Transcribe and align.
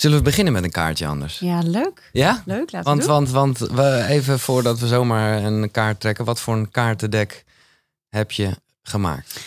Zullen 0.00 0.18
we 0.18 0.24
beginnen 0.24 0.52
met 0.52 0.64
een 0.64 0.70
kaartje 0.70 1.06
anders? 1.06 1.38
Ja, 1.38 1.60
leuk. 1.64 2.10
Ja? 2.12 2.42
Leuk, 2.44 2.72
laten 2.72 2.88
Want, 2.88 3.06
we 3.06 3.06
doen. 3.06 3.32
want, 3.32 3.58
want 3.58 3.58
we, 3.58 4.04
even 4.08 4.38
voordat 4.38 4.78
we 4.78 4.86
zomaar 4.86 5.44
een 5.44 5.70
kaart 5.70 6.00
trekken, 6.00 6.24
wat 6.24 6.40
voor 6.40 6.54
een 6.54 6.70
kaartendek 6.70 7.44
heb 8.08 8.30
je 8.30 8.50
gemaakt? 8.82 9.40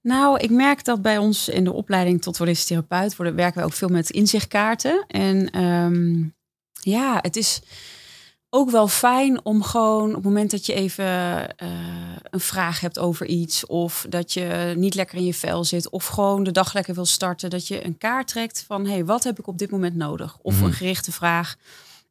Nou, 0.00 0.38
ik 0.38 0.50
merk 0.50 0.84
dat 0.84 1.02
bij 1.02 1.18
ons 1.18 1.48
in 1.48 1.64
de 1.64 1.72
opleiding 1.72 2.22
tot 2.22 2.38
holistisch 2.38 2.66
therapeut 2.66 3.16
worden, 3.16 3.34
werken 3.34 3.60
we 3.60 3.66
ook 3.66 3.72
veel 3.72 3.88
met 3.88 4.10
inzichtkaarten. 4.10 5.04
En 5.08 5.50
ehm, 5.50 6.22
ja, 6.90 7.18
het 7.20 7.36
is 7.36 7.60
ook 8.54 8.70
wel 8.70 8.88
fijn 8.88 9.44
om 9.44 9.62
gewoon 9.62 10.08
op 10.08 10.14
het 10.14 10.24
moment 10.24 10.50
dat 10.50 10.66
je 10.66 10.72
even 10.72 11.04
eh, 11.56 11.68
een 12.30 12.40
vraag 12.40 12.80
hebt 12.80 12.98
over 12.98 13.26
iets, 13.26 13.66
of 13.66 14.06
dat 14.08 14.32
je 14.32 14.74
niet 14.76 14.94
lekker 14.94 15.18
in 15.18 15.24
je 15.24 15.34
vel 15.34 15.64
zit, 15.64 15.90
of 15.90 16.06
gewoon 16.06 16.42
de 16.44 16.50
dag 16.50 16.72
lekker 16.74 16.94
wil 16.94 17.04
starten, 17.06 17.50
dat 17.50 17.68
je 17.68 17.84
een 17.84 17.98
kaart 17.98 18.28
trekt 18.28 18.64
van 18.66 18.84
hé, 18.84 18.92
hey, 18.92 19.04
wat 19.04 19.24
heb 19.24 19.38
ik 19.38 19.46
op 19.46 19.58
dit 19.58 19.70
moment 19.70 19.96
nodig? 19.96 20.38
Of 20.42 20.54
Mhm. 20.54 20.64
een 20.64 20.72
gerichte 20.72 21.12
vraag. 21.12 21.56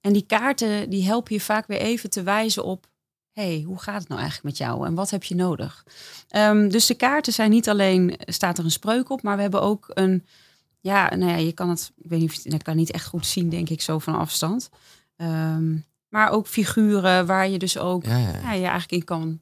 En 0.01 0.13
die 0.13 0.25
kaarten 0.25 0.89
die 0.89 1.05
helpen 1.05 1.33
je 1.33 1.41
vaak 1.41 1.67
weer 1.67 1.79
even 1.79 2.09
te 2.09 2.23
wijzen 2.23 2.63
op 2.63 2.89
hey, 3.33 3.63
hoe 3.65 3.79
gaat 3.81 3.99
het 3.99 4.07
nou 4.07 4.21
eigenlijk 4.21 4.49
met 4.49 4.67
jou 4.67 4.85
en 4.85 4.93
wat 4.95 5.09
heb 5.09 5.23
je 5.23 5.35
nodig? 5.35 5.85
Ehm, 6.27 6.69
dus 6.69 6.85
de 6.85 6.93
kaarten 6.95 7.33
zijn 7.33 7.49
niet 7.49 7.69
alleen, 7.69 8.17
staat 8.25 8.57
er 8.57 8.63
een 8.63 8.71
spreuk 8.71 9.09
op, 9.09 9.21
maar 9.21 9.35
we 9.35 9.41
hebben 9.41 9.61
ook 9.61 9.85
een, 9.93 10.25
ja, 10.79 11.15
nou 11.15 11.31
ja, 11.31 11.37
je 11.37 11.51
kan 11.51 11.69
het, 11.69 11.91
ik 11.97 12.09
weet 12.09 12.19
niet 12.19 12.51
dat 12.51 12.63
kan 12.63 12.75
niet 12.75 12.91
echt 12.91 13.05
goed 13.05 13.25
zien, 13.25 13.49
denk 13.49 13.69
ik, 13.69 13.81
zo 13.81 13.99
van 13.99 14.15
afstand. 14.15 14.69
Ehm, 15.15 15.75
maar 16.11 16.31
ook 16.31 16.47
figuren 16.47 17.25
waar 17.25 17.49
je 17.49 17.57
dus 17.57 17.77
ook 17.77 18.05
Ja, 18.05 18.17
ja. 18.17 18.39
ja, 18.43 18.53
je 18.53 18.65
eigenlijk 18.65 18.91
in 18.91 19.03
kan 19.03 19.41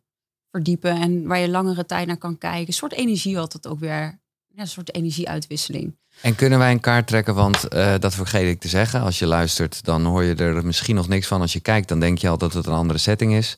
verdiepen 0.51 1.01
en 1.01 1.27
waar 1.27 1.39
je 1.39 1.49
langere 1.49 1.85
tijd 1.85 2.07
naar 2.07 2.17
kan 2.17 2.37
kijken. 2.37 2.67
Een 2.67 2.73
soort 2.73 2.93
energie 2.93 3.39
altijd 3.39 3.67
ook 3.67 3.79
weer, 3.79 4.19
ja, 4.47 4.61
een 4.61 4.67
soort 4.67 4.95
energieuitwisseling. 4.95 5.97
En 6.21 6.35
kunnen 6.35 6.59
wij 6.59 6.71
een 6.71 6.79
kaart 6.79 7.07
trekken? 7.07 7.35
Want 7.35 7.67
eh, 7.67 7.93
dat 7.99 8.15
vergeet 8.15 8.49
ik 8.49 8.59
te 8.59 8.67
zeggen. 8.67 9.01
Als 9.01 9.19
je 9.19 9.25
luistert, 9.25 9.85
dan 9.85 10.05
hoor 10.05 10.23
je 10.23 10.35
er 10.35 10.65
misschien 10.65 10.95
nog 10.95 11.07
niks 11.07 11.27
van. 11.27 11.41
Als 11.41 11.53
je 11.53 11.59
kijkt, 11.59 11.87
dan 11.87 11.99
denk 11.99 12.17
je 12.17 12.29
al 12.29 12.37
dat 12.37 12.53
het 12.53 12.65
een 12.65 12.73
andere 12.73 12.99
setting 12.99 13.33
is. 13.33 13.57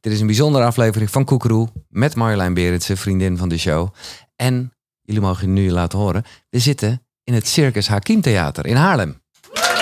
Dit 0.00 0.12
is 0.12 0.20
een 0.20 0.26
bijzondere 0.26 0.64
aflevering 0.64 1.10
van 1.10 1.24
Koekeroe 1.24 1.68
met 1.88 2.14
Marjolein 2.14 2.54
Berendsen, 2.54 2.96
vriendin 2.96 3.36
van 3.36 3.48
de 3.48 3.58
show. 3.58 3.88
En 4.36 4.72
jullie 5.02 5.20
mogen 5.20 5.52
nu 5.52 5.70
laten 5.70 5.98
horen. 5.98 6.24
We 6.50 6.58
zitten 6.58 7.02
in 7.24 7.34
het 7.34 7.48
Circus 7.48 7.88
Hakim 7.88 8.20
Theater 8.20 8.66
in 8.66 8.76
Haarlem. 8.76 9.22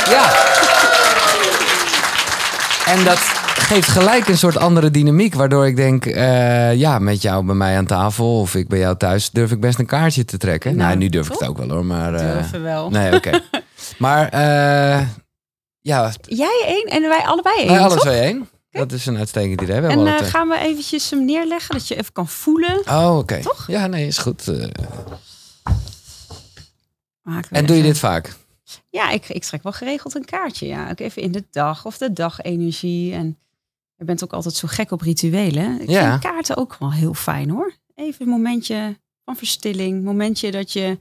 Ja. 0.04 0.47
En 2.88 3.04
dat 3.04 3.18
geeft 3.58 3.88
gelijk 3.88 4.28
een 4.28 4.38
soort 4.38 4.56
andere 4.56 4.90
dynamiek. 4.90 5.34
Waardoor 5.34 5.66
ik 5.66 5.76
denk, 5.76 6.06
eh, 6.06 6.74
ja, 6.74 6.98
met 6.98 7.22
jou 7.22 7.44
bij 7.44 7.54
mij 7.54 7.76
aan 7.76 7.86
tafel 7.86 8.40
of 8.40 8.54
ik 8.54 8.68
bij 8.68 8.78
jou 8.78 8.96
thuis, 8.96 9.30
durf 9.30 9.50
ik 9.50 9.60
best 9.60 9.78
een 9.78 9.86
kaartje 9.86 10.24
te 10.24 10.36
trekken. 10.38 10.70
Nou, 10.76 10.86
Nou, 10.88 10.98
nu 10.98 11.08
durf 11.08 11.26
ik 11.26 11.32
het 11.38 11.48
ook 11.48 11.58
wel 11.58 11.68
hoor. 11.68 11.84
Maar, 11.84 12.12
Durven 12.12 12.62
wel. 12.62 12.90
Nee, 12.90 13.14
oké. 13.14 13.30
maar 13.98 14.28
eh, 14.28 15.06
ja, 15.80 16.12
Jij 16.22 16.62
één 16.66 16.84
en 16.84 17.02
wij 17.08 17.20
allebei 17.24 17.56
één, 17.58 17.68
wij 17.68 17.78
alle 17.80 17.94
toch? 17.94 18.00
twee 18.00 18.20
één. 18.20 18.48
Dat 18.70 18.92
is 18.92 19.06
een 19.06 19.16
uitstekend 19.18 19.60
idee. 19.60 19.80
We 19.80 19.86
En 19.88 20.16
twee- 20.16 20.30
gaan 20.30 20.48
we 20.48 20.58
eventjes 20.58 21.10
hem 21.10 21.24
neerleggen, 21.24 21.74
dat 21.74 21.88
je 21.88 21.96
even 21.96 22.12
kan 22.12 22.28
voelen. 22.28 22.82
Oh, 22.90 23.16
oké. 23.18 23.40
Toch? 23.42 23.64
Ja, 23.66 23.86
nee, 23.86 24.06
is 24.06 24.18
goed. 24.18 24.50
En 27.50 27.66
doe 27.66 27.76
je 27.76 27.82
dit 27.82 27.98
vaak? 27.98 28.34
Ja, 28.90 29.10
ik, 29.10 29.28
ik 29.28 29.42
trek 29.44 29.62
wel 29.62 29.72
geregeld 29.72 30.14
een 30.14 30.24
kaartje. 30.24 30.66
Ja, 30.66 30.90
ook 30.90 31.00
even 31.00 31.22
in 31.22 31.32
de 31.32 31.44
dag 31.50 31.86
of 31.86 31.98
de 31.98 32.12
dagenergie. 32.12 33.12
En 33.12 33.38
je 33.96 34.04
bent 34.04 34.24
ook 34.24 34.32
altijd 34.32 34.54
zo 34.54 34.68
gek 34.70 34.90
op 34.90 35.00
rituelen. 35.00 35.80
Ik 35.80 35.90
Ja. 35.90 36.10
vind 36.10 36.22
kaarten 36.32 36.56
ook 36.56 36.76
wel 36.78 36.92
heel 36.92 37.14
fijn 37.14 37.50
hoor. 37.50 37.72
Even 37.94 38.22
een 38.24 38.28
momentje 38.32 38.96
van 39.24 39.36
verstilling. 39.36 40.04
Momentje 40.04 40.50
dat 40.50 40.72
je 40.72 40.98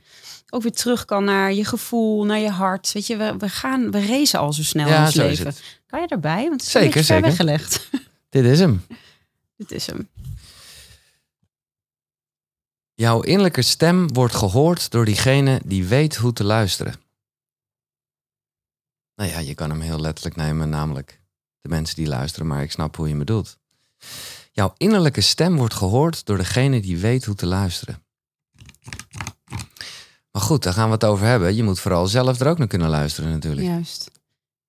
ook 0.49 0.61
weer 0.61 0.71
terug 0.71 1.05
kan 1.05 1.23
naar 1.23 1.53
je 1.53 1.65
gevoel, 1.65 2.23
naar 2.25 2.39
je 2.39 2.49
hart. 2.49 2.91
Weet 2.91 3.07
je, 3.07 3.17
we, 3.17 3.35
we 3.37 3.49
gaan, 3.49 3.91
we 3.91 4.05
racen 4.05 4.39
al 4.39 4.53
zo 4.53 4.63
snel 4.63 4.87
in 4.87 5.02
ons 5.02 5.13
leven. 5.15 5.53
Kan 5.87 6.02
je 6.02 6.07
daarbij? 6.07 6.41
Want 6.41 6.52
het 6.52 6.61
is 6.61 6.71
Zeker, 6.71 7.03
zeker. 7.03 7.23
weggelegd. 7.23 7.89
Dit 8.29 8.45
is 8.45 8.59
hem. 8.59 8.85
Dit 9.57 9.71
is 9.71 9.85
hem. 9.87 10.07
Jouw 12.93 13.21
innerlijke 13.21 13.61
stem 13.61 14.13
wordt 14.13 14.36
gehoord 14.36 14.92
door 14.92 15.05
diegene 15.05 15.61
die 15.65 15.86
weet 15.86 16.15
hoe 16.15 16.33
te 16.33 16.43
luisteren. 16.43 16.93
Nou 19.17 19.30
ja, 19.30 19.39
je 19.39 19.54
kan 19.54 19.70
hem 19.70 19.82
heel 19.82 20.00
letterlijk 20.00 20.36
nemen, 20.36 20.70
namelijk 20.70 21.22
de 21.61 21.70
mensen 21.70 21.95
die 21.95 22.08
luisteren, 22.08 22.48
maar 22.48 22.61
ik 22.61 22.72
snap 22.72 22.95
hoe 22.95 23.05
je 23.05 23.11
hem 23.11 23.20
bedoelt. 23.26 23.58
Jouw 24.52 24.73
innerlijke 24.78 25.22
stem 25.22 25.55
wordt 25.55 25.73
gehoord 25.73 26.26
door 26.26 26.38
degene 26.38 26.82
die 26.82 26.98
weet 26.98 27.26
hoe 27.26 27.36
te 27.36 27.45
luisteren. 27.45 28.05
Maar 30.32 30.42
goed, 30.42 30.64
daar 30.64 30.73
gaan 30.73 30.88
we 30.88 30.94
het 30.94 31.05
over 31.05 31.26
hebben. 31.26 31.55
Je 31.55 31.64
moet 31.64 31.80
vooral 31.80 32.08
zelf 32.08 32.39
er 32.39 32.48
ook 32.48 32.58
naar 32.58 32.67
kunnen 32.67 32.89
luisteren 32.89 33.32
natuurlijk. 33.32 33.67
Juist. 33.67 34.11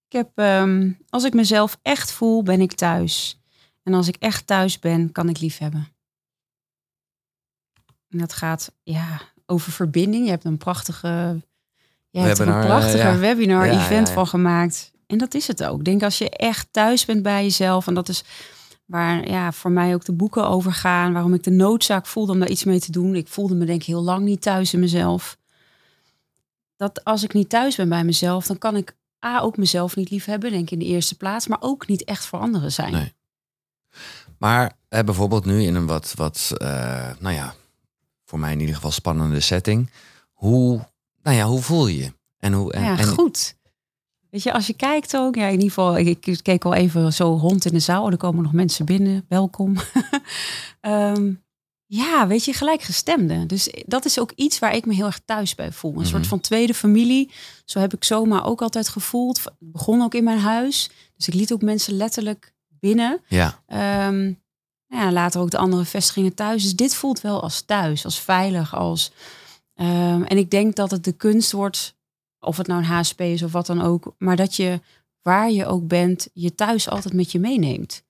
Ik 0.07 0.13
heb, 0.13 0.31
ehm, 0.35 0.93
als 1.09 1.25
ik 1.25 1.35
mezelf 1.35 1.79
echt 1.83 2.13
voel, 2.13 2.43
ben 2.43 2.61
ik 2.61 2.73
thuis. 2.73 3.41
En 3.83 3.95
als 3.95 4.09
ik 4.09 4.17
echt 4.17 4.47
thuis 4.47 4.79
ben, 4.79 5.13
kan 5.13 5.29
ik 5.29 5.41
lief 5.41 5.59
hebben. 5.59 5.89
En 8.09 8.19
dat 8.19 8.33
gaat 8.33 8.73
ja, 8.83 9.21
over 9.47 9.73
verbinding. 9.73 10.25
Je 10.25 10.31
hebt 10.31 10.45
een 10.45 10.59
prachtige, 10.59 11.43
je 12.11 12.21
hebt 12.21 12.39
er 12.39 12.49
een 12.49 12.55
eh, 12.55 12.65
prachtige 12.65 12.97
ja. 12.97 13.19
webinar-event 13.19 14.09
ja. 14.09 14.15
van 14.15 14.27
gemaakt. 14.27 14.93
En 15.07 15.19
dat 15.19 15.35
is 15.35 15.47
het 15.47 15.65
ook. 15.65 15.79
Ik 15.79 15.85
denk 15.85 16.03
als 16.03 16.19
je 16.19 16.31
echt 16.31 16.69
thuis 16.71 17.05
bent 17.05 17.23
bij 17.23 17.43
jezelf. 17.43 17.87
En 17.87 17.95
dat 17.95 18.09
is 18.09 18.25
waar 18.85 19.29
ja, 19.29 19.53
voor 19.53 19.71
mij 19.71 19.95
ook 19.95 20.05
de 20.05 20.13
boeken 20.13 20.49
over 20.49 20.73
gaan. 20.73 21.13
Waarom 21.13 21.35
ik 21.35 21.43
de 21.43 21.51
noodzaak 21.51 22.07
voelde 22.07 22.33
om 22.33 22.39
daar 22.39 22.49
iets 22.49 22.65
mee 22.65 22.81
te 22.81 22.93
doen. 22.93 23.15
Ik 23.15 23.29
voelde 23.29 23.55
me 23.55 23.65
denk 23.65 23.81
ik 23.81 23.87
heel 23.87 24.03
lang 24.03 24.25
niet 24.25 24.43
thuis 24.43 24.73
in 24.73 24.81
mezelf. 24.81 25.39
Dat 26.77 27.05
als 27.05 27.23
ik 27.23 27.33
niet 27.33 27.49
thuis 27.49 27.77
ben 27.77 27.89
bij 27.89 28.05
mezelf, 28.05 28.47
dan 28.47 28.59
kan 28.59 28.77
ik 28.77 28.97
A, 29.27 29.41
ook 29.41 29.57
mezelf 29.57 29.97
niet 29.97 30.11
lief 30.11 30.25
hebben, 30.25 30.51
denk 30.51 30.63
ik 30.63 30.71
in 30.71 30.79
de 30.79 30.85
eerste 30.85 31.17
plaats. 31.17 31.47
Maar 31.47 31.59
ook 31.61 31.87
niet 31.87 32.05
echt 32.05 32.25
voor 32.25 32.39
anderen 32.39 32.73
zijn. 32.73 32.93
Nee. 32.93 33.13
Maar 34.39 34.73
eh, 34.89 35.03
bijvoorbeeld 35.03 35.45
nu 35.45 35.63
in 35.63 35.75
een 35.75 35.87
wat, 35.87 36.13
wat 36.17 36.53
eh, 36.57 37.11
nou 37.19 37.35
ja, 37.35 37.55
voor 38.25 38.39
mij 38.39 38.53
in 38.53 38.61
ieder 38.61 38.75
geval 38.75 38.91
spannende 38.91 39.41
setting. 39.41 39.91
Hoe, 40.33 40.81
nou 41.28 41.41
ja, 41.41 41.47
hoe 41.47 41.62
voel 41.62 41.87
je 41.87 41.99
je? 41.99 42.12
En 42.39 42.53
hoe, 42.53 42.72
en, 42.72 42.83
ja, 42.83 42.97
goed. 42.97 43.56
Weet 44.31 44.43
je, 44.43 44.53
als 44.53 44.66
je 44.66 44.72
kijkt 44.75 45.16
ook, 45.16 45.34
ja, 45.34 45.47
in 45.47 45.53
ieder 45.53 45.69
geval, 45.69 45.99
ik, 45.99 46.27
ik 46.27 46.43
keek 46.43 46.65
al 46.65 46.75
even 46.75 47.12
zo 47.12 47.39
rond 47.41 47.65
in 47.65 47.72
de 47.72 47.78
zaal. 47.81 48.11
Er 48.11 48.16
komen 48.16 48.43
nog 48.43 48.53
mensen 48.53 48.84
binnen, 48.84 49.25
welkom. 49.28 49.77
Ehm, 50.81 51.33
ja, 51.87 52.27
weet 52.27 52.44
je, 52.44 52.53
gelijkgestemde. 52.53 53.47
Dus 53.47 53.72
dat 53.87 54.05
is 54.05 54.19
ook 54.21 54.33
iets 54.34 54.59
waar 54.59 54.75
ik 54.75 54.87
me 54.87 54.94
heel 54.94 55.06
erg 55.06 55.21
thuis 55.25 55.55
bij 55.55 55.72
voel. 55.72 55.99
Een 55.99 56.06
soort 56.06 56.21
Mhm. 56.21 56.28
van 56.28 56.41
tweede 56.41 56.75
familie. 56.75 57.31
Zo 57.65 57.78
heb 57.81 57.94
ik 57.94 58.05
zomaar 58.05 58.44
ook 58.47 58.62
altijd 58.62 58.88
gevoeld. 58.88 59.44
Het 59.44 59.53
begon 59.59 60.03
ook 60.03 60.15
in 60.15 60.25
mijn 60.25 60.38
huis. 60.38 60.91
Dus 61.17 61.28
ik 61.28 61.34
liet 61.34 61.53
ook 61.53 61.62
mensen 61.62 61.97
letterlijk 61.97 62.53
binnen. 62.69 63.21
Ja, 63.28 63.62
Ehm, 63.67 64.22
nou 64.88 65.05
ja, 65.05 65.12
later 65.12 65.41
ook 65.41 65.50
de 65.50 65.59
andere 65.59 65.84
vestigingen 65.84 66.34
thuis. 66.34 66.62
Dus 66.62 66.77
dit 66.77 66.94
voelt 66.94 67.21
wel 67.21 67.43
als 67.43 67.61
thuis, 67.61 68.05
als 68.05 68.21
veilig. 68.21 68.75
Als, 68.75 69.12
ehm, 69.78 70.22
en 70.22 70.39
ik 70.39 70.50
denk 70.50 70.75
dat 70.77 70.91
het 70.91 71.05
de 71.05 71.12
kunst 71.12 71.53
wordt, 71.53 71.97
of 72.41 72.56
het 72.56 72.66
nou 72.66 72.81
een 72.81 72.87
HSP 72.89 73.21
is 73.21 73.43
of 73.43 73.53
wat 73.53 73.66
dan 73.66 73.83
ook, 73.83 74.15
maar 74.19 74.37
dat 74.37 74.56
je 74.56 74.81
waar 75.22 75.50
je 75.50 75.66
ook 75.66 75.87
bent, 75.87 76.28
je 76.33 76.55
thuis 76.55 76.89
altijd 76.89 77.15
met 77.15 77.33
je 77.33 77.39
meeneemt. 77.39 78.03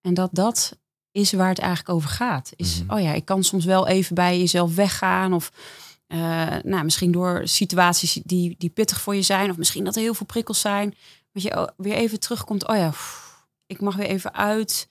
En 0.00 0.14
dat 0.14 0.30
dat 0.32 0.78
is 1.12 1.32
waar 1.32 1.48
het 1.48 1.58
eigenlijk 1.58 1.94
over 1.94 2.08
gaat. 2.10 2.52
Is, 2.56 2.82
Mhm. 2.82 2.94
oh 2.94 3.00
ja, 3.02 3.12
ik 3.12 3.24
kan 3.24 3.44
soms 3.44 3.64
wel 3.64 3.86
even 3.86 4.14
bij 4.14 4.38
jezelf 4.38 4.74
weggaan 4.74 5.32
of 5.32 5.52
eh, 6.06 6.18
nou, 6.62 6.84
misschien 6.84 7.12
door 7.12 7.40
situaties 7.44 8.12
die, 8.24 8.54
die 8.58 8.70
pittig 8.70 9.00
voor 9.00 9.14
je 9.14 9.22
zijn, 9.22 9.50
of 9.50 9.56
misschien 9.56 9.84
dat 9.84 9.96
er 9.96 10.02
heel 10.02 10.14
veel 10.14 10.26
prikkels 10.26 10.60
zijn, 10.60 10.94
dat 11.32 11.42
je 11.42 11.72
weer 11.76 11.94
even 11.94 12.20
terugkomt. 12.20 12.68
Oh 12.68 12.76
ja, 12.76 12.88
pff, 12.90 13.44
ik 13.66 13.80
mag 13.80 13.96
weer 13.96 14.06
even 14.06 14.34
uit, 14.34 14.88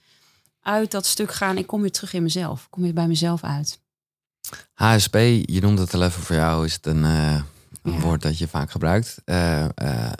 uit 0.62 0.91
dat 0.91 1.06
stuk 1.06 1.31
gaan. 1.34 1.57
Ik 1.57 1.68
kom 1.68 1.81
weer 1.81 1.91
terug 1.91 2.13
in 2.13 2.24
mezelf. 2.24 2.63
Ik 2.63 2.68
kom 2.69 2.84
weer 2.84 2.94
bij 2.94 3.07
mezelf 3.07 3.44
uit. 3.44 3.81
HSP, 4.73 5.16
je 5.45 5.59
noemt 5.62 5.79
het 5.79 5.94
al 5.94 6.03
even 6.03 6.22
voor 6.23 6.35
jou, 6.35 6.66
is 6.66 6.73
het 6.73 6.85
een, 6.85 7.03
eh, 7.06 7.41
een 7.84 7.94
Ja. 7.94 8.00
woord 8.00 8.22
dat 8.22 8.38
je 8.38 8.47
vaak 8.47 8.72
gebruikt. 8.72 9.17
Eh, 9.25 9.63
eh, 9.63 9.69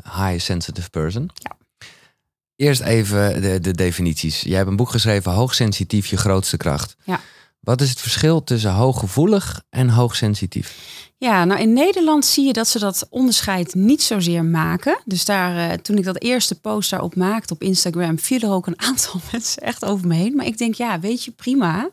high 0.04 0.40
sensitive 0.40 0.90
person. 0.90 1.30
Ja. 1.34 1.58
Eerst 2.56 2.82
even 2.82 3.42
de, 3.42 3.60
de 3.60 3.72
definities. 3.72 4.42
Jij 4.42 4.58
hebt 4.58 4.70
een 4.70 4.76
boek 4.76 4.90
geschreven, 4.90 5.32
Hoogsensitief, 5.32 6.06
je 6.08 6.18
grootste 6.18 6.58
kracht. 6.58 6.96
Ja. 7.04 7.20
Wat 7.60 7.82
is 7.82 7.90
het 7.90 8.00
verschil 8.00 8.44
tussen 8.44 8.72
hooggevoelig 8.72 9.62
en 9.70 9.90
hoogsensitief? 9.90 10.76
Ja, 11.18 11.46
nou 11.46 11.60
in 11.62 11.74
Nederland 11.74 12.26
zie 12.26 12.46
je 12.46 12.54
dat 12.54 12.68
ze 12.68 12.80
dat 12.80 13.08
onderscheid 13.10 13.74
niet 13.74 14.02
zozeer 14.04 14.46
maken. 14.46 15.00
Dus 15.06 15.26
daar, 15.26 15.82
toen 15.82 15.98
ik 15.98 16.04
dat 16.04 16.22
eerste 16.22 16.60
post 16.60 16.90
daarop 16.90 17.16
maakte 17.16 17.54
op 17.54 17.62
Instagram, 17.64 18.20
viel 18.20 18.40
er 18.40 18.50
ook 18.52 18.68
een 18.68 18.82
aantal 18.82 19.20
mensen 19.32 19.62
echt 19.62 19.86
over 19.86 20.08
me 20.08 20.16
heen. 20.16 20.36
Maar 20.36 20.46
ik 20.46 20.58
denk, 20.58 20.76
ja, 20.76 21.00
weet 21.00 21.24
je, 21.24 21.32
prima. 21.32 21.90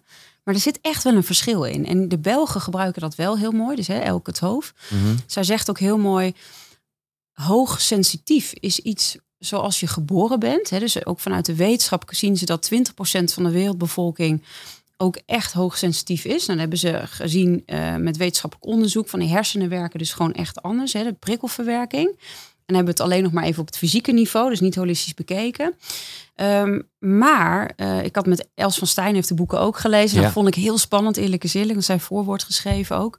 Maar 0.48 0.56
er 0.56 0.62
zit 0.62 0.78
echt 0.80 1.04
wel 1.04 1.14
een 1.14 1.24
verschil 1.24 1.64
in. 1.64 1.86
En 1.86 2.08
de 2.08 2.18
Belgen 2.18 2.60
gebruiken 2.60 3.00
dat 3.00 3.14
wel 3.14 3.38
heel 3.38 3.50
mooi. 3.50 3.76
Dus 3.76 3.86
hè, 3.86 3.98
Elke 3.98 4.30
het 4.30 4.38
hoofd. 4.38 4.74
Mhm. 4.90 5.16
Zij 5.26 5.44
zegt 5.44 5.70
ook 5.70 5.78
heel 5.78 5.98
mooi, 5.98 6.34
hoogsensitief 7.32 8.52
is 8.52 8.78
iets 8.78 9.16
zoals 9.38 9.80
je 9.80 9.86
geboren 9.86 10.38
bent. 10.38 10.70
Hè. 10.70 10.78
Dus 10.78 11.06
ook 11.06 11.20
vanuit 11.20 11.46
de 11.46 11.54
wetenschap 11.54 12.04
zien 12.10 12.36
ze 12.36 12.44
dat 12.44 12.70
20% 12.74 13.32
van 13.32 13.44
de 13.44 13.50
wereldbevolking 13.50 14.44
ook 14.96 15.18
echt 15.26 15.52
hoogsensitief 15.52 16.24
is. 16.24 16.46
Dan 16.46 16.58
hebben 16.58 16.78
ze 16.78 17.00
gezien 17.04 17.62
eh, 17.66 17.96
met 17.96 18.16
wetenschappelijk 18.16 18.68
onderzoek 18.68 19.08
van 19.08 19.18
die 19.18 19.28
hersenen 19.28 19.68
werken 19.68 19.98
dus 19.98 20.12
gewoon 20.12 20.32
echt 20.32 20.62
anders. 20.62 20.92
Hè, 20.92 21.04
de 21.04 21.12
prikkelverwerking. 21.12 22.18
En 22.68 22.74
hebben 22.74 22.94
we 22.94 23.02
het 23.02 23.10
alleen 23.10 23.22
nog 23.22 23.32
maar 23.32 23.44
even 23.44 23.60
op 23.60 23.66
het 23.66 23.76
fysieke 23.76 24.12
niveau, 24.12 24.50
dus 24.50 24.60
niet 24.60 24.74
holistisch 24.74 25.14
bekeken. 25.14 25.74
Ehm, 26.34 26.80
maar 26.98 27.72
uh, 27.76 28.04
ik 28.04 28.16
had 28.16 28.26
met 28.26 28.48
Els 28.54 28.78
van 28.78 28.86
Stijn 28.86 29.14
heeft 29.14 29.28
de 29.28 29.34
boeken 29.34 29.60
ook 29.60 29.78
gelezen. 29.78 30.16
Ja. 30.16 30.22
Dat 30.22 30.32
vond 30.32 30.48
ik 30.48 30.54
heel 30.54 30.78
spannend, 30.78 31.16
eerlijk 31.16 31.44
is 31.44 31.54
eerlijk. 31.54 31.72
Want 31.72 31.84
zij 31.84 31.98
voorwoord 31.98 32.42
geschreven 32.42 32.96
ook. 32.96 33.18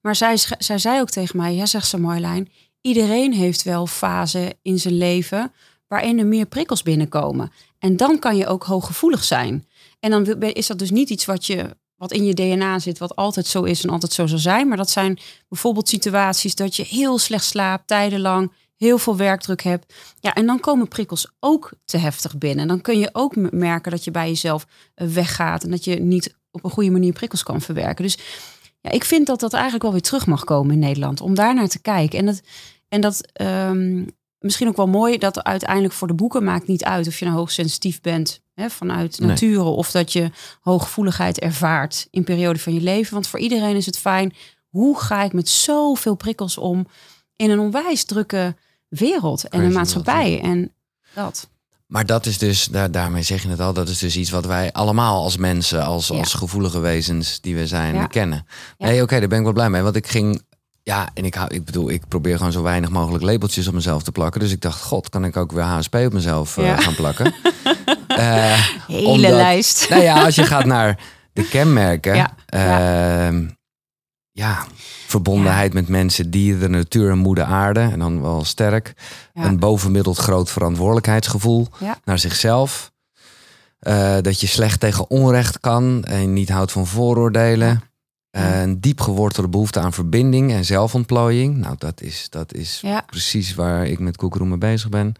Maar 0.00 0.16
zij, 0.16 0.36
zij 0.58 0.78
zei 0.78 1.00
ook 1.00 1.10
tegen 1.10 1.36
mij, 1.36 1.54
ja 1.54 1.66
zegt 1.66 1.88
ze 1.88 1.98
Marjolein, 1.98 2.48
iedereen 2.80 3.32
heeft 3.32 3.62
wel 3.62 3.86
fasen 3.86 4.52
in 4.62 4.78
zijn 4.78 4.96
leven 4.96 5.52
waarin 5.86 6.18
er 6.18 6.26
meer 6.26 6.46
prikkels 6.46 6.82
binnenkomen. 6.82 7.52
En 7.78 7.96
dan 7.96 8.18
kan 8.18 8.36
je 8.36 8.46
ook 8.46 8.64
hooggevoelig 8.64 9.24
zijn. 9.24 9.68
En 10.00 10.10
dan 10.10 10.42
is 10.42 10.66
dat 10.66 10.78
dus 10.78 10.90
niet 10.90 11.10
iets 11.10 11.24
wat, 11.24 11.46
je, 11.46 11.76
wat 11.96 12.12
in 12.12 12.24
je 12.24 12.34
DNA 12.34 12.78
zit, 12.78 12.98
wat 12.98 13.16
altijd 13.16 13.46
zo 13.46 13.62
is 13.62 13.84
en 13.84 13.90
altijd 13.90 14.12
zo 14.12 14.26
zal 14.26 14.38
zijn. 14.38 14.68
Maar 14.68 14.76
dat 14.76 14.90
zijn 14.90 15.18
bijvoorbeeld 15.48 15.88
situaties 15.88 16.54
dat 16.54 16.76
je 16.76 16.82
heel 16.82 17.18
slecht 17.18 17.44
slaapt, 17.44 17.86
tijdenlang, 17.86 18.52
heel 18.76 18.98
veel 18.98 19.16
werkdruk 19.16 19.62
hebt. 19.62 19.94
Ja, 20.20 20.34
en 20.34 20.46
dan 20.46 20.60
komen 20.60 20.88
prikkels 20.88 21.32
ook 21.40 21.70
te 21.84 21.98
heftig 21.98 22.38
binnen. 22.38 22.68
Dan 22.68 22.80
kun 22.80 22.98
je 22.98 23.08
ook 23.12 23.36
merken 23.36 23.90
dat 23.90 24.04
je 24.04 24.10
bij 24.10 24.28
jezelf 24.28 24.66
eh, 24.94 25.08
weggaat 25.08 25.64
en 25.64 25.70
dat 25.70 25.84
je 25.84 26.00
niet 26.00 26.36
op 26.50 26.64
een 26.64 26.70
goede 26.70 26.90
manier 26.90 27.12
prikkels 27.12 27.42
kan 27.42 27.60
verwerken. 27.60 28.04
Dus 28.04 28.18
ja, 28.80 28.90
ik 28.90 29.04
vind 29.04 29.26
dat 29.26 29.40
dat 29.40 29.52
eigenlijk 29.52 29.82
wel 29.82 29.92
weer 29.92 30.02
terug 30.02 30.26
mag 30.26 30.44
komen 30.44 30.72
in 30.72 30.78
Nederland. 30.78 31.20
Om 31.20 31.34
daar 31.34 31.54
naar 31.54 31.68
te 31.68 31.80
kijken. 31.80 32.18
En 32.18 32.26
dat, 32.26 32.42
en 32.88 33.00
dat 33.00 33.28
um, 33.40 34.06
misschien 34.38 34.68
ook 34.68 34.76
wel 34.76 34.86
mooi 34.86 35.18
dat 35.18 35.44
uiteindelijk 35.44 35.94
voor 35.94 36.08
de 36.08 36.14
boeken 36.14 36.44
maakt 36.44 36.66
niet 36.66 36.84
uit 36.84 37.06
of 37.06 37.18
je 37.18 37.24
nou 37.24 37.36
hoogsensitief 37.36 38.00
bent 38.00 38.42
hè, 38.54 38.70
vanuit 38.70 39.18
nature 39.20 39.62
of 39.62 39.90
dat 39.90 40.12
je 40.12 40.30
hooggevoeligheid 40.60 41.38
ervaart 41.38 42.06
in 42.10 42.24
periode 42.24 42.58
van 42.58 42.74
je 42.74 42.80
leven. 42.80 43.14
Want 43.14 43.26
voor 43.26 43.38
iedereen 43.38 43.76
is 43.76 43.86
het 43.86 43.98
fijn. 43.98 44.34
Hoe 44.68 44.98
ga 45.00 45.22
ik 45.22 45.32
met 45.32 45.48
zoveel 45.48 46.14
prikkels 46.14 46.58
om 46.58 46.86
in 47.36 47.50
een 47.50 47.58
onwijs 47.58 48.04
drukke 48.04 48.56
wereld 48.88 49.48
en 49.48 49.60
een 49.60 49.72
maatschappij 49.72 50.40
en 50.40 50.72
dat. 51.14 51.48
Maar 51.86 52.06
dat 52.06 52.26
is 52.26 52.38
dus, 52.38 52.64
daar, 52.64 52.90
daarmee 52.90 53.22
zeg 53.22 53.42
je 53.42 53.48
het 53.48 53.60
al, 53.60 53.72
dat 53.72 53.88
is 53.88 53.98
dus 53.98 54.16
iets 54.16 54.30
wat 54.30 54.46
wij 54.46 54.72
allemaal 54.72 55.22
als 55.22 55.36
mensen, 55.36 55.84
als, 55.84 56.10
als 56.10 56.34
gevoelige 56.34 56.78
wezens 56.78 57.40
die 57.40 57.54
we 57.54 57.66
zijn, 57.66 58.08
kennen. 58.08 58.46
Nee, 58.78 59.02
oké, 59.02 59.18
daar 59.18 59.28
ben 59.28 59.38
ik 59.38 59.44
wel 59.44 59.52
blij 59.52 59.70
mee. 59.70 59.82
Want 59.82 59.96
ik 59.96 60.06
ging 60.06 60.42
ja, 60.84 61.08
en 61.14 61.24
ik, 61.24 61.34
hou, 61.34 61.54
ik 61.54 61.64
bedoel, 61.64 61.90
ik 61.90 62.08
probeer 62.08 62.36
gewoon 62.36 62.52
zo 62.52 62.62
weinig 62.62 62.90
mogelijk 62.90 63.24
labeltjes 63.24 63.66
op 63.66 63.74
mezelf 63.74 64.02
te 64.02 64.12
plakken. 64.12 64.40
Dus 64.40 64.52
ik 64.52 64.60
dacht, 64.60 64.82
god, 64.82 65.08
kan 65.08 65.24
ik 65.24 65.36
ook 65.36 65.52
weer 65.52 65.62
HSP 65.62 65.94
op 65.94 66.12
mezelf 66.12 66.56
uh, 66.56 66.78
gaan 66.78 66.94
plakken? 66.94 67.34
uh, 68.08 68.68
Hele 68.86 69.30
lijst. 69.30 69.88
Nou 69.88 70.02
ja, 70.02 70.24
als 70.24 70.34
je 70.34 70.44
gaat 70.44 70.64
naar 70.64 70.98
de 71.32 71.48
kenmerken. 71.48 72.14
Ja, 72.46 73.30
uh, 73.30 73.48
ja. 74.32 74.66
Verbondenheid 75.14 75.72
met 75.72 75.88
mensen, 75.88 76.30
dieren, 76.30 76.60
de 76.60 76.68
natuur 76.68 77.10
en 77.10 77.18
moeder 77.18 77.44
aarde. 77.44 77.80
En 77.80 77.98
dan 77.98 78.22
wel 78.22 78.44
sterk. 78.44 78.94
Een 79.34 79.58
bovenmiddeld 79.58 80.18
groot 80.18 80.50
verantwoordelijkheidsgevoel 80.50 81.68
naar 82.04 82.18
zichzelf. 82.18 82.92
Uh, 83.80 84.16
dat 84.20 84.40
je 84.40 84.46
slecht 84.46 84.80
tegen 84.80 85.10
onrecht 85.10 85.60
kan 85.60 86.04
en 86.04 86.32
niet 86.32 86.48
houdt 86.48 86.72
van 86.72 86.86
vooroordelen. 86.86 87.82
Een 88.30 88.80
diep 88.80 89.00
gewortelde 89.00 89.48
behoefte 89.48 89.80
aan 89.80 89.92
verbinding 89.92 90.52
en 90.52 90.64
zelfontplooiing. 90.64 91.56
Nou, 91.56 91.74
dat 91.78 92.00
is, 92.00 92.26
dat 92.30 92.54
is 92.54 92.82
precies 93.06 93.54
waar 93.54 93.86
ik 93.86 93.98
met 93.98 94.16
Koekeroe 94.16 94.48
mee 94.48 94.58
bezig 94.58 94.88
ben. 94.88 95.14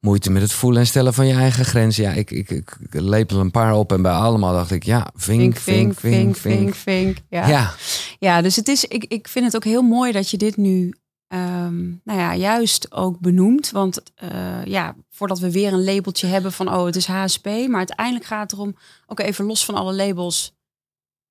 Moeite 0.00 0.30
met 0.30 0.42
het 0.42 0.52
voelen 0.52 0.80
en 0.80 0.86
stellen 0.86 1.14
van 1.14 1.26
je 1.26 1.34
eigen 1.34 1.64
grenzen. 1.64 2.04
Ja, 2.04 2.10
ik, 2.10 2.30
ik, 2.30 2.50
ik 2.50 2.76
lepel 2.90 3.40
een 3.40 3.50
paar 3.50 3.74
op 3.74 3.92
en 3.92 4.02
bij 4.02 4.12
allemaal 4.12 4.52
dacht 4.52 4.70
ik, 4.70 4.84
ja, 4.84 5.10
vink, 5.14 5.56
vink, 5.56 5.98
vink, 5.98 6.36
vink, 6.36 6.74
vink. 6.74 7.16
Ja. 7.28 7.48
ja. 7.48 7.74
Ja. 8.18 8.42
dus 8.42 8.56
het 8.56 8.68
is, 8.68 8.84
ik, 8.84 9.04
ik 9.04 9.28
vind 9.28 9.44
het 9.44 9.56
ook 9.56 9.64
heel 9.64 9.82
mooi 9.82 10.12
dat 10.12 10.30
je 10.30 10.36
dit 10.36 10.56
nu 10.56 10.94
Um, 11.34 12.00
nou 12.04 12.18
ja, 12.18 12.34
juist 12.36 12.92
ook 12.92 13.20
benoemd. 13.20 13.70
Want 13.70 14.02
uh, 14.24 14.64
ja, 14.64 14.94
voordat 15.10 15.38
we 15.38 15.50
weer 15.50 15.72
een 15.72 15.84
labeltje 15.84 16.26
hebben 16.26 16.52
van 16.52 16.74
oh, 16.74 16.84
het 16.84 16.96
is 16.96 17.06
HSP. 17.06 17.44
Maar 17.44 17.76
uiteindelijk 17.76 18.24
gaat 18.24 18.50
het 18.50 18.52
erom, 18.52 18.76
ook 19.06 19.20
even 19.20 19.44
los 19.44 19.64
van 19.64 19.74
alle 19.74 19.94
labels 19.94 20.55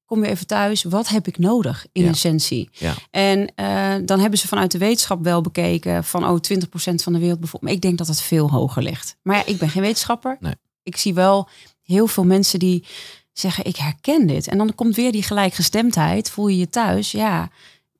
kom 0.05 0.21
weer 0.21 0.29
even 0.29 0.47
thuis. 0.47 0.83
Wat 0.83 1.07
heb 1.07 1.27
ik 1.27 1.37
nodig 1.37 1.85
in 1.91 2.07
essentie? 2.07 2.69
Ja. 2.71 2.93
En 3.11 3.39
uh, 3.39 4.07
dan 4.07 4.19
hebben 4.19 4.39
ze 4.39 4.47
vanuit 4.47 4.71
de 4.71 4.77
wetenschap 4.77 5.23
wel 5.23 5.41
bekeken 5.41 6.03
van 6.03 6.27
oh, 6.27 6.39
20% 6.53 6.95
van 6.95 7.13
de 7.13 7.19
wereld 7.19 7.39
bijvoorbeeld. 7.39 7.61
Maar 7.61 7.71
ik 7.71 7.81
denk 7.81 7.97
dat 7.97 8.07
het 8.07 8.21
veel 8.21 8.49
hoger 8.49 8.83
ligt. 8.83 9.17
Maar 9.21 9.35
ja, 9.35 9.45
ik 9.45 9.57
ben 9.57 9.69
geen 9.69 9.81
wetenschapper. 9.81 10.37
Nee. 10.39 10.55
Ik 10.83 10.97
zie 10.97 11.13
wel 11.13 11.49
heel 11.81 12.07
veel 12.07 12.23
mensen 12.23 12.59
die 12.59 12.85
zeggen 13.33 13.65
ik 13.65 13.75
herken 13.75 14.27
dit. 14.27 14.47
En 14.47 14.57
dan 14.57 14.75
komt 14.75 14.95
weer 14.95 15.11
die 15.11 15.23
gelijkgestemdheid. 15.23 16.29
Voel 16.29 16.47
je 16.47 16.57
je 16.57 16.69
thuis? 16.69 17.11
Ja, 17.11 17.49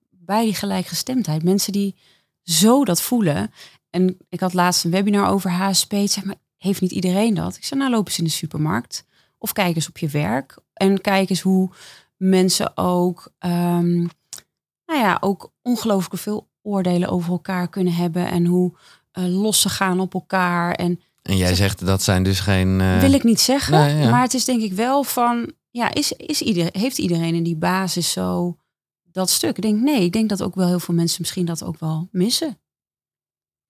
bij 0.09 0.43
die 0.43 0.55
gelijkgestemdheid. 0.55 1.43
Mensen 1.43 1.73
die 1.73 1.95
zo 2.43 2.85
dat 2.85 3.01
voelen. 3.01 3.51
En 3.89 4.17
ik 4.29 4.39
had 4.39 4.53
laatst 4.53 4.83
een 4.83 4.91
webinar 4.91 5.29
over 5.29 5.51
HSP. 5.51 5.93
Zeg 6.05 6.23
maar, 6.23 6.35
heeft 6.57 6.81
niet 6.81 6.91
iedereen 6.91 7.33
dat? 7.33 7.55
Ik 7.55 7.63
zei, 7.63 7.79
nou 7.79 7.91
lopen 7.91 8.11
ze 8.11 8.19
in 8.19 8.25
de 8.25 8.31
supermarkt. 8.31 9.05
Of 9.37 9.51
kijk 9.51 9.75
eens 9.75 9.87
op 9.87 9.97
je 9.97 10.07
werk. 10.07 10.57
En 10.75 11.01
kijk 11.01 11.29
eens 11.29 11.41
hoe 11.41 11.69
mensen 12.17 12.77
ook, 12.77 13.31
um, 13.39 14.09
nou 14.85 14.99
ja, 14.99 15.17
ook 15.19 15.51
ongelooflijk 15.61 16.21
veel 16.21 16.49
oordelen 16.61 17.09
over 17.09 17.31
elkaar 17.31 17.69
kunnen 17.69 17.93
hebben. 17.93 18.27
En 18.27 18.45
hoe 18.45 18.77
uh, 19.13 19.39
los 19.39 19.61
ze 19.61 19.69
gaan 19.69 19.99
op 19.99 20.13
elkaar. 20.13 20.73
En, 20.73 21.01
en 21.21 21.37
jij 21.37 21.55
zegt 21.55 21.85
dat 21.85 22.03
zijn 22.03 22.23
dus 22.23 22.39
geen. 22.39 22.79
Uh... 22.79 22.99
Wil 22.99 23.13
ik 23.13 23.23
niet 23.23 23.39
zeggen. 23.39 24.09
Maar 24.09 24.21
het 24.21 24.33
is 24.33 24.45
denk 24.45 24.61
ik 24.61 24.73
wel 24.73 25.03
van. 25.03 25.53
Ja, 25.71 25.93
is, 25.93 26.11
is 26.11 26.41
iedereen, 26.41 26.69
heeft 26.73 26.97
iedereen 26.97 27.35
in 27.35 27.43
die 27.43 27.57
basis 27.57 28.11
zo 28.11 28.57
dat 29.15 29.29
stuk? 29.29 29.57
Ik 29.57 29.63
denk 29.63 29.81
nee, 29.81 30.03
ik 30.03 30.11
denk 30.11 30.29
dat 30.29 30.43
ook 30.43 30.55
wel 30.55 30.67
heel 30.67 30.79
veel 30.79 30.93
mensen 30.93 31.21
misschien 31.21 31.45
dat 31.45 31.63
ook 31.63 31.79
wel 31.79 32.07
missen. 32.11 32.59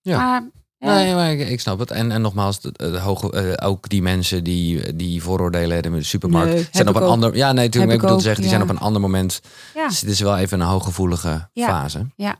Ja. 0.02 0.18
Maar 0.18 0.50
Nee, 0.86 1.14
maar 1.14 1.32
ik, 1.32 1.60
snap 1.60 1.80
het. 1.80 1.92
En, 1.92 2.12
en 2.12 2.22
nogmaals, 2.22 2.60
de, 2.60 3.00
hoge, 3.00 3.58
uh, 3.60 3.68
ook 3.68 3.90
die 3.90 4.02
mensen 4.02 4.44
die, 4.44 4.96
die 4.96 5.24
vooroordelen 5.24 5.74
hebben 5.74 5.92
in 5.92 5.98
de 5.98 6.04
supermarkt 6.04 6.70
zijn 6.72 6.88
op 6.88 6.96
een 6.96 7.02
ander. 7.02 7.36
Ja, 7.36 7.52
nee, 7.52 7.70
toen 7.70 7.92
ik 7.92 8.02
bedoel 8.02 8.20
zeggen, 8.20 8.42
die 8.42 8.50
zijn 8.50 8.62
op 8.62 8.70
een 8.70 8.80
ander 8.80 9.02
moment. 9.02 9.42
Ja. 9.74 9.88
Dus 9.88 10.02
het 10.02 10.10
is 10.10 10.20
wel 10.20 10.38
even 10.38 10.60
een 10.60 10.68
hooggevoelige 10.68 11.50
fase. 11.54 12.08
Ja. 12.16 12.40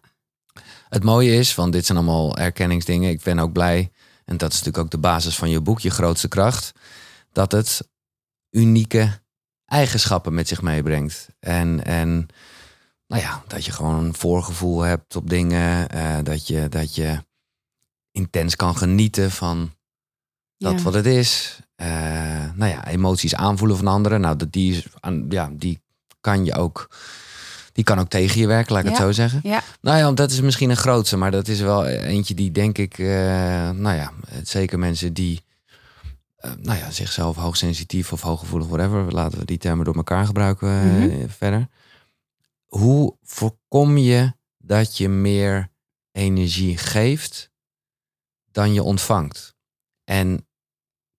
Het 0.90 1.04
mooie 1.04 1.36
is, 1.36 1.56
want 1.56 1.74
dit 1.74 1.86
zijn 1.86 1.98
allemaal 1.98 2.38
erkenningsdingen. 2.38 3.10
Ik 3.10 3.24
ben 3.24 3.40
ook 3.40 3.52
blij, 3.52 3.92
en 4.26 4.38
dat 4.38 4.52
is 4.52 4.58
natuurlijk 4.58 4.84
ook 4.84 4.92
de 4.92 4.98
basis 4.98 5.36
van 5.36 5.50
je 5.50 5.62
boek, 5.62 5.80
je 5.80 5.90
grootste 5.90 6.28
kracht, 6.28 6.72
dat 7.32 7.52
het 7.52 7.90
unieke 8.52 9.20
eigenschappen 9.66 10.34
met 10.34 10.48
zich 10.48 10.62
meebrengt. 10.62 11.28
En, 11.40 11.86
en 11.86 12.28
nou 13.08 13.22
ja, 13.22 13.44
dat 13.48 13.66
je 13.66 13.72
gewoon 13.72 14.04
een 14.04 14.16
voorgevoel 14.16 14.82
hebt 14.82 15.16
op 15.16 15.30
dingen, 15.30 15.96
uh, 15.96 16.18
dat 16.24 16.48
je, 16.48 16.70
dat 16.70 16.96
je 16.96 17.24
intens 18.16 18.56
kan 18.56 18.78
genieten 18.78 19.32
van 19.32 19.74
dat 20.58 20.82
wat 20.82 20.94
het 20.94 21.06
is. 21.06 21.60
Uh, 21.78 21.88
nou 22.56 22.72
ja, 22.72 22.88
emoties 22.88 23.36
aanvoelen 23.36 23.78
van 23.78 23.88
anderen. 23.88 24.22
Nou, 24.22 24.36
dat 24.36 24.52
die, 24.52 24.76
is, 24.76 24.88
ja, 25.30 25.50
die 25.54 25.80
kan 26.22 26.46
je 26.46 26.54
ook. 26.54 26.90
Die 27.72 27.84
kan 27.84 28.00
ook 28.00 28.10
tegen 28.10 28.40
je 28.40 28.48
werken, 28.48 28.74
laat 28.74 28.84
ik 28.84 28.90
het 28.90 28.98
zo 28.98 29.12
zeggen. 29.12 29.40
Ja. 29.44 29.64
Nou 29.82 29.98
ja, 29.98 30.12
dat 30.12 30.32
is 30.32 30.42
misschien 30.42 30.70
een 30.70 30.78
grootste, 30.78 31.18
maar 31.18 31.32
dat 31.32 31.48
is 31.48 31.60
wel 31.60 31.86
eentje 31.86 32.34
die 32.34 32.52
denk 32.52 32.78
ik, 32.78 32.98
uh, 32.98 33.08
nou 33.70 33.96
ja, 33.96 34.12
zeker 34.44 34.80
mensen 34.80 35.14
die, 35.14 35.42
uh, 36.46 36.52
nou 36.62 36.78
ja, 36.78 36.92
zichzelf 36.92 37.36
hoogsensitief 37.36 38.14
of 38.14 38.22
hooggevoelig, 38.22 38.68
whatever, 38.68 39.14
laten 39.14 39.40
we 39.40 39.46
die 39.46 39.58
termen 39.58 39.86
door 39.86 39.96
elkaar 39.96 40.26
gebruiken 40.26 40.70
mm 40.70 41.30
verder. 41.30 41.68
Hoe 42.66 43.18
voorkom 43.24 43.98
je 43.98 44.34
dat 44.58 44.98
je 44.98 45.10
meer 45.10 45.70
energie 46.12 46.78
geeft 46.78 47.52
dan 48.56 48.74
je 48.74 48.84
ontvangt. 48.84 49.56
En 50.04 50.48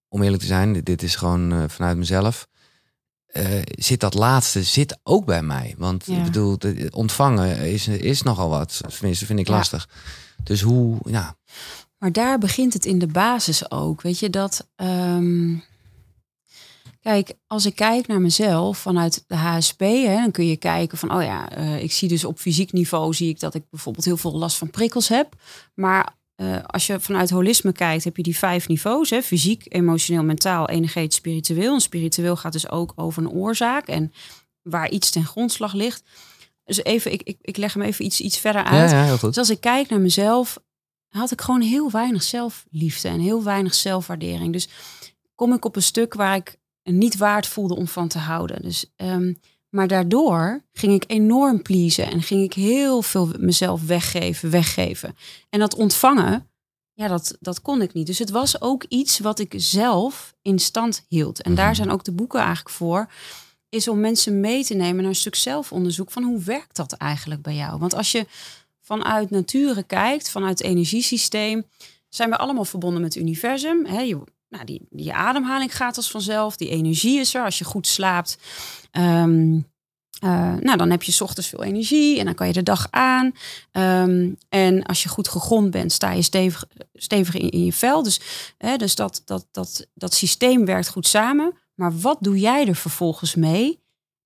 om 0.07 0.21
eerlijk 0.23 0.41
te 0.41 0.47
zijn, 0.47 0.83
dit 0.83 1.03
is 1.03 1.15
gewoon 1.15 1.53
uh, 1.53 1.63
vanuit 1.67 1.97
mezelf. 1.97 2.47
Uh, 3.27 3.61
zit 3.63 3.99
dat 3.99 4.13
laatste 4.13 4.63
zit 4.63 4.99
ook 5.03 5.25
bij 5.25 5.41
mij. 5.41 5.75
Want 5.77 6.05
ja. 6.05 6.17
ik 6.17 6.23
bedoel, 6.23 6.57
ontvangen 6.89 7.57
is, 7.57 7.87
is 7.87 8.21
nogal 8.21 8.49
wat. 8.49 8.81
Tenminste, 8.97 9.25
vind 9.25 9.39
ik 9.39 9.47
lastig. 9.47 9.89
Dus 10.43 10.61
hoe, 10.61 10.97
ja. 11.03 11.37
Maar 11.97 12.11
daar 12.11 12.37
begint 12.37 12.73
het 12.73 12.85
in 12.85 12.99
de 12.99 13.07
basis 13.07 13.71
ook. 13.71 14.01
Weet 14.01 14.19
je 14.19 14.29
dat. 14.29 14.67
Um... 14.75 15.63
Kijk, 17.01 17.33
als 17.47 17.65
ik 17.65 17.75
kijk 17.75 18.07
naar 18.07 18.21
mezelf 18.21 18.77
vanuit 18.77 19.23
de 19.27 19.35
HSP, 19.35 19.79
hè, 19.79 20.15
dan 20.15 20.31
kun 20.31 20.45
je 20.45 20.57
kijken 20.57 20.97
van, 20.97 21.13
oh 21.13 21.23
ja, 21.23 21.57
uh, 21.57 21.83
ik 21.83 21.91
zie 21.91 22.09
dus 22.09 22.23
op 22.23 22.39
fysiek 22.39 22.71
niveau 22.71 23.13
zie 23.13 23.29
ik 23.29 23.39
dat 23.39 23.53
ik 23.53 23.69
bijvoorbeeld 23.69 24.05
heel 24.05 24.17
veel 24.17 24.37
last 24.37 24.57
van 24.57 24.69
prikkels 24.69 25.07
heb. 25.07 25.35
Maar 25.73 26.17
uh, 26.37 26.63
als 26.65 26.87
je 26.87 26.99
vanuit 26.99 27.29
holisme 27.29 27.71
kijkt, 27.71 28.03
heb 28.03 28.17
je 28.17 28.23
die 28.23 28.37
vijf 28.37 28.67
niveaus: 28.67 29.09
hè? 29.09 29.21
fysiek, 29.21 29.65
emotioneel, 29.67 30.23
mentaal, 30.23 30.69
energetisch, 30.69 31.15
spiritueel. 31.15 31.73
En 31.73 31.81
spiritueel 31.81 32.35
gaat 32.35 32.51
dus 32.51 32.69
ook 32.69 32.93
over 32.95 33.23
een 33.23 33.29
oorzaak 33.29 33.87
en 33.87 34.13
waar 34.61 34.89
iets 34.89 35.09
ten 35.09 35.25
grondslag 35.25 35.73
ligt. 35.73 36.03
Dus 36.63 36.83
even, 36.83 37.11
ik, 37.11 37.21
ik, 37.23 37.37
ik 37.41 37.57
leg 37.57 37.73
hem 37.73 37.83
even 37.83 38.05
iets, 38.05 38.21
iets 38.21 38.39
verder 38.39 38.63
uit. 38.63 38.91
Ja, 38.91 38.97
ja, 38.97 39.05
heel 39.05 39.17
goed. 39.17 39.29
Dus 39.29 39.37
als 39.37 39.49
ik 39.49 39.61
kijk 39.61 39.89
naar 39.89 39.99
mezelf, 39.99 40.59
had 41.07 41.31
ik 41.31 41.41
gewoon 41.41 41.61
heel 41.61 41.91
weinig 41.91 42.23
zelfliefde 42.23 43.07
en 43.07 43.19
heel 43.19 43.43
weinig 43.43 43.73
zelfwaardering. 43.73 44.53
Dus 44.53 44.67
kom 45.35 45.53
ik 45.53 45.65
op 45.65 45.75
een 45.75 45.83
stuk 45.83 46.13
waar 46.13 46.35
ik 46.35 46.57
niet 46.83 47.17
waard 47.17 47.47
voelde 47.47 47.75
om 47.75 47.87
van 47.87 48.07
te 48.07 48.17
houden. 48.17 48.61
Dus 48.61 48.93
um, 48.95 49.39
Maar 49.69 49.87
daardoor 49.87 50.63
ging 50.73 50.93
ik 50.93 51.03
enorm 51.07 51.61
pleasen 51.61 52.11
en 52.11 52.21
ging 52.21 52.43
ik 52.43 52.53
heel 52.53 53.01
veel 53.01 53.29
mezelf 53.39 53.85
weggeven, 53.85 54.49
weggeven. 54.49 55.15
En 55.49 55.59
dat 55.59 55.75
ontvangen, 55.75 56.49
ja, 56.93 57.07
dat, 57.07 57.37
dat 57.39 57.61
kon 57.61 57.81
ik 57.81 57.93
niet. 57.93 58.07
Dus 58.07 58.19
het 58.19 58.29
was 58.29 58.61
ook 58.61 58.83
iets 58.89 59.19
wat 59.19 59.39
ik 59.39 59.53
zelf 59.57 60.33
in 60.41 60.59
stand 60.59 61.05
hield. 61.07 61.41
En 61.41 61.55
daar 61.55 61.65
Mhm. 61.65 61.75
zijn 61.75 61.89
ook 61.91 62.03
de 62.03 62.11
boeken 62.11 62.39
eigenlijk 62.39 62.69
voor. 62.69 63.11
Is 63.69 63.87
om 63.87 63.99
mensen 63.99 64.39
mee 64.39 64.63
te 64.65 64.73
nemen 64.73 64.95
naar 64.95 65.05
een 65.05 65.15
stuk 65.15 65.35
zelfonderzoek 65.35 66.11
van 66.11 66.23
hoe 66.23 66.39
werkt 66.43 66.75
dat 66.75 66.93
eigenlijk 66.93 67.41
bij 67.41 67.55
jou? 67.55 67.79
Want 67.79 67.93
als 67.93 68.11
je 68.11 68.25
vanuit 68.81 69.29
nature 69.29 69.83
kijkt, 69.83 70.29
vanuit 70.29 70.57
het 70.59 70.67
energiesysteem, 70.67 71.65
zijn 72.09 72.29
we 72.29 72.37
allemaal 72.37 72.65
verbonden 72.65 73.01
met 73.01 73.13
het 73.13 73.23
universum. 73.23 73.85
Hè? 73.85 74.01
Je, 74.01 74.19
nou, 74.49 74.65
die, 74.65 74.87
die 74.89 75.13
ademhaling 75.13 75.75
gaat 75.75 75.97
als 75.97 76.11
vanzelf, 76.11 76.55
die 76.55 76.69
energie 76.69 77.19
is 77.19 77.33
er. 77.33 77.43
Als 77.43 77.57
je 77.57 77.65
goed 77.65 77.87
slaapt, 77.87 78.37
ehm, 78.91 79.59
eh, 80.19 80.53
nou, 80.55 80.77
dan 80.77 80.89
heb 80.89 81.03
je 81.03 81.23
ochtends 81.23 81.49
veel 81.49 81.63
energie 81.63 82.19
en 82.19 82.25
dan 82.25 82.35
kan 82.35 82.47
je 82.47 82.53
de 82.53 82.63
dag 82.63 82.87
aan. 82.89 83.31
Ehm, 83.71 84.33
en 84.49 84.83
als 84.83 85.03
je 85.03 85.09
goed 85.09 85.27
gegrond 85.27 85.71
bent, 85.71 85.91
sta 85.91 86.11
je 86.11 86.21
stevig, 86.21 86.65
stevig 86.93 87.35
in, 87.35 87.49
in 87.49 87.65
je 87.65 87.73
vel. 87.73 88.03
Dus, 88.03 88.19
hè, 88.57 88.77
dus 88.77 88.95
dat, 88.95 89.21
dat, 89.25 89.47
dat, 89.51 89.87
dat 89.93 90.13
systeem 90.13 90.65
werkt 90.65 90.89
goed 90.89 91.07
samen. 91.07 91.53
Maar 91.75 91.99
wat 91.99 92.17
doe 92.19 92.39
jij 92.39 92.67
er 92.67 92.75
vervolgens 92.75 93.35
mee? 93.35 93.79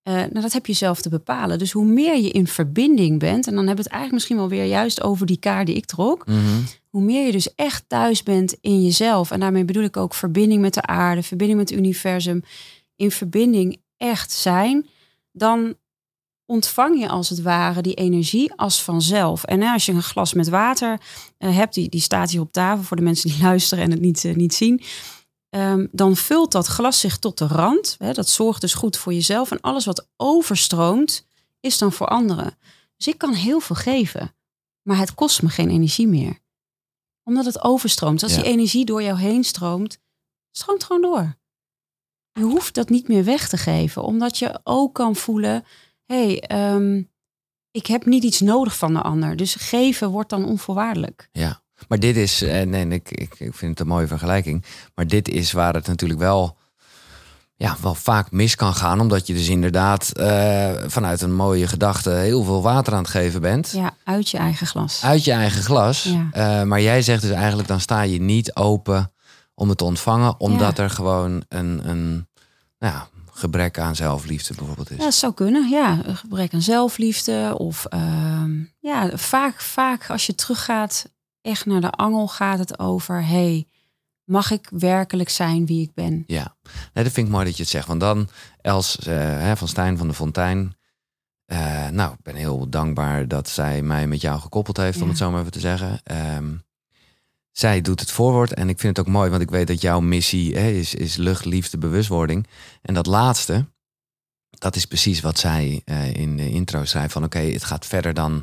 Eh, 0.03 0.13
nou, 0.13 0.41
dat 0.41 0.53
heb 0.53 0.65
je 0.65 0.73
zelf 0.73 1.01
te 1.01 1.09
bepalen. 1.09 1.59
Dus 1.59 1.71
hoe 1.71 1.85
meer 1.85 2.17
je 2.17 2.29
in 2.29 2.47
verbinding 2.47 3.19
bent, 3.19 3.47
en 3.47 3.55
dan 3.55 3.67
hebben 3.67 3.83
we 3.83 3.89
het 3.89 3.91
eigenlijk 3.91 4.13
misschien 4.13 4.37
wel 4.37 4.49
weer 4.49 4.65
juist 4.65 5.01
over 5.01 5.25
die 5.25 5.39
kaart 5.39 5.65
die 5.65 5.75
ik 5.75 5.85
trok. 5.85 6.27
Mhm. 6.27 6.61
Hoe 6.89 7.01
meer 7.01 7.25
je 7.25 7.31
dus 7.31 7.55
echt 7.55 7.83
thuis 7.87 8.23
bent 8.23 8.55
in 8.61 8.83
jezelf. 8.83 9.31
En 9.31 9.39
daarmee 9.39 9.65
bedoel 9.65 9.83
ik 9.83 9.97
ook 9.97 10.13
verbinding 10.13 10.61
met 10.61 10.73
de 10.73 10.81
aarde, 10.81 11.23
verbinding 11.23 11.59
met 11.59 11.69
het 11.69 11.79
universum. 11.79 12.43
In 12.95 13.11
verbinding 13.11 13.81
echt 13.97 14.31
zijn. 14.31 14.87
Dan 15.31 15.75
ontvang 16.45 16.99
je 16.99 17.07
als 17.07 17.29
het 17.29 17.41
ware 17.41 17.81
die 17.81 17.93
energie 17.93 18.53
als 18.55 18.83
vanzelf. 18.83 19.43
En 19.43 19.63
als 19.63 19.85
je 19.85 19.91
een 19.91 20.03
glas 20.03 20.33
met 20.33 20.49
water 20.49 20.99
eh, 21.37 21.55
hebt, 21.55 21.73
die, 21.73 21.89
die 21.89 22.01
staat 22.01 22.31
hier 22.31 22.41
op 22.41 22.51
tafel 22.51 22.83
voor 22.83 22.97
de 22.97 23.03
mensen 23.03 23.29
die 23.29 23.41
luisteren 23.49 23.83
en 23.83 23.91
het 23.91 24.01
niet, 24.01 24.25
eh, 24.25 24.35
niet 24.35 24.53
zien. 24.53 24.81
Ehm, 25.51 25.87
dan 25.91 26.15
vult 26.15 26.51
dat 26.51 26.67
glas 26.67 26.99
zich 26.99 27.17
tot 27.17 27.37
de 27.37 27.47
rand. 27.47 27.95
Hè, 27.97 28.13
dat 28.13 28.29
zorgt 28.29 28.61
dus 28.61 28.73
goed 28.73 28.97
voor 28.97 29.13
jezelf. 29.13 29.51
En 29.51 29.61
alles 29.61 29.85
wat 29.85 30.07
overstroomt, 30.17 31.27
is 31.59 31.77
dan 31.77 31.91
voor 31.91 32.07
anderen. 32.07 32.57
Dus 32.97 33.07
ik 33.07 33.17
kan 33.17 33.33
heel 33.33 33.59
veel 33.59 33.75
geven, 33.75 34.35
maar 34.81 34.97
het 34.97 35.13
kost 35.13 35.41
me 35.41 35.49
geen 35.49 35.69
energie 35.69 36.07
meer. 36.07 36.39
Omdat 37.23 37.45
het 37.45 37.63
overstroomt. 37.63 38.23
Als 38.23 38.35
Ja. 38.35 38.41
die 38.41 38.51
energie 38.51 38.85
door 38.85 39.01
jou 39.03 39.19
heen 39.19 39.43
stroomt, 39.43 39.99
stroomt 40.51 40.83
gewoon 40.83 41.01
door. 41.01 41.37
Je 42.33 42.43
hoeft 42.43 42.73
dat 42.73 42.89
niet 42.89 43.07
meer 43.07 43.23
weg 43.23 43.47
te 43.49 43.57
geven, 43.57 44.03
omdat 44.03 44.37
je 44.37 44.59
ook 44.63 44.93
kan 44.93 45.15
voelen: 45.15 45.65
hé, 46.05 46.25
hey, 46.25 46.39
ehm, 46.41 47.03
ik 47.71 47.85
heb 47.87 48.05
niet 48.05 48.23
iets 48.23 48.39
nodig 48.39 48.77
van 48.77 48.93
de 48.93 49.01
ander. 49.01 49.35
Dus 49.35 49.55
geven 49.55 50.09
wordt 50.09 50.29
dan 50.29 50.45
onvoorwaardelijk. 50.45 51.29
Ja, 51.31 51.60
maar 51.87 51.99
dit 51.99 52.17
is, 52.17 52.41
en, 52.41 52.73
en 52.73 52.91
ik, 52.91 53.11
ik, 53.11 53.35
ik 53.37 53.53
vind 53.53 53.71
het 53.71 53.79
een 53.79 53.93
mooie 53.93 54.07
vergelijking, 54.07 54.63
maar 54.95 55.07
dit 55.07 55.29
is 55.29 55.51
waar 55.51 55.73
het 55.73 55.87
natuurlijk 55.87 56.19
wel, 56.19 56.57
ja, 57.55 57.77
wel 57.81 57.95
vaak 57.95 58.31
mis 58.31 58.55
kan 58.55 58.73
gaan, 58.73 58.99
omdat 58.99 59.27
je 59.27 59.33
dus 59.33 59.49
inderdaad 59.49 60.11
eh, 60.11 60.71
vanuit 60.85 61.21
een 61.21 61.33
mooie 61.33 61.67
gedachte 61.67 62.09
heel 62.09 62.43
veel 62.43 62.61
water 62.61 62.93
aan 62.93 63.01
het 63.01 63.11
geven 63.11 63.41
bent. 63.41 63.71
Ja, 63.75 63.93
uit 64.03 64.29
je 64.29 64.37
eigen 64.37 64.67
glas. 64.67 65.03
Uit 65.03 65.23
je 65.23 65.31
eigen 65.31 65.63
glas. 65.63 66.03
Ja. 66.03 66.27
Eh, 66.31 66.63
maar 66.63 66.81
jij 66.81 67.01
zegt 67.01 67.21
dus 67.21 67.31
eigenlijk, 67.31 67.67
dan 67.67 67.79
sta 67.79 68.01
je 68.01 68.21
niet 68.21 68.55
open 68.55 69.11
om 69.53 69.69
het 69.69 69.77
te 69.77 69.83
ontvangen, 69.83 70.39
omdat 70.39 70.77
er 70.77 70.89
gewoon 70.89 71.43
een, 71.47 71.89
een 71.89 72.27
nou 72.79 72.93
ja, 72.93 73.07
gebrek 73.31 73.79
aan 73.79 73.95
zelfliefde 73.95 74.53
bijvoorbeeld 74.53 74.91
is. 74.91 74.97
Ja, 74.97 75.03
dat 75.03 75.13
zou 75.13 75.33
kunnen. 75.33 75.69
Ja, 75.69 75.99
een 76.05 76.15
gebrek 76.15 76.53
aan 76.53 76.61
zelfliefde. 76.61 77.53
Of 77.57 77.85
ehm, 77.85 78.51
ja, 78.79 79.09
vaak, 79.13 79.61
vaak 79.61 80.09
als 80.09 80.25
je 80.25 80.35
teruggaat, 80.35 81.09
echt 81.41 81.65
naar 81.65 81.81
de 81.81 81.91
angel, 81.91 82.27
gaat 82.27 82.59
het 82.59 82.79
over: 82.79 83.25
hey, 83.25 83.67
mag 84.23 84.51
ik 84.51 84.67
werkelijk 84.71 85.29
zijn 85.29 85.65
wie 85.65 85.81
ik 85.81 85.93
ben? 85.93 86.23
Ja, 86.27 86.55
nee, 86.93 87.03
dat 87.03 87.13
vind 87.13 87.27
ik 87.27 87.33
mooi 87.33 87.45
dat 87.45 87.55
je 87.57 87.61
het 87.61 87.71
zegt. 87.71 87.87
Want 87.87 87.99
dan, 87.99 88.29
Els 88.61 88.97
hè, 89.03 89.57
van 89.57 89.67
Stijn 89.67 89.97
van 89.97 90.07
de 90.07 90.13
Fontein. 90.13 90.75
eh, 91.45 91.87
nou, 91.87 92.13
ik 92.13 92.21
ben 92.23 92.35
heel 92.35 92.69
dankbaar 92.69 93.27
dat 93.27 93.49
zij 93.49 93.81
mij 93.81 94.07
met 94.07 94.21
jou 94.21 94.39
gekoppeld 94.39 94.77
heeft, 94.77 95.01
om 95.01 95.07
het 95.07 95.17
zo 95.17 95.31
maar 95.31 95.39
even 95.39 95.51
te 95.51 95.59
zeggen. 95.59 95.99
Ehm, 96.03 96.53
zij 97.51 97.81
doet 97.81 97.99
het 97.99 98.11
voorwoord 98.11 98.53
en 98.53 98.69
ik 98.69 98.79
vind 98.79 98.97
het 98.97 99.07
ook 99.07 99.13
mooi, 99.13 99.29
want 99.29 99.41
ik 99.41 99.49
weet 99.49 99.67
dat 99.67 99.81
jouw 99.81 99.99
missie 99.99 100.55
hè, 100.55 100.69
is, 100.69 100.93
is 100.95 101.15
lucht, 101.15 101.45
liefde, 101.45 101.77
bewustwording. 101.77 102.47
En 102.81 102.93
dat 102.93 103.05
laatste, 103.05 103.65
dat 104.49 104.75
is 104.75 104.85
precies 104.85 105.21
wat 105.21 105.39
zij 105.39 105.81
eh, 105.85 106.13
in 106.13 106.37
de 106.37 106.49
intro 106.49 106.85
schrijft. 106.85 107.13
Van 107.13 107.23
oké, 107.23 107.39
het 107.39 107.63
gaat 107.63 107.85
verder 107.85 108.13
dan 108.13 108.41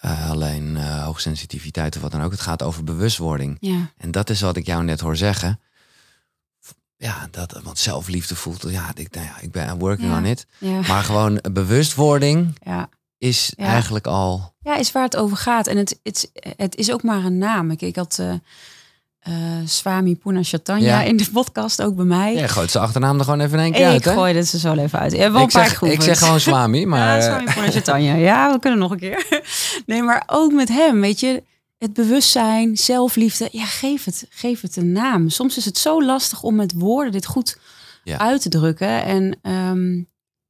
eh, 0.00 0.30
alleen 0.30 0.76
eh, 0.76 1.04
hoogsensitiviteit 1.04 1.96
of 1.96 2.02
wat 2.02 2.10
dan 2.12 2.22
ook. 2.22 2.30
Het 2.30 2.40
gaat 2.40 2.62
over 2.62 2.84
bewustwording. 2.84 3.56
Ja, 3.60 3.90
En 3.96 4.10
dat 4.10 4.30
is 4.30 4.40
wat 4.40 4.56
ik 4.56 4.66
jou 4.66 4.84
net 4.84 5.00
hoor 5.00 5.16
zeggen. 5.16 5.60
Ja, 6.96 7.28
dat, 7.30 7.60
want 7.62 7.78
zelfliefde 7.78 8.34
voelt, 8.36 8.64
ja, 8.68 8.90
ik, 8.94 9.14
nou 9.14 9.26
ja, 9.26 9.38
ik 9.40 9.50
ben 9.52 9.78
working 9.78 10.10
Ja. 10.10 10.16
on 10.18 10.24
it. 10.24 10.46
ja, 10.58 10.80
Maar 10.80 11.02
gewoon 11.02 11.40
bewustwording 11.52 12.58
ja. 12.64 12.88
is 13.18 13.52
eigenlijk 13.56 14.06
al. 14.06 14.54
ja, 14.60 14.76
is 14.76 14.92
waar 14.92 15.02
het 15.02 15.16
over 15.16 15.36
gaat. 15.36 15.66
En 15.66 15.76
het, 15.76 16.00
het, 16.02 16.30
het 16.56 16.74
is 16.76 16.92
ook 16.92 17.02
maar 17.02 17.24
een 17.24 17.38
naam. 17.38 17.70
Ik, 17.70 17.82
ik 17.82 17.96
had 17.96 18.18
eh 18.18 18.34
eh, 19.22 19.32
Swami 19.64 20.16
Puna 20.16 20.40
Ja. 20.78 21.02
in 21.02 21.16
de 21.16 21.30
podcast 21.32 21.82
ook 21.82 21.96
bij 21.96 22.04
mij. 22.04 22.34
Ja, 22.34 22.46
gooit 22.46 22.70
zijn 22.70 22.84
achternaam 22.84 23.18
er 23.18 23.24
gewoon 23.24 23.40
even 23.40 23.58
in 23.58 23.64
één 23.64 23.72
keer 23.72 23.86
uit. 23.86 24.06
ik 24.06 24.12
gooi 24.12 24.34
het 24.34 24.52
er 24.52 24.58
zo 24.58 24.72
even 24.74 24.98
uit. 24.98 25.12
Wel 25.16 25.26
Ik 25.26 25.32
paar 25.32 25.50
zeg, 25.50 25.82
ik 25.82 26.02
zeg 26.02 26.18
gewoon 26.18 26.40
Swami, 26.50 26.86
maar. 26.86 26.98
ja, 27.00 27.16
eh, 27.16 27.22
sorry 27.32 27.52
voor 27.52 27.62
Chaitanya. 27.62 28.14
Ja, 28.14 28.52
we 28.52 28.58
kunnen 28.58 28.78
nog 28.78 28.90
een 28.90 28.98
keer. 28.98 29.26
Nee, 29.86 30.02
maar 30.02 30.22
ook 30.26 30.52
met 30.52 30.68
hem, 30.68 31.00
weet 31.00 31.20
je. 31.20 31.42
Het 31.78 31.92
bewustzijn, 31.92 32.76
zelfliefde. 32.76 33.48
Ja, 33.52 33.64
geef 33.64 34.04
het, 34.04 34.26
geef 34.30 34.60
het 34.60 34.76
een 34.76 34.92
naam. 34.92 35.28
Soms 35.28 35.56
is 35.56 35.64
het 35.64 35.78
zo 35.78 36.04
lastig 36.04 36.42
om 36.42 36.54
met 36.54 36.72
woorden 36.72 37.12
dit 37.12 37.26
goed 37.26 37.58
Ja. 38.04 38.18
uit 38.18 38.42
te 38.42 38.48
drukken. 38.48 39.04
En, 39.04 39.38
ehm, 39.42 40.02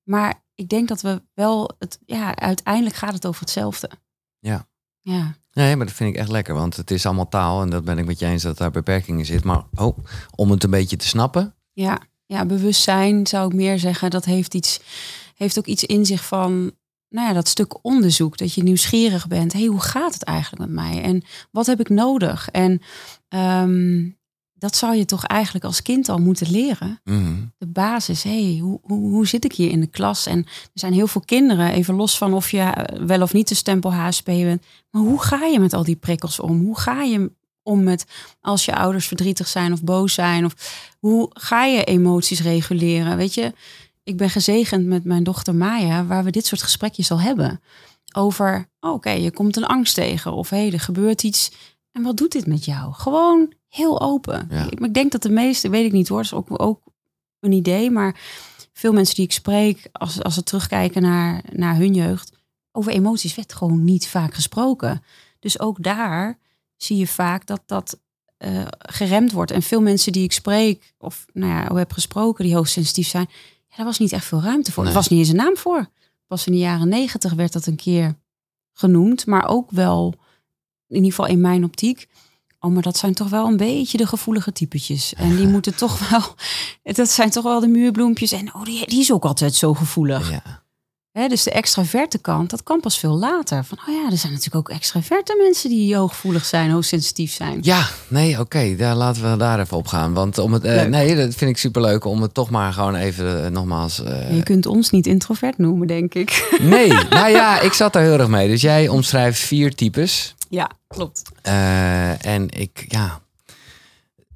maar 0.03 0.43
ik 0.55 0.69
denk 0.69 0.89
dat 0.89 1.01
we 1.01 1.23
wel... 1.35 1.71
Het, 1.79 1.99
ja, 2.07 2.37
uiteindelijk 2.37 2.97
gaat 2.97 3.13
het 3.13 3.27
over 3.27 3.41
hetzelfde. 3.41 3.91
Ja. 4.39 4.67
Ja. 5.01 5.35
Nee, 5.53 5.77
maar 5.77 5.87
dat 5.87 5.95
vind 5.95 6.15
ik 6.15 6.21
echt 6.21 6.31
lekker, 6.31 6.55
want 6.55 6.77
het 6.77 6.91
is 6.91 7.07
allemaal 7.07 7.29
taal 7.29 7.63
en 7.63 7.71
dat 7.71 7.85
ben 7.85 7.99
ik 7.99 8.07
met 8.07 8.19
je 8.19 8.27
eens 8.27 8.43
dat 8.43 8.59
daar 8.59 8.71
beperkingen 8.71 9.27
zit. 9.27 9.45
Maar 9.45 9.63
oh, 9.75 9.99
om 10.35 10.51
het 10.51 10.65
een 10.65 10.71
beetje 10.71 10.97
te 10.97 11.07
snappen. 11.07 11.55
Ja, 11.73 12.01
ja, 12.27 12.47
bewustzijn 12.47 13.27
zou 13.27 13.47
ik 13.47 13.55
meer 13.55 13.79
zeggen. 13.79 14.11
Dat 14.11 14.25
heeft, 14.25 14.55
iets, 14.55 14.81
heeft 15.35 15.59
ook 15.59 15.67
iets 15.67 15.85
in 15.85 16.07
zich 16.07 16.25
van 16.25 16.73
nou 17.09 17.29
ja, 17.29 17.33
dat 17.33 17.49
stuk 17.49 17.85
onderzoek. 17.85 18.37
Dat 18.37 18.55
je 18.55 18.63
nieuwsgierig 18.63 19.27
bent. 19.27 19.53
hey, 19.53 19.65
hoe 19.65 19.81
gaat 19.81 20.15
het 20.15 20.23
eigenlijk 20.23 20.63
met 20.69 20.85
mij? 20.85 21.03
En 21.03 21.23
wat 21.51 21.67
heb 21.67 21.81
ik 21.81 21.89
nodig? 21.89 22.49
En 22.49 22.81
ehm, 23.29 24.09
dat 24.63 24.77
zou 24.77 24.97
je 24.97 25.05
toch 25.05 25.25
eigenlijk 25.25 25.65
als 25.65 25.83
kind 25.83 26.09
al 26.09 26.19
moeten 26.19 26.51
leren. 26.51 27.01
Mhm. 27.05 27.35
De 27.59 27.67
basis. 27.67 28.23
hey, 28.23 28.59
hoe, 28.61 28.79
hoe, 28.83 29.11
hoe 29.11 29.27
zit 29.27 29.45
ik 29.45 29.53
hier 29.53 29.71
in 29.71 29.81
de 29.81 29.87
klas? 29.87 30.27
En 30.27 30.39
er 30.39 30.71
zijn 30.75 30.93
heel 30.93 31.07
veel 31.07 31.21
kinderen, 31.21 31.73
even 31.73 31.95
los 31.95 32.19
van 32.19 32.35
of 32.35 32.51
je 32.51 32.61
eh, 32.61 33.07
wel 33.07 33.23
of 33.23 33.33
niet 33.33 33.49
de 33.49 33.55
stempel 33.55 33.93
HSP 33.93 34.25
bent. 34.25 34.65
Maar 34.91 35.03
hoe 35.03 35.23
ga 35.23 35.45
je 35.45 35.59
met 35.59 35.73
al 35.73 35.85
die 35.85 35.97
prikkels 35.97 36.41
om? 36.41 36.61
Hoe 36.61 36.79
ga 36.79 37.03
je 37.03 37.33
om 37.63 37.83
met 37.83 38.05
als 38.41 38.65
je 38.65 38.77
ouders 38.77 39.07
verdrietig 39.07 39.49
zijn 39.49 39.73
of 39.73 39.83
boos 39.83 40.15
zijn? 40.15 40.45
Of 40.45 40.55
hoe 40.99 41.31
ga 41.33 41.65
je 41.65 41.85
emoties 41.85 42.41
reguleren? 42.41 43.17
Weet 43.17 43.35
je, 43.35 43.53
ik 44.05 44.17
ben 44.17 44.31
gezegend 44.31 44.87
met 44.87 45.05
mijn 45.05 45.23
dochter 45.23 45.55
Maya, 45.55 46.05
waar 46.05 46.25
we 46.25 46.31
dit 46.31 46.47
soort 46.47 46.63
gesprekjes 46.63 47.11
al 47.11 47.21
hebben. 47.21 47.61
Over, 48.13 48.69
oh, 48.81 48.93
oké, 48.93 49.11
je 49.11 49.31
komt 49.31 49.57
een 49.57 49.67
angst 49.67 49.95
tegen. 49.95 50.33
Of 50.33 50.51
hé, 50.51 50.57
hey, 50.57 50.73
er 50.73 50.81
gebeurt 50.81 51.23
iets. 51.23 51.51
En 51.93 52.03
wat 52.03 52.17
doet 52.17 52.33
dit 52.33 52.47
met 52.47 52.65
jou? 52.65 52.93
Gewoon 52.93 53.53
heel 53.69 54.01
open. 54.01 54.49
Ja. 54.51 54.71
Ik, 54.71 54.81
ik 54.81 54.95
denk 54.95 55.13
dat 55.13 55.23
de 55.23 55.31
meeste, 55.31 55.69
weet 55.69 55.85
ik 55.85 55.93
niet 55.93 56.09
hoor, 56.09 56.17
dat 56.17 56.27
is 56.27 56.35
ook, 56.35 56.63
ook 56.63 56.81
een 57.41 57.53
idee. 57.53 57.91
Maar 57.91 58.21
veel 58.73 58.93
mensen 58.93 59.15
die 59.15 59.25
ik 59.25 59.33
spreek, 59.33 59.89
als, 59.93 60.23
als 60.23 60.35
ze 60.35 60.43
terugkijken 60.43 61.03
naar, 61.03 61.43
naar 61.53 61.77
hun 61.77 61.95
jeugd, 61.95 62.33
over 62.73 62.93
emoties 62.93 63.35
werd 63.35 63.53
gewoon 63.53 63.85
niet 63.85 64.09
vaak 64.09 64.35
gesproken. 64.35 65.03
Dus 65.39 65.61
ook 65.61 65.83
daar 65.83 66.39
zie 66.77 66.97
je 66.97 67.07
vaak 67.07 67.47
dat 67.47 67.63
dat 67.67 68.01
eh, 68.37 68.67
geremd 68.79 69.33
wordt. 69.33 69.51
En 69.51 69.63
veel 69.63 69.81
mensen 69.81 70.13
die 70.13 70.25
ik 70.25 70.33
spreek, 70.33 70.95
of 70.99 71.27
nou 71.33 71.53
ja, 71.53 71.75
heb 71.75 71.93
gesproken, 71.93 72.45
die 72.45 72.55
hoogsensitief 72.55 73.09
zijn, 73.09 73.27
ja, 73.69 73.77
daar 73.77 73.87
was 73.87 73.99
niet 73.99 74.13
echt 74.13 74.25
veel 74.25 74.43
ruimte 74.43 74.73
voor. 74.73 74.83
Nee. 74.83 74.93
Er 74.93 74.99
was 74.99 75.09
niet 75.09 75.19
eens 75.19 75.29
een 75.29 75.37
naam 75.37 75.57
voor. 75.57 75.89
Pas 76.27 76.47
in 76.47 76.53
de 76.53 76.59
jaren 76.59 76.89
negentig 76.89 77.33
werd 77.33 77.53
dat 77.53 77.67
een 77.67 77.77
keer 77.77 78.15
genoemd, 78.73 79.27
maar 79.27 79.49
ook 79.49 79.71
wel, 79.71 80.15
in 80.93 81.05
ieder 81.05 81.11
geval 81.11 81.27
in 81.31 81.41
mijn 81.41 81.65
optiek. 81.65 82.07
Oh, 82.61 82.73
maar 82.73 82.83
dat 82.83 82.97
zijn 82.97 83.15
toch 83.15 83.29
wel 83.29 83.47
een 83.47 83.57
beetje 83.57 83.99
de 83.99 84.07
gevoelige 84.07 84.53
typetjes. 84.53 85.15
En 85.15 85.37
die 85.37 85.47
moeten 85.55 85.75
toch 85.75 86.09
wel, 86.11 86.23
dat 86.95 87.09
zijn 87.11 87.31
toch 87.31 87.45
wel 87.45 87.61
de 87.61 87.69
muurbloempjes. 87.69 88.33
En 88.33 88.55
oh, 88.55 88.65
die, 88.65 88.87
die 88.87 89.01
is 89.01 89.13
ook 89.13 89.25
altijd 89.25 89.55
zo 89.55 89.75
gevoelig. 89.75 90.31
Ja. 90.31 90.61
Dus 91.29 91.43
de 91.43 91.51
extraverte 91.51 92.19
kant, 92.19 92.51
dat 92.51 92.63
kan 92.63 92.81
pas 92.81 92.99
veel 92.99 93.19
later. 93.19 93.65
Van, 93.65 93.79
oh 93.89 93.95
ja, 93.95 94.11
er 94.11 94.17
zijn 94.17 94.33
natuurlijk 94.33 94.69
ook 94.69 94.77
extraverte 94.77 95.35
mensen 95.43 95.71
die 95.71 95.97
hooggevoelig 95.97 96.45
zijn, 96.45 96.71
hoogsensitief 96.71 97.33
zijn. 97.33 97.59
Ja, 97.63 97.89
nee, 98.09 98.41
oké, 98.41 98.77
daar 98.77 98.95
laten 98.95 99.31
we 99.31 99.37
daar 99.37 99.61
even 99.61 99.77
op 99.77 99.87
gaan. 99.87 100.13
Want 100.15 100.39
om 100.39 100.53
het, 100.53 100.65
eh, 100.65 100.85
nee, 100.85 101.17
dat 101.17 101.35
vind 101.35 101.51
ik 101.51 101.59
superleuk 101.59 102.05
om 102.05 102.23
het 102.23 102.35
toch 102.35 102.51
maar 102.51 102.73
gewoon 102.73 102.95
even 102.95 103.45
eh, 103.45 103.51
nogmaals. 103.51 104.03
eh, 104.03 104.37
Je 104.37 104.43
kunt 104.43 104.67
ons 104.67 104.91
niet 104.91 105.07
introvert 105.07 105.59
noemen, 105.59 105.87
denk 105.87 106.15
ik. 106.15 106.57
nee, 106.61 106.89
nou 107.11 107.29
ja, 107.29 107.61
ik 107.61 107.73
zat 107.73 107.93
daar 107.93 108.03
heel 108.03 108.19
erg 108.19 108.29
mee. 108.29 108.49
Dus 108.49 108.61
jij 108.61 108.89
omschrijft 108.89 109.39
vier 109.39 109.75
types. 109.75 110.35
Ja, 110.53 110.71
klopt. 110.89 111.23
Eh, 111.43 112.27
en 112.27 112.49
ik, 112.49 112.85
ja, 112.89 113.21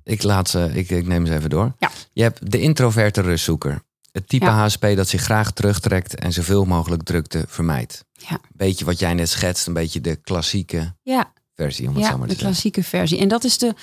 ik 0.04 0.22
laat 0.22 0.48
ze, 0.50 0.70
ik, 0.74 0.90
ik 0.90 1.06
neem 1.06 1.26
ze 1.26 1.34
even 1.34 1.50
door. 1.50 1.74
Ja. 1.78 1.90
Je 2.12 2.22
hebt 2.22 2.50
de 2.50 2.60
introverte 2.60 3.20
rustzoeker. 3.20 3.82
Het 4.12 4.28
type 4.28 4.44
Ja. 4.44 4.64
HSP 4.66 4.82
dat 4.94 5.08
zich 5.08 5.22
graag 5.22 5.52
terugtrekt 5.52 6.14
en 6.14 6.32
zoveel 6.32 6.64
mogelijk 6.64 7.02
drukte 7.02 7.44
vermijdt. 7.48 8.04
Ja. 8.28 8.40
Beetje 8.52 8.84
wat 8.84 8.98
jij 8.98 9.14
net 9.14 9.28
schetst, 9.28 9.66
een 9.66 9.72
beetje 9.72 10.00
de 10.00 10.16
klassieke 10.16 10.94
Ja, 11.02 11.32
versie, 11.54 11.88
om 11.88 11.94
het 11.94 12.04
ja 12.04 12.10
zo 12.10 12.16
maar 12.18 12.26
de 12.26 12.32
zeggen. 12.32 12.48
klassieke 12.50 12.82
versie. 12.82 13.18
En 13.18 13.28
dat 13.28 13.44
is 13.44 13.58
de 13.58 13.74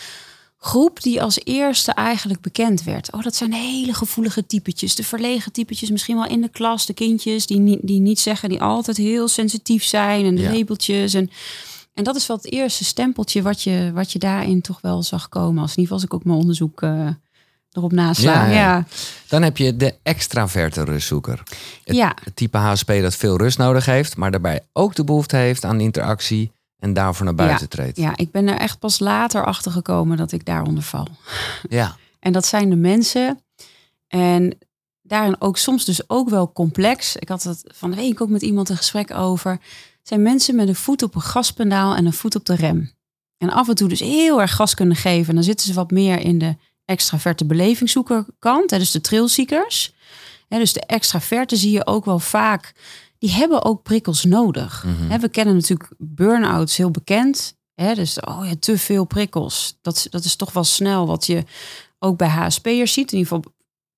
groep 0.57 1.01
die 1.01 1.21
als 1.21 1.39
eerste 1.43 1.91
eigenlijk 1.91 2.41
bekend 2.41 2.83
werd. 2.83 3.11
Oh, 3.11 3.23
dat 3.23 3.35
zijn 3.35 3.53
hele 3.53 3.93
gevoelige 3.93 4.45
typetjes. 4.45 4.95
De 4.95 5.03
verlegen 5.03 5.51
typetjes, 5.51 5.89
misschien 5.89 6.15
wel 6.15 6.27
in 6.27 6.41
de 6.41 6.49
klas. 6.49 6.85
De 6.85 6.93
kindjes 6.93 7.45
die 7.47 7.59
niet, 7.59 7.79
die 7.81 7.99
niet 7.99 8.19
zeggen, 8.19 8.49
die 8.49 8.61
altijd 8.61 8.97
heel 8.97 9.27
sensitief 9.27 9.83
zijn. 9.83 10.25
En 10.25 10.35
de 10.35 10.49
labeltjes. 10.51 11.13
En, 11.13 11.29
en 11.93 12.03
dat 12.03 12.15
is 12.15 12.27
wel 12.27 12.37
het 12.37 12.51
eerste 12.51 12.83
stempeltje 12.83 13.41
wat 13.41 13.61
je, 13.61 13.91
wat 13.93 14.11
je 14.11 14.19
daarin 14.19 14.61
toch 14.61 14.81
wel 14.81 15.03
zag 15.03 15.29
komen. 15.29 15.61
Als 15.61 15.71
in 15.75 15.79
ieder 15.79 15.83
geval 15.83 15.95
als 15.95 16.03
ik 16.05 16.13
ook 16.13 16.23
mijn 16.23 16.37
onderzoek 16.39 16.81
eh, 16.81 17.07
erop 17.71 17.91
nasla. 17.91 18.45
Ja. 18.45 18.85
Dan 19.27 19.41
heb 19.41 19.57
je 19.57 19.77
de 19.77 19.95
extraverte 20.03 20.83
rustzoeker. 20.83 21.43
Het, 21.83 21.95
Ja. 21.95 22.15
het 22.23 22.35
type 22.35 22.57
HSP 22.57 22.87
dat 22.87 23.15
veel 23.15 23.37
rust 23.37 23.57
nodig 23.57 23.85
heeft, 23.85 24.17
maar 24.17 24.31
daarbij 24.31 24.61
ook 24.73 24.95
de 24.95 25.03
behoefte 25.03 25.35
heeft 25.35 25.63
aan 25.65 25.79
interactie 25.79 26.51
en 26.79 26.93
daarvoor 26.93 27.25
naar 27.25 27.35
buiten 27.35 27.69
treedt. 27.69 27.97
ja, 27.97 28.13
ik 28.15 28.31
ben 28.31 28.47
er 28.47 28.57
echt 28.57 28.79
pas 28.79 28.99
later 28.99 29.45
achter 29.45 29.71
gekomen 29.71 30.17
dat 30.17 30.31
ik 30.31 30.45
daaronder 30.45 30.83
val. 30.83 31.07
Ja. 31.69 31.95
En 32.19 32.31
dat 32.31 32.45
zijn 32.45 32.69
de 32.69 32.75
mensen. 32.75 33.39
En 34.07 34.57
daarin 35.01 35.41
ook 35.41 35.57
soms 35.57 35.85
dus 35.85 36.09
ook 36.09 36.29
wel 36.29 36.51
complex. 36.53 37.15
Ik 37.15 37.29
had 37.29 37.43
het 37.43 37.63
van 37.73 37.89
de 37.89 37.95
week 37.95 38.21
ook 38.21 38.29
met 38.29 38.41
iemand 38.41 38.69
een 38.69 38.77
gesprek 38.77 39.13
over. 39.13 39.59
Zijn 40.03 40.21
mensen 40.21 40.55
met 40.55 40.67
een 40.67 40.75
voet 40.75 41.03
op 41.03 41.15
een 41.15 41.21
gaspedaal 41.21 41.95
en 41.95 42.05
een 42.05 42.13
voet 42.13 42.35
op 42.35 42.45
de 42.45 42.55
rem. 42.55 42.91
En 43.37 43.49
af 43.49 43.69
en 43.69 43.75
toe 43.75 43.89
dus 43.89 43.99
heel 43.99 44.41
erg 44.41 44.55
gas 44.55 44.73
kunnen 44.73 44.95
geven. 44.95 45.29
En 45.29 45.35
dan 45.35 45.43
zitten 45.43 45.67
ze 45.67 45.73
wat 45.73 45.91
meer 45.91 46.19
in 46.19 46.37
de 46.37 46.55
extraverte 46.85 47.45
belevingszoekerkant. 47.45 48.69
Hè, 48.69 48.77
dus 48.77 48.91
de 48.91 49.01
trailseekers. 49.01 49.93
Hè, 50.47 50.57
dus 50.57 50.73
de 50.73 50.85
extraverte 50.85 51.55
zie 51.55 51.71
je 51.71 51.85
ook 51.85 52.05
wel 52.05 52.19
vaak. 52.19 52.73
Die 53.17 53.31
hebben 53.31 53.63
ook 53.63 53.83
prikkels 53.83 54.23
nodig. 54.23 54.83
Mhm. 54.83 55.11
Hè, 55.11 55.19
we 55.19 55.29
kennen 55.29 55.55
natuurlijk 55.55 55.89
burn-outs 55.97 56.77
heel 56.77 56.91
bekend. 56.91 57.55
Hè, 57.75 57.93
dus 57.93 58.19
oh 58.19 58.45
ja, 58.45 58.53
te 58.59 58.77
veel 58.77 59.05
prikkels. 59.05 59.77
Dat, 59.81 60.07
dat 60.09 60.23
is 60.23 60.35
toch 60.35 60.53
wel 60.53 60.63
snel 60.63 61.07
wat 61.07 61.25
je 61.25 61.43
ook 61.99 62.17
bij 62.17 62.27
HSP'ers 62.27 62.93
ziet. 62.93 63.11
In 63.11 63.17
ieder 63.17 63.33
geval 63.33 63.53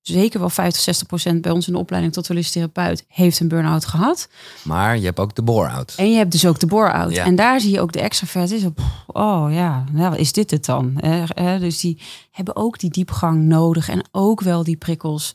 zeker 0.08 0.40
wel 0.40 0.50
50, 0.50 0.82
60 0.82 1.06
procent 1.06 1.40
bij 1.40 1.50
ons 1.50 1.66
in 1.66 1.72
de 1.72 1.78
opleiding 1.78 2.12
tot 2.12 2.28
holistisch 2.28 2.52
therapeut 2.52 3.04
heeft 3.08 3.40
een 3.40 3.48
burn-out 3.48 3.84
gehad. 3.84 4.28
Maar 4.62 4.98
je 4.98 5.04
hebt 5.04 5.18
ook 5.18 5.34
de 5.34 5.42
bore-out. 5.42 5.94
En 5.96 6.10
je 6.10 6.16
hebt 6.16 6.32
dus 6.32 6.46
ook 6.46 6.58
de 6.58 6.66
bore-out. 6.66 7.14
Ja. 7.14 7.24
En 7.24 7.36
daar 7.36 7.60
zie 7.60 7.70
je 7.70 7.80
ook 7.80 7.92
de 7.92 8.00
extravert 8.00 8.50
is. 8.50 8.64
op, 8.64 8.80
Oh 9.06 9.52
ja, 9.52 9.84
nou, 9.92 10.16
is 10.16 10.32
dit 10.32 10.50
het 10.50 10.64
dan? 10.64 11.00
Eh, 11.00 11.58
dus 11.60 11.80
die 11.80 11.98
hebben 12.30 12.56
ook 12.56 12.78
die 12.78 12.90
diepgang 12.90 13.42
nodig 13.42 13.88
en 13.88 14.08
ook 14.12 14.40
wel 14.40 14.64
die 14.64 14.76
prikkels. 14.76 15.32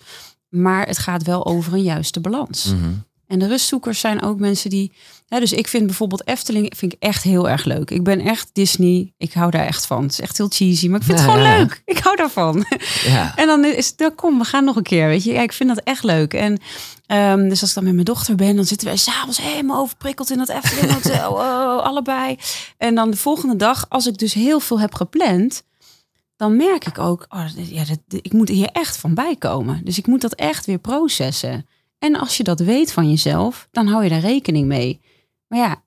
Maar 0.49 0.87
het 0.87 0.97
gaat 0.97 1.23
wel 1.23 1.45
over 1.45 1.73
een 1.73 1.83
juiste 1.83 2.19
balans. 2.19 2.65
Mhm. 2.65 2.89
En 3.31 3.39
de 3.39 3.47
rustzoekers 3.47 3.99
zijn 3.99 4.21
ook 4.21 4.39
mensen 4.39 4.69
die. 4.69 4.91
Hè, 5.27 5.39
dus 5.39 5.53
ik 5.53 5.67
vind 5.67 5.85
bijvoorbeeld 5.85 6.27
Efteling 6.27 6.73
vind 6.77 6.93
ik 6.93 6.99
echt 7.01 7.23
heel 7.23 7.49
erg 7.49 7.63
leuk. 7.63 7.91
Ik 7.91 8.03
ben 8.03 8.19
echt 8.19 8.49
Disney. 8.53 9.13
Ik 9.17 9.33
hou 9.33 9.51
daar 9.51 9.65
echt 9.65 9.85
van. 9.85 10.03
Het 10.03 10.11
is 10.11 10.19
echt 10.19 10.37
heel 10.37 10.49
cheesy, 10.49 10.87
maar 10.87 10.99
ik 10.99 11.05
vind 11.05 11.19
het 11.19 11.27
gewoon 11.29 11.43
ja, 11.43 11.57
leuk. 11.57 11.81
Ik 11.85 11.97
hou 11.97 12.15
daarvan. 12.15 12.65
Ja. 13.03 13.33
En 13.41 13.47
dan 13.47 13.65
is 13.65 13.87
het, 13.87 13.97
dan 13.97 14.15
kom, 14.15 14.37
we 14.37 14.43
gaan 14.43 14.63
nog 14.63 14.75
een 14.75 14.83
keer. 14.83 15.07
Weet 15.07 15.23
je, 15.23 15.33
ja, 15.33 15.41
ik 15.41 15.53
vind 15.53 15.69
dat 15.69 15.83
echt 15.83 16.03
leuk. 16.03 16.33
En 16.33 16.59
ehm, 17.05 17.49
dus 17.49 17.61
als 17.61 17.69
ik 17.69 17.75
dan 17.75 17.83
met 17.83 17.93
mijn 17.93 18.05
dochter 18.05 18.35
ben, 18.35 18.55
dan 18.55 18.65
zitten 18.65 18.87
wij 18.87 18.97
s'avonds 18.97 19.41
helemaal 19.41 19.81
overprikkeld 19.81 20.31
in 20.31 20.37
dat 20.37 20.49
Efteling 20.49 20.93
Hotel. 20.93 21.31
Oh, 21.41 21.83
allebei. 21.83 22.37
En 22.77 22.95
dan 22.95 23.11
de 23.11 23.17
volgende 23.17 23.55
dag, 23.55 23.85
als 23.89 24.07
ik 24.07 24.17
dus 24.17 24.33
heel 24.33 24.59
veel 24.59 24.79
heb 24.79 24.93
gepland, 24.93 25.63
dan 26.35 26.55
merk 26.55 26.85
ik 26.85 26.97
ook, 26.97 27.25
oh, 27.29 27.45
ja, 27.55 27.83
dat, 27.85 27.99
ik 28.07 28.33
moet 28.33 28.49
hier 28.49 28.69
echt 28.71 28.97
van 28.97 29.13
bijkomen. 29.13 29.81
Dus 29.83 29.97
ik 29.97 30.07
moet 30.07 30.21
dat 30.21 30.33
echt 30.33 30.65
weer 30.65 30.79
processen. 30.79 31.65
En 32.01 32.15
als 32.19 32.37
je 32.37 32.43
dat 32.43 32.59
weet 32.59 32.91
van 32.91 33.09
jezelf, 33.09 33.67
dan 33.71 33.87
hou 33.87 34.03
je 34.03 34.09
daar 34.09 34.19
rekening 34.19 34.67
mee. 34.67 35.01
Maar 35.47 35.59
ja, 35.59 35.83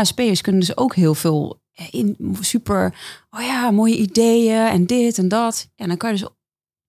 HSP'ers 0.00 0.40
kunnen 0.40 0.60
dus 0.60 0.76
ook 0.76 0.94
heel 0.94 1.14
veel 1.14 1.60
in 1.90 2.16
super, 2.40 2.94
oh 3.30 3.40
ja, 3.40 3.70
mooie 3.70 3.96
ideeën 3.96 4.66
en 4.66 4.86
dit 4.86 5.18
en 5.18 5.28
dat. 5.28 5.68
En 5.76 5.88
dan 5.88 5.96
kan 5.96 6.12
je 6.14 6.18
dus 6.20 6.28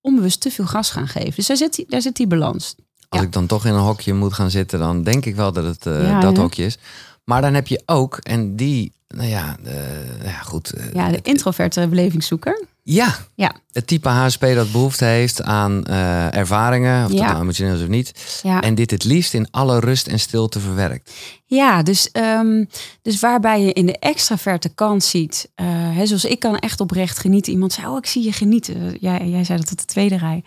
onbewust 0.01 0.41
te 0.41 0.51
veel 0.51 0.65
gas 0.65 0.89
gaan 0.89 1.07
geven. 1.07 1.33
Dus 1.35 1.47
daar 1.47 1.57
zit 1.57 1.75
die, 1.75 1.85
daar 1.89 2.01
zit 2.01 2.15
die 2.15 2.27
balans. 2.27 2.75
Als 3.09 3.19
Ja. 3.21 3.25
ik 3.27 3.33
dan 3.33 3.45
toch 3.47 3.65
in 3.65 3.73
een 3.73 3.79
hokje 3.79 4.13
moet 4.13 4.33
gaan 4.33 4.51
zitten, 4.51 4.79
dan 4.79 5.03
denk 5.03 5.25
ik 5.25 5.35
wel 5.35 5.51
dat 5.51 5.63
het 5.63 5.85
eh, 5.85 6.01
Ja, 6.09 6.19
dat 6.19 6.37
hokje 6.37 6.65
is. 6.65 6.77
Maar 7.23 7.41
dan 7.41 7.53
heb 7.53 7.67
je 7.67 7.81
ook, 7.85 8.17
en 8.17 8.55
die, 8.55 8.91
nou 9.07 9.29
ja, 9.29 9.57
nou 9.63 10.23
ja 10.23 10.39
goed. 10.39 10.73
eh, 10.73 10.93
Ja, 10.93 11.09
de 11.11 11.19
introverte 11.21 11.87
belevingszoeker. 11.87 12.65
Ja, 12.87 13.15
Ja. 13.35 13.51
het 13.71 13.87
type 13.87 14.09
HSP 14.09 14.41
dat 14.41 14.71
behoefte 14.71 15.05
heeft 15.05 15.41
aan 15.43 15.83
eh, 15.85 16.35
ervaringen, 16.35 17.03
of 17.05 17.09
dat 17.11 17.19
Ja. 17.19 17.27
nou 17.31 17.41
emotioneel 17.41 17.75
is 17.75 17.81
of 17.81 17.87
niet. 17.87 18.39
Ja, 18.43 18.61
En 18.61 18.75
dit 18.75 18.91
het 18.91 19.03
liefst 19.03 19.33
in 19.33 19.47
alle 19.51 19.79
rust 19.79 20.07
en 20.07 20.19
stilte 20.19 20.59
verwerkt. 20.59 21.11
ja 21.45 21.83
dus, 21.83 22.11
ehm, 22.11 22.65
dus 23.01 23.19
waarbij 23.19 23.61
je 23.61 23.73
in 23.73 23.85
de 23.85 23.99
extraverte 23.99 24.69
kant 24.69 25.03
ziet, 25.03 25.49
eh, 25.55 25.65
hè, 25.69 26.05
zoals 26.05 26.25
ik 26.25 26.39
kan 26.39 26.57
echt 26.57 26.79
oprecht 26.79 27.17
genieten. 27.19 27.51
Iemand 27.53 27.73
zei, 27.73 27.87
oh, 27.87 27.97
ik 27.97 28.05
zie 28.05 28.23
je 28.23 28.31
genieten. 28.33 28.97
Jij, 28.99 29.27
jij 29.29 29.43
zei 29.43 29.57
dat 29.57 29.67
tot 29.67 29.79
de 29.79 29.85
tweede 29.85 30.17
rij. 30.17 30.43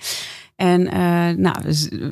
En 0.59 0.87
eh, 0.87 1.37
nou, 1.37 1.57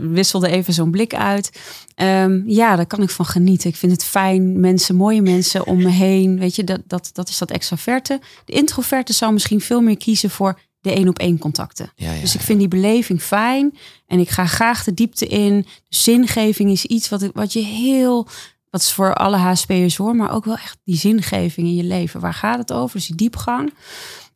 wisselde 0.00 0.48
even 0.48 0.72
zo'n 0.72 0.90
blik 0.90 1.14
uit. 1.14 1.60
Ehm, 1.94 2.42
ja, 2.44 2.76
daar 2.76 2.86
kan 2.86 3.02
ik 3.02 3.10
van 3.10 3.24
genieten. 3.24 3.68
Ik 3.68 3.76
vind 3.76 3.92
het 3.92 4.04
fijn. 4.04 4.60
Mensen, 4.60 4.94
mooie 4.94 5.22
mensen 5.22 5.66
om 5.66 5.82
me 5.82 5.88
heen. 5.88 6.38
Weet 6.38 6.56
je, 6.56 6.64
dat, 6.64 6.80
dat, 6.86 7.10
dat 7.12 7.28
is 7.28 7.38
dat 7.38 7.50
extraverte. 7.50 8.20
De 8.44 8.52
introverte 8.52 9.12
zou 9.12 9.32
misschien 9.32 9.60
veel 9.60 9.80
meer 9.80 9.96
kiezen 9.96 10.30
voor 10.30 10.60
de 10.80 10.92
één 10.92 11.08
op 11.08 11.18
één 11.18 11.38
contacten. 11.38 11.92
Ja, 11.96 12.12
ja, 12.12 12.20
Dus 12.20 12.34
ik 12.34 12.40
vind 12.40 12.58
die 12.58 12.68
beleving 12.68 13.22
fijn. 13.22 13.78
En 14.06 14.18
ik 14.18 14.30
ga 14.30 14.46
graag 14.46 14.84
de 14.84 14.94
diepte 14.94 15.26
in. 15.26 15.60
De 15.88 15.96
zingeving 15.96 16.70
is 16.70 16.84
iets 16.84 17.08
wat, 17.08 17.30
wat 17.32 17.52
je 17.52 17.62
heel... 17.62 18.26
Wat 18.70 18.80
is 18.80 18.92
voor 18.92 19.14
alle 19.14 19.36
HSP'ers 19.36 19.96
hoor. 19.96 20.16
Maar 20.16 20.32
ook 20.32 20.44
wel 20.44 20.56
echt 20.56 20.78
die 20.84 20.96
zingeving 20.96 21.66
in 21.66 21.74
je 21.74 21.84
leven. 21.84 22.20
Waar 22.20 22.34
gaat 22.34 22.58
het 22.58 22.72
over? 22.72 22.96
Dus 22.96 23.06
die 23.06 23.16
diepgang. 23.16 23.72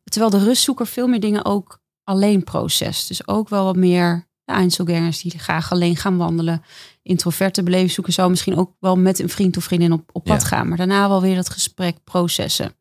Terwijl 0.03 0.31
de 0.31 0.43
rustzoeker 0.43 0.87
veel 0.87 1.07
meer 1.07 1.19
dingen 1.19 1.45
ook 1.45 1.80
alleen 2.11 2.43
proces. 2.43 3.07
Dus 3.07 3.27
ook 3.27 3.49
wel 3.49 3.65
wat 3.65 3.75
meer 3.75 4.27
de 4.45 4.53
Einzelgangers 4.53 5.21
die 5.21 5.39
graag 5.39 5.71
alleen 5.71 5.95
gaan 5.95 6.17
wandelen. 6.17 6.63
Introverte 7.03 7.63
belevingszoeker 7.63 8.13
zou 8.13 8.29
misschien 8.29 8.57
ook 8.57 8.71
wel 8.79 8.95
met 8.97 9.19
een 9.19 9.29
vriend 9.29 9.57
of 9.57 9.63
vriendin 9.63 9.91
op, 9.91 10.09
op 10.11 10.23
pad 10.23 10.41
Ja. 10.41 10.47
gaan. 10.47 10.67
Maar 10.67 10.77
daarna 10.77 11.09
wel 11.09 11.21
weer 11.21 11.35
dat 11.35 11.49
gesprek 11.49 11.97
processen. 12.03 12.73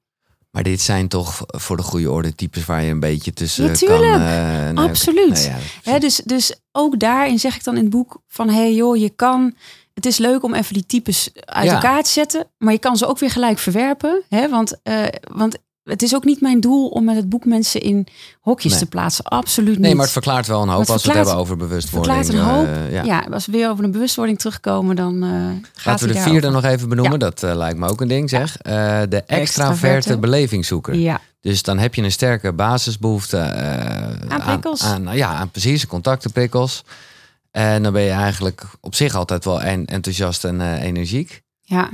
Maar 0.51 0.63
dit 0.63 0.81
zijn 0.81 1.09
toch 1.09 1.43
voor 1.47 1.77
de 1.77 1.83
goede 1.83 2.11
orde 2.11 2.35
types 2.35 2.65
waar 2.65 2.83
je 2.83 2.91
een 2.91 3.01
beetje 3.01 3.33
tussen 3.33 3.65
Ja, 3.65 3.73
kan... 3.73 4.03
eh, 4.03 4.69
nee, 4.69 4.89
Absoluut. 4.89 5.45
ja, 5.45 5.91
Hè, 5.93 5.99
dus, 5.99 6.17
dus 6.25 6.61
ook 6.73 6.99
daarin 7.01 7.39
zeg 7.39 7.55
ik 7.57 7.65
dan 7.65 7.77
in 7.77 7.83
het 7.83 7.91
boek 7.91 8.23
van... 8.29 8.49
hé 8.49 8.55
hey 8.55 8.75
joh, 8.75 8.97
je 8.97 9.11
kan... 9.11 9.55
Het 9.95 10.07
is 10.07 10.19
leuk 10.19 10.43
om 10.43 10.55
even 10.55 10.75
die 10.75 10.87
types 10.87 11.31
uit 11.35 11.65
Ja. 11.67 11.75
elkaar 11.75 12.03
te 12.03 12.11
zetten. 12.11 12.47
Maar 12.59 12.73
je 12.73 12.79
kan 12.79 12.97
ze 12.97 13.07
ook 13.07 13.19
weer 13.19 13.31
gelijk 13.31 13.59
verwerpen. 13.59 14.23
Hè? 14.29 14.49
Want, 14.49 14.83
eh, 14.83 15.05
want 15.33 15.59
het 15.91 16.03
is 16.03 16.15
ook 16.15 16.25
niet 16.25 16.41
mijn 16.41 16.61
doel 16.61 16.89
om 16.89 17.05
met 17.05 17.17
het 17.17 17.29
boek 17.29 17.45
mensen 17.45 17.81
in 17.81 18.07
hokjes 18.41 18.71
Nee. 18.73 18.81
te 18.81 18.87
plaatsen. 18.87 19.25
Absoluut 19.25 19.71
niet. 19.75 19.79
Nee, 19.79 19.95
maar 19.95 20.03
het 20.05 20.13
verklaart 20.13 20.47
wel 20.47 20.63
een 20.63 20.69
hoop 20.69 20.89
als 20.91 21.03
we 21.03 21.09
het 21.09 21.17
hebben 21.17 21.37
over 21.37 21.57
bewustwording. 21.57 22.25
verklaart 22.25 22.49
een 22.49 22.55
hoop. 22.55 22.67
eh, 22.67 22.93
ja. 22.93 23.03
ja. 23.05 23.27
als 23.33 23.47
we 23.47 23.53
weer 23.53 23.71
over 23.71 23.85
een 23.85 23.91
bewustwording 23.91 24.39
terugkomen, 24.39 24.97
dan 24.97 25.23
gaat 25.73 25.85
Laten 25.87 26.07
we 26.09 26.13
de 26.13 26.21
vierde 26.21 26.41
daarover. 26.41 26.63
nog 26.63 26.73
even 26.73 26.89
benoemen. 26.89 27.19
Dat 27.19 27.43
eh, 27.43 27.55
lijkt 27.55 27.79
me 27.79 27.89
ook 27.89 28.01
een 28.01 28.09
ding, 28.09 28.31
zeg. 28.31 28.57
De 29.09 29.23
extraverte 29.27 30.19
belevingszoeker. 30.19 30.95
Ja, 30.95 31.21
Dus 31.41 31.63
dan 31.63 31.79
heb 31.79 31.95
je 31.95 32.03
een 32.03 32.13
sterke 32.13 32.53
basisbehoefte 32.53 33.37
eh, 33.37 34.29
Aan 34.29 34.41
prikkels. 34.45 34.83
Aan, 34.83 35.03
nou 35.03 35.17
ja, 35.17 35.29
aan 35.35 35.51
precies 35.51 35.87
contactenprikkels. 35.87 36.85
En 37.51 37.83
dan 37.83 37.93
ben 37.93 38.03
je 38.03 38.11
eigenlijk 38.11 38.63
op 38.81 38.95
zich 38.95 39.15
altijd 39.15 39.45
wel 39.45 39.61
en, 39.63 39.87
enthousiast 39.87 40.45
en 40.45 40.61
energiek. 40.61 41.43
ja. 41.63 41.89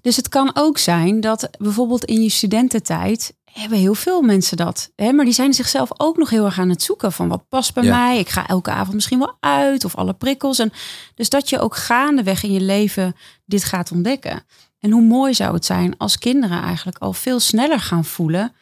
Dus 0.00 0.16
het 0.16 0.28
kan 0.28 0.50
ook 0.54 0.78
zijn 0.78 1.20
dat 1.20 1.48
bijvoorbeeld 1.58 2.04
in 2.04 2.22
je 2.22 2.28
studententijd 2.28 3.36
hebben 3.52 3.78
heel 3.78 3.94
veel 3.94 4.22
mensen 4.22 4.56
dat. 4.56 4.92
Hè? 4.96 5.12
Maar 5.12 5.24
die 5.24 5.34
zijn 5.34 5.54
zichzelf 5.54 5.88
ook 5.96 6.16
nog 6.16 6.30
heel 6.30 6.44
erg 6.44 6.58
aan 6.58 6.68
het 6.68 6.82
zoeken 6.82 7.12
van 7.12 7.28
wat 7.28 7.48
past 7.48 7.74
bij 7.74 7.84
Ja. 7.84 7.96
mij. 7.96 8.18
Ik 8.18 8.28
ga 8.28 8.46
elke 8.46 8.70
avond 8.70 8.94
misschien 8.94 9.18
wel 9.18 9.36
uit 9.40 9.84
of 9.84 9.96
alle 9.96 10.12
prikkels. 10.14 10.58
En 10.58 10.72
dus 11.14 11.28
dat 11.28 11.48
je 11.48 11.60
ook 11.60 11.76
gaandeweg 11.76 12.42
in 12.42 12.52
je 12.52 12.60
leven 12.60 13.16
dit 13.44 13.64
gaat 13.64 13.92
ontdekken. 13.92 14.44
En 14.78 14.90
hoe 14.90 15.02
mooi 15.02 15.34
zou 15.34 15.54
het 15.54 15.64
zijn 15.64 15.96
als 15.96 16.18
kinderen 16.18 16.62
eigenlijk 16.62 16.98
al 16.98 17.12
veel 17.12 17.40
sneller 17.40 17.80
gaan 17.80 18.04
voelen. 18.04 18.52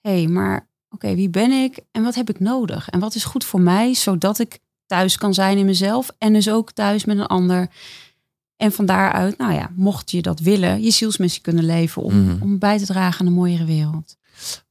Hé, 0.00 0.10
hey, 0.10 0.26
maar 0.26 0.68
oké, 0.90 1.14
wie 1.14 1.28
ben 1.30 1.50
ik 1.50 1.78
en 1.92 2.02
wat 2.02 2.14
heb 2.14 2.30
ik 2.30 2.40
nodig? 2.40 2.88
En 2.88 3.00
wat 3.00 3.14
is 3.14 3.24
goed 3.24 3.44
voor 3.44 3.60
mij, 3.60 3.94
zodat 3.94 4.38
ik 4.38 4.58
thuis 4.86 5.16
kan 5.16 5.34
zijn 5.34 5.58
in 5.58 5.66
mezelf 5.66 6.10
en 6.18 6.32
dus 6.32 6.50
ook 6.50 6.72
thuis 6.72 7.04
met 7.04 7.18
een 7.18 7.26
ander. 7.26 7.68
En 8.58 8.72
van 8.72 8.86
daaruit, 8.86 9.38
nou 9.38 9.52
ja, 9.52 9.70
mocht 9.74 10.10
je 10.10 10.22
dat 10.22 10.40
willen, 10.40 10.82
je 10.82 10.90
zielsmissie 10.90 11.42
kunnen 11.42 11.64
leven 11.64 12.02
om, 12.02 12.24
Mhm. 12.24 12.42
om 12.42 12.58
bij 12.58 12.78
te 12.78 12.86
dragen 12.86 13.20
aan 13.20 13.26
een 13.26 13.32
mooiere 13.38 13.64
wereld. 13.64 14.16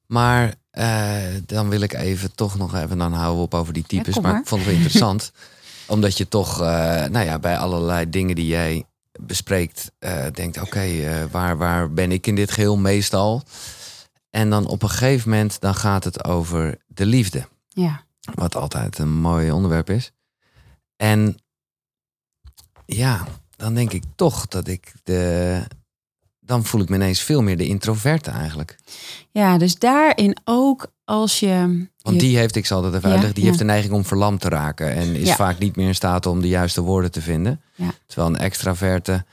Maar 0.05 0.53
eh, 0.71 1.17
dan 1.45 1.69
wil 1.69 1.81
ik 1.81 1.93
even 1.93 2.35
toch 2.35 2.57
nog 2.57 2.75
even, 2.75 2.97
dan 2.97 3.13
houden 3.13 3.37
we 3.37 3.43
op 3.43 3.53
over 3.53 3.73
die 3.73 3.83
types. 3.83 4.15
maar. 4.19 4.31
maar. 4.31 4.41
ik 4.41 4.47
vond 4.47 4.61
het 4.61 4.69
wel 4.69 4.79
interessant. 4.79 5.31
omdat 5.87 6.17
je 6.17 6.27
toch, 6.27 6.61
eh, 6.61 6.67
nou 7.05 7.25
ja, 7.25 7.39
bij 7.39 7.57
allerlei 7.57 8.09
dingen 8.09 8.35
die 8.35 8.47
jij 8.47 8.85
bespreekt, 9.19 9.91
eh, 9.99 10.25
denkt: 10.33 10.61
oké, 10.61 10.87
waar, 11.31 11.57
waar 11.57 11.93
ben 11.93 12.11
ik 12.11 12.27
in 12.27 12.35
dit 12.35 12.51
geheel 12.51 12.77
meestal? 12.77 13.43
En 14.29 14.49
dan 14.49 14.67
op 14.67 14.83
een 14.83 14.89
gegeven 14.89 15.29
moment, 15.29 15.59
dan 15.61 15.75
gaat 15.75 16.03
het 16.03 16.23
over 16.23 16.77
de 16.87 17.05
liefde. 17.05 17.47
Ja, 17.67 18.03
Wat 18.35 18.55
altijd 18.55 18.97
een 18.99 19.13
mooi 19.13 19.51
onderwerp 19.51 19.89
is. 19.89 20.11
En 20.95 21.37
ja, 22.85 23.27
dan 23.57 23.73
denk 23.73 23.91
ik 23.91 24.03
toch 24.15 24.47
dat 24.47 24.67
ik 24.67 24.93
de. 25.03 25.61
Dan 26.39 26.63
voel 26.65 26.81
ik 26.81 26.89
me 26.89 26.95
ineens 26.95 27.21
veel 27.21 27.41
meer 27.41 27.57
de 27.57 27.67
introverte 27.67 28.31
eigenlijk. 28.31 28.77
ja 29.31 29.57
dus 29.57 29.75
daarin 29.75 30.37
ook 30.43 30.91
als 31.03 31.39
je... 31.39 31.85
Want 32.01 32.19
die 32.19 32.37
heeft, 32.37 32.55
ik 32.55 32.65
zal 32.65 32.81
dat 32.81 32.89
even 32.93 33.01
Ja, 33.01 33.07
uitleggen, 33.07 33.33
die 33.33 33.43
ja. 33.43 33.47
heeft 33.49 33.59
de 33.61 33.65
neiging 33.65 33.93
om 33.93 34.05
verlamd 34.05 34.41
te 34.41 34.49
raken. 34.49 34.93
En 34.93 35.15
is 35.15 35.27
Ja. 35.27 35.35
vaak 35.35 35.59
niet 35.59 35.75
meer 35.75 35.87
in 35.87 35.95
staat 35.95 36.25
om 36.25 36.41
de 36.41 36.47
juiste 36.47 36.81
woorden 36.81 37.11
te 37.11 37.21
vinden. 37.21 37.61
Ja. 37.75 37.93
Terwijl 38.05 38.27
een 38.29 38.39
extraverte, 38.39 39.25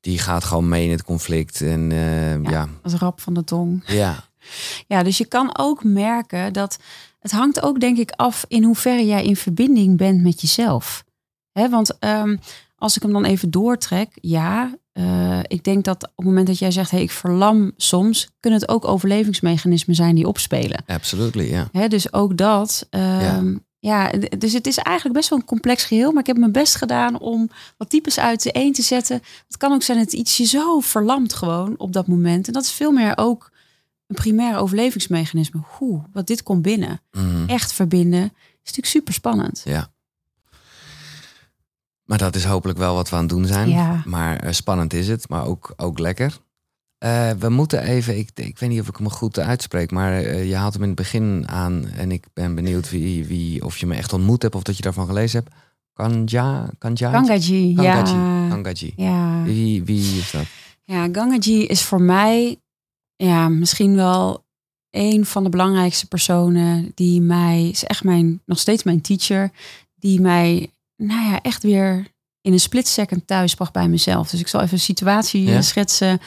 die 0.00 0.18
gaat 0.18 0.44
gewoon 0.44 0.68
mee 0.68 0.84
in 0.84 0.90
het 0.90 1.02
conflict. 1.04 1.60
En 1.60 1.90
ja. 1.90 2.30
Ja. 2.30 2.50
ja, 2.50 2.68
als 2.82 2.94
rap 2.94 3.20
van 3.20 3.34
de 3.34 3.44
tong. 3.44 3.82
ja. 3.86 4.24
Ja, 4.86 5.02
dus 5.02 5.18
je 5.18 5.26
kan 5.26 5.58
ook 5.58 5.84
merken 5.84 6.52
dat 6.52 6.78
het 7.20 7.30
hangt 7.30 7.60
ook 7.62 7.80
denk 7.80 7.98
ik 7.98 8.10
af 8.10 8.44
in 8.48 8.64
hoeverre 8.64 9.06
jij 9.06 9.24
in 9.24 9.36
verbinding 9.36 9.96
bent 9.96 10.22
met 10.22 10.40
jezelf. 10.40 11.04
Hè, 11.52 11.68
want 11.70 11.98
ehm, 11.98 12.36
als 12.78 12.96
ik 12.96 13.02
hem 13.02 13.12
dan 13.12 13.24
even 13.24 13.50
doortrek, 13.50 14.08
ja, 14.20 14.78
eh, 14.92 15.40
ik 15.42 15.64
denk 15.64 15.84
dat 15.84 16.04
op 16.04 16.16
het 16.16 16.26
moment 16.26 16.46
dat 16.46 16.58
jij 16.58 16.70
zegt, 16.70 16.90
hey, 16.90 17.02
ik 17.02 17.10
verlam 17.10 17.72
soms, 17.76 18.28
kunnen 18.40 18.60
het 18.60 18.68
ook 18.68 18.84
overlevingsmechanismen 18.84 19.94
zijn 19.94 20.14
die 20.14 20.26
opspelen. 20.26 20.82
absolutely, 20.86 21.50
ja. 21.50 21.68
Hè, 21.72 21.88
dus 21.88 22.12
ook 22.12 22.36
dat. 22.36 22.86
ehm, 22.90 23.56
ja. 23.78 24.10
dus 24.38 24.52
het 24.52 24.66
is 24.66 24.76
eigenlijk 24.76 25.16
best 25.16 25.28
wel 25.28 25.38
een 25.38 25.44
complex 25.44 25.84
geheel, 25.84 26.10
maar 26.10 26.20
ik 26.20 26.26
heb 26.26 26.36
mijn 26.36 26.52
best 26.52 26.74
gedaan 26.74 27.18
om 27.18 27.50
wat 27.76 27.90
types 27.90 28.18
uit 28.18 28.42
de 28.42 28.50
een 28.52 28.72
te 28.72 28.82
zetten. 28.82 29.22
Het 29.46 29.56
kan 29.56 29.72
ook 29.72 29.82
zijn 29.82 29.98
dat 29.98 30.12
iets 30.12 30.36
je 30.36 30.44
zo 30.44 30.80
verlamt 30.80 31.32
gewoon 31.34 31.74
op 31.78 31.92
dat 31.92 32.06
moment. 32.06 32.46
En 32.46 32.52
dat 32.52 32.62
is 32.62 32.72
veel 32.72 32.92
meer 32.92 33.12
ook 33.16 33.50
een 34.06 34.16
primair 34.16 34.56
overlevingsmechanisme. 34.56 35.60
Hoe, 35.64 36.02
wat 36.12 36.26
dit 36.26 36.42
komt 36.42 36.62
binnen. 36.62 37.00
Mhm. 37.12 37.48
Echt 37.48 37.72
verbinden 37.72 38.22
is 38.62 38.74
natuurlijk 38.74 38.86
super 38.86 39.14
spannend. 39.14 39.62
ja. 39.64 39.90
Maar 42.08 42.18
dat 42.18 42.34
is 42.34 42.44
hopelijk 42.44 42.78
wel 42.78 42.94
wat 42.94 43.10
we 43.10 43.16
aan 43.16 43.22
het 43.22 43.30
doen 43.30 43.46
zijn. 43.46 43.68
Ja. 43.68 44.02
Maar 44.04 44.36
eh, 44.36 44.52
spannend 44.52 44.92
is 44.92 45.08
het, 45.08 45.28
maar 45.28 45.46
ook, 45.46 45.72
ook 45.76 45.98
lekker. 45.98 46.38
Eh, 46.98 47.30
we 47.30 47.48
moeten 47.48 47.82
even, 47.82 48.18
ik, 48.18 48.30
ik 48.34 48.58
weet 48.58 48.68
niet 48.68 48.80
of 48.80 48.88
ik 48.88 48.96
hem 48.96 49.10
goed 49.10 49.38
uitspreek, 49.38 49.90
maar 49.90 50.12
eh, 50.12 50.48
je 50.48 50.56
haalt 50.56 50.72
hem 50.72 50.82
in 50.82 50.88
het 50.88 50.96
begin 50.96 51.48
aan 51.48 51.88
en 51.88 52.12
ik 52.12 52.26
ben 52.32 52.54
benieuwd 52.54 52.90
wie, 52.90 53.24
wie, 53.24 53.64
of 53.64 53.78
je 53.78 53.86
me 53.86 53.94
echt 53.94 54.12
ontmoet 54.12 54.42
hebt 54.42 54.54
of 54.54 54.62
dat 54.62 54.76
je 54.76 54.82
daarvan 54.82 55.06
gelezen 55.06 55.42
hebt. 55.42 55.54
Kanja, 55.92 56.70
Kanja? 56.78 57.10
Gangaji, 57.10 57.74
Gangaji. 57.76 58.16
ja. 58.16 58.48
Gangaji. 58.48 58.92
Ja. 58.96 59.42
Wie, 59.42 59.84
wie 59.84 60.18
is 60.18 60.30
dat? 60.30 60.44
Ja, 60.84 61.08
Gangaji 61.12 61.66
is 61.66 61.82
voor 61.82 62.02
mij 62.02 62.60
ja, 63.16 63.48
misschien 63.48 63.94
wel 63.94 64.46
een 64.90 65.26
van 65.26 65.44
de 65.44 65.50
belangrijkste 65.50 66.06
personen 66.06 66.92
die 66.94 67.20
mij, 67.20 67.68
is 67.68 67.84
echt 67.84 68.04
mijn, 68.04 68.42
nog 68.46 68.58
steeds 68.58 68.82
mijn 68.82 69.00
teacher, 69.00 69.50
die 69.94 70.20
mij, 70.20 70.72
nou 70.98 71.30
ja, 71.30 71.40
echt 71.42 71.62
weer 71.62 72.06
in 72.40 72.52
een 72.52 72.60
split 72.60 72.88
second 72.88 73.26
thuis 73.26 73.54
bracht 73.54 73.72
bij 73.72 73.88
mezelf. 73.88 74.30
Dus 74.30 74.40
ik 74.40 74.48
zal 74.48 74.60
even 74.60 74.72
een 74.72 74.80
situatie 74.80 75.46
eh, 75.46 75.52
Ja. 75.52 75.62
schetsen. 75.62 76.20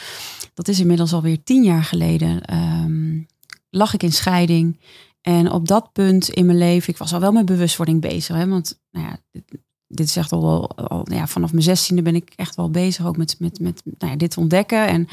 Dat 0.54 0.68
is 0.68 0.80
inmiddels 0.80 1.14
alweer 1.14 1.44
tien 1.44 1.64
jaar 1.64 1.84
geleden. 1.84 2.42
Ehm, 2.46 3.20
lag 3.70 3.94
ik 3.94 4.04
in 4.04 4.12
scheiding. 4.12 4.80
En 5.22 5.52
op 5.52 5.68
dat 5.68 5.92
punt 5.94 6.30
in 6.30 6.46
mijn 6.46 6.58
leven, 6.58 6.90
ik 6.94 6.98
was 7.00 7.14
al 7.14 7.20
wel 7.20 7.32
met 7.32 7.46
bewustwording 7.46 8.02
bezig. 8.02 8.36
Hè, 8.36 8.48
want 8.48 8.80
nou 8.92 9.06
ja, 9.08 9.18
dit, 9.92 10.08
is 10.08 10.16
echt 10.16 10.32
al, 10.32 10.42
wel- 10.42 10.78
al 10.78 11.08
ja, 11.12 11.28
vanaf 11.28 11.52
mijn 11.52 11.64
zestiende 11.64 12.02
ben 12.02 12.16
ik 12.16 12.34
echt 12.36 12.56
wel 12.56 12.70
bezig 12.70 13.06
ook 13.06 13.18
met, 13.18 13.36
met, 13.40 13.60
met 13.60 13.82
nou 13.98 14.12
ja, 14.12 14.18
dit 14.18 14.38
ontdekken. 14.38 14.88
En, 14.88 15.08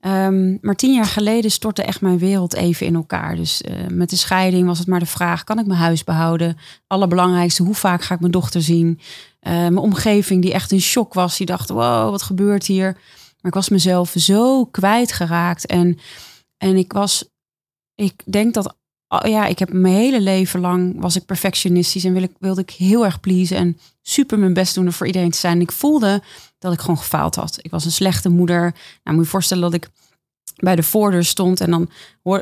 ehm, 0.00 0.56
maar 0.60 0.74
tien 0.76 0.94
jaar 0.94 1.04
geleden 1.06 1.50
stortte 1.50 1.82
echt 1.82 2.00
mijn 2.00 2.18
wereld 2.18 2.54
even 2.54 2.86
in 2.86 2.94
elkaar. 2.94 3.36
Dus 3.36 3.62
eh, 3.62 3.86
met 3.86 4.10
de 4.10 4.16
scheiding 4.16 4.66
was 4.66 4.78
het 4.78 4.86
maar 4.88 5.00
de 5.00 5.06
vraag, 5.06 5.44
kan 5.44 5.58
ik 5.58 5.66
mijn 5.66 5.80
huis 5.80 6.04
behouden? 6.04 6.56
Allerbelangrijkste, 6.86 7.62
hoe 7.62 7.74
vaak 7.74 8.02
ga 8.02 8.14
ik 8.14 8.20
mijn 8.20 8.32
dochter 8.32 8.62
zien? 8.62 9.00
Eh, 9.40 9.52
mijn 9.52 9.78
omgeving 9.78 10.42
die 10.42 10.52
echt 10.52 10.72
in 10.72 10.80
shock 10.80 11.14
was, 11.14 11.36
die 11.36 11.46
dacht, 11.46 11.68
wow, 11.68 12.10
wat 12.10 12.22
gebeurt 12.22 12.66
hier? 12.66 12.92
Maar 13.40 13.50
ik 13.52 13.54
was 13.54 13.68
mezelf 13.68 14.14
zo 14.16 14.64
kwijtgeraakt. 14.64 15.66
En, 15.66 15.98
en 16.56 16.76
ik 16.76 16.92
was, 16.92 17.28
ik 17.94 18.22
denk 18.24 18.54
dat, 18.54 18.76
ja, 19.08 19.46
ik 19.46 19.58
heb 19.58 19.72
mijn 19.72 19.94
hele 19.94 20.20
leven 20.20 20.60
lang 20.60 21.00
was 21.00 21.16
ik 21.16 21.24
perfectionistisch 21.24 22.04
en 22.04 22.12
wil 22.12 22.22
ik, 22.22 22.32
wilde 22.38 22.60
ik 22.60 22.70
heel 22.70 23.04
erg 23.04 23.20
pleasen 23.20 23.56
en 23.56 23.78
super 24.02 24.38
mijn 24.38 24.52
best 24.52 24.74
doen 24.74 24.86
om 24.86 24.92
voor 24.92 25.06
iedereen 25.06 25.30
te 25.30 25.38
zijn. 25.38 25.54
En 25.54 25.60
ik 25.60 25.72
voelde 25.72 26.22
dat 26.58 26.72
ik 26.72 26.80
gewoon 26.80 26.98
gefaald 26.98 27.34
had. 27.34 27.58
Ik 27.62 27.70
was 27.70 27.84
een 27.84 27.92
slechte 27.92 28.28
moeder. 28.28 28.60
Nou, 28.60 28.72
moet 29.04 29.14
je 29.14 29.20
je 29.20 29.26
voorstellen 29.26 29.62
dat 29.62 29.74
ik 29.74 29.88
bij 30.56 30.76
de 30.76 30.82
voordeur 30.82 31.24
stond 31.24 31.60
en 31.60 31.70
dan 31.70 31.88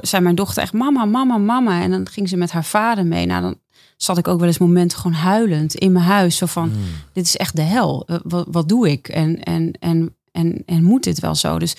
zei 0.00 0.22
mijn 0.22 0.34
dochter 0.34 0.62
echt 0.62 0.72
mama, 0.72 1.04
mama, 1.04 1.38
mama. 1.38 1.82
En 1.82 1.90
dan 1.90 2.08
ging 2.08 2.28
ze 2.28 2.36
met 2.36 2.50
haar 2.50 2.64
vader 2.64 3.06
mee. 3.06 3.26
Nou, 3.26 3.42
dan 3.42 3.58
zat 3.96 4.18
ik 4.18 4.28
ook 4.28 4.38
wel 4.38 4.48
eens 4.48 4.58
momenten 4.58 4.98
gewoon 4.98 5.16
huilend 5.16 5.74
in 5.74 5.92
mijn 5.92 6.04
huis. 6.04 6.36
Zo 6.36 6.46
van, 6.46 6.68
Hmm. 6.68 6.82
dit 7.12 7.24
is 7.24 7.36
echt 7.36 7.56
de 7.56 7.62
hel. 7.62 8.08
Wat, 8.22 8.46
wat 8.50 8.68
doe 8.68 8.90
ik? 8.90 9.08
En, 9.08 9.42
en, 9.42 9.72
en, 9.80 10.16
en, 10.32 10.62
en 10.66 10.82
moet 10.82 11.02
dit 11.04 11.20
wel 11.20 11.34
zo? 11.34 11.58
Dus 11.58 11.76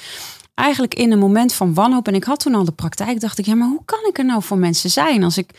eigenlijk 0.58 0.94
in 0.94 1.12
een 1.12 1.20
moment 1.20 1.54
van 1.54 1.74
wanhoop. 1.74 2.08
En 2.08 2.16
ik 2.16 2.24
had 2.24 2.40
toen 2.40 2.56
al 2.56 2.64
de 2.64 2.72
praktijk. 2.72 3.20
Dacht 3.20 3.38
ik, 3.38 3.46
ja, 3.46 3.56
maar 3.56 3.68
hoe 3.68 3.86
kan 3.86 4.00
ik 4.08 4.18
er 4.18 4.26
nou 4.26 4.44
voor 4.44 4.58
mensen 4.58 4.90
zijn? 4.90 5.24
Als 5.24 5.38
ik, 5.38 5.50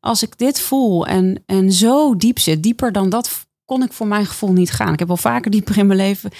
als 0.00 0.22
ik 0.22 0.38
dit 0.38 0.60
voel 0.60 1.06
en, 1.06 1.42
en 1.46 1.72
zo 1.72 2.16
diep 2.16 2.38
zit. 2.38 2.62
Dieper 2.62 2.92
dan 2.92 3.08
dat 3.08 3.46
kon 3.64 3.82
ik 3.82 3.92
voor 3.92 4.06
mijn 4.06 4.26
gevoel 4.26 4.52
niet 4.52 4.70
gaan. 4.70 4.92
Ik 4.92 4.98
heb 4.98 5.08
wel 5.08 5.16
vaker 5.16 5.50
dieper 5.50 5.78
in 5.78 5.86
mijn 5.86 5.98
leven. 5.98 6.30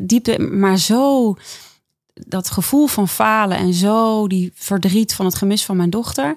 Diepte, 0.00 0.38
maar 0.38 0.78
zo 0.78 1.36
dat 2.14 2.50
gevoel 2.50 2.86
van 2.86 3.08
falen. 3.08 3.56
En 3.56 3.74
zo 3.74 4.26
die 4.26 4.52
verdriet 4.54 5.14
van 5.14 5.24
het 5.24 5.34
gemis 5.34 5.64
van 5.64 5.76
mijn 5.76 5.90
dochter. 5.90 6.36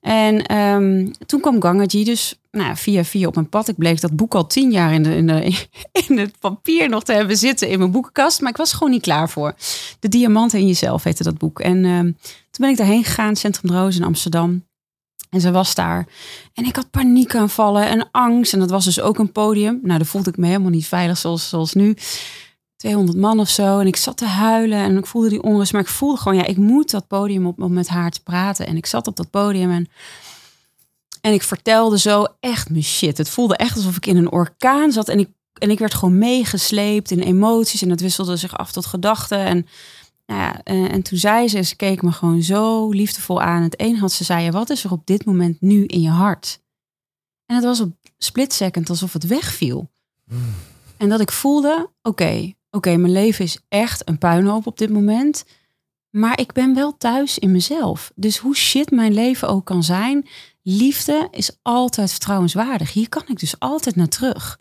En 0.00 0.46
ehm, 0.46 1.06
toen 1.26 1.40
kwam 1.40 1.62
Gangaji 1.62 2.04
dus 2.04 2.40
nou, 2.50 2.76
via 2.76 3.04
via 3.04 3.26
op 3.26 3.34
mijn 3.34 3.48
pad. 3.48 3.68
Ik 3.68 3.76
bleek 3.76 4.00
dat 4.00 4.16
boek 4.16 4.34
al 4.34 4.46
tien 4.46 4.70
jaar 4.70 4.92
in, 4.92 5.02
de, 5.02 5.16
in, 5.16 5.28
in 6.08 6.18
het 6.18 6.38
papier 6.38 6.88
nog 6.88 7.02
te 7.04 7.12
hebben 7.12 7.36
zitten 7.36 7.68
in 7.68 7.78
mijn 7.78 7.90
boekenkast. 7.90 8.40
Maar 8.40 8.50
ik 8.50 8.56
was 8.56 8.72
gewoon 8.72 8.90
niet 8.90 9.02
klaar 9.02 9.28
voor. 9.28 9.54
De 10.00 10.08
Diamanten 10.08 10.58
in 10.58 10.66
Jezelf 10.66 11.04
heette 11.04 11.22
dat 11.22 11.38
boek. 11.38 11.60
En 11.60 11.84
ehm, 11.84 12.04
toen 12.50 12.60
ben 12.60 12.70
ik 12.70 12.76
daarheen 12.76 13.04
gegaan, 13.04 13.36
Centrum 13.36 13.72
Roos 13.72 13.96
in 13.96 14.04
Amsterdam. 14.04 14.68
En 15.30 15.40
ze 15.40 15.50
was 15.50 15.74
daar. 15.74 16.06
En 16.54 16.64
ik 16.64 16.76
had 16.76 16.90
paniekaanvallen 16.90 17.88
en 17.88 18.08
angst. 18.10 18.52
En 18.52 18.58
dat 18.58 18.70
was 18.70 18.84
dus 18.84 19.00
ook 19.00 19.18
een 19.18 19.32
podium. 19.32 19.78
Nou, 19.82 19.98
daar 19.98 20.06
voelde 20.06 20.30
ik 20.30 20.36
me 20.36 20.46
helemaal 20.46 20.70
niet 20.70 20.86
veilig 20.86 21.18
zoals, 21.18 21.48
zoals 21.48 21.72
nu. 21.72 21.96
200 22.80 23.18
man 23.18 23.40
of 23.40 23.48
zo. 23.48 23.78
En 23.78 23.86
ik 23.86 23.96
zat 23.96 24.16
te 24.16 24.24
huilen 24.24 24.78
en 24.78 24.96
ik 24.96 25.06
voelde 25.06 25.28
die 25.28 25.42
onrust. 25.42 25.72
Maar 25.72 25.80
ik 25.80 25.88
voelde 25.88 26.20
gewoon, 26.20 26.38
ja, 26.38 26.44
ik 26.44 26.56
moet 26.56 26.90
dat 26.90 27.06
podium 27.06 27.46
op 27.46 27.62
om 27.62 27.72
met 27.72 27.88
haar 27.88 28.10
te 28.10 28.22
praten. 28.22 28.66
En 28.66 28.76
ik 28.76 28.86
zat 28.86 29.06
op 29.06 29.16
dat 29.16 29.30
podium 29.30 29.70
en, 29.70 29.88
en 31.20 31.32
ik 31.32 31.42
vertelde 31.42 31.98
zo 31.98 32.26
echt 32.40 32.70
mijn 32.70 32.82
shit. 32.82 33.18
Het 33.18 33.28
voelde 33.28 33.56
echt 33.56 33.76
alsof 33.76 33.96
ik 33.96 34.06
in 34.06 34.16
een 34.16 34.32
orkaan 34.32 34.92
zat. 34.92 35.08
En 35.08 35.18
ik, 35.18 35.28
en 35.58 35.70
ik 35.70 35.78
werd 35.78 35.94
gewoon 35.94 36.18
meegesleept 36.18 37.10
in 37.10 37.20
emoties. 37.20 37.82
En 37.82 37.88
dat 37.88 38.00
wisselde 38.00 38.36
zich 38.36 38.56
af 38.56 38.72
tot 38.72 38.86
gedachten. 38.86 39.44
En, 39.44 39.66
nou 40.26 40.40
ja, 40.40 40.62
en, 40.62 40.90
en 40.90 41.02
toen 41.02 41.18
zei 41.18 41.48
ze, 41.48 41.62
ze 41.62 41.76
keek 41.76 42.02
me 42.02 42.12
gewoon 42.12 42.42
zo 42.42 42.90
liefdevol 42.90 43.40
aan. 43.40 43.62
Het 43.62 43.80
een 43.80 43.96
had 43.96 44.12
ze 44.12 44.24
zei, 44.24 44.44
ja, 44.44 44.50
wat 44.50 44.70
is 44.70 44.84
er 44.84 44.92
op 44.92 45.06
dit 45.06 45.24
moment 45.24 45.60
nu 45.60 45.84
in 45.84 46.00
je 46.00 46.10
hart? 46.10 46.60
En 47.46 47.54
het 47.54 47.64
was 47.64 47.80
op 47.80 47.92
split 48.18 48.52
second 48.52 48.90
alsof 48.90 49.12
het 49.12 49.26
wegviel. 49.26 49.90
En 50.96 51.08
dat 51.08 51.20
ik 51.20 51.30
voelde, 51.30 51.90
oké, 52.02 52.52
oké, 52.70 52.96
mijn 52.96 53.12
leven 53.12 53.44
is 53.44 53.58
echt 53.68 54.08
een 54.08 54.18
puinhoop 54.18 54.66
op 54.66 54.78
dit 54.78 54.90
moment. 54.90 55.44
Maar 56.10 56.40
ik 56.40 56.52
ben 56.52 56.74
wel 56.74 56.96
thuis 56.96 57.38
in 57.38 57.50
mezelf. 57.50 58.12
Dus 58.14 58.38
hoe 58.38 58.56
shit 58.56 58.90
mijn 58.90 59.14
leven 59.14 59.48
ook 59.48 59.64
kan 59.64 59.82
zijn, 59.82 60.28
liefde 60.62 61.28
is 61.30 61.58
altijd 61.62 62.10
vertrouwenswaardig. 62.10 62.92
Hier 62.92 63.08
kan 63.08 63.22
ik 63.26 63.38
dus 63.38 63.58
altijd 63.58 63.96
naar 63.96 64.08
terug. 64.08 64.60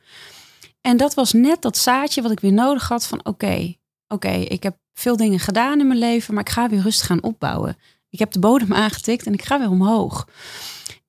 En 0.82 0.98
dat 0.98 1.14
was 1.14 1.34
net 1.34 1.62
dat 1.62 1.78
zaadje 1.78 2.22
wat 2.22 2.32
ik 2.32 2.40
weer 2.40 2.54
nodig 2.54 2.88
had 2.88 3.08
van 3.08 3.26
oké, 3.26 3.74
oké, 4.08 4.32
ik 4.32 4.64
heb 4.64 4.78
veel 4.94 5.18
dingen 5.18 5.40
gedaan 5.40 5.80
in 5.80 5.88
mijn 5.88 6.00
leven, 6.00 6.34
maar 6.34 6.44
ik 6.44 6.50
ga 6.50 6.70
weer 6.70 6.82
rustig 6.82 7.08
gaan 7.08 7.24
opbouwen. 7.24 7.78
Ik 8.10 8.20
heb 8.20 8.32
de 8.32 8.40
bodem 8.40 8.74
aangetikt 8.74 9.26
en 9.26 9.34
ik 9.34 9.44
ga 9.44 9.60
weer 9.60 9.70
omhoog. 9.70 10.28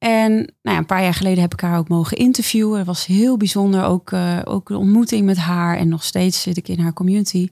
En 0.01 0.33
nou 0.33 0.47
ja, 0.63 0.77
een 0.77 0.87
paar 0.87 1.03
jaar 1.03 1.15
geleden 1.15 1.41
heb 1.41 1.53
ik 1.53 1.61
haar 1.61 1.79
ook 1.79 1.89
mogen 1.89 2.17
interviewen. 2.17 2.77
Dat 2.77 2.87
was 2.87 3.07
heel 3.07 3.37
bijzonder. 3.37 3.85
Ook, 3.85 4.13
eh, 4.13 4.39
ook 4.45 4.71
een 4.71 4.77
ontmoeting 4.77 5.27
met 5.27 5.37
haar. 5.37 5.77
En 5.77 5.89
nog 5.89 6.05
steeds 6.05 6.43
zit 6.43 6.57
ik 6.57 6.69
in 6.69 6.79
haar 6.79 6.93
community. 6.93 7.49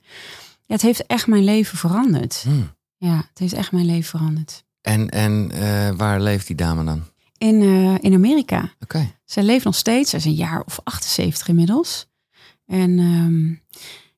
Ja, 0.65 0.75
het 0.75 0.83
heeft 0.83 1.07
echt 1.07 1.27
mijn 1.27 1.45
leven 1.45 1.79
veranderd. 1.79 2.43
Hmm. 2.43 2.71
Ja, 2.97 3.17
het 3.17 3.39
heeft 3.39 3.53
echt 3.53 3.73
mijn 3.73 3.87
leven 3.87 4.19
veranderd. 4.19 4.65
En, 4.81 5.09
en 5.09 5.51
eh, 5.51 5.91
waar 5.97 6.21
leeft 6.21 6.47
die 6.47 6.57
dame 6.57 6.85
dan? 6.85 7.03
In, 7.39 7.63
eh, 7.63 7.95
in 8.01 8.15
Amerika. 8.15 8.73
Oké. 8.81 9.15
Zij 9.25 9.43
leeft 9.43 9.65
nog 9.65 9.75
steeds. 9.75 10.11
Zij 10.11 10.19
is 10.19 10.25
een 10.25 10.33
jaar 10.33 10.63
of 10.65 10.81
78 10.85 11.49
inmiddels. 11.49 12.07
En 12.67 12.99
ehm, 12.99 13.77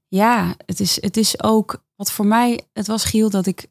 ja, 0.08 0.54
het 0.66 0.80
is, 0.80 1.02
het 1.02 1.16
is 1.16 1.42
ook 1.42 1.84
wat 1.96 2.12
voor 2.12 2.26
mij, 2.26 2.60
het 2.72 2.86
was 2.86 3.04
Giel 3.04 3.30
dat 3.30 3.46
ik 3.46 3.66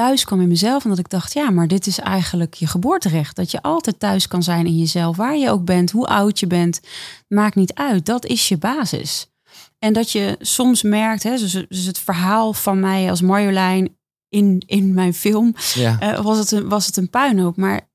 thuis 0.00 0.24
kwam 0.24 0.40
in 0.40 0.48
mezelf 0.48 0.82
en 0.84 0.90
dat 0.90 0.98
ik 0.98 1.08
dacht, 1.10 1.32
ja, 1.32 1.50
maar 1.50 1.68
dit 1.68 1.86
is 1.86 1.98
eigenlijk 1.98 2.54
je 2.54 2.66
geboorterecht. 2.66 3.36
Dat 3.36 3.50
je 3.50 3.62
altijd 3.62 3.98
thuis 3.98 4.28
kan 4.28 4.42
zijn 4.42 4.66
in 4.66 4.78
jezelf, 4.78 5.16
waar 5.16 5.36
je 5.36 5.50
ook 5.50 5.64
bent, 5.64 5.90
hoe 5.90 6.06
oud 6.06 6.38
je 6.40 6.46
bent, 6.46 6.80
maakt 7.28 7.54
niet 7.54 7.74
uit. 7.74 8.06
Dat 8.06 8.26
is 8.26 8.48
je 8.48 8.58
basis. 8.58 9.30
En 9.78 9.92
dat 9.92 10.12
je 10.12 10.36
soms 10.40 10.82
merkt, 10.82 11.22
hè, 11.22 11.36
dus, 11.36 11.52
dus 11.68 11.84
het 11.84 11.98
verhaal 11.98 12.52
van 12.52 12.80
mij 12.80 13.10
als 13.10 13.20
Marjolein 13.20 13.96
in, 14.28 14.62
in 14.66 14.94
mijn 14.94 15.14
film, 15.14 15.54
Ja. 15.74 15.98
eh, 16.00 16.20
was, 16.20 16.38
het 16.38 16.50
een, 16.50 16.68
was 16.68 16.86
het 16.86 16.96
een 16.96 17.10
puinhoop. 17.10 17.56
Maar 17.56 17.88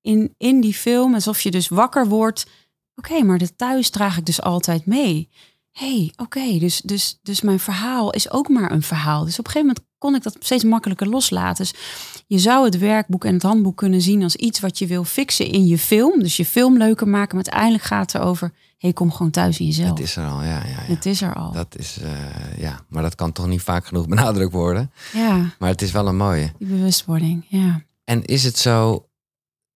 in, 0.00 0.34
in 0.38 0.60
die 0.60 0.74
film, 0.74 1.14
alsof 1.14 1.40
je 1.40 1.50
dus 1.50 1.68
wakker 1.68 2.08
wordt. 2.08 2.46
Oké, 2.94 3.22
maar 3.22 3.38
de 3.38 3.56
thuis 3.56 3.90
draag 3.90 4.16
ik 4.18 4.26
dus 4.26 4.42
altijd 4.42 4.86
mee. 4.86 5.28
Hey, 5.72 6.12
oké, 6.16 6.58
dus, 6.58 6.80
dus, 6.80 7.18
dus 7.22 7.40
mijn 7.40 7.58
verhaal 7.58 8.10
is 8.12 8.30
ook 8.30 8.48
maar 8.48 8.72
een 8.72 8.82
verhaal. 8.82 9.24
Dus 9.24 9.38
op 9.38 9.44
een 9.46 9.50
gegeven 9.52 9.66
moment 9.66 9.90
kon 9.98 10.14
ik 10.14 10.22
dat 10.22 10.36
steeds 10.40 10.64
makkelijker 10.64 11.08
loslaten. 11.08 11.64
Dus 11.64 11.74
je 12.26 12.38
zou 12.38 12.64
het 12.64 12.78
werkboek 12.78 13.24
en 13.24 13.34
het 13.34 13.42
handboek 13.42 13.76
kunnen 13.76 14.00
zien 14.00 14.22
als 14.22 14.36
iets 14.36 14.60
wat 14.60 14.78
je 14.78 14.86
wil 14.86 15.04
fixen 15.04 15.46
in 15.46 15.66
je 15.66 15.78
film. 15.78 16.22
Dus 16.22 16.36
je 16.36 16.44
film 16.44 16.76
leuker 16.78 17.08
maken, 17.08 17.36
maar 17.36 17.44
uiteindelijk 17.44 17.84
gaat 17.84 18.12
het 18.12 18.22
erover... 18.22 18.52
hey, 18.78 18.92
kom 18.92 19.12
gewoon 19.12 19.30
thuis 19.30 19.58
in 19.60 19.66
jezelf. 19.66 19.88
Het 19.88 20.00
is 20.00 20.16
er 20.16 20.26
al, 20.26 20.42
ja. 20.42 20.48
ja, 20.48 20.66
ja. 20.66 20.80
Het 20.94 21.06
is 21.06 21.22
er 21.22 21.34
al. 21.34 21.52
Dat 21.52 21.78
is, 21.78 21.98
eh, 21.98 22.58
ja. 22.58 22.80
Maar 22.88 23.02
dat 23.02 23.14
kan 23.14 23.32
toch 23.32 23.46
niet 23.46 23.62
vaak 23.62 23.86
genoeg 23.86 24.08
benadrukt 24.14 24.52
worden. 24.52 24.90
Ja, 25.12 25.54
Maar 25.58 25.68
het 25.70 25.82
is 25.82 25.90
wel 25.92 26.06
een 26.06 26.16
mooie. 26.16 26.52
die 26.58 26.68
bewustwording, 26.68 27.44
ja. 27.48 27.82
En 28.04 28.24
is 28.24 28.44
het 28.44 28.58
zo, 28.58 29.06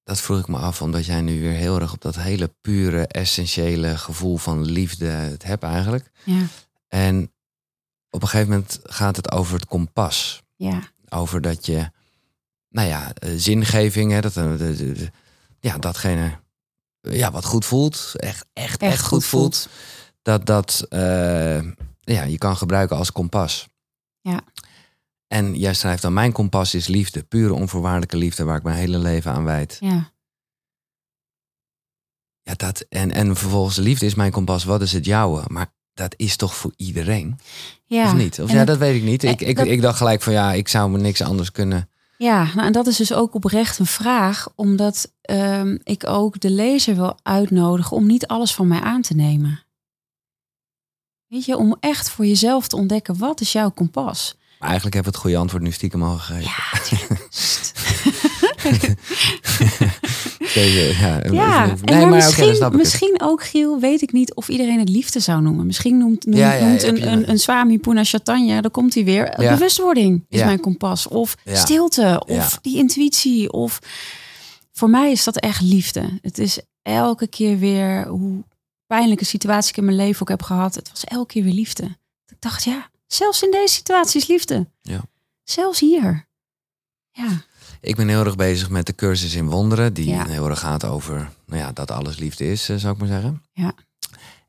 dat 0.06 0.20
vroeg 0.20 0.38
ik 0.38 0.48
me 0.48 0.56
af, 0.58 0.82
omdat 0.82 1.06
jij 1.06 1.20
nu 1.20 1.40
weer 1.40 1.52
heel 1.52 1.80
erg 1.80 1.92
op 1.92 2.00
dat 2.00 2.16
hele 2.16 2.54
pure, 2.60 3.06
essentiële 3.06 3.98
gevoel 3.98 4.36
van 4.36 4.64
liefde 4.64 5.06
het 5.06 5.42
hebt 5.44 5.62
eigenlijk. 5.62 6.10
Ja, 6.24 6.42
En 6.88 7.32
op 8.10 8.22
een 8.22 8.28
gegeven 8.28 8.50
moment 8.52 8.78
gaat 8.82 9.16
het 9.16 9.30
over 9.32 9.54
het 9.54 9.66
kompas. 9.66 10.42
ja, 10.56 10.80
Over 11.08 11.40
dat 11.40 11.66
je, 11.66 11.90
nou 12.68 12.88
ja, 12.88 13.12
eh, 13.14 13.30
zingeving, 13.36 14.12
hè, 14.12 14.20
dat, 14.20 14.36
eh, 14.36 14.56
de, 14.56 14.76
de- 14.76 14.92
de- 14.92 15.10
ja, 15.60 15.78
datgene 15.78 16.38
eh, 17.00 17.16
ja, 17.18 17.30
wat 17.30 17.44
goed 17.44 17.64
voelt, 17.64 18.12
echt, 18.16 18.46
echt, 18.52 18.80
echt, 18.82 19.02
goed, 19.06 19.24
voelt, 19.24 19.68
dat 20.22 20.46
dat 20.46 20.86
ja, 22.00 22.22
je 22.22 22.38
kan 22.38 22.56
gebruiken 22.56 22.96
als 22.96 23.12
kompas. 23.12 23.68
Ja. 24.20 24.40
En 25.26 25.54
jij 25.54 25.74
schrijft 25.74 26.02
dan, 26.02 26.12
mijn 26.12 26.32
kompas 26.32 26.74
is 26.74 26.86
liefde, 26.86 27.22
pure 27.22 27.54
onvoorwaardelijke 27.54 28.16
liefde, 28.16 28.44
waar 28.44 28.56
ik 28.56 28.62
mijn 28.62 28.76
hele 28.76 28.98
leven 28.98 29.32
aan 29.32 29.44
wijd. 29.44 29.76
ja. 29.80 30.14
Ja, 32.42 32.54
dat, 32.54 32.80
en, 32.88 33.10
en 33.10 33.36
vervolgens, 33.36 33.76
liefde 33.76 34.06
is 34.06 34.14
mijn 34.14 34.30
kompas, 34.32 34.64
wat 34.64 34.82
is 34.82 34.92
het 34.92 35.04
jouwe? 35.04 35.44
Maar 35.46 35.72
dat 35.94 36.14
is 36.16 36.36
toch 36.36 36.54
voor 36.54 36.72
iedereen? 36.76 37.38
ja. 37.86 38.04
Of 38.04 38.14
niet? 38.14 38.40
Of 38.40 38.50
En 38.50 38.56
ja, 38.56 38.64
dat 38.64 38.78
weet 38.78 38.96
ik 38.96 39.02
niet. 39.02 39.22
Ik, 39.22 39.40
ik, 39.40 39.56
dat- 39.56 39.66
ik 39.66 39.80
dacht 39.80 39.96
gelijk 39.96 40.22
van 40.22 40.32
ja, 40.32 40.52
ik 40.52 40.68
zou 40.68 40.90
me 40.90 40.98
niks 40.98 41.20
anders 41.22 41.52
kunnen. 41.52 41.90
Ja, 42.18 42.44
nou, 42.54 42.66
en 42.66 42.72
dat 42.72 42.86
is 42.86 42.96
dus 42.96 43.12
ook 43.12 43.34
oprecht 43.34 43.78
een 43.78 43.86
vraag, 43.86 44.48
omdat 44.54 45.12
ehm, 45.22 45.76
ik 45.82 46.06
ook 46.06 46.40
de 46.40 46.50
lezer 46.50 46.94
wil 46.94 47.18
uitnodigen 47.22 47.96
om 47.96 48.06
niet 48.06 48.26
alles 48.26 48.54
van 48.54 48.68
mij 48.68 48.80
aan 48.80 49.02
te 49.02 49.14
nemen. 49.14 49.64
Weet 51.26 51.44
je, 51.44 51.56
om 51.56 51.76
echt 51.80 52.10
voor 52.10 52.26
jezelf 52.26 52.68
te 52.68 52.76
ontdekken, 52.76 53.18
wat 53.18 53.40
is 53.40 53.52
jouw 53.52 53.70
kompas? 53.70 54.36
Eigenlijk 54.58 54.94
hebben 54.94 55.12
we 55.12 55.18
het 55.18 55.26
goede 55.26 55.36
antwoord 55.36 55.62
nu 55.62 55.70
stiekem 55.70 56.02
al 56.02 56.16
gegeven. 56.18 56.50
Ja, 60.54 60.62
ja, 60.62 61.20
ja. 61.32 61.66
nee, 61.66 61.74
en 61.84 62.08
maar, 62.08 62.08
misschien, 62.08 62.58
dan 62.58 62.76
misschien 62.76 63.20
ook, 63.22 63.44
Giel, 63.44 63.80
weet 63.80 64.02
ik 64.02 64.12
niet 64.12 64.34
of 64.34 64.48
iedereen 64.48 64.78
het 64.78 64.88
liefde 64.88 65.20
zou 65.20 65.42
noemen. 65.42 65.66
Misschien 65.66 65.98
noemt, 65.98 66.24
noemt, 66.24 66.38
Ja, 66.38 66.52
ja, 66.52 66.66
noemt 66.66 66.82
heb 66.82 66.96
een, 66.96 67.12
een, 67.12 67.30
een 67.30 67.38
Swami 67.38 67.78
Puna 67.78 68.04
Chaitanya, 68.04 68.60
daar 68.60 68.70
komt 68.70 68.94
hij 68.94 69.04
weer. 69.04 69.34
Bewustwording 69.36 70.24
is 70.28 70.44
mijn 70.44 70.60
kompas. 70.60 71.08
Of 71.08 71.34
stilte, 71.44 72.22
of 72.26 72.58
die 72.62 72.76
intuïtie. 72.76 73.52
Of 73.52 73.78
voor 74.72 74.90
mij 74.90 75.10
is 75.10 75.24
dat 75.24 75.36
echt 75.36 75.60
liefde. 75.60 76.18
Het 76.22 76.38
is 76.38 76.60
elke 76.82 77.26
keer 77.26 77.58
weer 77.58 78.06
hoe 78.06 78.44
pijnlijke 78.86 79.24
situatie 79.24 79.70
ik 79.70 79.76
in 79.76 79.84
mijn 79.84 79.96
leven 79.96 80.20
ook 80.20 80.28
heb 80.28 80.42
gehad. 80.42 80.74
Het 80.74 80.90
was 80.90 81.04
elke 81.04 81.32
keer 81.32 81.42
weer 81.42 81.52
liefde. 81.52 81.84
Ik 82.26 82.36
dacht, 82.38 82.64
ja, 82.64 82.90
zelfs 83.06 83.42
in 83.42 83.50
deze 83.50 83.74
situatie 83.74 84.20
is 84.20 84.26
liefde. 84.26 84.66
Ja. 84.82 85.00
Zelfs 85.44 85.80
hier. 85.80 86.26
Ja, 87.10 87.28
Ik 87.80 87.96
ben 87.96 88.08
heel 88.08 88.24
erg 88.24 88.36
bezig 88.36 88.70
met 88.70 88.86
de 88.86 88.94
cursus 88.94 89.34
in 89.34 89.48
wonderen. 89.48 89.94
Die 89.94 90.08
Ja. 90.08 90.26
heel 90.26 90.48
erg 90.48 90.58
gaat 90.60 90.84
over 90.84 91.30
nou 91.46 91.60
ja, 91.60 91.72
dat 91.72 91.90
alles 91.90 92.18
liefde 92.18 92.50
is, 92.50 92.68
eh, 92.68 92.76
zou 92.76 92.92
ik 92.94 92.98
maar 92.98 93.08
zeggen. 93.08 93.42
Ja. 93.52 93.72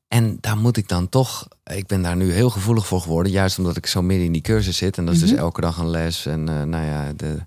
En 0.07 0.37
daar 0.41 0.57
moet 0.57 0.77
ik 0.77 0.87
dan 0.87 1.09
toch... 1.09 1.47
Ik 1.63 1.87
ben 1.87 2.01
daar 2.01 2.15
nu 2.15 2.31
heel 2.31 2.49
gevoelig 2.49 2.87
voor 2.87 3.01
geworden. 3.01 3.31
Juist 3.31 3.57
omdat 3.57 3.77
ik 3.77 3.85
zo 3.85 4.01
midden 4.01 4.25
in 4.25 4.31
die 4.31 4.41
cursus 4.41 4.77
zit. 4.77 4.97
En 4.97 5.05
dat 5.05 5.13
is 5.15 5.21
Mhm. 5.21 5.29
dus 5.29 5.39
elke 5.39 5.61
dag 5.61 5.77
een 5.77 5.89
les. 5.89 6.25
En 6.25 6.49
eh, 6.49 6.61
nou 6.61 6.85
ja, 6.85 7.13
de... 7.13 7.45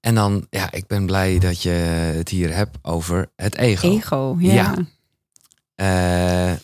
En 0.00 0.14
dan, 0.14 0.46
ja, 0.50 0.70
ik 0.72 0.86
ben 0.86 1.06
blij 1.06 1.38
dat 1.38 1.62
je 1.62 1.70
het 2.16 2.28
hier 2.28 2.54
hebt 2.54 2.78
over 2.82 3.30
het 3.36 3.54
ego. 3.54 3.88
ego. 3.90 4.36
Ja. 4.38 4.52
Ja. 4.54 4.76
Eh, 5.74 6.56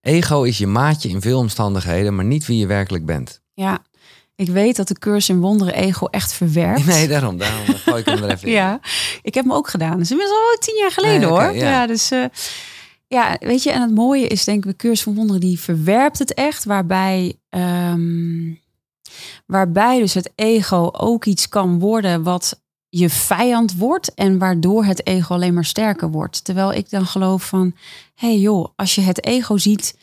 ego 0.00 0.42
is 0.42 0.58
je 0.58 0.66
maatje 0.66 1.08
in 1.08 1.20
veel 1.20 1.38
omstandigheden, 1.38 2.14
maar 2.14 2.24
niet 2.24 2.46
wie 2.46 2.58
je 2.58 2.66
werkelijk 2.66 3.06
bent. 3.06 3.40
Ja, 3.54 3.78
ik 4.34 4.48
weet 4.48 4.76
dat 4.76 4.88
de 4.88 4.98
cursus 4.98 5.28
in 5.28 5.40
wonderen 5.40 5.74
ego 5.74 6.06
echt 6.06 6.32
verwerpt. 6.32 6.86
Nee, 6.86 7.08
daarom. 7.08 7.38
Daarom 7.38 7.66
gooi 7.66 8.00
ik 8.00 8.06
hem 8.06 8.22
er 8.22 8.30
even 8.34 8.48
in. 8.48 8.54
Ja, 8.54 8.80
ik 9.22 9.34
heb 9.34 9.44
hem 9.44 9.52
ook 9.52 9.68
gedaan. 9.68 9.98
Dus 9.98 10.10
inmiddels 10.10 10.38
al 10.38 10.58
tien 10.60 10.76
jaar 10.80 10.90
geleden 10.92 11.20
Nee, 11.20 11.28
hoor. 11.28 11.54
ja. 11.54 11.70
Ja. 11.70 11.86
dus 11.86 12.10
eh, 12.10 12.24
ja, 13.06 13.36
weet 13.40 13.62
je, 13.62 13.70
en 13.70 13.80
het 13.82 13.94
mooie 13.94 14.26
is 14.26 14.44
denk 14.44 14.64
ik, 14.64 14.70
de 14.70 14.76
cursus 14.76 15.02
van 15.02 15.14
wonderen 15.14 15.40
die 15.40 15.60
verwerpt 15.60 16.18
het 16.18 16.34
echt, 16.34 16.64
waarbij, 16.64 17.36
ehm, 17.48 18.52
waarbij 19.46 19.98
dus 19.98 20.14
het 20.14 20.30
ego 20.34 20.88
ook 20.92 21.24
iets 21.24 21.48
kan 21.48 21.78
worden 21.78 22.22
wat 22.22 22.60
je 22.88 23.10
vijand 23.10 23.76
wordt 23.76 24.14
en 24.14 24.38
waardoor 24.38 24.84
het 24.84 25.06
ego 25.06 25.34
alleen 25.34 25.54
maar 25.54 25.64
sterker 25.64 26.10
wordt. 26.10 26.44
Terwijl 26.44 26.72
ik 26.72 26.90
dan 26.90 27.06
geloof 27.06 27.46
van, 27.48 27.74
hey 28.18 28.38
joh, 28.38 28.66
als 28.76 28.94
je 28.94 29.00
het 29.00 29.24
ego 29.24 29.56
ziet 29.56 29.96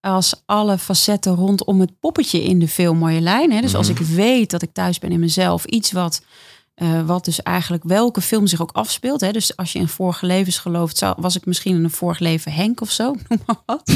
als 0.00 0.42
alle 0.46 0.78
facetten 0.78 1.34
rondom 1.34 1.80
het 1.80 1.98
poppetje 2.00 2.42
in 2.42 2.58
de 2.58 2.68
film 2.68 2.98
Marjolein. 2.98 3.52
Hè? 3.52 3.60
Dus 3.60 3.74
als 3.74 3.90
Mhm. 3.90 4.00
ik 4.02 4.06
weet 4.06 4.50
dat 4.50 4.62
ik 4.62 4.72
thuis 4.72 4.98
ben 4.98 5.12
in 5.12 5.20
mezelf, 5.20 5.64
iets 5.64 5.92
wat, 5.92 6.22
eh, 6.74 7.06
wat 7.06 7.24
dus 7.24 7.42
eigenlijk 7.42 7.82
welke 7.84 8.20
film 8.20 8.46
zich 8.46 8.62
ook 8.62 8.72
afspeelt. 8.72 9.20
Hè? 9.20 9.30
Dus 9.30 9.56
als 9.56 9.72
je 9.72 9.78
in 9.78 9.88
vorige 9.88 10.26
levens 10.26 10.58
gelooft, 10.58 10.96
zou, 10.98 11.14
was 11.18 11.36
ik 11.36 11.46
misschien 11.46 11.76
in 11.76 11.84
een 11.84 11.90
vorig 11.90 12.18
leven 12.18 12.52
Henk 12.52 12.80
of 12.80 12.90
zo, 12.90 13.04
noem 13.28 13.38
maar 13.46 13.62
wat. 13.66 13.92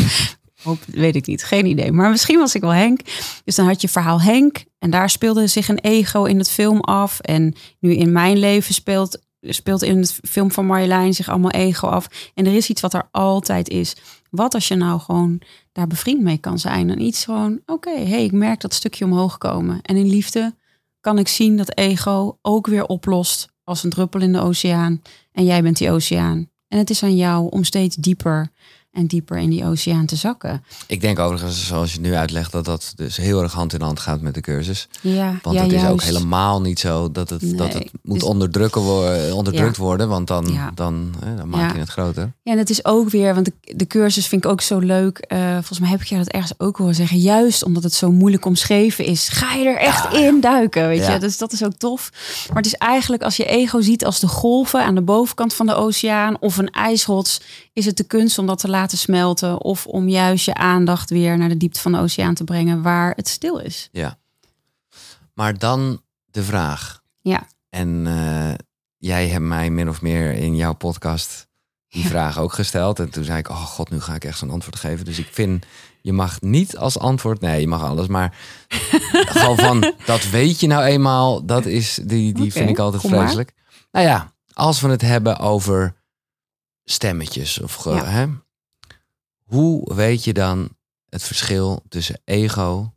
Hoop, 0.63 0.79
weet 0.87 1.17
ik 1.17 1.27
niet, 1.27 1.45
geen 1.45 1.67
idee. 1.67 1.93
Maar 1.93 2.11
misschien 2.11 2.39
was 2.39 2.55
ik 2.55 2.61
wel 2.61 2.71
Henk. 2.71 3.01
Dus 3.45 3.55
dan 3.55 3.67
had 3.67 3.81
je 3.81 3.89
verhaal 3.89 4.21
Henk. 4.21 4.65
En 4.79 4.91
daar 4.91 5.11
speelde 5.11 5.47
zich 5.47 5.69
een 5.69 5.79
ego 5.79 6.25
in 6.25 6.39
het 6.39 6.51
film 6.51 6.81
af. 6.81 7.21
En 7.21 7.55
nu 7.81 7.95
in 7.95 8.13
mijn 8.13 8.39
leven 8.39 8.75
speelt, 8.75 9.19
speelt 9.55 9.83
in 9.83 9.99
het 9.99 10.19
film 10.23 10.51
van 10.51 10.67
Marjolein 10.67 11.15
zich 11.15 11.29
allemaal 11.29 11.51
ego 11.51 11.87
af. 11.87 12.31
En 12.35 12.47
er 12.47 12.55
is 12.55 12.69
iets 12.69 12.81
wat 12.81 12.95
er 12.95 13.09
altijd 13.11 13.69
is. 13.69 13.97
Wat 14.31 14.55
als 14.55 14.69
je 14.69 14.75
nou 14.75 15.01
gewoon 15.01 15.41
daar 15.73 15.87
bevriend 15.87 16.23
mee 16.23 16.39
kan 16.39 16.59
zijn? 16.59 16.91
En 16.91 17.01
iets 17.01 17.25
gewoon, 17.25 17.61
oké, 17.67 18.01
hey, 18.01 18.25
ik 18.25 18.33
merk 18.33 18.61
dat 18.61 18.75
stukje 18.75 19.05
omhoog 19.05 19.39
komen. 19.39 19.83
En 19.83 19.97
in 19.97 20.09
liefde 20.09 20.55
kan 21.01 21.19
ik 21.19 21.29
zien 21.29 21.57
dat 21.57 21.77
ego 21.77 22.39
ook 22.43 22.67
weer 22.67 22.87
oplost 22.87 23.49
als 23.65 23.85
een 23.85 23.91
druppel 23.91 24.21
in 24.21 24.33
de 24.33 24.41
oceaan. 24.41 25.03
En 25.33 25.45
jij 25.45 25.63
bent 25.63 25.77
die 25.77 25.91
oceaan. 25.91 26.51
En 26.69 26.79
het 26.79 26.91
is 26.91 27.03
aan 27.03 27.17
jou 27.17 27.51
om 27.51 27.65
steeds 27.65 27.97
dieper 27.97 28.51
en 28.93 29.07
dieper 29.07 29.39
in 29.39 29.51
die 29.51 29.65
oceaan 29.65 30.07
te 30.07 30.17
zakken. 30.17 30.65
Ik 30.87 31.01
denk 31.01 31.19
overigens, 31.19 31.67
zoals 31.67 31.93
je 31.93 32.01
nu 32.01 32.15
uitlegt, 32.15 32.53
dat 32.53 32.65
dat 32.65 32.93
dus 32.97 33.17
heel 33.17 33.43
erg 33.43 33.53
hand 33.53 33.73
in 33.75 33.81
hand 33.81 34.01
gaat 34.01 34.21
met 34.21 34.35
de 34.35 34.41
cursus. 34.41 34.89
Ja, 35.01 35.39
Want 35.43 35.57
ja, 35.57 35.63
het 35.63 35.73
is 35.73 35.85
ook 35.87 36.03
helemaal 36.03 36.61
niet 36.61 36.79
zo 36.79 37.11
dat 37.13 37.31
het, 37.31 37.59
dat 37.59 37.73
het 37.73 37.91
moet 38.03 38.19
dus- 38.21 38.29
onderdrukken 38.29 38.81
worden, 38.81 39.35
onderdrukt 39.35 39.77
worden, 39.77 40.09
want 40.09 40.27
dan, 40.27 40.47
Ja. 40.53 40.71
dan, 40.75 41.15
hè, 41.25 41.37
dan 41.37 41.49
maak 41.49 41.73
je 41.73 41.79
het 41.79 41.89
groter. 41.89 42.33
Ja, 42.43 42.53
en 42.53 42.59
het 42.59 42.71
is 42.71 42.85
ook 42.85 43.11
weer, 43.11 43.35
want 43.35 43.47
de, 43.47 43.53
de 43.77 43.87
cursus 43.87 44.27
vind 44.27 44.45
ik 44.45 44.51
ook 44.51 44.61
zo 44.61 44.79
leuk. 44.79 45.19
Eh, 45.19 45.53
volgens 45.53 45.79
mij 45.79 45.89
heb 45.89 46.01
ik 46.01 46.07
je 46.07 46.17
dat 46.17 46.29
ergens 46.29 46.53
ook 46.59 46.77
horen 46.77 46.95
zeggen. 46.95 47.19
Juist 47.19 47.65
omdat 47.65 47.83
het 47.83 47.95
zo 47.95 48.13
moeilijk 48.13 48.45
omschreven 48.45 49.05
is, 49.05 49.29
ga 49.29 49.55
je 49.55 49.69
er 49.69 49.79
echt 49.79 50.13
in 50.15 50.41
duiken. 50.41 50.89
Weet 50.89 51.07
je, 51.07 51.19
dus 51.19 51.39
dat 51.39 51.53
is 51.53 51.65
ook 51.65 51.75
tof. 51.75 52.11
Maar 52.49 52.57
het 52.57 52.67
is 52.67 52.75
eigenlijk 52.75 53.23
als 53.23 53.37
je 53.37 53.45
ego 53.45 53.81
ziet 53.81 54.05
als 54.05 54.21
de 54.21 54.29
golven 54.29 54.85
aan 54.85 54.95
de 54.95 55.03
bovenkant 55.03 55.55
van 55.55 55.67
de 55.67 55.75
oceaan 55.75 56.37
of 56.41 56.57
een 56.57 56.71
ijsrots, 56.71 57.41
is 57.79 57.85
het 57.87 57.97
de 57.97 58.05
kunst 58.05 58.39
om 58.39 58.47
dat 58.47 58.59
te 58.59 58.69
laten 58.69 58.99
smelten 58.99 59.63
of 59.63 59.87
om 59.87 60.09
juist 60.09 60.45
je 60.45 60.55
aandacht 60.55 61.11
weer 61.11 61.39
naar 61.39 61.49
de 61.49 61.57
diepte 61.57 61.81
van 61.81 61.93
de 61.93 61.99
oceaan 61.99 62.35
te 62.35 62.45
brengen 62.45 62.83
waar 62.83 63.13
het 63.17 63.29
stil 63.29 63.59
is. 63.59 63.89
Maar 65.35 65.59
dan 65.59 66.03
de 66.31 66.43
vraag. 66.43 67.03
Ja. 67.21 67.47
En 67.71 68.07
eh, 68.07 68.55
jij 68.97 69.29
hebt 69.29 69.45
mij 69.45 69.71
min 69.71 69.89
of 69.89 70.03
meer 70.03 70.33
in 70.33 70.57
jouw 70.57 70.73
podcast 70.73 71.47
die 71.89 72.03
Ja. 72.03 72.09
vraag 72.09 72.39
ook 72.39 72.53
gesteld. 72.53 72.99
En 72.99 73.11
toen 73.11 73.25
zei 73.25 73.39
ik, 73.39 73.49
oh 73.49 73.63
god, 73.65 73.91
nu 73.91 74.01
ga 74.01 74.15
ik 74.15 74.25
echt 74.25 74.39
zo'n 74.39 74.51
antwoord 74.51 74.77
geven. 74.77 75.05
Dus 75.05 75.19
ik 75.19 75.29
vind, 75.31 75.67
je 76.01 76.13
mag 76.13 76.41
niet 76.41 76.77
als 76.77 76.99
antwoord, 76.99 77.41
nee, 77.41 77.61
je 77.61 77.67
mag 77.67 77.83
alles. 77.83 78.07
Maar 78.07 78.37
gewoon 79.33 79.57
van, 79.59 79.93
dat 80.05 80.31
weet 80.31 80.61
je 80.61 80.67
nou 80.67 80.85
eenmaal. 80.85 81.45
Dat 81.47 81.67
is, 81.67 82.01
die, 82.05 82.33
die 82.33 82.53
vind 82.53 82.71
ik 82.71 82.79
altijd 82.79 83.03
vreselijk. 83.03 83.53
Nou 83.93 84.07
ja, 84.07 84.33
als 84.53 84.81
we 84.81 84.89
het 84.89 85.03
hebben 85.03 85.39
over 85.39 85.97
stemmetjes. 86.91 87.61
Of 87.61 87.75
ge- 87.75 87.91
Ja. 87.91 88.05
hè, 88.05 88.27
hoe 89.45 89.95
weet 89.95 90.25
je 90.25 90.33
dan 90.33 90.69
het 91.09 91.23
verschil 91.23 91.83
tussen 91.89 92.21
ego 92.25 92.93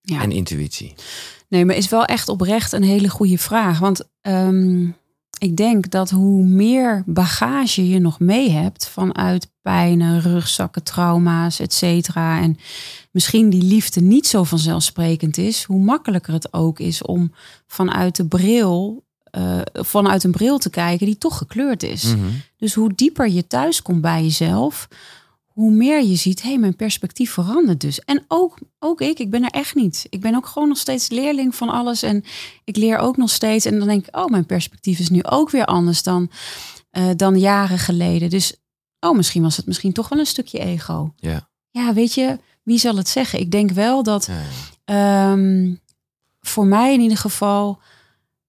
Ja. 0.00 0.22
en 0.22 0.30
intuïtie? 0.32 0.94
Nee, 1.48 1.64
maar 1.64 1.76
is 1.76 1.88
wel 1.88 2.04
echt 2.04 2.28
oprecht 2.28 2.72
een 2.72 2.82
hele 2.82 3.08
goede 3.08 3.38
vraag. 3.38 3.78
Want 3.78 4.08
ehm, 4.20 4.88
ik 5.38 5.56
denk 5.56 5.90
dat 5.90 6.10
hoe 6.10 6.44
meer 6.44 7.02
bagage 7.06 7.88
je 7.88 7.98
nog 7.98 8.20
mee 8.20 8.50
hebt 8.50 8.88
vanuit 8.88 9.50
pijnen, 9.62 10.20
rugzakken, 10.20 10.82
trauma's, 10.82 11.60
et 11.60 11.72
cetera. 11.72 12.40
En 12.40 12.58
misschien 13.10 13.50
die 13.50 13.62
liefde 13.62 14.00
niet 14.00 14.26
zo 14.26 14.44
vanzelfsprekend 14.44 15.36
is, 15.38 15.62
hoe 15.64 15.80
makkelijker 15.80 16.32
het 16.32 16.52
ook 16.52 16.78
is 16.78 17.02
om 17.02 17.32
vanuit 17.66 18.16
de 18.16 18.26
bril, 18.26 19.06
eh, 19.30 19.60
vanuit 19.72 20.24
een 20.24 20.30
bril 20.30 20.58
te 20.58 20.70
kijken 20.70 21.06
die 21.06 21.18
toch 21.18 21.38
gekleurd 21.38 21.82
is. 21.82 22.04
Mhm. 22.04 22.26
Dus 22.56 22.74
hoe 22.74 22.94
dieper 22.94 23.28
je 23.28 23.46
thuis 23.46 23.82
komt 23.82 24.00
bij 24.00 24.22
jezelf, 24.22 24.88
hoe 25.58 25.70
meer 25.70 26.02
je 26.02 26.16
ziet, 26.16 26.42
hé, 26.42 26.48
hey, 26.48 26.58
mijn 26.58 26.76
perspectief 26.76 27.32
verandert 27.32 27.80
dus. 27.80 28.00
En 28.00 28.24
ook, 28.28 28.58
ook 28.78 29.00
ik, 29.00 29.18
ik 29.18 29.30
ben 29.30 29.44
er 29.44 29.50
echt 29.50 29.74
niet. 29.74 30.06
Ik 30.10 30.20
ben 30.20 30.34
ook 30.34 30.46
gewoon 30.46 30.68
nog 30.68 30.78
steeds 30.78 31.08
leerling 31.08 31.54
van 31.54 31.68
alles. 31.68 32.02
En 32.02 32.24
ik 32.64 32.76
leer 32.76 32.98
ook 32.98 33.16
nog 33.16 33.30
steeds. 33.30 33.64
En 33.64 33.78
dan 33.78 33.88
denk 33.88 34.06
ik, 34.06 34.16
oh, 34.16 34.26
mijn 34.26 34.46
perspectief 34.46 34.98
is 34.98 35.08
nu 35.08 35.22
ook 35.22 35.50
weer 35.50 35.64
anders 35.64 36.02
dan, 36.02 36.30
eh, 36.90 37.10
dan 37.16 37.38
jaren 37.38 37.78
geleden. 37.78 38.30
Dus, 38.30 38.54
oh, 39.00 39.16
misschien 39.16 39.42
was 39.42 39.56
het 39.56 39.66
misschien 39.66 39.92
toch 39.92 40.08
wel 40.08 40.18
een 40.18 40.26
stukje 40.26 40.58
ego. 40.58 41.12
Ja. 41.16 41.48
Ja, 41.70 41.94
weet 41.94 42.14
je, 42.14 42.38
wie 42.62 42.78
zal 42.78 42.96
het 42.96 43.08
zeggen? 43.08 43.40
Ik 43.40 43.50
denk 43.50 43.70
wel 43.70 44.02
dat 44.02 44.26
Ja, 44.26 44.34
ja. 44.34 45.32
Ehm, 45.32 45.74
voor 46.40 46.66
mij 46.66 46.92
in 46.92 47.00
ieder 47.00 47.18
geval 47.18 47.80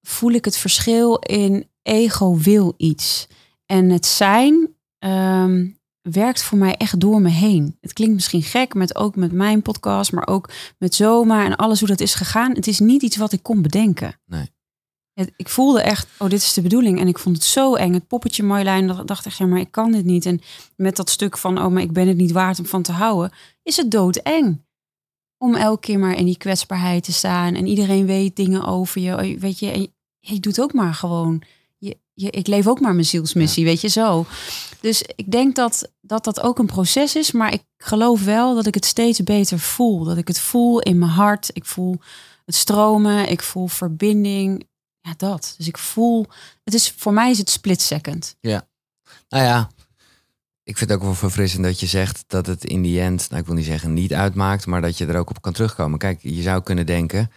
voel 0.01 0.31
ik 0.31 0.45
het 0.45 0.57
verschil 0.57 1.15
in 1.19 1.67
ego 1.81 2.35
wil 2.37 2.73
iets. 2.77 3.27
En 3.65 3.89
het 3.89 4.05
zijn 4.05 4.75
ehm, 4.99 5.67
werkt 6.01 6.43
voor 6.43 6.57
mij 6.57 6.75
echt 6.75 6.99
door 6.99 7.21
me 7.21 7.29
heen. 7.29 7.77
Het 7.81 7.93
klinkt 7.93 8.13
misschien 8.13 8.43
gek, 8.43 8.73
met 8.73 8.95
ook 8.95 9.15
met 9.15 9.31
mijn 9.31 9.61
podcast, 9.61 10.11
maar 10.11 10.27
ook 10.27 10.49
met 10.77 10.95
Zoma 10.95 11.45
en 11.45 11.55
alles 11.55 11.79
hoe 11.79 11.87
dat 11.87 11.99
is 11.99 12.13
gegaan. 12.13 12.51
Het 12.55 12.67
is 12.67 12.79
niet 12.79 13.01
iets 13.01 13.17
wat 13.17 13.31
ik 13.31 13.43
kon 13.43 13.61
bedenken. 13.61 14.19
Nee. 14.25 14.49
Het- 15.13 15.31
ik 15.37 15.49
voelde 15.49 15.81
echt, 15.81 16.07
oh, 16.17 16.29
dit 16.29 16.41
is 16.41 16.53
de 16.53 16.61
bedoeling. 16.61 16.99
En 16.99 17.07
ik 17.07 17.17
vond 17.19 17.35
het 17.35 17.45
zo 17.45 17.75
eng. 17.75 17.93
Het 17.93 18.07
poppetje 18.07 18.43
Marjolein, 18.43 19.05
dacht 19.05 19.25
echt, 19.25 19.37
ja, 19.37 19.45
maar 19.45 19.59
ik 19.59 19.71
kan 19.71 19.91
dit 19.91 20.05
niet. 20.05 20.25
En 20.25 20.41
met 20.75 20.95
dat 20.95 21.09
stuk 21.09 21.37
van, 21.37 21.57
oh, 21.57 21.67
maar 21.67 21.81
ik 21.81 21.91
ben 21.93 22.07
het 22.07 22.17
niet 22.17 22.31
waard 22.31 22.59
om 22.59 22.65
van 22.65 22.81
te 22.81 22.91
houden, 22.91 23.31
is 23.63 23.77
het 23.77 23.91
doodeng 23.91 24.61
om 25.39 25.55
elke 25.55 25.79
keer 25.79 25.99
maar 25.99 26.17
in 26.17 26.25
die 26.25 26.37
kwetsbaarheid 26.37 27.03
te 27.03 27.13
staan. 27.13 27.55
En 27.55 27.67
iedereen 27.67 28.05
weet 28.05 28.35
dingen 28.35 28.65
over 28.65 29.01
je. 29.01 29.11
Oh, 29.11 29.39
Weet 29.39 29.59
je, 29.59 29.71
en 29.71 29.81
je, 29.81 29.91
je 30.19 30.39
doet 30.39 30.61
ook 30.61 30.73
maar 30.73 30.93
gewoon. 30.93 31.41
Je, 31.77 31.97
je, 32.13 32.29
ik 32.29 32.47
leef 32.47 32.67
ook 32.67 32.79
maar 32.79 32.93
mijn 32.93 33.05
zielsmissie, 33.05 33.65
weet 33.65 33.81
je 33.81 33.87
zo. 33.87 34.25
Dus 34.81 35.03
ik 35.15 35.31
denk 35.31 35.55
dat, 35.55 35.91
dat 36.01 36.23
dat 36.23 36.41
ook 36.41 36.59
een 36.59 36.65
proces 36.65 37.15
is. 37.15 37.31
Maar 37.31 37.53
ik 37.53 37.63
geloof 37.77 38.23
wel 38.23 38.55
dat 38.55 38.65
ik 38.65 38.73
het 38.73 38.85
steeds 38.85 39.23
beter 39.23 39.59
voel. 39.59 40.03
Dat 40.03 40.17
ik 40.17 40.27
het 40.27 40.39
voel 40.39 40.79
in 40.79 40.97
mijn 40.97 41.11
hart. 41.11 41.49
Ik 41.53 41.65
voel 41.65 41.99
het 42.45 42.55
stromen. 42.55 43.29
Ik 43.29 43.41
voel 43.41 43.67
verbinding. 43.67 44.67
Ja, 45.01 45.13
dat. 45.17 45.53
Dus 45.57 45.67
ik 45.67 45.77
voel. 45.77 46.25
Het 46.63 46.73
is, 46.73 46.93
voor 46.97 47.13
mij 47.13 47.31
is 47.31 47.37
het 47.37 47.49
split 47.49 47.81
second. 47.81 48.35
Nou 49.29 49.43
ja, 49.43 49.69
ik 50.69 50.77
vind 50.77 50.89
het 50.89 50.99
ook 50.99 51.05
wel 51.05 51.15
verfrissend 51.15 51.63
dat 51.63 51.79
je 51.79 51.85
zegt 51.85 52.23
dat 52.27 52.45
het 52.45 52.65
in 52.65 52.81
die 52.81 53.01
end, 53.01 53.29
nou 53.29 53.41
ik 53.41 53.47
wil 53.47 53.55
niet 53.55 53.65
zeggen 53.65 53.93
niet 53.93 54.13
uitmaakt, 54.13 54.65
maar 54.65 54.81
dat 54.81 54.97
je 54.97 55.05
er 55.05 55.17
ook 55.17 55.29
op 55.29 55.41
kan 55.41 55.53
terugkomen. 55.53 55.99
Kijk, 55.99 56.19
je 56.21 56.41
zou 56.41 56.63
kunnen 56.63 56.85
denken, 56.85 57.31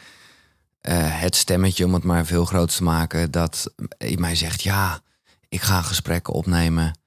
eh, 0.81 1.21
het 1.21 1.37
stemmetje 1.37 1.85
om 1.85 1.95
het 1.95 2.03
maar 2.03 2.27
veel 2.27 2.45
groter 2.45 2.77
te 2.77 2.83
maken, 2.83 3.31
dat 3.31 3.75
in 3.99 4.21
mij 4.21 4.35
zegt, 4.35 4.63
ja, 4.63 5.01
ik 5.49 5.61
ga 5.61 5.83
gesprekken 5.83 6.33
opnemen 6.33 6.99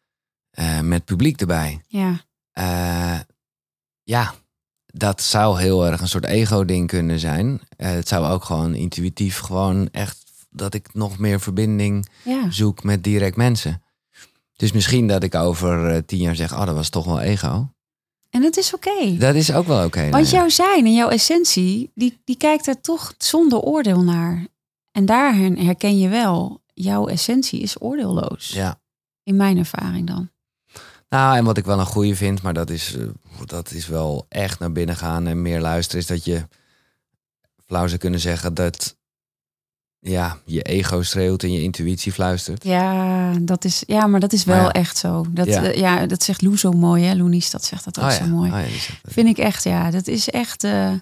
eh, 0.49 0.79
met 0.79 1.05
publiek 1.05 1.39
erbij. 1.41 1.81
Ja, 1.87 2.19
Eh, 2.51 3.19
ja, 4.03 4.33
dat 4.85 5.21
zou 5.21 5.59
heel 5.59 5.85
erg 5.85 6.01
een 6.01 6.07
soort 6.07 6.25
ego-ding 6.25 6.87
kunnen 6.87 7.19
zijn. 7.19 7.61
Het 7.77 8.07
zou 8.07 8.25
ook 8.25 8.43
gewoon 8.43 8.73
intuïtief 8.73 9.39
gewoon 9.39 9.89
echt 9.91 10.23
dat 10.49 10.73
ik 10.73 10.93
nog 10.93 11.17
meer 11.17 11.39
verbinding 11.39 12.07
ja. 12.23 12.51
zoek 12.51 12.83
met 12.83 13.03
direct 13.03 13.35
mensen. 13.35 13.81
Dus 14.55 14.71
misschien 14.71 15.07
dat 15.07 15.23
ik 15.23 15.35
over 15.35 15.89
eh, 15.89 16.01
tien 16.05 16.19
jaar 16.19 16.35
zeg, 16.35 16.53
oh, 16.53 16.65
dat 16.65 16.75
was 16.75 16.89
toch 16.89 17.05
wel 17.05 17.19
ego. 17.19 17.69
En 18.29 18.43
het 18.43 18.57
is 18.57 18.73
oké. 18.73 19.17
Dat 19.17 19.35
is 19.35 19.53
ook 19.53 19.67
wel 19.67 19.85
oké. 19.85 19.99
nou 19.99 20.11
Want 20.11 20.29
ja. 20.29 20.37
jouw 20.37 20.49
zijn 20.49 20.85
en 20.85 20.93
jouw 20.93 21.09
essentie, 21.09 21.91
die, 21.95 22.21
die 22.23 22.37
kijkt 22.37 22.67
er 22.67 22.81
toch 22.81 23.13
zonder 23.17 23.59
oordeel 23.59 24.03
naar. 24.03 24.47
En 24.91 25.05
daarin 25.05 25.57
herken 25.57 25.99
je 25.99 26.09
wel, 26.09 26.61
jouw 26.73 27.07
essentie 27.07 27.59
is 27.59 27.81
oordeelloos. 27.81 28.49
Ja. 28.49 28.79
In 29.23 29.35
mijn 29.35 29.57
ervaring 29.57 30.07
dan. 30.07 30.29
Nou, 31.09 31.37
en 31.37 31.45
wat 31.45 31.57
ik 31.57 31.65
wel 31.65 31.79
een 31.79 31.85
goede 31.85 32.15
vind, 32.15 32.41
maar 32.41 32.53
dat 32.53 32.69
is, 32.69 32.95
eh, 32.95 33.07
dat 33.45 33.71
is 33.71 33.87
wel 33.87 34.25
echt 34.29 34.59
naar 34.59 34.71
binnen 34.71 34.95
gaan 34.95 35.27
en 35.27 35.41
meer 35.41 35.61
luisteren, 35.61 36.01
is 36.01 36.07
dat 36.07 36.25
je 36.25 36.47
flauw 37.65 37.87
zou 37.87 37.99
kunnen 37.99 38.19
zeggen 38.19 38.53
dat 38.53 38.97
ja, 40.09 40.37
je 40.45 40.61
ego 40.61 41.01
schreeuwt 41.01 41.43
en 41.43 41.51
je 41.51 41.61
intuïtie 41.61 42.11
fluistert. 42.11 42.63
Ja, 42.63 43.33
dat 43.41 43.65
is, 43.65 43.83
ja 43.87 44.07
maar 44.07 44.19
dat 44.19 44.33
is 44.33 44.43
wel 44.43 44.63
ja. 44.63 44.71
echt 44.71 44.97
zo. 44.97 45.25
Dat, 45.29 45.45
Ja. 45.45 45.63
ja. 45.63 45.71
ja, 45.71 46.05
dat 46.05 46.23
zegt 46.23 46.41
Lou 46.41 46.57
zo 46.57 46.71
mooi, 46.71 47.03
hè? 47.03 47.15
Loenies, 47.15 47.49
dat 47.49 47.65
zegt 47.65 47.83
dat 47.83 47.99
ook 47.99 48.05
Oh 48.05 48.11
zo 48.11 48.23
ja, 48.23 48.29
mooi. 48.29 48.51
oh. 48.51 48.63
Vind 49.03 49.27
ik 49.27 49.37
echt, 49.37 49.63
ja. 49.63 49.91
Dat 49.91 50.07
is 50.07 50.29
echt, 50.29 50.63
eh, 50.63 50.93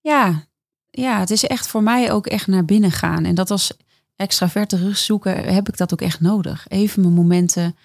ja, 0.00 0.44
ja, 0.90 1.18
het 1.18 1.30
is 1.30 1.44
echt 1.44 1.66
voor 1.66 1.82
mij 1.82 2.12
ook 2.12 2.26
echt 2.26 2.46
naar 2.46 2.64
binnen 2.64 2.92
gaan. 2.92 3.24
En 3.24 3.34
dat 3.34 3.50
als 3.50 3.72
extraverte 4.16 4.76
rugzoeker 4.76 5.52
heb 5.52 5.68
ik 5.68 5.76
dat 5.76 5.92
ook 5.92 6.00
echt 6.00 6.20
nodig. 6.20 6.64
Even 6.68 7.02
mijn 7.02 7.14
momenten 7.14 7.76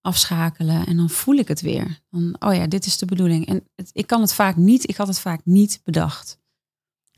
afschakelen 0.00 0.86
en 0.86 0.96
dan 0.96 1.10
voel 1.10 1.34
ik 1.34 1.48
het 1.48 1.60
weer. 1.60 2.00
Dan, 2.10 2.36
oh 2.38 2.54
ja, 2.54 2.66
dit 2.66 2.86
is 2.86 2.98
de 2.98 3.06
bedoeling. 3.06 3.46
En 3.46 3.64
het, 3.76 3.90
ik 3.92 4.06
kan 4.06 4.20
het 4.20 4.34
vaak 4.34 4.56
niet, 4.56 4.88
ik 4.88 4.96
had 4.96 5.06
het 5.06 5.20
vaak 5.20 5.40
niet 5.44 5.80
bedacht. 5.84 6.38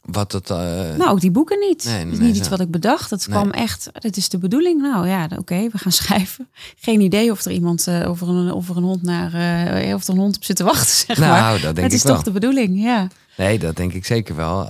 Wat 0.03 0.33
het, 0.33 0.51
eh, 0.51 0.57
Nou, 0.97 1.05
ook 1.11 1.21
die 1.21 1.31
boeken 1.31 1.59
niet. 1.59 1.85
Nee, 1.85 1.95
nee, 1.95 2.05
het 2.05 2.13
is 2.13 2.19
niet 2.27 2.37
iets 2.37 2.49
wat 2.49 2.61
ik 2.61 2.71
bedacht. 2.71 3.11
Het 3.11 3.29
Nee. 3.29 3.37
kwam 3.39 3.51
echt, 3.51 3.91
dit 3.93 4.17
is 4.17 4.29
de 4.29 4.39
bedoeling. 4.39 4.81
Nou 4.81 5.09
ja, 5.09 5.29
oké, 5.39 5.69
we 5.73 5.79
gaan 5.79 5.93
schrijven. 6.03 6.49
Geen 6.77 7.01
idee 7.01 7.31
of 7.31 7.45
er 7.45 7.53
iemand 7.53 7.87
eh, 7.87 8.09
over, 8.09 8.29
een, 8.29 8.53
over 8.53 8.77
een 8.77 8.83
hond 8.83 9.03
naar, 9.03 9.35
eh, 9.35 9.95
of 9.95 10.05
er 10.07 10.13
een 10.15 10.21
hond 10.21 10.37
op 10.37 10.45
zit 10.45 10.57
te 10.57 10.65
wachten, 10.65 10.95
zeg 11.07 11.19
maar. 11.19 11.41
nou, 11.41 11.53
dat 11.53 11.63
denk 11.63 11.77
het 11.77 11.87
ik 11.87 11.93
is 11.93 12.03
wel. 12.03 12.15
toch 12.15 12.23
de 12.25 12.31
bedoeling, 12.31 12.83
ja. 12.83 13.09
Nee, 13.37 13.59
dat 13.59 13.77
denk 13.77 13.93
ik 13.93 14.05
zeker 14.07 14.37
wel. 14.37 14.67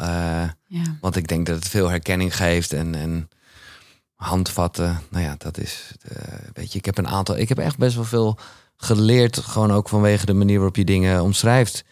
Ja. 0.66 0.82
Want 1.00 1.16
ik 1.16 1.28
denk 1.28 1.46
dat 1.46 1.56
het 1.56 1.68
veel 1.68 1.88
herkenning 1.88 2.36
geeft 2.36 2.72
en, 2.72 2.94
en 2.94 3.28
handvatten. 4.14 5.00
Nou 5.10 5.24
ja, 5.24 5.34
dat 5.38 5.58
is. 5.58 5.92
weet 6.52 6.72
je, 6.72 6.78
ik 6.78 6.84
heb 6.84 6.98
een 6.98 7.08
aantal. 7.08 7.38
Ik 7.38 7.48
heb 7.48 7.58
echt 7.58 7.78
best 7.78 7.94
wel 7.94 8.04
veel 8.04 8.38
geleerd. 8.76 9.38
Gewoon 9.38 9.72
ook 9.72 9.88
vanwege 9.88 10.26
de 10.26 10.32
manier 10.32 10.56
waarop 10.56 10.76
je 10.76 10.84
dingen 10.84 11.22
omschrijft. 11.22 11.84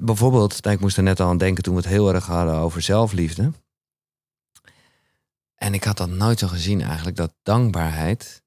Bijvoorbeeld, 0.00 0.62
nou, 0.62 0.74
ik 0.76 0.80
moest 0.82 0.96
er 0.96 1.02
net 1.02 1.20
al 1.20 1.28
aan 1.28 1.38
denken 1.38 1.62
toen 1.62 1.74
we 1.74 1.80
het 1.80 1.88
heel 1.88 2.14
erg 2.14 2.26
hadden 2.26 2.54
over 2.54 2.82
zelfliefde. 2.82 3.52
En 5.54 5.74
ik 5.74 5.84
had 5.84 5.96
dat 5.96 6.08
nooit 6.08 6.38
zo 6.38 6.46
gezien 6.48 6.80
eigenlijk, 6.82 7.16
dat 7.16 7.34
dankbaarheid. 7.42 8.44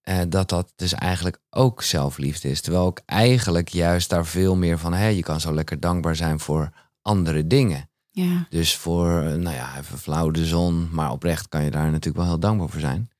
eh, 0.00 0.20
dat 0.28 0.48
dat 0.48 0.72
dus 0.76 0.92
eigenlijk 0.92 1.38
ook 1.50 1.82
zelfliefde 1.82 2.48
is. 2.50 2.60
Terwijl 2.60 2.86
ik 2.88 3.02
eigenlijk 3.06 3.68
juist 3.68 4.10
daar 4.10 4.26
veel 4.26 4.56
meer 4.56 4.78
van... 4.78 4.92
Hé, 4.92 5.06
je 5.06 5.22
kan 5.22 5.40
zo 5.40 5.52
lekker 5.54 5.80
dankbaar 5.80 6.16
zijn 6.16 6.40
voor 6.40 6.70
andere 7.02 7.46
dingen. 7.46 7.90
ja. 8.10 8.46
Dus 8.50 8.76
voor, 8.76 9.08
eh, 9.22 9.34
nou 9.34 9.54
ja, 9.56 9.78
even 9.78 9.98
flauw 9.98 10.30
de 10.30 10.44
zon. 10.46 10.88
Maar 10.92 11.10
oprecht 11.10 11.48
kan 11.48 11.64
je 11.64 11.70
daar 11.70 11.84
natuurlijk 11.90 12.16
wel 12.16 12.26
heel 12.26 12.38
dankbaar 12.38 12.68
voor 12.68 12.80
zijn. 12.80 13.10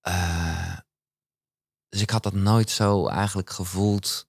Eh, 0.00 0.76
dus 1.88 2.00
ik 2.00 2.10
had 2.10 2.22
dat 2.22 2.32
nooit 2.34 2.70
zo 2.70 3.06
eigenlijk 3.08 3.50
gevoeld 3.50 4.28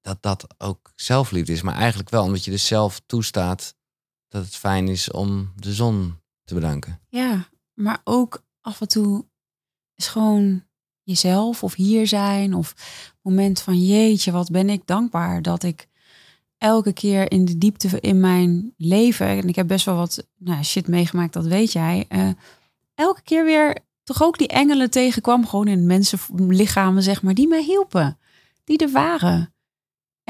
dat 0.00 0.22
dat 0.22 0.46
ook 0.58 0.92
zelfliefde 0.94 1.52
is. 1.52 1.62
Maar 1.62 1.74
eigenlijk 1.74 2.10
wel, 2.10 2.24
omdat 2.24 2.44
je 2.44 2.50
dus 2.50 2.66
zelf 2.66 3.00
toestaat 3.06 3.74
dat 4.28 4.44
het 4.44 4.56
fijn 4.56 4.88
is 4.88 5.10
om 5.10 5.52
de 5.56 5.72
zon 5.72 6.18
te 6.44 6.54
bedanken. 6.54 7.00
Ja, 7.08 7.48
maar 7.74 8.00
ook 8.04 8.44
af 8.60 8.80
en 8.80 8.88
toe 8.88 9.26
is 9.94 10.06
gewoon 10.06 10.64
jezelf 11.02 11.62
of 11.62 11.74
hier 11.74 12.06
zijn 12.06 12.54
of 12.54 12.74
moment 13.22 13.60
van 13.60 13.86
jeetje, 13.86 14.32
wat 14.32 14.50
ben 14.50 14.68
ik 14.68 14.86
dankbaar 14.86 15.42
dat 15.42 15.62
ik 15.62 15.88
elke 16.58 16.92
keer 16.92 17.32
in 17.32 17.44
de 17.44 17.58
diepte 17.58 18.00
in 18.00 18.20
mijn 18.20 18.74
leven, 18.76 19.26
en 19.26 19.48
ik 19.48 19.56
heb 19.56 19.66
best 19.66 19.84
wel 19.84 19.96
wat 19.96 20.26
nou, 20.36 20.64
shit 20.64 20.88
meegemaakt, 20.88 21.32
dat 21.32 21.46
weet 21.46 21.72
jij, 21.72 22.04
eh, 22.08 22.28
elke 22.94 23.22
keer 23.22 23.44
weer 23.44 23.78
toch 24.02 24.22
ook 24.22 24.38
die 24.38 24.48
engelen 24.48 24.90
tegenkwam, 24.90 25.46
gewoon 25.46 25.68
in 25.68 25.86
mensenlichamen, 25.86 27.02
zeg 27.02 27.22
maar, 27.22 27.34
die 27.34 27.48
mij 27.48 27.62
hielpen, 27.62 28.18
die 28.64 28.78
er 28.78 28.90
waren. 28.90 29.54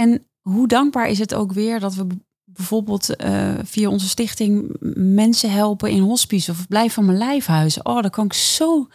En 0.00 0.26
hoe 0.40 0.68
dankbaar 0.68 1.08
is 1.08 1.18
het 1.18 1.34
ook 1.34 1.52
weer 1.52 1.80
dat 1.80 1.94
we 1.94 2.06
bijvoorbeeld 2.44 3.16
eh, 3.16 3.52
via 3.64 3.88
onze 3.88 4.08
stichting 4.08 4.76
mensen 4.94 5.50
helpen 5.50 5.90
in 5.90 6.00
hospice 6.02 6.50
of 6.50 6.68
blijf 6.68 6.92
van 6.92 7.04
mijn 7.04 7.18
lijfhuizen. 7.18 7.86
Oh, 7.86 8.02
dat 8.02 8.10
kan 8.10 8.24
ik 8.24 8.32
zo. 8.32 8.88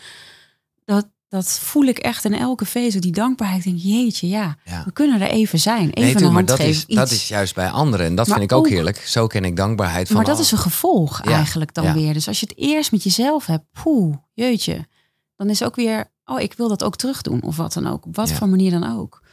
Dat, 0.85 1.07
dat 1.27 1.49
voel 1.59 1.83
ik 1.83 1.97
echt 1.97 2.25
in 2.25 2.33
elke 2.33 2.65
vezel. 2.65 2.99
Die 3.01 3.11
dankbaarheid. 3.11 3.65
Ik 3.65 3.71
denk, 3.71 3.83
jeetje, 3.83 4.27
ja, 4.27 4.57
Ja. 4.65 4.83
we 4.85 4.91
kunnen 4.91 5.21
er 5.21 5.27
even 5.29 5.59
zijn. 5.59 5.89
Even 5.89 6.13
Nee, 6.13 6.23
maar 6.23 6.33
hand 6.33 6.47
dat 6.47 6.57
geven, 6.57 6.83
is, 6.87 6.95
dat 6.95 7.11
is 7.11 7.27
juist 7.27 7.55
bij 7.55 7.69
anderen. 7.69 8.05
En 8.05 8.15
dat 8.15 8.27
Maar 8.27 8.37
vind 8.37 8.51
ik 8.51 8.57
ook 8.57 8.65
ook- 8.65 8.71
heerlijk. 8.71 8.97
Zo 8.97 9.27
ken 9.27 9.45
ik 9.45 9.55
dankbaarheid 9.55 10.07
van 10.07 10.15
Maar 10.15 10.25
dat 10.25 10.35
al- 10.35 10.41
is 10.41 10.51
een 10.51 10.57
gevolg 10.57 11.23
Ja, 11.25 11.31
eigenlijk 11.31 11.73
dan 11.73 11.83
ja. 11.83 11.93
weer. 11.93 12.13
Dus 12.13 12.27
als 12.27 12.39
je 12.39 12.45
het 12.49 12.57
eerst 12.57 12.91
met 12.91 13.03
jezelf 13.03 13.45
hebt, 13.45 13.65
poeh, 13.83 14.15
jeetje. 14.33 14.87
Dan 15.35 15.49
is 15.49 15.63
ook 15.63 15.75
weer, 15.75 16.11
oh, 16.25 16.39
ik 16.41 16.53
wil 16.53 16.67
dat 16.67 16.83
ook 16.83 16.95
terug 16.95 17.21
doen 17.21 17.41
of 17.43 17.57
wat 17.57 17.73
dan 17.73 17.87
ook. 17.87 18.05
Op 18.05 18.15
wat 18.15 18.31
voor 18.31 18.49
manier 18.49 18.71
dan 18.71 18.97
ook. 18.99 19.23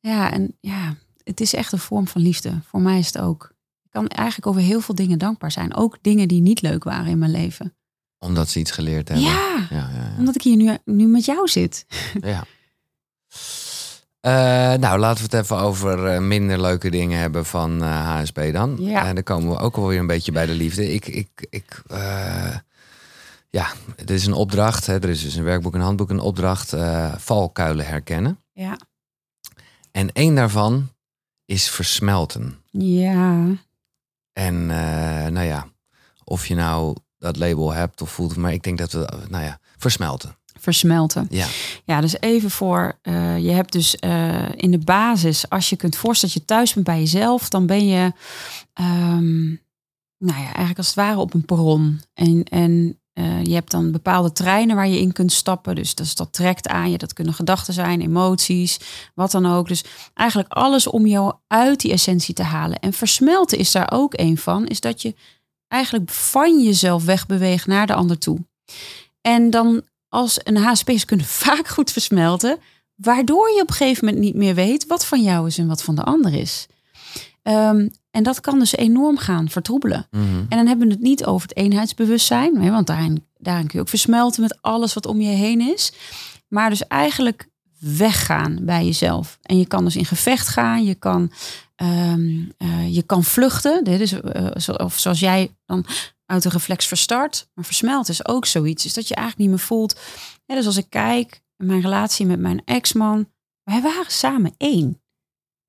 Ja, 0.00 0.32
en 0.32 0.56
ja, 0.60 0.96
het 1.24 1.40
is 1.40 1.54
echt 1.54 1.72
een 1.72 1.78
vorm 1.78 2.08
van 2.08 2.22
liefde. 2.22 2.60
Voor 2.64 2.80
mij 2.80 2.98
is 2.98 3.06
het 3.06 3.18
ook. 3.18 3.52
Ik 3.82 3.90
kan 3.90 4.08
eigenlijk 4.08 4.46
over 4.46 4.60
heel 4.60 4.80
veel 4.80 4.94
dingen 4.94 5.18
dankbaar 5.18 5.52
zijn. 5.52 5.74
Ook 5.74 5.98
dingen 6.00 6.28
die 6.28 6.40
niet 6.40 6.62
leuk 6.62 6.84
waren 6.84 7.06
in 7.06 7.18
mijn 7.18 7.30
leven. 7.30 7.74
Omdat 8.18 8.48
ze 8.48 8.58
iets 8.58 8.70
geleerd 8.70 9.08
hebben. 9.08 9.26
Ja, 9.26 9.66
ja, 9.70 9.76
ja, 9.76 9.90
ja. 9.94 10.18
omdat 10.18 10.34
ik 10.34 10.42
hier 10.42 10.56
nu, 10.56 10.78
nu 10.84 11.06
met 11.06 11.24
jou 11.24 11.48
zit. 11.48 11.86
Ja. 12.20 12.44
Eh, 14.20 14.32
nou, 14.74 14.98
laten 14.98 15.30
we 15.30 15.36
het 15.36 15.44
even 15.44 15.58
over 15.58 16.06
eh, 16.06 16.20
minder 16.20 16.60
leuke 16.60 16.90
dingen 16.90 17.18
hebben 17.18 17.46
van 17.46 17.82
eh, 17.82 18.16
HSB 18.16 18.52
dan. 18.52 18.76
Ja. 18.80 19.06
En 19.06 19.14
dan 19.14 19.24
komen 19.24 19.50
we 19.50 19.58
ook 19.58 19.76
alweer 19.76 19.98
een 19.98 20.06
beetje 20.06 20.32
bij 20.32 20.46
de 20.46 20.52
liefde. 20.52 20.92
Ik, 20.92 21.06
ik, 21.06 21.46
ik, 21.50 21.82
ja, 23.50 23.66
dit 23.96 24.10
is 24.10 24.26
een 24.26 24.32
opdracht. 24.32 24.86
Hè. 24.86 24.94
Er 24.94 25.08
is 25.08 25.22
dus 25.22 25.34
een 25.34 25.44
werkboek, 25.44 25.74
een 25.74 25.80
handboek, 25.80 26.10
een 26.10 26.20
opdracht. 26.20 26.74
valkuilen 27.16 27.86
herkennen. 27.86 28.38
Ja. 28.52 28.78
En 29.92 30.12
één 30.12 30.34
daarvan 30.34 30.88
is 31.44 31.70
versmelten. 31.70 32.58
Ja. 32.70 33.46
En 34.32 34.70
eh, 34.70 35.26
nou 35.30 35.46
ja, 35.46 35.66
of 36.24 36.46
je 36.46 36.54
nou 36.54 36.96
dat 37.18 37.36
label 37.36 37.72
hebt 37.72 38.02
of 38.02 38.10
voelt, 38.10 38.36
maar 38.36 38.52
ik 38.52 38.62
denk 38.62 38.78
dat 38.78 38.92
we, 38.92 39.08
nou 39.28 39.44
ja, 39.44 39.58
versmelten. 39.76 40.38
Versmelten. 40.60 41.26
Ja, 41.30 41.46
Ja, 41.84 42.00
dus 42.00 42.20
even 42.20 42.50
voor. 42.50 42.98
eh, 43.02 43.38
je 43.38 43.50
hebt 43.50 43.72
dus 43.72 43.96
eh, 43.96 44.48
in 44.56 44.70
de 44.70 44.78
basis, 44.78 45.48
als 45.48 45.68
je 45.70 45.76
kunt 45.76 45.96
voorstellen 45.96 46.34
dat 46.34 46.42
je 46.42 46.54
thuis 46.54 46.72
bent 46.74 46.86
bij 46.86 46.98
jezelf, 46.98 47.48
dan 47.48 47.66
ben 47.66 47.86
je, 47.86 48.12
ehm, 48.72 49.46
nou 50.18 50.38
ja, 50.38 50.44
eigenlijk 50.44 50.78
als 50.78 50.86
het 50.86 50.96
ware 50.96 51.18
op 51.18 51.34
een 51.34 51.44
perron. 51.44 52.00
En, 52.14 52.44
en 52.44 52.99
eh, 53.20 53.44
je 53.44 53.54
hebt 53.54 53.70
dan 53.70 53.92
bepaalde 53.92 54.32
treinen 54.32 54.76
waar 54.76 54.88
je 54.88 55.00
in 55.00 55.12
kunt 55.12 55.32
stappen. 55.32 55.74
Dus 55.74 55.94
dat, 55.94 56.12
dat 56.14 56.32
trekt 56.32 56.68
aan 56.68 56.90
je. 56.90 56.98
Dat 56.98 57.12
kunnen 57.12 57.34
gedachten 57.34 57.74
zijn, 57.74 58.00
emoties, 58.00 58.80
wat 59.14 59.30
dan 59.30 59.46
ook. 59.46 59.68
Dus 59.68 59.84
eigenlijk 60.14 60.52
alles 60.52 60.86
om 60.86 61.06
jou 61.06 61.34
uit 61.46 61.80
die 61.80 61.92
essentie 61.92 62.34
te 62.34 62.42
halen. 62.42 62.78
En 62.78 62.92
versmelten 62.92 63.58
is 63.58 63.72
daar 63.72 63.90
ook 63.92 64.18
een 64.18 64.38
van. 64.38 64.66
Is 64.66 64.80
dat 64.80 65.02
je 65.02 65.14
eigenlijk 65.68 66.10
van 66.10 66.62
jezelf 66.62 67.04
wegbeweegt 67.04 67.66
naar 67.66 67.86
de 67.86 67.94
ander 67.94 68.18
toe. 68.18 68.38
En 69.20 69.50
dan 69.50 69.82
als 70.08 70.40
een 70.42 70.56
HSP'ers 70.56 71.04
kunnen 71.04 71.26
vaak 71.44 71.68
goed 71.68 71.92
versmelten, 71.92 72.58
waardoor 72.94 73.50
je 73.50 73.60
op 73.62 73.68
een 73.68 73.74
gegeven 73.74 74.04
moment 74.04 74.24
niet 74.24 74.34
meer 74.34 74.54
weet 74.54 74.86
wat 74.86 75.06
van 75.06 75.22
jou 75.22 75.46
is 75.46 75.58
en 75.58 75.66
wat 75.66 75.82
van 75.82 75.94
de 75.94 76.02
ander 76.02 76.34
is. 76.34 76.66
Ehm, 77.42 77.88
en 78.10 78.22
dat 78.22 78.40
kan 78.40 78.58
dus 78.58 78.76
enorm 78.76 79.16
gaan 79.18 79.48
vertroebelen. 79.48 80.06
Mhm. 80.10 80.24
En 80.24 80.56
dan 80.56 80.66
hebben 80.66 80.86
we 80.86 80.92
het 80.92 81.02
niet 81.02 81.24
over 81.24 81.48
het 81.48 81.56
eenheidsbewustzijn, 81.56 82.62
hè, 82.62 82.70
want 82.70 82.86
daarin, 82.86 83.26
daarin 83.38 83.66
kun 83.66 83.74
je 83.78 83.80
ook 83.80 83.88
versmelten 83.88 84.42
met 84.42 84.58
alles 84.62 84.94
wat 84.94 85.06
om 85.06 85.20
je 85.20 85.28
heen 85.28 85.60
is. 85.60 85.92
Maar 86.48 86.70
dus 86.70 86.86
eigenlijk 86.86 87.48
weggaan 87.80 88.58
bij 88.62 88.84
jezelf. 88.84 89.38
En 89.42 89.58
je 89.58 89.66
kan 89.66 89.84
dus 89.84 89.96
in 89.96 90.04
gevecht 90.04 90.48
gaan, 90.48 90.84
je 90.84 90.94
kan, 90.94 91.30
ehm, 91.76 92.38
eh, 92.56 92.94
je 92.94 93.02
kan 93.02 93.24
vluchten. 93.24 93.84
Dit 93.84 94.00
is, 94.00 94.12
eh, 94.12 94.46
zo- 94.56 94.72
of 94.72 94.98
zoals 94.98 95.20
jij 95.20 95.56
dan 95.66 95.84
uit 96.26 96.44
een 96.44 96.50
reflex 96.50 96.86
verstart. 96.86 97.48
Maar 97.54 97.64
versmelten 97.64 98.12
is 98.12 98.26
ook 98.26 98.46
zoiets. 98.46 98.84
Is 98.84 98.94
dat 98.94 99.08
je 99.08 99.14
eigenlijk 99.14 99.48
niet 99.48 99.56
meer 99.58 99.66
voelt. 99.66 99.98
Ja, 100.46 100.54
dus 100.54 100.66
als 100.66 100.76
ik 100.76 100.86
kijk 100.88 101.40
mijn 101.56 101.80
relatie 101.80 102.26
met 102.26 102.38
mijn 102.40 102.62
ex-man. 102.64 103.28
Wij 103.62 103.80
waren 103.82 104.12
samen 104.12 104.54
één. 104.56 105.02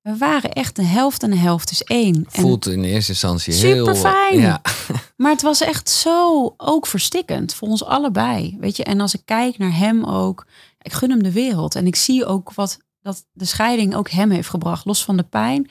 We 0.02 0.16
waren 0.16 0.52
echt 0.52 0.78
een 0.78 0.86
helft 0.86 1.22
en 1.22 1.32
een 1.32 1.38
helft 1.38 1.70
is 1.70 1.82
één. 1.82 2.14
En- 2.14 2.26
Voelt 2.40 2.66
in 2.66 2.84
eerste 2.84 3.10
instantie 3.12 3.54
heel... 3.54 3.86
Superfijn. 3.86 4.38
Ja, 4.40 4.60
maar 5.16 5.30
het 5.30 5.42
was 5.42 5.60
echt 5.60 5.88
zo 5.88 6.54
ook 6.56 6.86
verstikkend 6.86 7.54
voor 7.54 7.68
ons 7.68 7.84
allebei. 7.84 8.56
Weet 8.60 8.76
je, 8.76 8.84
en 8.84 9.00
als 9.00 9.14
ik 9.14 9.22
kijk 9.24 9.58
naar 9.58 9.76
hem 9.76 10.04
ook, 10.04 10.46
ik 10.80 10.92
gun 10.92 11.10
hem 11.10 11.22
de 11.22 11.32
wereld. 11.32 11.74
En 11.74 11.86
ik 11.86 11.96
zie 11.96 12.26
ook 12.26 12.52
wat 12.52 12.78
dat 13.02 13.24
de 13.32 13.44
scheiding 13.44 13.94
ook 13.94 14.10
hem 14.10 14.30
heeft 14.30 14.48
gebracht. 14.48 14.84
Los 14.84 15.04
van 15.04 15.16
de 15.16 15.22
pijn, 15.22 15.70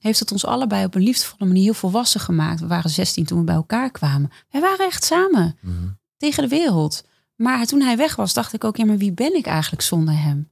heeft 0.00 0.18
het 0.18 0.32
ons 0.32 0.46
allebei 0.46 0.84
op 0.84 0.94
een 0.94 1.02
liefdevolle 1.02 1.46
manier 1.46 1.62
heel 1.62 1.74
volwassen 1.74 2.20
gemaakt. 2.20 2.60
We 2.60 2.66
waren 2.66 2.90
16 2.90 3.24
toen 3.24 3.38
we 3.38 3.44
bij 3.44 3.54
elkaar 3.54 3.90
kwamen. 3.90 4.30
Wij 4.50 4.60
waren 4.60 4.86
echt 4.86 5.04
samen 5.04 5.56
Mhm. 5.60 5.74
tegen 6.16 6.42
de 6.42 6.48
wereld. 6.48 7.04
Maar 7.36 7.66
toen 7.66 7.80
hij 7.80 7.96
weg 7.96 8.16
was, 8.16 8.32
dacht 8.34 8.52
ik 8.52 8.64
ook, 8.64 8.76
ja, 8.76 8.84
maar 8.84 8.96
wie 8.96 9.12
ben 9.12 9.34
ik 9.36 9.46
eigenlijk 9.46 9.82
zonder 9.82 10.18
hem? 10.22 10.49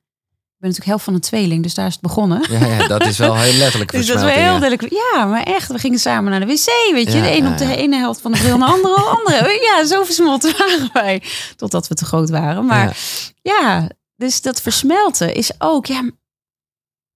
Ik 0.59 0.65
ben 0.65 0.73
natuurlijk 0.73 0.99
helft 0.99 1.05
van 1.05 1.15
een 1.15 1.31
tweeling, 1.31 1.63
dus 1.63 1.75
daar 1.75 1.87
is 1.87 1.93
het 1.93 2.03
begonnen. 2.03 2.45
ja, 2.51 2.67
ja, 2.67 2.87
dat 2.87 3.07
is 3.07 3.19
wel 3.19 3.37
heel 3.37 3.53
letterlijk 3.53 3.93
Dus 3.99 4.07
dat 4.07 4.21
wel 4.21 4.27
heel 4.29 4.53
ja. 4.53 4.59
duidelijk. 4.59 4.93
Ja, 4.93 5.25
maar 5.25 5.43
echt, 5.43 5.73
we 5.73 5.79
gingen 5.79 5.99
samen 5.99 6.31
naar 6.31 6.41
de 6.41 6.47
wc, 6.47 6.93
weet 6.93 7.13
je. 7.13 7.17
Ja, 7.19 7.23
de 7.23 7.37
een 7.37 7.47
op 7.47 7.59
de 7.59 7.77
ene 7.77 7.97
helft 7.97 8.21
van 8.21 8.33
de 8.33 8.39
bril 8.39 8.53
en 8.53 8.59
de 8.59 8.67
andere 8.75 8.95
op 8.95 9.01
de 9.01 9.33
andere. 9.33 9.61
Ja, 9.63 9.87
zo 9.87 10.05
versmolten 10.05 10.53
waren 10.59 10.91
wij. 10.93 11.23
Totdat 11.57 11.89
we 11.89 11.95
te 11.95 12.05
groot 12.05 12.31
waren. 12.31 12.67
Maar 12.67 12.97
Ja. 13.43 13.61
ja, 13.61 13.89
dus 14.17 14.41
dat 14.41 14.61
versmelten 14.61 15.35
is 15.35 15.51
ook... 15.59 15.87
Ja, 15.87 16.11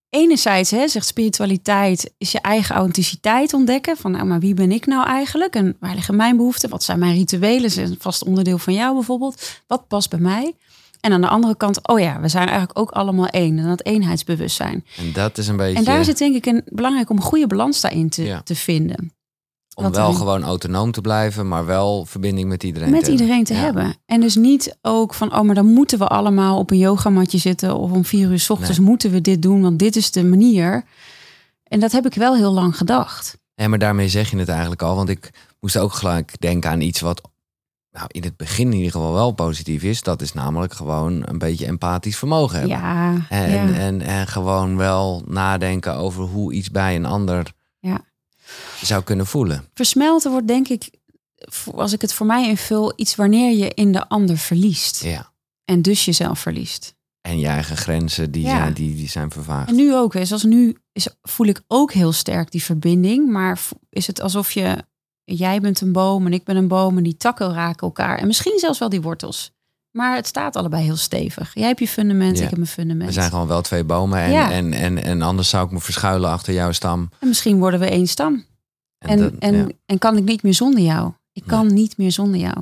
enerzijds, 0.08 0.70
hè, 0.70 0.88
zegt 0.88 1.06
spiritualiteit, 1.06 2.12
is 2.18 2.32
je 2.32 2.40
eigen 2.40 2.74
authenticiteit 2.74 3.52
ontdekken. 3.54 3.96
Van, 3.96 4.10
nou, 4.10 4.24
maar 4.24 4.40
wie 4.40 4.54
ben 4.54 4.72
ik 4.72 4.86
nou 4.86 5.06
eigenlijk? 5.06 5.54
En 5.54 5.76
waar 5.80 5.94
liggen 5.94 6.16
mijn 6.16 6.36
behoeften? 6.36 6.70
Wat 6.70 6.82
zijn 6.82 6.98
mijn 6.98 7.14
rituelen? 7.14 7.64
Is 7.64 7.76
een 7.76 7.96
vast 7.98 8.24
onderdeel 8.24 8.58
van 8.58 8.74
jou 8.74 8.94
bijvoorbeeld? 8.94 9.62
Wat 9.66 9.88
past 9.88 10.10
bij 10.10 10.18
mij? 10.18 10.54
En 11.02 11.12
aan 11.12 11.20
de 11.20 11.28
andere 11.28 11.56
kant, 11.56 11.88
oh 11.88 12.00
ja, 12.00 12.20
we 12.20 12.28
zijn 12.28 12.48
eigenlijk 12.48 12.78
ook 12.78 12.90
allemaal 12.90 13.26
één. 13.26 13.58
En 13.58 13.68
dat 13.68 13.82
eenheidsbewustzijn. 13.84 14.84
En 14.96 15.12
dat 15.12 15.38
is 15.38 15.48
een 15.48 15.56
beetje... 15.56 15.78
En 15.78 15.84
daar 15.84 16.04
zit 16.04 16.18
denk 16.18 16.34
ik 16.34 16.46
een 16.46 16.62
belangrijk 16.64 17.10
om 17.10 17.16
een 17.16 17.22
goede 17.22 17.46
balans 17.46 17.80
daarin 17.80 18.08
te, 18.08 18.24
Ja. 18.24 18.40
te 18.42 18.54
vinden. 18.54 19.12
om 19.74 19.84
wat 19.84 19.96
wel 19.96 20.12
gewoon 20.12 20.42
autonoom 20.42 20.92
te 20.92 21.00
blijven, 21.00 21.48
maar 21.48 21.66
wel 21.66 22.04
verbinding 22.04 22.48
met 22.48 22.62
iedereen 22.62 22.90
Met 22.90 23.04
te 23.04 23.10
iedereen 23.10 23.44
te 23.44 23.54
hebben. 23.54 23.82
Ja. 23.82 23.88
hebben. 23.88 24.02
En 24.06 24.20
dus 24.20 24.36
niet 24.36 24.76
ook 24.82 25.14
van, 25.14 25.34
oh, 25.34 25.40
maar 25.40 25.54
dan 25.54 25.66
moeten 25.66 25.98
we 25.98 26.06
allemaal 26.06 26.58
op 26.58 26.70
een 26.70 26.78
yogamatje 26.78 27.38
zitten. 27.38 27.76
Of 27.76 27.90
om 27.90 28.04
vier 28.04 28.30
uur 28.30 28.38
s 28.40 28.50
ochtends 28.50 28.78
moeten 28.78 29.10
we 29.10 29.20
dit 29.20 29.42
doen, 29.42 29.62
want 29.62 29.78
dit 29.78 29.96
is 29.96 30.10
de 30.10 30.24
manier. 30.24 30.84
En 31.64 31.80
dat 31.80 31.92
heb 31.92 32.06
ik 32.06 32.14
wel 32.14 32.36
heel 32.36 32.52
lang 32.52 32.76
gedacht. 32.76 33.38
Ja, 33.54 33.68
maar 33.68 33.78
daarmee 33.78 34.08
zeg 34.08 34.30
je 34.30 34.36
het 34.38 34.48
eigenlijk 34.48 34.82
al. 34.82 34.96
Want 34.96 35.08
ik 35.08 35.30
moest 35.60 35.76
ook 35.78 35.92
gelijk 35.92 36.40
denken 36.40 36.70
aan 36.70 36.80
iets 36.80 37.00
wat 37.00 37.20
nou, 37.92 38.06
in 38.08 38.22
het 38.22 38.36
begin 38.36 38.66
in 38.66 38.76
ieder 38.76 38.90
geval 38.92 39.12
wel 39.12 39.30
positief 39.32 39.82
is. 39.82 40.02
Dat 40.02 40.22
is 40.22 40.32
namelijk 40.32 40.72
gewoon 40.72 41.22
een 41.28 41.38
beetje 41.38 41.66
empathisch 41.66 42.16
vermogen 42.16 42.58
hebben. 42.58 42.76
Ja, 42.78 43.26
En, 43.28 43.50
ja. 43.50 43.78
en, 43.78 44.00
en 44.00 44.26
gewoon 44.26 44.76
wel 44.76 45.22
nadenken 45.26 45.94
over 45.94 46.24
hoe 46.24 46.52
iets 46.52 46.70
bij 46.70 46.96
een 46.96 47.04
ander 47.06 47.52
Ja. 47.78 48.00
zou 48.82 49.02
kunnen 49.02 49.26
voelen. 49.26 49.64
Versmelten 49.74 50.30
wordt 50.30 50.46
denk 50.48 50.68
ik, 50.68 50.90
als 51.74 51.92
ik 51.92 52.00
het 52.00 52.14
voor 52.14 52.26
mij 52.26 52.48
invul, 52.48 52.92
iets 52.96 53.14
wanneer 53.14 53.56
je 53.56 53.74
in 53.74 53.92
de 53.92 54.08
ander 54.08 54.38
verliest. 54.38 55.02
Ja. 55.04 55.32
En 55.64 55.82
dus 55.82 56.04
jezelf 56.04 56.38
verliest. 56.38 56.94
En 57.20 57.38
je 57.38 57.46
eigen 57.46 57.76
grenzen, 57.76 58.30
die, 58.30 58.42
Ja. 58.42 58.56
zijn, 58.56 58.72
die, 58.72 58.94
die 58.96 59.08
zijn 59.08 59.30
vervaagd. 59.30 59.68
En 59.68 59.74
nu 59.76 59.94
ook, 59.96 60.14
hè, 60.14 60.24
zoals 60.24 60.42
nu 60.44 60.76
is, 60.92 61.08
voel 61.22 61.46
ik 61.46 61.60
ook 61.68 61.92
heel 61.92 62.12
sterk 62.12 62.50
die 62.50 62.62
verbinding. 62.64 63.30
Maar 63.30 63.60
is 63.90 64.06
het 64.06 64.20
alsof 64.20 64.52
je, 64.52 64.84
jij 65.24 65.60
bent 65.60 65.80
een 65.80 65.92
boom 65.92 66.26
en 66.26 66.32
ik 66.32 66.44
ben 66.44 66.56
een 66.56 66.68
boom 66.68 66.96
en 66.96 67.02
die 67.02 67.16
takken 67.16 67.52
raken 67.54 67.86
elkaar. 67.86 68.18
En 68.18 68.26
misschien 68.26 68.58
zelfs 68.58 68.78
wel 68.78 68.88
die 68.88 69.02
wortels. 69.02 69.52
Maar 69.90 70.16
het 70.16 70.26
staat 70.26 70.56
allebei 70.56 70.84
heel 70.84 70.96
stevig. 70.96 71.54
Jij 71.54 71.66
hebt 71.66 71.78
je 71.78 71.88
fundament, 71.88 72.36
Ja. 72.36 72.42
ik 72.42 72.48
heb 72.48 72.58
mijn 72.58 72.70
fundament. 72.70 73.06
We 73.06 73.12
zijn 73.12 73.30
gewoon 73.30 73.46
wel 73.46 73.62
twee 73.62 73.84
bomen. 73.84 74.18
En, 74.18 74.30
Ja. 74.30 74.50
en, 74.50 74.72
en, 74.72 75.02
en 75.02 75.22
anders 75.22 75.48
zou 75.48 75.66
ik 75.66 75.70
me 75.72 75.80
verschuilen 75.80 76.30
achter 76.30 76.54
jouw 76.54 76.72
stam. 76.72 77.08
En 77.20 77.28
misschien 77.28 77.58
worden 77.58 77.80
we 77.80 77.86
één 77.86 78.06
stam. 78.06 78.44
En, 78.98 79.18
dat- 79.18 79.32
en, 79.38 79.54
ja. 79.54 79.66
en 79.86 79.98
kan 79.98 80.16
ik 80.16 80.24
niet 80.24 80.42
meer 80.42 80.54
zonder 80.54 80.80
jou. 80.80 81.12
Ik 81.32 81.42
kan 81.46 81.72
niet 81.74 81.96
meer 81.96 82.12
zonder 82.12 82.40
jou. 82.40 82.56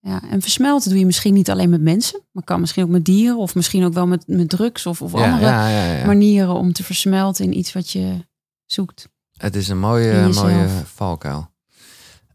Ja, 0.00 0.22
en 0.30 0.40
versmelten 0.42 0.90
doe 0.90 0.98
je 0.98 1.06
misschien 1.06 1.34
niet 1.34 1.50
alleen 1.50 1.70
met 1.70 1.80
mensen, 1.80 2.20
maar 2.32 2.44
kan 2.44 2.60
misschien 2.60 2.82
ook 2.84 2.88
met 2.90 3.04
dieren 3.04 3.36
of 3.38 3.54
misschien 3.54 3.84
ook 3.84 3.92
wel 3.92 4.06
met, 4.06 4.24
met 4.26 4.48
drugs 4.48 4.86
of, 4.86 5.02
of 5.02 5.14
andere 5.14 6.06
manieren 6.06 6.54
om 6.54 6.72
te 6.72 6.82
versmelten 6.84 7.44
in 7.44 7.58
iets 7.58 7.72
wat 7.72 7.90
je 7.90 8.26
zoekt. 8.66 9.08
Het 9.36 9.56
is 9.56 9.68
een 9.68 9.78
mooie, 9.78 10.28
mooie 10.28 10.68
valkuil. 10.94 11.48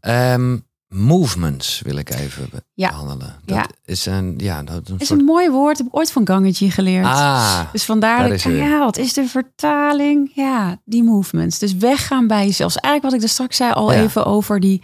Ehm, 0.06 0.56
movements 0.88 1.80
wil 1.80 1.96
ik 1.96 2.10
even 2.10 2.48
be- 2.50 2.62
Ja. 2.74 2.88
behandelen. 2.88 3.36
Dat 3.44 3.56
Ja. 3.56 3.66
is 3.84 4.06
een, 4.06 4.34
ja, 4.36 4.62
dat 4.62 4.82
is 4.84 4.88
een 4.90 4.98
is 4.98 5.06
soort... 5.06 5.20
een 5.20 5.26
mooi 5.26 5.50
woord, 5.50 5.78
heb 5.78 5.86
ik 5.86 5.96
ooit 5.96 6.12
van 6.12 6.26
Gangetje 6.26 6.70
geleerd. 6.70 7.04
Ah, 7.06 7.60
Dus 7.72 7.84
vandaar 7.84 8.18
daar 8.18 8.28
dat 8.28 8.38
ik, 8.38 8.44
weer. 8.44 8.56
ja, 8.68 8.78
wat 8.78 8.96
is 8.96 9.12
de 9.12 9.26
vertaling? 9.26 10.30
Ja, 10.34 10.80
die 10.84 11.02
movements. 11.02 11.58
Dus 11.58 11.74
weggaan 11.76 12.26
bij 12.26 12.44
jezelf. 12.46 12.72
Dus 12.72 12.82
eigenlijk 12.82 13.04
wat 13.14 13.22
ik 13.22 13.28
er 13.28 13.34
straks 13.34 13.56
zei 13.56 13.72
al 13.72 13.92
Ja. 13.92 14.02
even 14.02 14.24
over 14.26 14.60
die... 14.60 14.82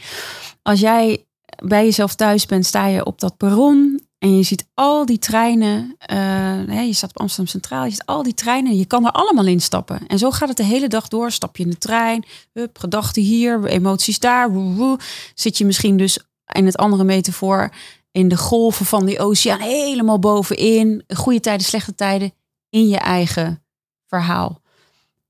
Als 0.63 0.81
jij 0.81 1.27
bij 1.65 1.85
jezelf 1.85 2.15
thuis 2.15 2.47
bent, 2.47 2.67
sta 2.67 2.87
je 2.87 3.05
op 3.05 3.21
dat 3.21 3.37
perron... 3.37 4.01
en 4.23 4.37
je 4.37 4.43
ziet 4.43 4.67
al 4.75 5.07
die 5.07 5.19
treinen. 5.19 5.95
eh, 5.99 6.87
je 6.87 6.93
staat 6.93 7.11
op 7.11 7.21
Amsterdam 7.21 7.47
Centraal, 7.47 7.85
je 7.85 7.91
ziet 7.91 8.07
al 8.07 8.23
die 8.23 8.35
treinen. 8.35 8.77
Je 8.77 8.85
kan 8.85 9.05
er 9.07 9.13
allemaal 9.13 9.47
in 9.47 9.61
stappen. 9.61 10.07
En 10.07 10.19
zo 10.19 10.31
gaat 10.31 10.49
het 10.49 10.57
de 10.57 10.65
hele 10.65 10.89
dag 10.89 11.09
door. 11.09 11.31
Stap 11.33 11.57
je 11.57 11.63
in 11.63 11.71
de 11.71 11.79
trein, 11.79 12.25
hup, 12.53 12.79
gedachten 12.79 13.23
hier, 13.23 13.65
emoties 13.65 14.19
daar. 14.19 14.53
woe, 14.53 14.75
woe. 14.75 14.99
Zit 15.35 15.59
je 15.59 15.65
misschien 15.65 15.97
dus 15.97 16.19
in 16.53 16.67
het 16.67 16.77
andere 16.77 17.05
metafoor... 17.05 17.73
in 18.13 18.29
de 18.29 18.37
golven 18.37 18.87
van 18.87 19.07
die 19.07 19.19
oceaan 19.19 19.61
helemaal 19.61 20.19
bovenin. 20.19 21.05
Goede 21.15 21.41
tijden, 21.41 21.67
slechte 21.67 21.95
tijden 21.95 22.33
in 22.71 22.89
je 22.89 22.99
eigen 22.99 23.65
verhaal. 24.07 24.61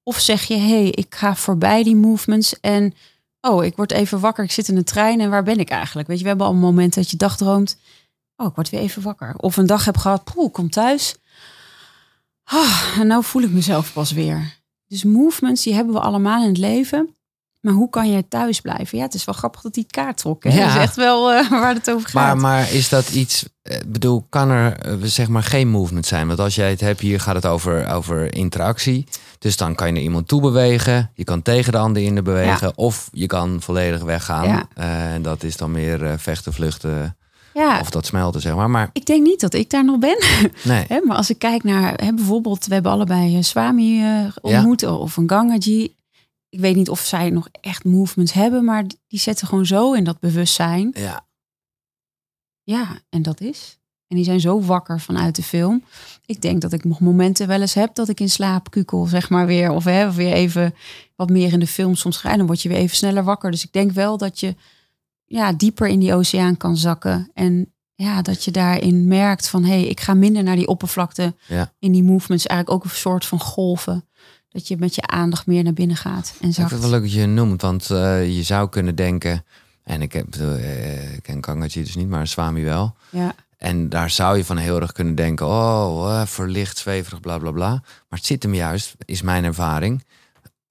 Of 0.02 0.18
zeg 0.18 0.42
je, 0.42 0.54
hé, 0.54 0.82
hey, 0.82 0.88
ik 0.88 1.14
ga 1.14 1.36
voorbij 1.36 1.82
die 1.82 1.96
movements 1.96 2.60
en 2.60 2.94
oh, 3.40 3.64
ik 3.64 3.76
word 3.76 3.92
even 3.92 4.20
wakker, 4.20 4.44
ik 4.44 4.52
zit 4.52 4.68
in 4.68 4.74
de 4.74 4.84
trein 4.84 5.20
en 5.20 5.30
waar 5.30 5.42
ben 5.42 5.58
ik 5.58 5.70
eigenlijk? 5.70 6.08
Weet 6.08 6.16
je, 6.16 6.22
we 6.22 6.28
hebben 6.28 6.46
al 6.46 6.52
een 6.52 6.58
moment 6.58 6.94
dat 6.94 7.10
je 7.10 7.16
dagdroomt. 7.16 7.76
Oh, 8.42 8.48
ik 8.48 8.54
word 8.54 8.70
weer 8.70 8.80
even 8.80 9.02
wakker. 9.02 9.34
Of 9.36 9.56
een 9.56 9.66
dag 9.66 9.84
heb 9.84 9.96
gehad, 9.96 10.24
poeh, 10.24 10.46
ik 10.46 10.52
kom 10.52 10.70
thuis. 10.70 11.14
Ah, 12.44 12.96
en 12.98 13.06
nou 13.06 13.24
voel 13.24 13.42
ik 13.42 13.50
mezelf 13.50 13.92
pas 13.92 14.12
weer. 14.12 14.60
Dus 14.86 15.04
movements, 15.04 15.62
die 15.62 15.74
hebben 15.74 15.94
we 15.94 16.00
allemaal 16.00 16.42
in 16.42 16.48
het 16.48 16.58
leven. 16.58 17.16
Maar 17.60 17.72
hoe 17.72 17.90
kan 17.90 18.10
je 18.10 18.28
thuis 18.28 18.60
blijven? 18.60 18.98
Ja, 18.98 19.04
het 19.04 19.14
is 19.14 19.24
wel 19.24 19.34
grappig 19.34 19.60
dat 19.60 19.74
die 19.74 19.86
kaart 19.90 20.16
trok. 20.16 20.44
Hè? 20.44 20.50
Ja. 20.50 20.66
Dat 20.66 20.74
is 20.74 20.82
echt 20.82 20.96
wel 20.96 21.32
eh, 21.32 21.50
waar 21.60 21.74
het 21.74 21.90
over 21.90 22.10
Maar, 22.12 22.26
gaat. 22.28 22.38
maar 22.38 22.72
is 22.72 22.88
dat 22.88 23.10
iets, 23.10 23.44
eh, 23.62 23.78
bedoel, 23.86 24.26
kan 24.28 24.50
er 24.50 24.76
eh, 24.78 24.94
zeg 25.02 25.28
maar 25.28 25.42
geen 25.42 25.68
movement 25.68 26.06
zijn? 26.06 26.26
Want 26.26 26.38
als 26.38 26.54
jij 26.54 26.70
het 26.70 26.80
hebt, 26.80 27.00
hier 27.00 27.20
gaat 27.20 27.34
het 27.34 27.46
over, 27.46 27.88
over 27.88 28.34
interactie. 28.34 29.06
Dus 29.38 29.56
dan 29.56 29.74
kan 29.74 29.86
je 29.86 29.92
naar 29.92 30.02
iemand 30.02 30.28
toe 30.28 30.40
bewegen. 30.40 31.10
Je 31.14 31.24
kan 31.24 31.42
tegen 31.42 31.72
de 31.72 31.78
ander 31.78 32.02
in 32.02 32.14
de 32.14 32.22
bewegen. 32.22 32.76
Of 32.76 33.08
je 33.12 33.26
kan 33.26 33.62
volledig 33.62 34.02
weggaan. 34.02 34.48
Ja. 34.48 34.68
En 34.74 35.22
dat 35.22 35.42
is 35.42 35.56
dan 35.56 35.70
meer 35.70 36.18
vechten, 36.18 36.52
vluchten 36.52 37.16
ja, 37.54 37.80
of 37.80 37.90
dat 37.90 38.06
smelten, 38.06 38.40
zeg 38.40 38.54
maar. 38.54 38.70
Maar 38.70 38.90
ik 38.92 39.04
denk 39.06 39.26
niet 39.26 39.40
dat 39.40 39.54
ik 39.54 39.70
daar 39.70 39.84
nog 39.84 39.98
ben. 39.98 40.18
nee. 40.64 40.86
Maar 41.04 41.16
als 41.16 41.30
ik 41.30 41.38
kijk 41.38 41.62
naar 41.64 41.96
bijvoorbeeld, 42.14 42.66
we 42.66 42.74
hebben 42.74 42.92
allebei 42.92 43.36
een 43.36 43.44
Swami 43.44 44.02
eh, 44.02 44.26
ontmoet 44.40 44.82
of 44.82 45.16
een 45.16 45.28
Gangaji. 45.28 45.94
Ik 46.48 46.60
weet 46.60 46.76
niet 46.76 46.88
of 46.90 47.00
zij 47.00 47.30
nog 47.30 47.48
echt 47.60 47.84
movements 47.84 48.32
hebben, 48.32 48.64
maar 48.64 48.86
die- 48.88 48.98
die 49.08 49.20
zetten 49.20 49.46
gewoon 49.46 49.66
zo 49.66 49.92
in 49.92 50.04
dat 50.04 50.20
bewustzijn. 50.20 50.90
Ja, 50.94 51.24
Ja, 52.62 52.98
en 53.10 53.22
dat 53.22 53.40
is. 53.40 53.78
En 54.08 54.16
die 54.16 54.24
zijn 54.26 54.40
zo 54.40 54.60
wakker 54.62 55.00
vanuit 55.00 55.36
de 55.36 55.42
film. 55.42 55.84
Ik 56.26 56.42
denk 56.42 56.60
dat 56.60 56.72
ik 56.72 56.84
nog 56.84 57.00
momenten 57.00 57.46
wel 57.48 57.60
eens 57.60 57.74
heb 57.74 57.94
dat 57.94 58.08
ik 58.08 58.20
in 58.20 58.30
slaap 58.30 58.70
kukel, 58.70 59.04
zeg 59.06 59.30
maar 59.30 59.46
weer. 59.46 59.70
Of, 59.70 59.84
hè, 59.84 60.06
of 60.06 60.14
weer 60.14 60.32
even 60.32 60.74
wat 61.16 61.30
meer 61.30 61.52
in 61.52 61.60
de 61.60 61.66
film 61.66 61.94
soms 61.94 62.16
ga. 62.16 62.30
En 62.30 62.36
dan 62.38 62.46
word 62.46 62.62
je 62.62 62.68
weer 62.68 62.78
even 62.78 62.96
sneller 62.96 63.24
wakker. 63.24 63.50
Dus 63.50 63.64
ik 63.64 63.72
denk 63.72 63.92
wel 63.92 64.16
dat 64.18 64.40
je 64.40 64.54
ja, 65.32 65.52
dieper 65.52 65.88
in 65.88 66.00
die 66.00 66.14
oceaan 66.14 66.56
kan 66.56 66.76
zakken. 66.76 67.30
En 67.34 67.72
ja, 67.94 68.22
dat 68.22 68.44
je 68.44 68.50
daarin 68.50 69.08
merkt 69.08 69.48
van... 69.48 69.64
hé, 69.64 69.70
hey, 69.70 69.86
ik 69.86 70.00
ga 70.00 70.14
minder 70.14 70.42
naar 70.42 70.56
die 70.56 70.66
oppervlakte. 70.66 71.34
Ja. 71.46 71.72
In 71.78 71.92
die 71.92 72.02
movements 72.02 72.46
eigenlijk 72.46 72.78
ook 72.78 72.90
een 72.90 72.96
soort 72.98 73.26
van 73.26 73.40
golven. 73.40 74.04
Dat 74.48 74.68
je 74.68 74.76
met 74.78 74.94
je 74.94 75.06
aandacht 75.06 75.46
meer 75.46 75.62
naar 75.62 75.72
binnen 75.72 75.96
gaat. 75.96 76.28
En 76.28 76.32
ik 76.32 76.38
vind 76.40 76.54
zakt. 76.54 76.70
het 76.70 76.80
wel 76.80 76.90
leuk 76.90 77.02
dat 77.02 77.12
je 77.12 77.26
noemt. 77.26 77.62
Want 77.62 77.90
eh, 77.90 78.36
je 78.36 78.42
zou 78.42 78.68
kunnen 78.68 78.94
denken... 78.94 79.44
En 79.82 80.02
ik, 80.02 80.12
heb, 80.12 80.34
eh, 80.34 81.14
ik 81.14 81.22
ken 81.22 81.40
Kangaji 81.40 81.82
dus 81.82 81.96
niet, 81.96 82.08
maar 82.08 82.26
Swami 82.26 82.64
wel. 82.64 82.94
Ja, 83.10 83.34
En 83.58 83.88
daar 83.88 84.10
zou 84.10 84.36
je 84.36 84.44
van 84.44 84.56
heel 84.56 84.80
erg 84.80 84.92
kunnen 84.92 85.14
denken, 85.14 85.46
oh, 85.46 86.20
eh, 86.20 86.26
verlicht, 86.26 86.78
zweverig, 86.78 87.20
bla 87.20 87.38
bla 87.38 87.50
bla. 87.50 87.70
Maar 87.70 88.18
het 88.18 88.26
zit 88.26 88.42
hem 88.42 88.54
juist, 88.54 88.94
is 89.04 89.22
mijn 89.22 89.44
ervaring, 89.44 90.04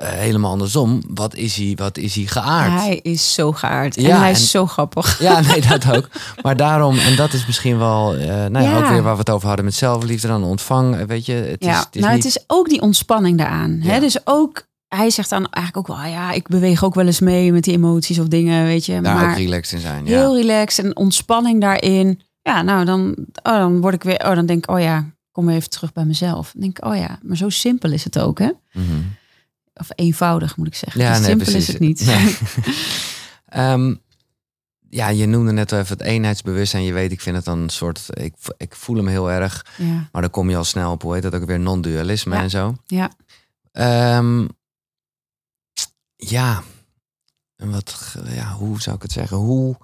helemaal 0.04 0.52
andersom. 0.52 1.02
Wat 1.08 1.36
is 1.36 1.56
hij, 1.56 1.74
wat 1.76 1.98
is 1.98 2.16
hij 2.16 2.26
geaard? 2.26 2.72
hij 2.82 3.00
is 3.04 3.34
zo 3.34 3.52
geaard. 3.52 3.96
Ja, 4.02 4.10
en 4.16 4.20
hij 4.22 4.32
is 4.32 4.50
zo 4.52 4.66
grappig. 4.68 5.20
Ja, 5.22 5.40
nee, 5.40 5.62
dat 5.62 5.96
ook. 5.96 6.10
Maar 6.44 6.58
daarom, 6.58 6.98
en 6.98 7.16
dat 7.16 7.34
is 7.34 7.46
misschien 7.46 7.78
wel, 7.78 8.16
eh 8.16 8.28
nou 8.28 8.66
ja, 8.66 8.72
Ja. 8.72 8.78
ook 8.78 8.88
weer 8.90 9.02
waar 9.04 9.14
we 9.14 9.20
het 9.20 9.30
over 9.30 9.48
hadden 9.48 9.66
met 9.66 9.74
zelfliefde 9.74 10.28
dan 10.28 10.44
ontvang. 10.44 10.96
eh, 10.96 11.06
Weet 11.06 11.26
je, 11.26 11.34
het 11.34 11.62
is, 11.62 11.68
ja, 11.68 11.80
het 11.80 11.96
is 11.96 12.02
nou, 12.02 12.14
niet... 12.16 12.24
het 12.24 12.36
is 12.36 12.44
ook 12.48 12.70
die 12.70 12.82
ontspanning 12.82 13.38
daaraan. 13.38 13.80
Hè? 13.82 14.00
Dus 14.00 14.18
ook, 14.28 14.68
hij 14.88 15.10
zegt 15.10 15.30
dan 15.30 15.48
eigenlijk 15.50 15.90
ook 15.90 15.96
wel, 15.98 16.06
ah 16.06 16.12
ja, 16.12 16.32
ik 16.32 16.48
beweeg 16.48 16.84
ook 16.84 16.96
wel 16.96 17.06
eens 17.06 17.20
mee 17.20 17.52
met 17.52 17.64
die 17.64 17.74
emoties 17.74 18.20
of 18.20 18.28
dingen, 18.28 18.64
weet 18.66 18.86
je. 18.86 19.02
daar 19.02 19.16
maar 19.16 19.30
ook 19.32 19.38
relaxed 19.38 19.74
in 19.74 19.80
zijn. 19.80 20.06
Ja. 20.06 20.18
heel 20.18 20.36
relaxed 20.38 20.86
en 20.86 20.96
ontspanning 20.98 21.62
daarin. 21.62 22.22
Ja, 22.42 22.62
nou, 22.62 22.86
dan, 22.86 23.16
oh, 23.44 23.58
dan 23.58 23.82
word 23.82 23.94
ik 23.94 24.04
weer, 24.04 24.20
oh, 24.28 24.36
dan 24.36 24.46
denk 24.46 24.64
ik, 24.64 24.72
oh 24.72 24.80
ja, 24.80 25.06
kom 25.32 25.46
weer 25.46 25.56
even 25.56 25.70
terug 25.70 25.94
bij 25.94 26.06
mezelf. 26.06 26.52
Dan 26.54 26.62
denk 26.62 26.78
ik, 26.78 26.86
oh 26.86 26.96
ja, 26.96 27.20
maar 27.24 27.38
zo 27.38 27.50
simpel 27.50 27.92
is 27.92 28.04
het 28.04 28.20
ook, 28.20 28.40
hè? 28.40 28.50
Mhm. 28.74 28.86
Of 29.74 29.88
eenvoudig 29.96 30.58
moet 30.58 30.68
ik 30.68 30.76
zeggen. 30.76 31.02
Ja, 31.02 31.10
Dus 31.10 31.18
nee, 31.20 31.28
simpel 31.30 31.46
precies. 31.52 31.68
is 31.68 31.74
het 31.74 31.82
niet. 31.82 32.06
Nee. 32.06 32.38
Ehm, 33.46 33.96
ja, 34.90 35.08
je 35.10 35.26
noemde 35.26 35.52
net 35.52 35.72
even 35.72 35.98
het 35.98 36.02
eenheidsbewustzijn. 36.08 36.84
Je 36.84 36.94
weet, 36.94 37.12
ik 37.12 37.22
vind 37.22 37.36
het 37.36 37.46
dan 37.46 37.60
een 37.60 37.70
soort, 37.70 38.06
ik, 38.10 38.34
ik 38.58 38.76
voel 38.76 38.96
hem 38.96 39.08
heel 39.08 39.32
erg. 39.32 39.66
ja, 39.78 40.10
Maar 40.12 40.22
dan 40.22 40.32
kom 40.32 40.50
je 40.50 40.56
al 40.58 40.64
snel 40.64 40.92
op, 40.92 41.02
hoe 41.02 41.14
heet 41.14 41.24
dat 41.24 41.36
ook 41.36 41.46
weer, 41.46 41.60
non-dualisme 41.60 42.36
Ja. 42.36 42.42
en 42.42 42.50
zo. 42.50 42.76
ja. 42.86 43.12
Ehm, 43.72 44.48
ja, 46.16 46.64
en 47.56 47.72
wat, 47.72 48.16
ja, 48.26 48.52
hoe 48.54 48.82
zou 48.82 48.96
ik 48.96 49.02
het 49.02 49.12
zeggen? 49.12 49.38
Hoe, 49.38 49.78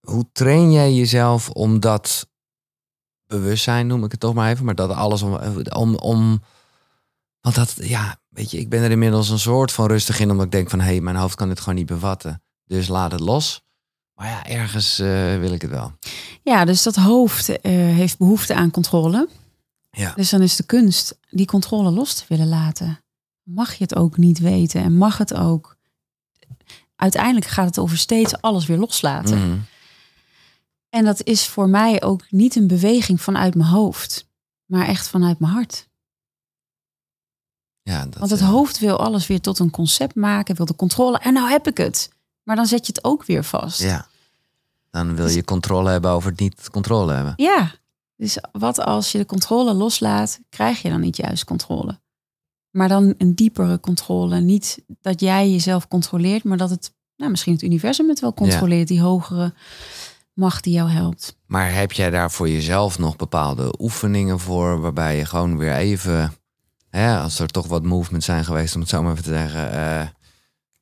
hoe 0.00 0.26
train 0.32 0.72
jij 0.72 0.92
jezelf 0.94 1.50
om 1.50 1.80
dat 1.80 2.28
bewustzijn, 3.26 3.86
noem 3.86 4.04
ik 4.04 4.10
het 4.10 4.20
toch 4.20 4.34
maar 4.34 4.50
even, 4.50 4.64
maar 4.64 4.74
dat 4.74 4.90
alles 4.90 5.22
om, 5.22 5.34
om, 5.72 5.94
om 5.94 6.42
want 7.40 7.54
dat, 7.54 7.74
ja, 7.76 8.19
weet 8.30 8.50
je, 8.50 8.58
ik 8.58 8.68
ben 8.68 8.82
er 8.82 8.90
inmiddels 8.90 9.28
een 9.28 9.38
soort 9.38 9.72
van 9.72 9.86
rustig 9.86 10.20
in, 10.20 10.30
omdat 10.30 10.44
ik 10.44 10.52
denk 10.52 10.70
van, 10.70 10.80
hé, 10.80 10.86
hey, 10.86 11.00
mijn 11.00 11.16
hoofd 11.16 11.34
kan 11.34 11.48
dit 11.48 11.60
gewoon 11.60 11.74
niet 11.74 11.86
bevatten, 11.86 12.42
dus 12.64 12.88
laat 12.88 13.12
het 13.12 13.20
los. 13.20 13.62
Maar 14.14 14.28
ja, 14.28 14.46
ergens 14.46 14.98
eh, 14.98 15.38
wil 15.38 15.52
ik 15.52 15.62
het 15.62 15.70
wel. 15.70 15.92
ja, 16.42 16.64
dus 16.64 16.82
dat 16.82 16.96
hoofd 16.96 17.60
eh, 17.60 17.72
heeft 17.72 18.18
behoefte 18.18 18.54
aan 18.54 18.70
controle. 18.70 19.28
Ja. 19.90 20.12
Dus 20.14 20.30
dan 20.30 20.42
is 20.42 20.56
de 20.56 20.66
kunst 20.66 21.18
die 21.30 21.46
controle 21.46 21.90
los 21.90 22.14
te 22.14 22.24
willen 22.28 22.48
laten. 22.48 23.04
Mag 23.42 23.74
je 23.74 23.82
het 23.82 23.96
ook 23.96 24.16
niet 24.16 24.38
weten 24.38 24.82
en 24.82 24.96
mag 24.96 25.18
het 25.18 25.34
ook. 25.34 25.76
Uiteindelijk 26.96 27.46
gaat 27.46 27.66
het 27.66 27.78
over 27.78 27.98
steeds 27.98 28.40
alles 28.40 28.66
weer 28.66 28.78
loslaten. 28.78 29.38
Mhm. 29.38 29.58
En 30.88 31.04
dat 31.04 31.24
is 31.24 31.46
voor 31.46 31.68
mij 31.68 32.02
ook 32.02 32.30
niet 32.30 32.56
een 32.56 32.66
beweging 32.66 33.20
vanuit 33.20 33.54
mijn 33.54 33.68
hoofd, 33.68 34.28
maar 34.66 34.86
echt 34.86 35.08
vanuit 35.08 35.38
mijn 35.38 35.52
hart. 35.52 35.88
Ja, 37.82 38.04
dat, 38.04 38.18
Want 38.18 38.30
het 38.30 38.40
eh, 38.40 38.48
hoofd 38.48 38.78
wil 38.78 38.98
alles 38.98 39.26
weer 39.26 39.40
tot 39.40 39.58
een 39.58 39.70
concept 39.70 40.14
maken, 40.14 40.56
wil 40.56 40.66
de 40.66 40.76
controle. 40.76 41.18
En 41.18 41.32
nou 41.32 41.50
heb 41.50 41.66
ik 41.66 41.76
het. 41.76 42.10
Maar 42.42 42.56
dan 42.56 42.66
zet 42.66 42.86
je 42.86 42.92
het 42.92 43.04
ook 43.04 43.24
weer 43.24 43.44
vast. 43.44 43.82
Ja. 43.82 44.06
Dan 44.90 45.14
wil 45.14 45.24
Dus- 45.24 45.34
je 45.34 45.44
controle 45.44 45.90
hebben 45.90 46.10
over 46.10 46.30
het 46.30 46.40
niet 46.40 46.70
controle 46.70 47.12
hebben. 47.12 47.32
Ja, 47.36 47.72
dus 48.16 48.38
wat 48.52 48.80
als 48.80 49.12
je 49.12 49.18
de 49.18 49.26
controle 49.26 49.74
loslaat, 49.74 50.40
krijg 50.48 50.82
je 50.82 50.88
dan 50.88 51.00
niet 51.00 51.16
juist 51.16 51.44
controle. 51.44 52.00
Maar 52.70 52.88
dan 52.88 53.14
een 53.18 53.34
diepere 53.34 53.80
controle. 53.80 54.40
Niet 54.40 54.82
dat 55.00 55.20
jij 55.20 55.50
jezelf 55.50 55.88
controleert, 55.88 56.44
maar 56.44 56.56
dat 56.56 56.70
het, 56.70 56.92
nou, 57.16 57.30
misschien 57.30 57.52
het 57.52 57.62
universum 57.62 58.08
het 58.08 58.20
wel 58.20 58.34
controleert. 58.34 58.88
Die 58.88 59.00
hogere 59.00 59.54
macht 60.34 60.64
die 60.64 60.72
jou 60.72 60.90
helpt. 60.90 61.36
Maar 61.46 61.74
heb 61.74 61.92
jij 61.92 62.10
daar 62.10 62.30
voor 62.30 62.48
jezelf 62.48 62.98
nog 62.98 63.16
bepaalde 63.16 63.74
oefeningen 63.78 64.38
voor, 64.38 64.80
waarbij 64.80 65.16
je 65.16 65.24
gewoon 65.24 65.58
weer 65.58 65.74
even, 65.74 66.32
hè, 66.90 67.18
als 67.18 67.38
er 67.38 67.48
toch 67.48 67.66
wat 67.66 67.82
movements 67.82 68.26
zijn 68.26 68.44
geweest, 68.44 68.74
om 68.74 68.80
het 68.80 68.90
zo 68.90 69.02
maar 69.02 69.12
even 69.12 69.24
te 69.24 69.30
zeggen, 69.30 69.72
eh, 69.72 70.06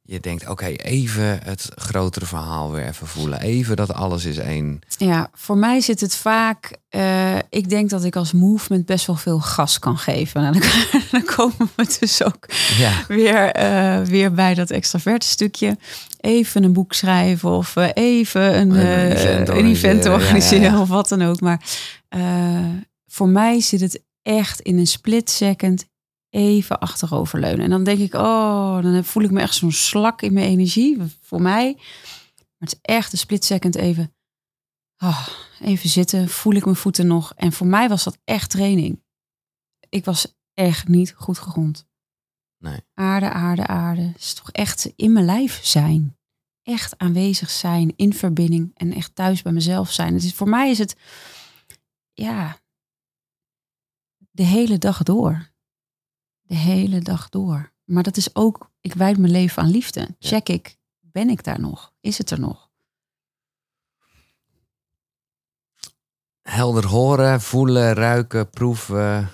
je 0.02 0.20
denkt, 0.20 0.48
oké, 0.48 0.66
even 0.66 1.40
het 1.44 1.70
grotere 1.74 2.26
verhaal 2.26 2.70
weer 2.72 2.86
even 2.86 3.06
voelen. 3.06 3.40
Even 3.40 3.76
dat 3.76 3.92
alles 3.92 4.24
is 4.24 4.36
één. 4.38 4.80
Ja, 4.96 5.30
voor 5.34 5.56
mij 5.56 5.80
zit 5.80 6.00
het 6.00 6.16
vaak. 6.16 6.76
eh, 6.88 7.36
ik 7.50 7.68
denk 7.68 7.90
dat 7.90 8.04
ik 8.04 8.16
als 8.16 8.32
movement 8.32 8.86
best 8.86 9.06
wel 9.06 9.16
veel 9.16 9.40
gas 9.40 9.78
kan 9.78 9.98
geven. 9.98 10.42
Nou, 10.42 10.58
dan, 10.58 10.68
dan 11.10 11.24
komen 11.24 11.70
we 11.76 11.96
dus 12.00 12.22
ook 12.24 12.46
Ja, 12.78 12.92
weer, 13.08 13.50
eh, 13.52 14.00
weer 14.00 14.32
bij 14.32 14.54
dat 14.54 14.70
extraverte 14.70 15.26
stukje. 15.26 15.76
Even 16.20 16.62
een 16.62 16.72
boek 16.72 16.92
schrijven 16.92 17.50
of 17.50 17.76
even 17.94 18.58
een, 18.58 18.70
Een 18.70 19.10
event 19.16 19.48
een 19.48 19.66
event 19.66 20.06
organiseren, 20.06 20.60
ja, 20.64 20.68
ja, 20.70 20.74
ja. 20.74 20.80
of 20.80 20.88
wat 20.88 21.08
dan 21.08 21.22
ook. 21.22 21.40
Maar 21.40 21.60
voor 23.06 23.28
mij 23.28 23.60
zit 23.60 23.80
het 23.80 24.02
echt 24.22 24.60
in 24.60 24.78
een 24.78 24.86
split 24.86 25.30
second 25.30 25.84
even 26.30 26.78
achteroverleunen. 26.78 27.64
En 27.64 27.70
dan 27.70 27.84
denk 27.84 27.98
ik, 27.98 28.14
oh, 28.14 28.82
dan 28.82 29.04
voel 29.04 29.22
ik 29.22 29.30
me 29.30 29.40
echt 29.40 29.54
zo'n 29.54 29.72
slak 29.72 30.22
in 30.22 30.32
mijn 30.32 30.48
energie. 30.48 30.98
Voor 31.20 31.42
mij. 31.42 31.74
Maar 31.76 32.68
het 32.68 32.72
is 32.72 32.78
echt 32.94 33.12
een 33.12 33.18
split 33.18 33.44
second 33.44 33.74
even. 33.74 34.14
ah, 34.96 35.28
even 35.60 35.88
zitten, 35.88 36.28
voel 36.28 36.54
ik 36.54 36.64
mijn 36.64 36.76
voeten 36.76 37.06
nog. 37.06 37.32
En 37.34 37.52
voor 37.52 37.66
mij 37.66 37.88
was 37.88 38.04
dat 38.04 38.18
echt 38.24 38.50
training. 38.50 39.02
Ik 39.88 40.04
was 40.04 40.36
echt 40.54 40.88
niet 40.88 41.14
goed 41.16 41.38
gegrond. 41.38 41.86
Nee. 42.58 42.80
Aarde, 42.94 43.30
aarde, 43.30 43.66
aarde. 43.66 44.02
Het 44.02 44.18
is 44.18 44.34
toch 44.34 44.50
echt 44.50 44.92
in 44.96 45.12
mijn 45.12 45.24
lijf 45.24 45.64
zijn. 45.64 46.16
Echt 46.62 46.98
aanwezig 46.98 47.50
zijn, 47.50 47.92
in 47.96 48.14
verbinding 48.14 48.70
en 48.74 48.92
echt 48.92 49.14
thuis 49.14 49.42
bij 49.42 49.52
mezelf 49.52 49.92
zijn. 49.92 50.14
Het 50.14 50.22
is, 50.22 50.34
voor 50.34 50.48
mij 50.48 50.70
is 50.70 50.78
het, 50.78 50.96
ja, 52.12 52.58
de 54.30 54.42
hele 54.42 54.78
dag 54.78 55.02
door. 55.02 55.47
De 56.48 56.56
hele 56.56 57.00
dag 57.00 57.28
door. 57.28 57.72
Maar 57.84 58.02
dat 58.02 58.16
is 58.16 58.34
ook, 58.34 58.70
ik 58.80 58.94
wijd 58.94 59.18
mijn 59.18 59.32
leven 59.32 59.62
aan 59.62 59.70
liefde. 59.70 60.16
Check 60.18 60.48
ik, 60.48 60.76
ben 61.00 61.30
ik 61.30 61.44
daar 61.44 61.60
nog? 61.60 61.92
Is 62.00 62.18
het 62.18 62.30
er 62.30 62.40
nog? 62.40 62.68
helder 66.48 66.86
horen, 66.86 67.40
voelen, 67.40 67.92
ruiken, 67.92 68.50
proeven 68.50 69.30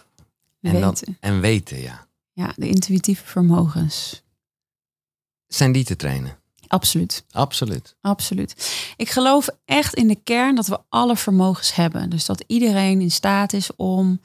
en, 0.60 0.80
Weten. 0.80 1.16
en 1.20 1.40
weten, 1.40 1.80
ja. 1.80 2.06
Ja, 2.32 2.52
de 2.56 2.68
intuïtieve 2.68 3.26
vermogens. 3.26 4.22
Zijn 5.46 5.72
die 5.72 5.84
te 5.84 5.96
trainen? 5.96 6.38
Absoluut. 6.66 7.24
Absoluut. 7.30 7.96
Absoluut. 8.00 8.74
Ik 8.96 9.10
geloof 9.10 9.48
echt 9.64 9.94
in 9.94 10.08
de 10.08 10.20
kern 10.24 10.54
dat 10.54 10.66
we 10.66 10.80
alle 10.88 11.16
vermogens 11.16 11.74
hebben. 11.74 12.10
Dus 12.10 12.26
dat 12.26 12.44
iedereen 12.46 13.00
in 13.00 13.10
staat 13.10 13.52
is 13.52 13.76
om. 13.76 14.20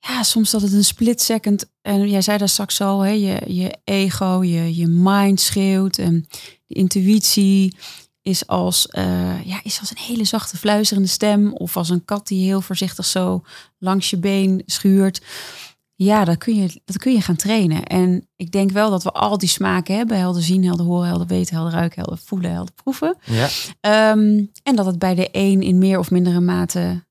Ja, 0.00 0.22
soms 0.22 0.50
dat 0.50 0.62
het 0.62 0.72
een 0.72 0.84
split 0.84 1.20
second. 1.20 1.70
En 1.82 2.08
jij 2.08 2.22
zei 2.22 2.38
daar 2.38 2.48
straks 2.48 2.80
al, 2.80 3.00
hè, 3.00 3.10
je, 3.10 3.42
je 3.46 3.78
ego, 3.84 4.42
je, 4.44 4.76
je 4.76 4.86
mind 4.86 5.40
schreeuwt. 5.40 5.98
En 5.98 6.26
de 6.66 6.74
intuïtie 6.74 7.76
is 8.22 8.46
als, 8.46 8.86
eh, 8.88 9.44
ja, 9.44 9.60
is 9.62 9.80
als 9.80 9.90
een 9.90 10.02
hele 10.02 10.24
zachte 10.24 10.56
fluisterende 10.56 11.08
stem. 11.08 11.52
Of 11.52 11.76
als 11.76 11.88
een 11.88 12.04
kat 12.04 12.26
die 12.26 12.44
heel 12.44 12.60
voorzichtig 12.60 13.04
zo 13.04 13.42
langs 13.78 14.10
je 14.10 14.18
been 14.18 14.62
schuurt. 14.66 15.22
Ja, 15.94 16.24
dat 16.24 16.38
kun, 16.38 16.54
je, 16.54 16.80
dat 16.84 16.98
kun 16.98 17.12
je 17.12 17.20
gaan 17.20 17.36
trainen. 17.36 17.84
En 17.84 18.28
ik 18.36 18.50
denk 18.50 18.70
wel 18.70 18.90
dat 18.90 19.02
we 19.02 19.10
al 19.10 19.38
die 19.38 19.48
smaken 19.48 19.96
hebben. 19.96 20.18
Helder 20.18 20.42
zien, 20.42 20.64
helder 20.64 20.86
horen, 20.86 21.08
helder 21.08 21.26
weten, 21.26 21.54
helder 21.54 21.72
ruiken, 21.72 22.02
helder 22.02 22.18
voelen, 22.24 22.52
helder 22.52 22.74
proeven. 22.74 23.16
Ja. 23.24 23.48
Ehm, 23.80 24.44
en 24.62 24.76
dat 24.76 24.86
het 24.86 24.98
bij 24.98 25.14
de 25.14 25.28
een 25.32 25.62
in 25.62 25.78
meer 25.78 25.98
of 25.98 26.10
mindere 26.10 26.40
mate 26.40 27.06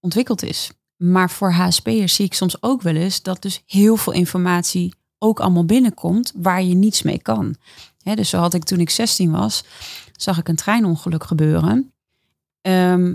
ontwikkeld 0.00 0.42
is. 0.42 0.70
Maar 1.02 1.30
voor 1.30 1.52
HSP'ers 1.52 2.14
zie 2.14 2.24
ik 2.24 2.34
soms 2.34 2.62
ook 2.62 2.82
wel 2.82 2.94
eens 2.94 3.22
dat 3.22 3.42
dus 3.42 3.62
heel 3.66 3.96
veel 3.96 4.12
informatie 4.12 4.94
ook 5.18 5.40
allemaal 5.40 5.64
binnenkomt 5.64 6.32
waar 6.36 6.62
je 6.62 6.74
niets 6.74 7.02
mee 7.02 7.22
kan. 7.22 7.56
Dus 8.14 8.28
zo 8.28 8.38
had 8.38 8.54
ik 8.54 8.64
toen 8.64 8.80
ik 8.80 8.90
16 8.90 9.30
was, 9.30 9.64
zag 10.12 10.38
ik 10.38 10.48
een 10.48 10.56
treinongeluk 10.56 11.24
gebeuren. 11.24 11.92
Ehm, 12.60 13.14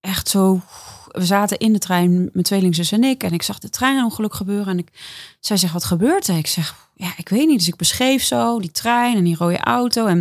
echt 0.00 0.28
zo, 0.28 0.60
we 1.06 1.24
zaten 1.24 1.58
in 1.58 1.72
de 1.72 1.78
trein, 1.78 2.30
mijn 2.32 2.44
tweelingzus 2.44 2.92
en 2.92 3.04
ik, 3.04 3.22
en 3.22 3.32
ik 3.32 3.42
zag 3.42 3.58
de 3.58 3.70
treinongeluk 3.70 4.34
gebeuren. 4.34 4.68
En 4.68 4.78
ik, 4.78 4.88
zij 5.40 5.56
zegt, 5.56 5.72
wat 5.72 5.84
gebeurt 5.84 6.28
er? 6.28 6.36
Ik 6.36 6.46
zeg, 6.46 6.88
ja, 6.94 7.12
ik 7.16 7.28
weet 7.28 7.46
niet. 7.46 7.58
Dus 7.58 7.68
ik 7.68 7.76
beschreef 7.76 8.22
zo 8.22 8.60
die 8.60 8.70
trein 8.70 9.16
en 9.16 9.24
die 9.24 9.36
rode 9.36 9.58
auto 9.58 10.06
en 10.06 10.18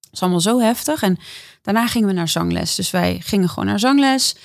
het 0.00 0.12
is 0.12 0.20
allemaal 0.20 0.40
zo 0.40 0.60
heftig. 0.60 1.02
En 1.02 1.18
daarna 1.62 1.86
gingen 1.86 2.08
we 2.08 2.14
naar 2.14 2.28
zangles. 2.28 2.74
Dus 2.74 2.90
wij 2.90 3.20
gingen 3.20 3.48
gewoon 3.48 3.66
naar 3.66 3.78
zangles. 3.78 4.36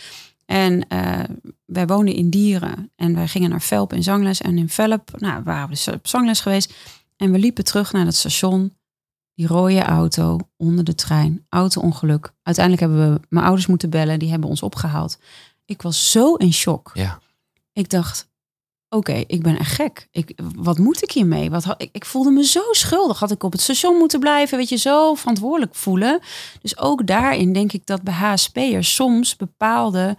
En 0.52 0.86
uh, 0.94 1.20
wij 1.66 1.88
woonden 1.88 2.14
in 2.14 2.30
Dieren 2.30 2.92
en 2.96 3.16
wij 3.16 3.28
gingen 3.28 3.50
naar 3.50 3.62
Velp 3.62 3.94
in 3.94 4.04
zangles. 4.04 4.42
En 4.42 4.58
in 4.58 4.70
Velp 4.70 5.12
nou, 5.18 5.44
waren 5.44 5.64
we 5.64 5.74
dus 5.74 5.88
op 5.88 6.08
zangles 6.08 6.42
geweest. 6.42 6.74
En 7.18 7.32
we 7.32 7.40
liepen 7.40 7.64
terug 7.64 7.92
naar 7.92 8.06
het 8.06 8.16
station. 8.16 8.74
Die 9.34 9.48
rode 9.48 9.82
auto 9.82 10.40
onder 10.58 10.84
de 10.84 10.96
trein. 10.96 11.46
Auto-ongeluk. 11.50 12.34
Uiteindelijk 12.44 12.86
hebben 12.86 13.14
we 13.14 13.22
mijn 13.30 13.46
ouders 13.46 13.68
moeten 13.68 13.90
bellen. 13.90 14.20
Die 14.20 14.30
hebben 14.30 14.50
ons 14.50 14.62
opgehaald. 14.62 15.20
Ik 15.66 15.82
was 15.82 16.12
zo 16.12 16.36
in 16.36 16.54
shock. 16.54 16.92
Ja. 16.94 17.20
Ik 17.74 17.90
dacht, 17.90 18.31
oké, 18.92 19.24
ik 19.28 19.42
ben 19.42 19.58
echt 19.60 19.74
gek. 19.76 20.08
Ik, 20.12 20.32
wat 20.56 20.78
moet 20.78 21.04
ik 21.04 21.12
hiermee? 21.12 21.50
Wat, 21.50 21.76
ik, 21.78 21.90
ik 21.92 22.06
voelde 22.06 22.32
me 22.32 22.44
zo 22.46 22.62
schuldig. 22.72 23.20
Had 23.20 23.32
ik 23.32 23.44
op 23.44 23.52
het 23.52 23.62
station 23.62 23.98
moeten 23.98 24.20
blijven? 24.20 24.58
Weet 24.58 24.70
je, 24.70 24.76
zo 24.78 25.16
verantwoordelijk 25.16 25.76
voelen. 25.76 26.20
Dus 26.62 26.78
ook 26.78 27.08
daarin 27.08 27.54
denk 27.54 27.72
ik 27.74 27.86
dat 27.86 28.02
bij 28.02 28.14
HSP'ers 28.14 28.96
soms 28.96 29.36
bepaalde 29.36 30.18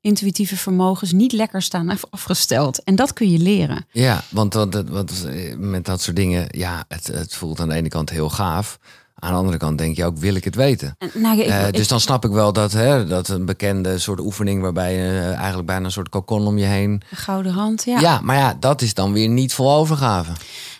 intuïtieve 0.00 0.56
vermogens 0.56 1.12
niet 1.12 1.32
lekker 1.32 1.62
staan 1.62 1.88
af- 1.90 2.04
afgesteld. 2.10 2.82
En 2.82 2.94
dat 2.96 3.12
kun 3.12 3.30
je 3.30 3.38
leren. 3.38 3.86
Ja, 3.92 4.22
want 4.30 4.54
wat, 4.54 4.84
wat, 4.88 5.24
eh, 5.28 5.56
met 5.56 5.84
dat 5.84 6.00
soort 6.02 6.16
dingen, 6.16 6.46
ja, 6.50 6.84
het, 6.88 7.06
het 7.06 7.34
voelt 7.34 7.60
aan 7.60 7.68
de 7.68 7.74
ene 7.74 7.88
kant 7.88 8.10
heel 8.10 8.30
gaaf. 8.30 8.78
Aan 9.24 9.30
de 9.32 9.38
andere 9.38 9.56
kant 9.58 9.78
denk 9.78 9.96
je 9.96 10.04
ook, 10.04 10.16
wil 10.18 10.34
ik 10.34 10.44
het 10.44 10.54
weten? 10.54 10.94
En, 10.98 11.10
nou, 11.14 11.40
ik, 11.40 11.46
Eh, 11.46 11.66
ik- 11.66 11.74
dus 11.76 11.88
dan 11.88 12.00
snap 12.00 12.24
ik 12.24 12.30
wel 12.30 12.52
dat, 12.52 12.72
hè, 12.72 13.06
dat 13.06 13.28
een 13.28 13.44
bekende 13.44 13.98
soort 13.98 14.20
oefening 14.20 14.62
waarbij 14.62 14.94
je 14.94 15.02
eh, 15.18 15.34
eigenlijk 15.34 15.66
bijna 15.66 15.84
een 15.84 15.90
soort 15.92 16.08
kokon 16.08 16.46
om 16.46 16.58
je 16.58 16.64
heen. 16.64 17.02
de 17.10 17.16
gouden 17.16 17.54
rand, 17.54 17.84
Ja. 17.84 18.00
ja. 18.00 18.20
maar 18.22 18.36
ja, 18.36 18.56
dat 18.60 18.82
is 18.82 18.94
dan 18.94 19.12
weer 19.12 19.28
niet 19.28 19.54
vol 19.54 19.72
overgave. 19.72 20.32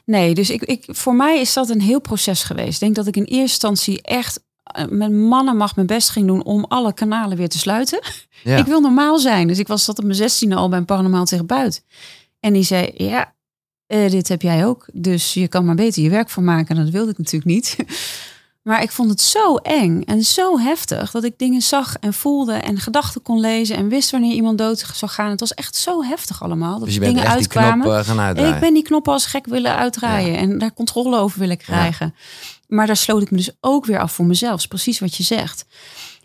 Nee, 0.05 0.35
dus 0.35 0.51
ik, 0.51 0.63
ik, 0.63 0.85
voor 0.87 1.15
mij 1.15 1.41
is 1.41 1.53
dat 1.53 1.69
een 1.69 1.81
heel 1.81 2.01
proces 2.01 2.43
geweest. 2.43 2.73
Ik 2.75 2.81
denk 2.81 2.95
dat 2.95 3.07
ik 3.07 3.17
in 3.17 3.23
eerste 3.25 3.39
instantie 3.41 4.03
echt 4.03 4.41
eh, 4.63 4.85
met 4.89 5.13
mannen 5.13 5.57
mag 5.57 5.75
mijn 5.77 5.87
best 5.87 6.09
ging 6.11 6.27
doen 6.27 6.45
om 6.45 6.65
alle 6.69 6.93
kanalen 6.95 7.37
weer 7.37 7.49
te 7.49 7.59
sluiten. 7.59 8.01
Ja. 8.43 8.57
Ik 8.57 8.67
wil 8.67 8.81
normaal 8.81 9.19
zijn. 9.19 9.49
Dus 9.49 9.59
ik 9.59 9.67
was 9.69 9.85
tot 9.85 9.99
op 9.99 10.05
mijn 10.05 10.17
zestiende 10.17 10.55
al 10.55 10.69
bij 10.69 10.79
een 10.79 10.85
paranormaal 10.85 11.25
therapeut. 11.25 11.85
En 12.41 12.53
die 12.53 12.63
zei, 12.63 12.91
ja, 12.97 13.33
dit 13.87 14.29
heb 14.29 14.43
jij 14.43 14.67
ook. 14.67 14.87
Dus 14.93 15.35
je 15.35 15.49
kan 15.49 15.65
maar 15.65 15.75
beter 15.75 16.03
je 16.03 16.11
werk 16.11 16.31
van 16.31 16.45
maken. 16.45 16.77
En 16.77 16.83
dat 16.85 16.93
wilde 16.93 17.11
ik 17.11 17.19
natuurlijk 17.19 17.45
niet. 17.45 17.77
Maar 18.65 18.83
ik 18.83 18.91
vond 18.91 19.11
het 19.11 19.21
zo 19.21 19.57
eng 19.57 20.03
en 20.03 20.23
zo 20.23 20.59
heftig 20.59 21.11
dat 21.11 21.25
ik 21.25 21.39
dingen 21.39 21.63
zag 21.63 21.97
en 22.01 22.13
voelde 22.13 22.53
en 22.53 22.79
gedachten 22.79 23.23
kon 23.23 23.41
lezen 23.41 23.77
en 23.77 23.89
wist 23.89 24.11
wanneer 24.11 24.35
iemand 24.35 24.59
dood 24.59 24.79
zou 24.95 25.11
gaan. 25.11 25.31
Het 25.31 25.41
was 25.41 25.55
echt 25.55 25.77
zo 25.77 26.03
heftig 26.03 26.43
allemaal. 26.43 26.75
Dat 26.79 26.85
Dus 26.85 26.95
je 26.95 27.01
bent 27.01 27.15
dingen 27.15 27.29
echt 27.29 27.39
die 27.39 27.47
uitkwamen. 27.49 27.87
knop 27.87 27.99
eh, 27.99 28.05
gaan 28.05 28.21
uitdraaien. 28.21 28.55
Ik 28.55 28.61
ben 28.61 28.75
die 28.75 28.83
knoppen 28.83 29.13
als 29.13 29.27
gek 29.27 29.47
willen 29.47 29.77
uitdraaien 29.77 30.37
en 30.37 30.59
daar 30.59 30.73
controle 30.73 31.17
over 31.17 31.39
willen 31.39 31.57
krijgen. 31.57 32.15
Maar 32.69 32.87
daar 32.87 32.97
sloot 32.97 33.23
ik 33.23 33.31
me 33.31 33.37
dus 33.37 33.51
ook 33.61 33.85
weer 33.87 33.99
af 33.99 34.13
voor 34.13 34.25
mezelf. 34.25 34.69
Precies 34.69 34.99
wat 34.99 35.17
je 35.17 35.23
zegt. 35.23 35.67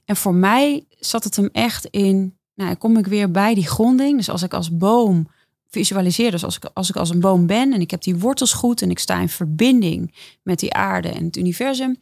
En 0.06 0.16
voor 0.16 0.34
mij 0.34 0.86
zat 1.00 1.24
het 1.24 1.36
hem 1.36 1.50
echt 1.52 1.86
in, 1.86 2.38
nou, 2.56 2.76
kom 2.76 2.98
ik 2.98 3.08
weer 3.08 3.32
bij 3.32 3.54
die 3.54 3.68
gronding. 3.68 4.18
Dus 4.18 4.30
als 4.30 4.44
ik 4.44 4.54
als 4.54 4.78
boom 4.78 5.28
visualiseer, 5.70 6.32
dus 6.32 6.44
als 6.44 6.56
ik, 6.56 6.70
als 6.74 6.90
ik 6.90 6.96
als 6.96 7.10
een 7.10 7.20
boom 7.20 7.46
ben 7.46 7.74
en 7.74 7.82
ik 7.82 7.92
heb 7.92 8.02
die 8.02 8.18
wortels 8.18 8.54
goed 8.54 8.82
en 8.82 8.90
ik 8.90 9.00
sta 9.00 9.20
in 9.20 9.30
verbinding 9.30 10.16
met 10.44 10.60
die 10.60 10.74
aarde 10.74 11.10
en 11.10 11.26
het 11.26 11.38
universum, 11.38 12.00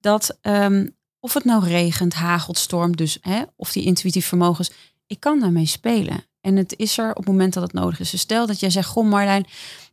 dat 0.00 0.38
ehm, 0.40 0.86
of 1.20 1.34
het 1.34 1.44
nou 1.44 1.64
regent, 1.64 2.14
hagelt, 2.14 2.58
stormt, 2.58 2.96
dus 2.96 3.18
hè, 3.20 3.42
of 3.56 3.72
die 3.72 3.84
intuïtief 3.84 4.26
vermogens, 4.26 4.70
ik 5.06 5.20
kan 5.20 5.40
daarmee 5.40 5.66
spelen. 5.66 6.24
En 6.40 6.56
het 6.56 6.74
is 6.76 6.98
er 6.98 7.10
op 7.10 7.16
het 7.16 7.26
moment 7.26 7.54
dat 7.54 7.62
het 7.62 7.72
nodig 7.72 8.00
is. 8.00 8.10
Dus 8.10 8.20
stel 8.20 8.46
dat 8.46 8.60
jij 8.60 8.70
zegt, 8.70 8.88
goh 8.88 9.08
Marlijn, 9.08 9.46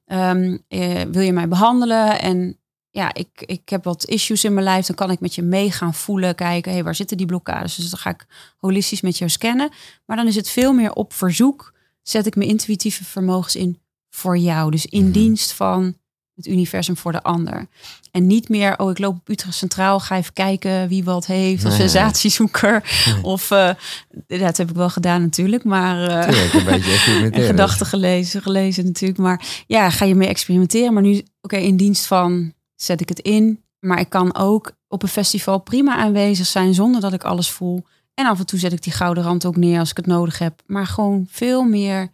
ehm, 0.05 0.57
eh, 0.67 1.01
wil 1.01 1.21
je 1.21 1.33
mij 1.33 1.47
behandelen? 1.47 2.19
En 2.19 2.57
ja, 2.89 3.13
ik, 3.13 3.43
ik 3.45 3.69
heb 3.69 3.83
wat 3.83 4.05
issues 4.05 4.43
in 4.43 4.53
mijn 4.53 4.65
lijf. 4.65 4.85
Dan 4.85 4.95
kan 4.95 5.11
ik 5.11 5.19
met 5.19 5.35
je 5.35 5.41
mee 5.41 5.71
gaan 5.71 5.93
voelen, 5.93 6.35
kijken, 6.35 6.71
hey, 6.71 6.83
waar 6.83 6.95
zitten 6.95 7.17
die 7.17 7.25
blokkades? 7.25 7.75
Dus 7.75 7.89
dan 7.89 7.99
ga 7.99 8.09
ik 8.09 8.25
holistisch 8.57 9.01
met 9.01 9.17
jou 9.17 9.29
scannen. 9.29 9.69
Maar 10.05 10.17
dan 10.17 10.27
is 10.27 10.35
het 10.35 10.49
veel 10.49 10.73
meer 10.73 10.93
op 10.93 11.13
verzoek. 11.13 11.72
Zet 12.03 12.25
ik 12.25 12.35
mijn 12.35 12.49
intuïtieve 12.49 13.03
vermogens 13.03 13.55
in 13.55 13.79
voor 14.09 14.37
jou. 14.37 14.71
Dus 14.71 14.85
in 14.85 15.03
Mhm. 15.03 15.11
dienst 15.11 15.51
van 15.51 15.95
het 16.35 16.47
universum 16.47 16.97
voor 16.97 17.11
de 17.11 17.23
ander. 17.23 17.67
En 18.11 18.27
niet 18.27 18.49
meer, 18.49 18.79
oh, 18.79 18.91
ik 18.91 18.99
loop 18.99 19.15
op 19.15 19.29
Utrecht 19.29 19.55
Centraal, 19.57 19.99
ga 19.99 20.17
even 20.17 20.33
kijken 20.33 20.87
wie 20.87 21.03
wat 21.03 21.25
heeft. 21.25 21.63
Of 21.65 21.69
Nee. 21.69 21.79
sensatiezoeker. 21.79 22.83
Of, 23.21 23.49
ja, 23.49 23.75
dat 24.27 24.57
heb 24.57 24.69
ik 24.69 24.75
wel 24.75 24.89
gedaan 24.89 25.21
natuurlijk. 25.21 25.63
Maar 25.63 26.25
Tuurlijk, 26.29 26.53
een 26.53 26.63
beetje 26.65 26.89
en 26.89 26.93
experimenteren. 26.97 27.45
gedachten 27.47 27.85
gelezen, 27.85 28.41
gelezen 28.41 28.85
natuurlijk. 28.85 29.19
Maar 29.19 29.63
ja, 29.67 29.89
ga 29.89 30.05
je 30.05 30.15
mee 30.15 30.27
experimenteren. 30.27 30.93
Maar 30.93 31.03
nu, 31.03 31.21
oké, 31.41 31.57
in 31.57 31.77
dienst 31.77 32.05
van 32.05 32.53
zet 32.75 33.01
ik 33.01 33.09
het 33.09 33.19
in. 33.19 33.63
Maar 33.79 33.99
ik 33.99 34.09
kan 34.09 34.35
ook 34.35 34.71
op 34.87 35.03
een 35.03 35.09
festival 35.09 35.59
prima 35.59 35.95
aanwezig 35.95 36.45
zijn 36.45 36.73
zonder 36.73 37.01
dat 37.01 37.13
ik 37.13 37.23
alles 37.23 37.49
voel. 37.49 37.83
En 38.13 38.25
af 38.25 38.39
en 38.39 38.45
toe 38.45 38.59
zet 38.59 38.73
ik 38.73 38.83
die 38.83 38.93
gouden 38.93 39.23
rand 39.23 39.45
ook 39.45 39.55
neer 39.55 39.79
als 39.79 39.89
ik 39.89 39.97
het 39.97 40.05
nodig 40.05 40.39
heb. 40.39 40.61
Maar 40.65 40.87
gewoon 40.87 41.27
veel 41.29 41.63
meer 41.63 42.11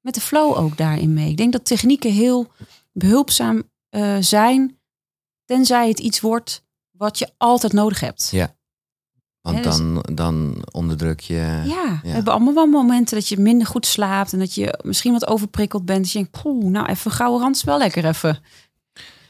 met 0.00 0.14
de 0.14 0.20
flow 0.20 0.56
ook 0.56 0.76
daarin 0.76 1.14
mee. 1.14 1.30
Ik 1.30 1.36
denk 1.36 1.52
dat 1.52 1.64
technieken 1.64 2.12
heel 2.12 2.52
behulpzaam 2.92 3.62
eh, 3.88 4.16
zijn. 4.20 4.78
Tenzij 5.44 5.88
het 5.88 5.98
iets 5.98 6.20
wordt 6.20 6.64
wat 6.90 7.18
je 7.18 7.28
altijd 7.36 7.72
nodig 7.72 8.00
hebt. 8.00 8.28
Ja. 8.30 8.56
Want 9.40 9.62
dus- 9.62 9.76
dan, 9.76 10.04
dan 10.14 10.64
onderdruk 10.70 11.20
je... 11.20 11.62
Ja, 11.64 12.00
we 12.02 12.08
hebben 12.08 12.32
allemaal 12.32 12.54
wel 12.54 12.66
momenten 12.66 13.14
dat 13.14 13.28
je 13.28 13.38
minder 13.38 13.66
goed 13.66 13.86
slaapt 13.86 14.32
en 14.32 14.38
dat 14.38 14.54
je 14.54 14.78
misschien 14.82 15.12
wat 15.12 15.26
overprikkeld 15.26 15.84
bent. 15.84 16.02
Dus 16.02 16.12
je 16.12 16.18
denkt, 16.18 16.42
poeh, 16.42 16.64
nou 16.64 16.86
even 16.86 17.10
een 17.10 17.16
gouden 17.16 17.40
rand 17.40 17.56
is 17.56 17.64
wel 17.64 17.78
lekker 17.78 18.04
even. 18.04 18.38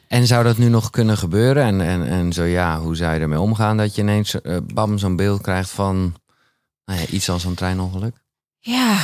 En 0.08 0.26
zou 0.26 0.44
dat 0.44 0.58
nu 0.58 0.68
nog 0.68 0.90
kunnen 0.90 1.16
gebeuren? 1.16 1.64
En, 1.64 1.80
en, 1.80 2.06
en 2.06 2.32
zo 2.32 2.44
ja, 2.44 2.80
hoe 2.80 2.96
zou 2.96 3.14
je 3.14 3.20
ermee 3.20 3.40
omgaan 3.40 3.76
dat 3.76 3.94
je 3.94 4.02
ineens 4.02 4.40
eh, 4.40 4.56
bam 4.74 4.98
zo'n 4.98 5.16
beeld 5.16 5.40
krijgt 5.40 5.70
van 5.70 6.14
nou 6.84 7.00
ja, 7.00 7.06
iets 7.06 7.28
als 7.28 7.44
een 7.44 7.54
treinongeluk? 7.54 8.24
Ja, 8.58 9.00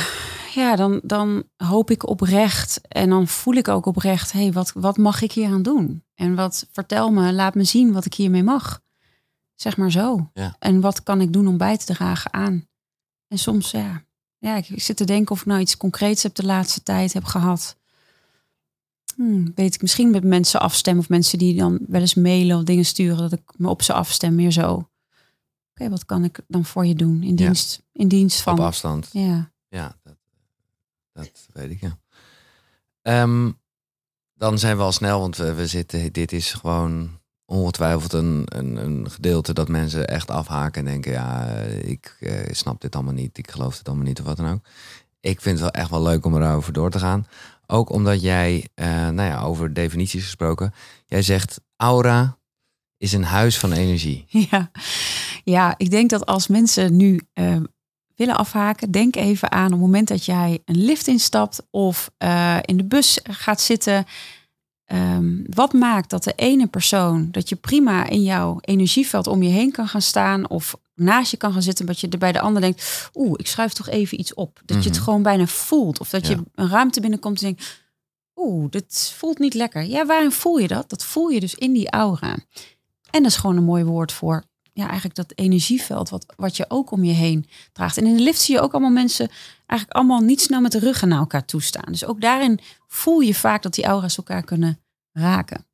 ja 0.53 0.75
dan, 0.75 0.99
dan 1.03 1.43
hoop 1.57 1.91
ik 1.91 2.07
oprecht 2.07 2.81
en 2.87 3.09
dan 3.09 3.27
voel 3.27 3.53
ik 3.53 3.67
ook 3.67 3.85
oprecht, 3.85 4.31
hé, 4.31 4.41
hey, 4.41 4.51
wat, 4.51 4.71
wat 4.75 4.97
mag 4.97 5.21
ik 5.21 5.31
hier 5.31 5.49
aan 5.49 5.61
doen? 5.61 6.03
En 6.15 6.35
wat, 6.35 6.67
vertel 6.71 7.11
me, 7.11 7.33
laat 7.33 7.55
me 7.55 7.63
zien 7.63 7.93
wat 7.93 8.05
ik 8.05 8.13
hiermee 8.13 8.43
mag. 8.43 8.81
Zeg 9.55 9.77
maar 9.77 9.91
zo. 9.91 10.29
Ja. 10.33 10.55
En 10.59 10.81
wat 10.81 11.03
kan 11.03 11.21
ik 11.21 11.33
doen 11.33 11.47
om 11.47 11.57
bij 11.57 11.77
te 11.77 11.85
dragen 11.85 12.33
aan? 12.33 12.67
En 13.27 13.37
soms, 13.37 13.71
ja, 13.71 14.03
ja, 14.37 14.55
ik 14.55 14.81
zit 14.81 14.97
te 14.97 15.05
denken 15.05 15.31
of 15.31 15.39
ik 15.39 15.45
nou 15.45 15.59
iets 15.59 15.77
concreets 15.77 16.23
heb 16.23 16.35
de 16.35 16.45
laatste 16.45 16.83
tijd 16.83 17.13
heb 17.13 17.23
gehad. 17.23 17.77
Hmm, 19.15 19.51
weet 19.55 19.73
ik 19.75 19.81
misschien 19.81 20.11
met 20.11 20.23
mensen 20.23 20.59
afstemmen 20.59 21.03
of 21.03 21.09
mensen 21.09 21.37
die 21.37 21.55
dan 21.57 21.79
wel 21.87 22.01
eens 22.01 22.13
mailen 22.15 22.57
of 22.57 22.63
dingen 22.63 22.85
sturen, 22.85 23.17
dat 23.17 23.31
ik 23.31 23.41
me 23.57 23.69
op 23.69 23.81
ze 23.81 23.93
afstem, 23.93 24.35
meer 24.35 24.51
zo. 24.51 24.89
Oké, 25.71 25.89
wat 25.89 26.05
kan 26.05 26.23
ik 26.23 26.39
dan 26.47 26.65
voor 26.65 26.85
je 26.85 26.95
doen? 26.95 27.23
In 27.23 27.29
Ja. 27.29 27.35
dienst, 27.35 27.81
in 27.91 28.07
dienst 28.07 28.41
van. 28.41 28.53
Op 28.53 28.59
afstand. 28.59 29.09
Ja. 29.11 29.51
Ja, 29.67 29.95
dat, 30.03 30.15
dat 31.13 31.47
weet 31.53 31.71
ik 31.71 31.81
ja. 31.81 31.97
Ehm, 33.01 33.51
dan 34.33 34.59
zijn 34.59 34.77
we 34.77 34.83
al 34.83 34.91
snel, 34.91 35.19
want 35.19 35.37
we, 35.37 35.53
we 35.53 35.67
zitten, 35.67 36.13
dit 36.13 36.31
is 36.31 36.53
gewoon 36.53 37.19
ongetwijfeld 37.45 38.13
een, 38.13 38.43
een, 38.45 38.75
een 38.75 39.11
gedeelte 39.11 39.53
dat 39.53 39.67
mensen 39.67 40.07
echt 40.07 40.29
afhaken 40.29 40.79
en 40.85 40.91
denken, 40.91 41.11
ja, 41.11 41.47
ik 41.65 42.17
eh, 42.19 42.53
snap 42.53 42.81
dit 42.81 42.95
allemaal 42.95 43.13
niet, 43.13 43.37
ik 43.37 43.51
geloof 43.51 43.77
het 43.77 43.87
allemaal 43.87 44.05
niet 44.05 44.19
of 44.19 44.25
wat 44.25 44.37
dan 44.37 44.49
ook. 44.49 44.65
Ik 45.25 45.41
vind 45.41 45.59
het 45.59 45.71
wel 45.71 45.81
echt 45.81 45.89
wel 45.89 46.01
leuk 46.01 46.25
om 46.25 46.35
erover 46.35 46.73
door 46.73 46.89
te 46.89 46.99
gaan. 46.99 47.27
Ook 47.67 47.89
omdat 47.89 48.21
jij, 48.21 48.67
eh, 48.73 48.87
nou 48.87 49.29
ja, 49.29 49.41
over 49.41 49.73
definities 49.73 50.23
gesproken, 50.23 50.73
jij 51.05 51.21
zegt 51.21 51.61
aura 51.75 52.37
is 52.97 53.13
een 53.13 53.23
huis 53.23 53.59
van 53.59 53.71
energie. 53.71 54.25
Ja. 54.49 54.71
ja, 55.43 55.73
ik 55.77 55.89
denk 55.89 56.09
dat 56.09 56.25
als 56.25 56.47
mensen 56.47 56.95
nu 56.95 57.21
eh, 57.33 57.55
willen 58.15 58.37
afhaken, 58.37 58.91
denk 58.91 59.15
even 59.15 59.51
aan 59.51 59.71
het 59.71 59.79
moment 59.79 60.07
dat 60.07 60.25
jij 60.25 60.61
een 60.65 60.85
lift 60.85 61.07
instapt 61.07 61.67
of 61.69 62.11
eh, 62.17 62.57
in 62.61 62.77
de 62.77 62.85
bus 62.85 63.19
gaat 63.23 63.61
zitten. 63.61 64.05
Ehm, 64.85 65.43
wat 65.49 65.73
maakt 65.73 66.09
dat 66.09 66.23
de 66.23 66.33
ene 66.35 66.67
persoon, 66.67 67.27
dat 67.31 67.49
je 67.49 67.55
prima 67.55 68.07
in 68.09 68.23
jouw 68.23 68.57
energieveld 68.61 69.27
om 69.27 69.43
je 69.43 69.49
heen 69.49 69.71
kan 69.71 69.87
gaan 69.87 70.01
staan 70.01 70.49
of 70.49 70.75
naast 70.95 71.31
je 71.31 71.37
kan 71.37 71.53
gaan 71.53 71.61
zitten, 71.61 71.85
dat 71.85 71.99
je 71.99 72.07
er 72.09 72.17
bij 72.17 72.31
de 72.31 72.39
ander 72.39 72.61
denkt, 72.61 73.09
oeh, 73.13 73.33
ik 73.35 73.47
schuif 73.47 73.73
toch 73.73 73.89
even 73.89 74.19
iets 74.19 74.33
op. 74.33 74.61
Dat 74.65 74.77
je 74.83 74.89
het 74.89 74.97
Mhm. 74.97 75.03
gewoon 75.07 75.21
bijna 75.23 75.45
voelt. 75.47 75.99
Of 75.99 76.09
dat 76.09 76.27
Ja. 76.27 76.35
je 76.35 76.43
een 76.55 76.69
ruimte 76.69 77.01
binnenkomt 77.01 77.37
en 77.41 77.43
denkt, 77.45 77.83
oeh, 78.35 78.69
dit 78.71 79.13
voelt 79.17 79.39
niet 79.39 79.53
lekker. 79.53 79.83
Ja, 79.83 80.05
waarom 80.05 80.31
voel 80.31 80.57
je 80.57 80.67
dat? 80.67 80.89
Dat 80.89 81.03
voel 81.05 81.27
je 81.29 81.39
dus 81.39 81.55
in 81.55 81.73
die 81.73 81.89
aura. 81.91 82.37
En 83.11 83.23
dat 83.23 83.31
is 83.31 83.37
gewoon 83.37 83.57
een 83.57 83.63
mooi 83.63 83.83
woord 83.83 84.11
voor, 84.11 84.43
ja, 84.75 84.85
eigenlijk 84.85 85.15
dat 85.15 85.31
energieveld 85.35 86.09
wat, 86.09 86.33
wat 86.35 86.57
je 86.57 86.65
ook 86.67 86.91
om 86.91 87.03
je 87.03 87.13
heen 87.13 87.47
draagt. 87.73 87.97
En 87.97 88.05
in 88.05 88.15
de 88.15 88.23
lift 88.23 88.39
zie 88.41 88.55
je 88.55 88.61
ook 88.61 88.71
allemaal 88.71 88.91
mensen 88.91 89.29
eigenlijk 89.65 89.99
allemaal 89.99 90.19
niet 90.21 90.41
snel 90.41 90.61
met 90.61 90.71
de 90.71 90.79
ruggen 90.79 91.07
naar 91.07 91.19
elkaar 91.19 91.45
toestaan. 91.45 91.91
Dus 91.91 92.05
ook 92.05 92.21
daarin 92.21 92.59
voel 92.87 93.19
je 93.19 93.35
vaak 93.35 93.61
dat 93.61 93.73
die 93.73 93.85
aura's 93.85 94.17
elkaar 94.17 94.43
kunnen 94.43 94.79
raken. 95.11 95.65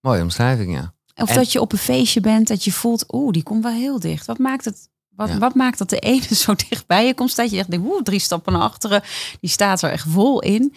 Mooie 0.00 0.22
omschrijving, 0.22 0.72
ja. 0.74 0.94
Of 1.14 1.28
En- 1.28 1.34
dat 1.36 1.52
je 1.52 1.60
op 1.60 1.72
een 1.72 1.78
feestje 1.78 2.20
bent, 2.20 2.48
dat 2.48 2.64
je 2.64 2.72
voelt, 2.72 3.12
oeh, 3.14 3.32
die 3.32 3.42
komt 3.42 3.62
wel 3.62 3.72
heel 3.72 4.00
dicht. 4.00 4.26
Wat 4.26 4.38
maakt 4.38 4.64
het? 4.64 4.88
Wat, 5.08 5.28
Ja. 5.28 5.38
wat 5.38 5.54
maakt 5.54 5.78
dat 5.78 5.90
de 5.90 5.98
ene 5.98 6.34
zo 6.44 6.54
dicht 6.54 6.86
bij 6.86 7.06
je 7.06 7.14
komt? 7.14 7.36
Dat 7.36 7.50
je 7.50 7.58
echt 7.58 7.70
denkt, 7.70 7.86
oeh, 7.86 8.02
drie 8.02 8.18
stappen 8.18 8.52
naar 8.52 8.62
achteren. 8.62 9.02
Die 9.40 9.50
staat 9.50 9.82
er 9.82 9.90
echt 9.90 10.06
vol 10.08 10.40
in. 10.42 10.74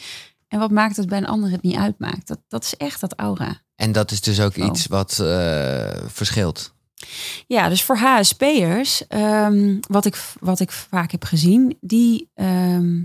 En 0.48 0.60
wat 0.60 0.72
maakt 0.72 0.96
het 0.98 1.08
bij 1.10 1.18
een 1.18 1.26
ander 1.28 1.52
het 1.52 1.62
niet 1.62 1.76
uitmaakt? 1.76 2.28
Dat, 2.28 2.40
dat 2.48 2.64
is 2.64 2.76
echt 2.76 3.02
dat 3.02 3.14
aura. 3.16 3.62
En 3.76 3.92
dat 3.92 4.12
is 4.12 4.22
dus 4.22 4.40
ook 4.42 4.54
Zo. 4.54 4.66
iets 4.66 4.88
wat 4.88 5.20
eh, 5.20 5.90
verschilt. 6.08 6.74
Ja, 7.48 7.70
dus 7.70 7.84
voor 7.84 7.98
HSP'ers, 7.98 9.08
ehm, 9.08 9.78
wat, 9.88 10.06
ik, 10.06 10.24
wat 10.40 10.60
ik 10.60 10.72
vaak 10.72 11.12
heb 11.12 11.24
gezien, 11.24 11.78
die, 11.82 12.30
ehm, 12.34 13.04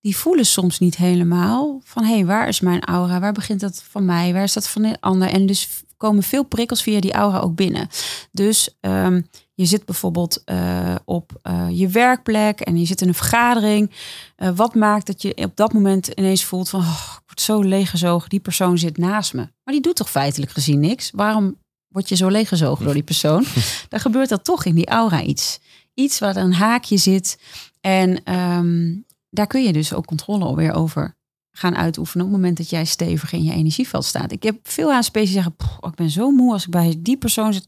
die 0.00 0.16
voelen 0.16 0.46
soms 0.46 0.78
niet 0.78 0.96
helemaal 0.96 1.80
van 1.84 2.04
hé, 2.04 2.14
hey, 2.14 2.26
waar 2.26 2.48
is 2.48 2.60
mijn 2.60 2.84
aura? 2.84 3.20
Waar 3.20 3.32
begint 3.32 3.60
dat 3.60 3.82
van 3.90 4.04
mij? 4.04 4.32
Waar 4.32 4.42
is 4.42 4.52
dat 4.52 4.68
van 4.68 4.82
de 4.82 4.96
ander? 5.00 5.28
En 5.28 5.46
dus 5.46 5.68
komen 5.96 6.22
veel 6.22 6.44
prikkels 6.44 6.82
via 6.82 7.00
die 7.00 7.12
aura 7.12 7.38
ook 7.38 7.54
binnen. 7.54 7.88
Dus 8.32 8.76
ehm, 8.80 9.20
je 9.54 9.64
zit 9.64 9.84
bijvoorbeeld 9.84 10.42
eh, 10.44 10.94
op 11.04 11.32
eh, 11.42 11.66
je 11.70 11.88
werkplek 11.88 12.60
en 12.60 12.78
je 12.78 12.84
zit 12.86 13.00
in 13.00 13.08
een 13.08 13.14
vergadering. 13.14 13.90
Eh, 14.36 14.50
wat 14.54 14.74
maakt 14.74 15.06
dat 15.06 15.22
je 15.22 15.34
op 15.34 15.56
dat 15.56 15.72
moment 15.72 16.06
ineens 16.06 16.44
voelt 16.44 16.68
van 16.68 16.80
oh, 16.80 17.16
ik 17.16 17.22
word 17.26 17.40
zo 17.40 17.62
leeggezogen, 17.62 18.28
die 18.28 18.40
persoon 18.40 18.78
zit 18.78 18.96
naast 18.96 19.34
me. 19.34 19.40
Maar 19.40 19.74
die 19.74 19.80
doet 19.80 19.96
toch 19.96 20.10
feitelijk 20.10 20.52
gezien 20.52 20.80
niks? 20.80 21.10
Waarom 21.14 21.56
word 21.88 22.08
je 22.08 22.16
zo 22.16 22.28
leeggezogen 22.28 22.84
door 22.84 22.94
die 22.94 23.02
persoon? 23.02 23.44
Dan 23.88 24.00
gebeurt 24.00 24.28
dat 24.28 24.44
toch 24.44 24.64
in 24.64 24.74
die 24.74 24.86
aura 24.88 25.22
iets. 25.22 25.58
Iets 25.94 26.18
waar 26.18 26.36
een 26.36 26.54
haakje 26.54 26.96
zit. 26.96 27.38
En 27.80 28.22
ehm, 28.24 28.94
daar 29.30 29.46
kun 29.46 29.62
je 29.62 29.72
dus 29.72 29.92
ook 29.92 30.06
controle 30.06 30.44
alweer 30.44 30.72
over 30.72 31.16
gaan 31.50 31.76
uitoefenen 31.76 32.26
op 32.26 32.32
het 32.32 32.40
moment 32.40 32.58
dat 32.58 32.70
jij 32.70 32.84
stevig 32.84 33.32
in 33.32 33.44
je 33.44 33.52
energieveld 33.52 34.04
staat. 34.04 34.32
Ik 34.32 34.42
heb 34.42 34.58
veel 34.62 34.92
HSP's 34.92 35.12
die 35.12 35.26
zeggen, 35.26 35.56
"Poh, 35.56 35.90
ik 35.90 35.94
ben 35.94 36.10
zo 36.10 36.30
moe 36.30 36.52
als 36.52 36.64
ik 36.64 36.70
bij 36.70 36.94
die 36.98 37.16
persoon 37.16 37.52
zit. 37.52 37.66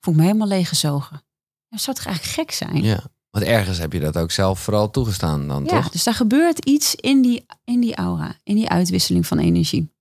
Voel 0.00 0.14
ik 0.14 0.20
me 0.20 0.26
helemaal 0.26 0.48
leeggezogen. 0.48 1.22
Dat 1.68 1.80
zou 1.80 1.96
toch 1.96 2.06
eigenlijk 2.06 2.36
gek 2.36 2.50
zijn? 2.50 2.82
Ja. 2.82 3.00
Want 3.30 3.46
ergens 3.46 3.78
heb 3.78 3.92
je 3.92 4.00
dat 4.00 4.16
ook 4.16 4.30
zelf 4.30 4.60
vooral 4.60 4.90
toegestaan 4.90 5.48
dan, 5.48 5.64
Ja, 5.64 5.70
toch? 5.80 5.90
dus 5.90 6.04
daar 6.04 6.14
gebeurt 6.14 6.64
iets 6.64 6.94
in 6.94 7.22
die, 7.22 7.46
in 7.64 7.80
die 7.80 7.96
aura, 7.96 8.36
in 8.42 8.54
die 8.54 8.68
uitwisseling 8.68 9.26
van 9.26 9.38
energie. 9.38 9.93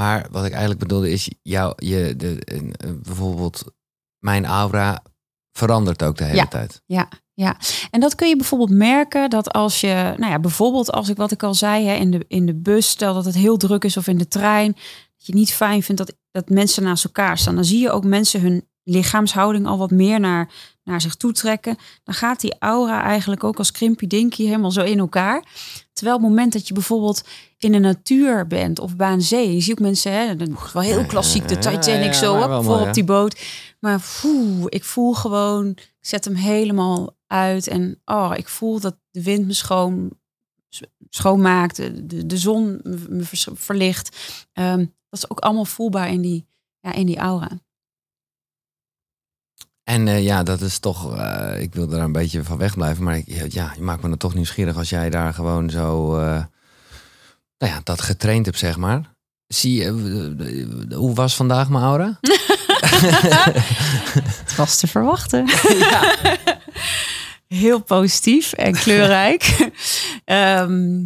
Maar 0.00 0.26
wat 0.30 0.44
ik 0.44 0.50
eigenlijk 0.50 0.80
bedoelde 0.80 1.10
is, 1.10 1.30
jou, 1.42 1.72
je, 1.76 2.14
de, 2.16 2.38
bijvoorbeeld 3.04 3.64
mijn 4.18 4.44
aura 4.44 5.02
verandert 5.52 6.02
ook 6.02 6.16
de 6.16 6.24
hele 6.24 6.36
Ja. 6.36 6.46
tijd. 6.46 6.82
En 7.90 8.00
dat 8.00 8.14
kun 8.14 8.28
je 8.28 8.36
bijvoorbeeld 8.36 8.70
merken 8.70 9.30
dat 9.30 9.52
als 9.52 9.80
je, 9.80 10.14
nou 10.16 10.30
ja, 10.32 10.38
bijvoorbeeld 10.38 10.90
als 10.92 11.08
ik 11.08 11.16
wat 11.16 11.30
ik 11.30 11.42
al 11.42 11.54
zei, 11.54 11.86
hè, 11.86 11.94
in, 11.94 12.10
de, 12.10 12.24
in 12.28 12.46
de 12.46 12.54
bus, 12.54 12.88
stel 12.88 13.14
dat 13.14 13.24
het 13.24 13.34
heel 13.34 13.56
druk 13.56 13.84
is 13.84 13.96
of 13.96 14.06
in 14.06 14.18
de 14.18 14.28
trein, 14.28 14.72
dat 15.16 15.26
je 15.26 15.34
niet 15.34 15.52
fijn 15.52 15.82
vindt 15.82 16.06
dat, 16.06 16.16
dat 16.30 16.48
mensen 16.48 16.82
naast 16.82 17.04
elkaar 17.04 17.38
staan. 17.38 17.54
Dan 17.54 17.64
zie 17.64 17.80
je 17.80 17.90
ook 17.90 18.04
mensen 18.04 18.40
hun 18.40 18.68
lichaamshouding 18.82 19.66
al 19.66 19.78
wat 19.78 19.90
meer 19.90 20.20
naar, 20.20 20.50
naar 20.90 21.00
zich 21.00 21.14
toe 21.14 21.32
trekken. 21.32 21.76
Dan 22.04 22.14
gaat 22.14 22.40
die 22.40 22.54
aura 22.58 23.02
eigenlijk 23.02 23.44
ook 23.44 23.58
als 23.58 23.72
krimpy 23.72 24.06
dinky 24.06 24.44
helemaal 24.44 24.70
zo 24.70 24.82
in 24.82 24.98
elkaar. 24.98 25.44
Terwijl 25.92 26.16
op 26.16 26.22
het 26.22 26.30
moment 26.30 26.52
dat 26.52 26.68
je 26.68 26.74
bijvoorbeeld 26.74 27.22
in 27.58 27.72
de 27.72 27.78
natuur 27.78 28.46
bent 28.46 28.78
of 28.78 28.96
bij 28.96 29.12
een 29.12 29.22
zee, 29.22 29.54
je 29.54 29.60
ziet 29.60 29.72
ook 29.72 29.80
mensen, 29.80 30.12
hè, 30.12 30.36
dat 30.36 30.48
is 30.48 30.72
wel 30.72 30.82
heel 30.82 31.06
klassiek, 31.06 31.48
de 31.48 31.58
Titanic 31.58 32.04
ja, 32.04 32.12
zo 32.12 32.34
op, 32.34 32.64
voor 32.64 32.80
op 32.80 32.94
die 32.94 33.04
boot. 33.04 33.40
Maar 33.78 34.00
poeh, 34.20 34.64
ik 34.68 34.84
voel 34.84 35.14
gewoon, 35.14 35.66
ik 35.68 35.90
zet 36.00 36.24
hem 36.24 36.34
helemaal 36.34 37.16
uit 37.26 37.66
en 37.68 38.00
oh, 38.04 38.32
ik 38.36 38.48
voel 38.48 38.80
dat 38.80 38.96
de 39.10 39.22
wind 39.22 39.46
me 39.46 39.52
schoon 39.52 40.18
schoonmaakt, 41.10 41.76
de, 41.76 42.26
de, 42.26 42.36
zon 42.38 42.80
me- 42.82 43.24
verlicht. 43.54 44.16
Ehm, 44.52 44.78
dat 44.78 45.18
is 45.22 45.30
ook 45.30 45.40
allemaal 45.40 45.64
voelbaar 45.64 46.08
in 46.08 46.20
die, 46.20 46.46
ja, 46.80 46.92
in 46.92 47.06
die 47.06 47.18
aura. 47.18 47.48
En 49.90 50.08
eh, 50.08 50.24
ja, 50.24 50.42
dat 50.42 50.60
is 50.60 50.78
toch, 50.78 51.16
eh, 51.16 51.62
ik 51.62 51.74
wil 51.74 51.92
er 51.92 52.00
een 52.00 52.12
beetje 52.12 52.44
van 52.44 52.58
wegblijven, 52.58 53.04
maar 53.04 53.16
ik, 53.16 53.52
ja, 53.52 53.72
je 53.76 53.82
maakt 53.82 54.02
me 54.02 54.08
dan 54.08 54.18
toch 54.18 54.34
nieuwsgierig 54.34 54.76
als 54.76 54.88
jij 54.88 55.10
daar 55.10 55.34
gewoon 55.34 55.70
zo, 55.70 56.18
eh, 56.18 56.44
nou 57.58 57.72
ja, 57.72 57.80
dat 57.84 58.00
getraind 58.00 58.46
hebt, 58.46 58.58
zeg 58.58 58.76
maar. 58.76 59.14
Zie 59.46 59.74
je, 59.74 60.88
hoe 60.94 61.14
was 61.14 61.36
vandaag 61.36 61.68
mijn 61.68 61.84
aura? 61.84 62.18
Het 64.40 64.56
was 64.56 64.76
te 64.76 64.86
verwachten. 64.86 65.48
Heel 67.46 67.80
positief 67.80 68.52
en 68.52 68.72
kleurrijk. 68.72 69.54
Ehm, 70.24 71.02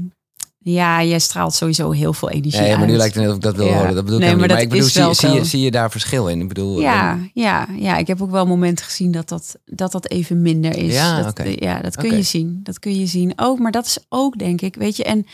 ja, 0.66 1.02
jij 1.04 1.18
straalt 1.18 1.54
sowieso 1.54 1.90
heel 1.90 2.12
veel 2.12 2.30
energie 2.30 2.60
Nee, 2.60 2.76
maar 2.76 2.86
nu 2.86 2.96
lijkt 2.96 3.14
het 3.14 3.22
net 3.22 3.30
of 3.32 3.36
ik 3.36 3.42
dat 3.42 3.56
wil 3.56 3.66
Ja. 3.66 3.72
horen. 3.76 3.94
Dat 3.94 4.04
bedoel 4.04 4.18
ik 4.20 4.24
Nee, 4.24 4.34
helemaal 4.34 4.38
maar. 4.38 4.48
Maar 4.56 4.64
ik 4.64 4.68
bedoel, 4.68 4.88
zie, 4.88 5.00
wel 5.02 5.14
zie, 5.14 5.28
je, 5.30 5.44
zie 5.44 5.60
je 5.60 5.70
daar 5.70 5.90
verschil 5.90 6.28
in? 6.28 6.40
Ik 6.40 6.48
bedoel, 6.48 6.80
Ja, 6.80 7.10
dan- 7.14 7.30
ja, 7.34 7.66
ja, 7.76 7.96
ik 7.96 8.06
heb 8.06 8.22
ook 8.22 8.30
wel 8.30 8.46
momenten 8.46 8.84
gezien 8.84 9.10
dat 9.10 9.28
dat, 9.28 9.56
dat, 9.64 9.92
dat 9.92 10.10
even 10.10 10.42
minder 10.42 10.76
is. 10.76 10.94
Ja, 10.94 11.22
dat, 11.22 11.40
ja, 11.54 11.80
dat 11.80 11.96
kun 11.96 12.16
je 12.16 12.22
zien. 12.22 12.60
Dat 12.62 12.78
kun 12.78 12.98
je 12.98 13.06
zien. 13.06 13.32
Ook, 13.36 13.58
maar 13.58 13.72
dat 13.72 13.86
is 13.86 13.98
ook, 14.08 14.38
denk 14.38 14.60
ik, 14.60 14.74
weet 14.74 14.96
je. 14.96 15.04
En 15.04 15.26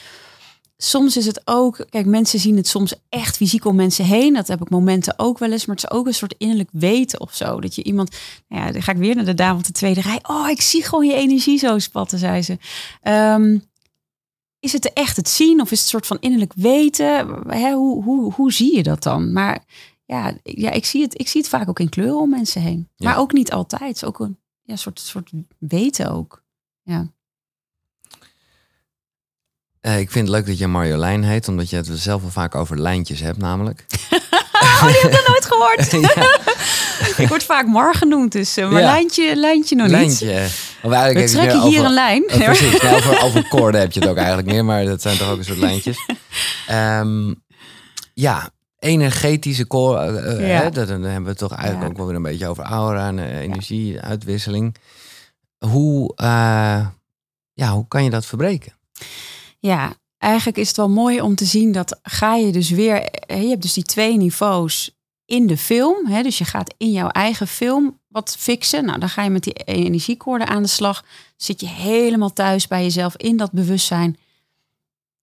soms 0.76 1.16
is 1.16 1.26
het 1.26 1.40
ook, 1.44 1.86
kijk, 1.90 2.06
mensen 2.06 2.38
zien 2.38 2.56
het 2.56 2.68
soms 2.68 2.94
echt 3.08 3.36
fysiek 3.36 3.64
om 3.64 3.76
mensen 3.76 4.04
heen. 4.04 4.34
Dat 4.34 4.48
heb 4.48 4.60
ik 4.60 4.70
momenten 4.70 5.14
ook 5.16 5.38
wel 5.38 5.52
eens. 5.52 5.66
Maar 5.66 5.76
het 5.76 5.84
is 5.84 5.90
ook 5.98 6.06
een 6.06 6.14
soort 6.14 6.34
innerlijk 6.38 6.68
weten 6.72 7.20
of 7.20 7.34
zo. 7.34 7.60
Dat 7.60 7.74
je 7.74 7.82
iemand, 7.82 8.16
nou 8.48 8.66
ja, 8.66 8.72
dan 8.72 8.82
ga 8.82 8.92
ik 8.92 8.98
weer 8.98 9.14
naar 9.16 9.24
de 9.24 9.34
dame 9.34 9.58
op 9.58 9.64
de 9.64 9.72
tweede 9.72 10.00
rij. 10.00 10.18
Oh, 10.22 10.48
ik 10.48 10.60
zie 10.60 10.84
gewoon 10.84 11.06
je 11.06 11.14
energie 11.14 11.58
zo 11.58 11.78
spatten, 11.78 12.18
zei 12.18 12.42
ze. 12.42 12.58
Ehm, 13.02 13.58
is 14.60 14.72
het 14.72 14.92
echt 14.92 15.16
het 15.16 15.28
zien 15.28 15.60
of 15.60 15.70
is 15.70 15.78
het 15.78 15.80
een 15.80 15.90
soort 15.90 16.06
van 16.06 16.20
innerlijk 16.20 16.52
weten? 16.56 17.42
Hè, 17.48 17.72
hoe, 17.72 18.04
hoe, 18.04 18.32
hoe 18.32 18.52
zie 18.52 18.76
je 18.76 18.82
dat 18.82 19.02
dan? 19.02 19.32
Maar 19.32 19.64
ja, 20.04 20.34
ja 20.42 20.70
ik, 20.70 20.84
zie 20.84 21.02
het, 21.02 21.20
ik 21.20 21.28
zie 21.28 21.40
het 21.40 21.50
vaak 21.50 21.68
ook 21.68 21.80
in 21.80 21.88
kleuren 21.88 22.20
om 22.20 22.30
mensen 22.30 22.62
heen. 22.62 22.88
Ja. 22.96 23.08
Maar 23.08 23.18
ook 23.18 23.32
niet 23.32 23.52
altijd. 23.52 23.80
Het 23.80 23.96
is 23.96 24.04
ook 24.04 24.20
een 24.20 24.38
ja, 24.62 24.76
soort, 24.76 25.00
soort 25.00 25.30
weten 25.58 26.10
ook. 26.10 26.42
Ja. 26.82 27.12
Eh, 29.80 30.00
ik 30.00 30.10
vind 30.10 30.28
het 30.28 30.36
leuk 30.36 30.46
dat 30.46 30.58
je 30.58 30.66
Marjolein 30.66 31.22
heet, 31.22 31.48
omdat 31.48 31.70
je 31.70 31.76
het 31.76 31.86
zelf 31.86 32.20
wel 32.20 32.30
vaak 32.30 32.54
over 32.54 32.80
lijntjes 32.80 33.20
hebt, 33.20 33.38
namelijk. 33.38 33.86
Oh, 34.72 34.86
die 34.86 35.00
heb 35.00 35.10
ik 35.12 35.18
nog 35.18 35.28
nooit 35.28 35.44
gehoord. 35.44 35.92
ik 37.22 37.28
word 37.28 37.44
vaak 37.44 37.66
Mar 37.66 37.94
genoemd, 37.94 38.32
dus, 38.32 38.56
eh, 38.56 38.70
maar 38.70 38.82
lijntje, 38.82 39.36
lijntje 39.36 39.74
nog 39.76 39.86
niet. 39.86 39.96
lijntje. 39.96 40.46
Of 40.82 40.92
eigenlijk 40.92 41.26
We 41.26 41.32
trekken 41.32 41.60
hier 41.62 41.68
over- 41.78 41.84
een 41.84 41.92
lijn. 41.92 42.22
Oh, 42.22 42.44
precies. 42.44 42.80
Nou, 42.82 42.96
over, 42.96 43.22
over 43.22 43.48
koorden 43.48 43.80
heb 43.80 43.92
je 43.92 44.00
het 44.00 44.08
ook 44.08 44.16
eigenlijk 44.16 44.48
meer, 44.48 44.64
maar 44.64 44.84
dat 44.84 45.02
zijn 45.02 45.18
toch 45.18 45.30
ook 45.30 45.38
een 45.38 45.44
soort 45.44 45.58
lijntjes. 45.58 45.96
Ehm, 46.66 47.34
ja, 48.14 48.50
energetische 48.78 49.64
koorden. 49.66 50.38
eh, 50.38 50.48
Ja. 50.48 50.70
dan 50.70 50.88
hebben 51.02 51.22
we 51.22 51.28
het 51.28 51.38
toch 51.38 51.52
eigenlijk 51.54 51.90
ook 51.90 51.96
wel 51.96 52.06
weer 52.06 52.16
een 52.16 52.22
beetje 52.22 52.48
over 52.48 52.64
aura 52.64 53.06
en 53.08 53.18
eh, 53.18 53.38
energie, 53.40 54.00
uitwisseling. 54.00 54.74
Hoe, 55.58 56.12
ja, 57.54 57.70
hoe 57.72 57.88
kan 57.88 58.04
je 58.04 58.10
dat 58.10 58.26
verbreken? 58.26 58.72
Ja, 59.58 59.92
eigenlijk 60.20 60.58
is 60.58 60.68
het 60.68 60.76
wel 60.76 60.88
mooi 60.90 61.20
om 61.20 61.34
te 61.34 61.44
zien 61.44 61.72
dat 61.72 61.98
ga 62.02 62.34
je 62.34 62.52
dus 62.52 62.70
weer. 62.70 62.94
Je 63.26 63.48
hebt 63.48 63.62
dus 63.62 63.72
die 63.72 63.84
twee 63.84 64.16
niveaus 64.16 64.90
in 65.26 65.46
de 65.46 65.56
film. 65.56 66.06
Hè, 66.06 66.22
dus 66.22 66.38
je 66.38 66.44
gaat 66.44 66.74
in 66.78 66.90
jouw 66.90 67.08
eigen 67.08 67.46
film 67.46 67.98
wat 68.08 68.36
fixen. 68.38 68.84
Nou, 68.84 68.98
dan 68.98 69.08
ga 69.08 69.22
je 69.22 69.30
met 69.30 69.42
die 69.44 69.52
energiekoorden 69.52 70.46
aan 70.46 70.62
de 70.62 70.68
slag. 70.68 71.04
Zit 71.36 71.60
je 71.60 71.66
helemaal 71.68 72.32
thuis 72.32 72.66
bij 72.66 72.82
jezelf 72.82 73.16
in 73.16 73.36
dat 73.36 73.52
bewustzijn. 73.52 74.16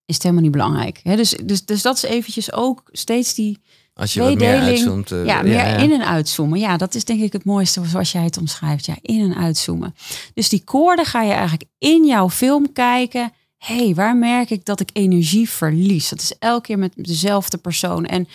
Is 0.04 0.14
het 0.14 0.22
helemaal 0.22 0.44
niet 0.44 0.52
belangrijk. 0.52 1.00
Hè? 1.02 1.16
Dus, 1.16 1.30
dus, 1.44 1.64
dus 1.64 1.82
dat 1.82 1.96
is 1.96 2.02
eventjes 2.02 2.52
ook 2.52 2.82
steeds 2.92 3.34
die 3.34 3.58
Als 3.94 4.14
je 4.14 4.20
wat 4.20 4.34
meer 4.34 4.60
uitzoomt. 4.60 5.10
eh, 5.12 5.24
ja, 5.24 5.42
meer 5.42 5.78
in 5.78 5.92
en 5.92 6.06
uitzoomen. 6.06 6.58
Ja, 6.58 6.76
dat 6.76 6.94
is 6.94 7.04
denk 7.04 7.20
ik 7.20 7.32
het 7.32 7.44
mooiste 7.44 7.84
zoals 7.84 8.12
jij 8.12 8.22
het 8.22 8.36
omschrijft. 8.38 8.86
Ja, 8.86 8.96
in 9.02 9.20
en 9.20 9.36
uitzoomen. 9.36 9.94
Dus 10.34 10.48
die 10.48 10.64
koorden 10.64 11.04
ga 11.04 11.22
je 11.22 11.32
eigenlijk 11.32 11.64
in 11.78 12.06
jouw 12.06 12.30
film 12.30 12.72
kijken. 12.72 13.32
Hé, 13.58 13.84
hey, 13.84 13.94
waar 13.94 14.16
merk 14.16 14.50
ik 14.50 14.64
dat 14.64 14.80
ik 14.80 14.90
energie 14.92 15.48
verlies? 15.50 16.08
Dat 16.08 16.20
is 16.20 16.32
elke 16.38 16.66
keer 16.66 16.78
met 16.78 16.92
dezelfde 16.96 17.58
persoon. 17.58 18.06
En 18.06 18.28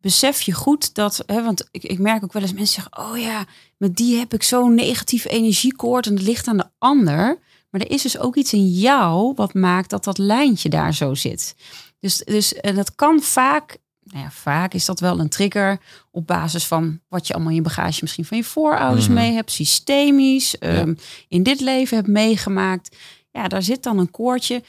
besef 0.00 0.40
je 0.42 0.52
goed 0.52 0.94
dat, 0.94 1.22
hè, 1.26 1.42
want 1.42 1.68
ik, 1.70 1.82
ik 1.82 1.98
merk 1.98 2.24
ook 2.24 2.32
wel 2.32 2.42
eens 2.42 2.52
mensen 2.52 2.82
zeggen, 2.82 3.10
oh 3.10 3.18
ja, 3.18 3.44
met 3.76 3.96
die 3.96 4.18
heb 4.18 4.34
ik 4.34 4.42
zo'n 4.42 4.74
negatief 4.74 5.24
energiekoord 5.24 6.06
en 6.06 6.14
het 6.14 6.22
ligt 6.22 6.46
aan 6.48 6.56
de 6.56 6.68
ander. 6.78 7.38
Maar 7.70 7.80
er 7.80 7.90
is 7.90 8.02
dus 8.02 8.18
ook 8.18 8.36
iets 8.36 8.52
in 8.52 8.68
jou 8.68 9.32
wat 9.36 9.54
maakt 9.54 9.90
dat 9.90 10.04
dat 10.04 10.18
lijntje 10.18 10.68
daar 10.68 10.94
zo 10.94 11.14
zit. 11.14 11.54
Dus, 11.98 12.16
dus 12.18 12.54
en 12.54 12.74
dat 12.74 12.94
kan 12.94 13.20
vaak, 13.22 13.76
nou 14.02 14.24
ja, 14.24 14.30
vaak 14.30 14.74
is 14.74 14.84
dat 14.84 15.00
wel 15.00 15.20
een 15.20 15.28
trigger 15.28 15.78
op 16.10 16.26
basis 16.26 16.66
van 16.66 17.00
wat 17.08 17.26
je 17.26 17.32
allemaal 17.32 17.50
in 17.50 17.56
je 17.56 17.62
bagage 17.62 17.98
misschien 18.02 18.24
van 18.24 18.36
je 18.36 18.44
voorouders 18.44 19.06
Mhm. 19.06 19.14
mee 19.14 19.32
hebt, 19.32 19.50
systemisch, 19.50 20.58
ehm, 20.58 20.94
in 21.28 21.42
dit 21.42 21.60
leven 21.60 21.96
hebt 21.96 22.08
meegemaakt. 22.08 22.96
Ja, 23.32 23.48
daar 23.48 23.62
zit 23.62 23.82
dan 23.82 23.98
een 23.98 24.10
koordje. 24.10 24.62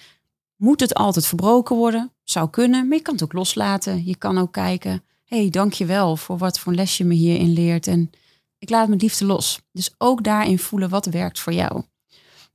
Moet 0.55 0.79
het 0.79 0.93
altijd 0.93 1.25
verbroken 1.25 1.75
worden? 1.75 2.11
Zou 2.23 2.49
kunnen, 2.49 2.87
maar 2.87 2.97
je 2.97 3.03
kan 3.03 3.13
het 3.13 3.23
ook 3.23 3.33
loslaten. 3.33 4.05
Je 4.05 4.15
kan 4.15 4.37
ook 4.37 4.51
kijken, 4.51 5.03
hé, 5.25 5.37
hey, 5.37 5.49
dank 5.49 5.73
je 5.73 5.85
wel 5.85 6.17
voor 6.17 6.37
wat 6.37 6.59
voor 6.59 6.73
les 6.73 6.97
je 6.97 7.03
me 7.05 7.13
hierin 7.13 7.53
leert. 7.53 7.87
En 7.87 8.11
ik 8.57 8.69
laat 8.69 8.87
met 8.87 9.01
liefde 9.01 9.25
los. 9.25 9.61
Dus 9.71 9.93
ook 9.97 10.23
daarin 10.23 10.59
voelen 10.59 10.89
wat 10.89 11.05
werkt 11.05 11.39
voor 11.39 11.53
jou. 11.53 11.83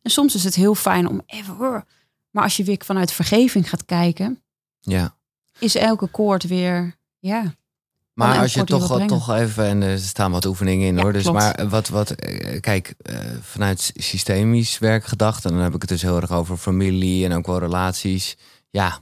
En 0.02 0.10
soms 0.10 0.34
is 0.34 0.44
het 0.44 0.54
heel 0.54 0.74
fijn 0.74 1.08
om 1.08 1.22
even... 1.26 1.86
Maar 2.30 2.42
als 2.42 2.56
je 2.56 2.64
weer 2.64 2.82
vanuit 2.84 3.12
vergeving 3.12 3.68
gaat 3.68 3.84
kijken, 3.84 4.42
Ja. 4.80 5.16
is 5.58 5.74
elke 5.74 6.06
koord 6.06 6.42
weer... 6.42 6.96
Ja, 7.18 7.54
Maar 8.18 8.32
elk 8.32 8.42
als 8.42 8.54
je 8.54 8.64
toch, 8.64 9.06
toch 9.06 9.30
even, 9.34 9.64
en 9.66 9.82
er 9.82 9.98
staan 9.98 10.30
wat 10.30 10.44
oefeningen 10.44 10.86
in 10.86 10.96
Ja, 10.96 11.02
hoor. 11.02 11.12
Dus 11.12 11.22
klopt. 11.22 11.38
maar 11.38 11.68
wat, 11.68 11.88
wat 11.88 12.10
eh, 12.10 12.60
kijk, 12.60 12.94
eh, 13.02 13.16
vanuit 13.40 13.92
systemisch 13.94 14.78
werk 14.78 15.04
gedacht, 15.04 15.44
en 15.44 15.50
dan 15.52 15.60
heb 15.62 15.74
ik 15.74 15.80
het 15.80 15.90
dus 15.90 16.02
heel 16.02 16.20
erg 16.20 16.32
over 16.32 16.56
familie 16.56 17.24
en 17.24 17.32
ook 17.32 17.46
wel 17.46 17.58
relaties. 17.58 18.36
Ja, 18.70 18.98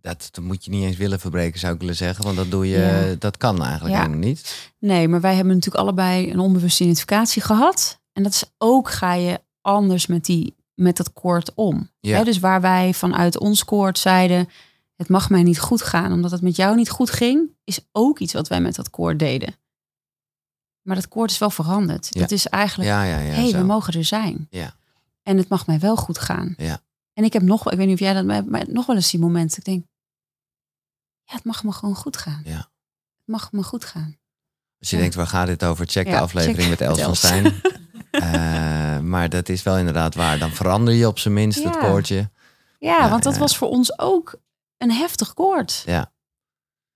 dat, 0.00 0.28
dat 0.30 0.44
moet 0.44 0.64
je 0.64 0.70
niet 0.70 0.84
eens 0.84 0.96
willen 0.96 1.20
verbreken, 1.20 1.60
zou 1.60 1.74
ik 1.74 1.80
willen 1.80 1.96
zeggen. 1.96 2.24
Want 2.24 2.36
dat 2.36 2.50
doe 2.50 2.68
je, 2.68 2.78
Ja. 2.78 3.14
dat 3.18 3.36
kan 3.36 3.62
eigenlijk 3.62 3.94
Ja. 3.94 4.00
helemaal 4.02 4.26
niet. 4.28 4.70
nee, 4.78 5.08
maar 5.08 5.20
wij 5.20 5.34
hebben 5.34 5.54
natuurlijk 5.54 5.82
allebei 5.84 6.30
een 6.30 6.38
onbewuste 6.38 6.82
identificatie 6.82 7.42
gehad. 7.42 8.00
En 8.12 8.22
dat 8.22 8.32
is 8.32 8.44
ook, 8.58 8.90
ga 8.90 9.14
je 9.14 9.40
anders 9.60 10.06
met, 10.06 10.24
die, 10.24 10.56
met 10.74 10.96
dat 10.96 11.12
koord 11.12 11.52
om. 11.54 11.90
Ja. 12.00 12.24
Dus 12.24 12.38
waar 12.38 12.60
wij 12.60 12.94
vanuit 12.94 13.38
ons 13.38 13.64
koord 13.64 13.98
zeiden, 13.98 14.48
het 14.98 15.08
mag 15.08 15.30
mij 15.30 15.42
niet 15.42 15.60
goed 15.60 15.82
gaan, 15.82 16.12
omdat 16.12 16.30
het 16.30 16.42
met 16.42 16.56
jou 16.56 16.76
niet 16.76 16.90
goed 16.90 17.10
ging, 17.10 17.50
is 17.64 17.80
ook 17.92 18.18
iets 18.18 18.32
wat 18.32 18.48
wij 18.48 18.60
met 18.60 18.74
dat 18.74 18.90
koord 18.90 19.18
deden. 19.18 19.54
Maar 20.82 20.96
dat 20.96 21.08
koord 21.08 21.30
is 21.30 21.38
wel 21.38 21.50
veranderd. 21.50 22.06
Ja. 22.10 22.20
Dat 22.20 22.30
is 22.30 22.46
eigenlijk, 22.46 22.90
Ja, 22.90 23.02
ja, 23.02 23.18
ja. 23.18 23.32
hé, 23.32 23.40
hey, 23.40 23.50
zo. 23.50 23.58
we 23.58 23.64
mogen 23.64 23.94
er 23.94 24.04
zijn. 24.04 24.46
Ja. 24.50 24.74
En 25.22 25.36
het 25.36 25.48
mag 25.48 25.66
mij 25.66 25.78
wel 25.78 25.96
goed 25.96 26.18
gaan. 26.18 26.54
Ja. 26.56 26.80
En 27.12 27.24
ik 27.24 27.32
heb 27.32 27.42
nog, 27.42 27.64
wel- 27.64 27.72
ik 27.72 27.78
weet 27.78 27.86
niet 27.88 27.96
of 28.00 28.02
jij 28.02 28.14
dat, 28.14 28.24
maar 28.24 28.44
maar 28.44 28.64
nog 28.68 28.86
wel 28.86 28.96
eens 28.96 29.10
die 29.10 29.20
momenten. 29.20 29.58
Ik 29.58 29.64
denk, 29.64 29.84
ja, 31.22 31.34
het 31.34 31.44
mag 31.44 31.64
me 31.64 31.72
gewoon 31.72 31.94
goed 31.94 32.16
gaan. 32.16 32.40
Ja. 32.44 32.56
Het 32.56 33.26
mag 33.26 33.52
me 33.52 33.62
goed 33.62 33.84
gaan. 33.84 34.16
Als 34.80 34.90
je 34.90 34.96
denkt, 34.96 35.14
waar 35.14 35.26
gaat 35.26 35.46
dit 35.46 35.64
over? 35.64 35.86
Check 35.86 36.06
de 36.06 36.18
aflevering 36.18 36.58
check 36.60 36.68
met 36.68 36.80
Els 36.80 37.00
van. 37.00 37.16
Stijn. 37.16 37.52
Eh, 38.10 38.98
maar 38.98 39.28
dat 39.28 39.48
is 39.48 39.62
wel 39.62 39.78
inderdaad 39.78 40.14
waar. 40.14 40.38
Dan 40.38 40.50
verander 40.50 40.94
je 40.94 41.06
op 41.06 41.18
zijn 41.18 41.34
minst 41.34 41.64
het 41.64 41.78
koordje. 41.78 42.30
Ja, 42.78 43.10
want 43.10 43.22
dat 43.22 43.36
was 43.36 43.56
voor 43.56 43.68
ons 43.68 43.98
ook 43.98 44.34
een 44.78 44.92
heftig 44.92 45.34
koord. 45.34 45.82
Ja. 45.86 46.12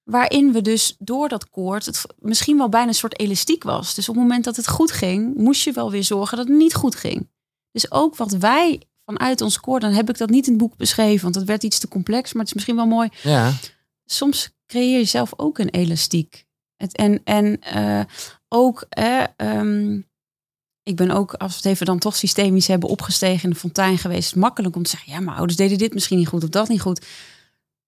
Waarin 0.03 0.53
we 0.53 0.63
dus 0.63 0.97
door 0.99 1.29
dat 1.29 1.51
koord 1.51 1.87
het 1.87 2.05
misschien 2.19 2.57
wel 2.59 2.69
bijna 2.69 2.89
een 2.89 2.95
soort 2.95 3.19
elastiek 3.19 3.63
was. 3.63 3.95
Dus 3.95 4.09
op 4.09 4.15
het 4.15 4.25
moment 4.25 4.45
dat 4.45 4.57
het 4.57 4.69
goed 4.69 4.93
ging, 4.93 5.35
moest 5.37 5.63
je 5.63 5.73
wel 5.73 5.91
weer 5.91 6.05
zorgen 6.05 6.37
dat 6.37 6.49
het 6.49 6.57
niet 6.57 6.75
goed 6.75 6.95
ging. 6.95 7.31
Dus 7.71 7.91
ook 7.91 8.17
wat 8.17 8.33
wij 8.33 8.83
vanuit 9.05 9.41
ons 9.41 9.61
koord, 9.61 9.83
dan 9.83 9.93
heb 9.93 10.09
ik 10.09 10.19
dat 10.19 10.31
niet 10.31 10.47
in 10.47 10.53
het 10.53 10.63
boek 10.63 10.77
beschreven, 10.77 11.23
want 11.23 11.35
dat 11.35 11.45
werd 11.45 11.63
iets 11.63 11.79
te 11.79 11.89
complex, 11.89 12.33
maar 12.33 12.41
het 12.41 12.49
is 12.49 12.55
misschien 12.55 12.77
wel 12.77 12.87
mooi. 12.87 13.09
Ja, 13.23 13.53
Soms 14.05 14.51
creëer 14.67 14.99
je 14.99 15.05
zelf 15.05 15.33
ook 15.37 15.59
een 15.59 15.69
elastiek. 15.69 16.45
Het, 16.77 16.97
en 16.97 17.21
en 17.25 17.61
eh, 17.61 18.01
ook, 18.49 18.87
eh, 18.89 19.25
ehm, 19.37 20.01
ik 20.83 20.97
ben 20.97 21.11
ook, 21.11 21.35
als 21.35 21.51
we 21.51 21.57
het 21.57 21.67
even 21.67 21.87
dan 21.87 21.99
toch 21.99 22.17
systemisch 22.17 22.67
hebben 22.67 22.89
opgestegen 22.89 23.43
in 23.43 23.51
de 23.51 23.57
fontein 23.57 23.99
geweest, 23.99 24.37
makkelijk 24.37 24.77
om 24.77 24.83
te 24.83 24.91
zeggen, 24.91 25.13
ja, 25.13 25.21
mijn 25.21 25.37
ouders 25.37 25.57
deden 25.57 25.79
dit 25.79 25.95
misschien 25.95 26.19
niet 26.19 26.29
goed 26.29 26.43
of 26.43 26.49
dat 26.49 26.69
niet 26.69 26.81
goed. 26.81 27.07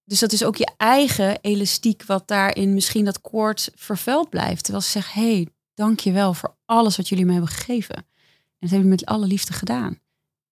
Dus 0.04 0.18
dat 0.18 0.32
is 0.32 0.44
ook 0.44 0.56
je 0.56 0.72
eigen 0.76 1.40
elastiek 1.40 2.04
wat 2.04 2.28
daarin 2.28 2.74
misschien 2.74 3.04
dat 3.04 3.20
koord 3.20 3.70
vervuild 3.74 4.30
blijft. 4.30 4.62
Terwijl 4.62 4.84
ze 4.84 4.90
zeggen, 4.90 5.22
hé, 5.22 5.34
hey, 5.34 5.48
dank 5.74 6.00
je 6.00 6.12
wel 6.12 6.34
voor 6.34 6.56
alles 6.64 6.96
wat 6.96 7.08
jullie 7.08 7.24
me 7.24 7.32
hebben 7.32 7.50
gegeven. 7.50 7.96
En 7.96 8.04
dat 8.58 8.70
hebben 8.70 8.78
jullie 8.78 8.88
met 8.88 9.06
alle 9.06 9.26
liefde 9.26 9.52
gedaan. 9.52 9.98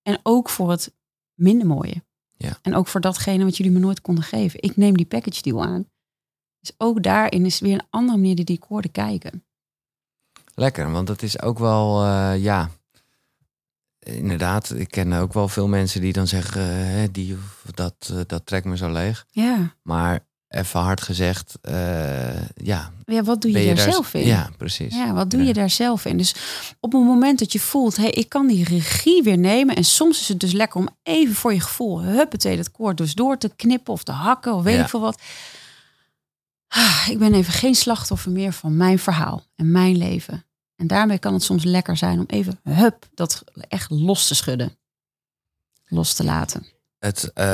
En 0.03 0.21
ook 0.23 0.49
voor 0.49 0.71
het 0.71 0.95
minder 1.35 1.67
mooie. 1.67 2.03
Ja. 2.37 2.59
En 2.63 2.75
ook 2.75 2.87
voor 2.87 3.01
datgene 3.01 3.45
wat 3.45 3.57
jullie 3.57 3.73
me 3.73 3.79
nooit 3.79 4.01
konden 4.01 4.25
geven. 4.25 4.63
Ik 4.63 4.77
neem 4.77 4.97
die 4.97 5.07
package 5.07 5.43
deal 5.43 5.65
aan. 5.65 5.91
Dus 6.61 6.73
ook 6.79 7.03
daarin 7.03 7.47
is 7.47 7.61
weer 7.61 7.75
een 7.75 7.87
andere 7.91 8.19
manier 8.19 8.35
die 8.35 8.45
die 8.45 8.59
koorden 8.59 8.91
kijken. 8.91 9.45
lekker. 10.55 10.91
Want 10.91 11.07
dat 11.07 11.23
is 11.23 11.41
ook 11.41 11.59
wel, 11.59 12.05
eh, 12.05 12.43
ja... 12.43 12.71
Inderdaad, 14.03 14.73
ik 14.77 14.91
ken 14.91 15.13
ook 15.13 15.33
wel 15.33 15.49
veel 15.49 15.69
mensen 15.69 16.01
die 16.01 16.13
dan 16.13 16.27
zeggen, 16.27 16.63
eh, 16.63 17.09
die, 17.13 17.35
of 17.35 17.71
dat, 17.75 17.95
eh, 18.13 18.17
dat 18.27 18.47
trekt 18.47 18.65
me 18.67 18.77
zo 18.77 18.93
leeg. 18.93 19.25
Ja, 19.31 19.75
Maar 19.83 20.21
even 20.49 20.81
hard 20.81 21.01
gezegd, 21.03 21.59
eh, 21.61 22.43
ja. 22.55 22.93
ja 23.05 23.23
wat 23.23 23.43
doe 23.43 23.51
je, 23.51 23.75
daar 23.75 23.93
zelf 23.93 24.15
in? 24.15 24.27
Ja, 24.27 24.51
precies. 24.59 24.95
Ja, 24.95 25.13
wat 25.13 25.31
doe 25.31 25.41
Ja. 25.41 25.47
je 25.47 25.53
daar 25.53 25.71
zelf 25.71 26.05
in? 26.05 26.17
Dus 26.17 26.35
op 26.81 26.93
het 26.93 27.03
moment 27.03 27.39
dat 27.39 27.53
je 27.53 27.61
voelt, 27.61 27.97
hé, 27.97 28.03
hey, 28.03 28.13
ik 28.13 28.29
kan 28.29 28.47
die 28.47 28.65
regie 28.65 29.23
weer 29.23 29.39
nemen. 29.39 29.77
En 29.77 29.85
soms 29.85 30.21
is 30.21 30.29
het 30.29 30.41
dus 30.41 30.53
lekker 30.53 30.81
om 30.81 30.89
even 31.03 31.35
voor 31.35 31.53
je 31.53 31.61
gevoel, 31.61 32.03
huppatee, 32.03 32.57
dat 32.57 32.71
koord 32.71 32.97
dus 32.97 33.15
door 33.15 33.39
te 33.39 33.51
knippen 33.57 33.93
of 33.93 34.03
te 34.03 34.13
hakken 34.13 34.55
of 34.55 34.63
weet 34.63 34.77
Ja. 34.77 34.83
ik 34.83 34.89
veel 34.89 35.01
wat. 35.01 35.23
Ah, 36.69 37.07
ik 37.11 37.19
ben 37.19 37.35
even 37.35 37.53
geen 37.53 37.75
slachtoffer 37.75 38.31
meer 38.33 38.53
van 38.53 38.77
mijn 38.77 38.99
verhaal 38.99 39.43
en 39.57 39.71
mijn 39.71 39.97
leven. 39.97 40.45
En 40.83 40.89
daarmee 40.89 41.19
kan 41.19 41.33
het 41.33 41.43
soms 41.43 41.65
lekker 41.65 41.97
zijn 41.97 42.19
om 42.19 42.25
even, 42.27 42.61
hup, 42.63 43.07
dat 43.15 43.45
echt 43.69 43.91
los 43.91 44.27
te 44.27 44.35
schudden. 44.35 44.77
Los 45.87 46.15
te 46.15 46.25
laten. 46.25 46.67
Het, 46.99 47.31
eh, 47.35 47.45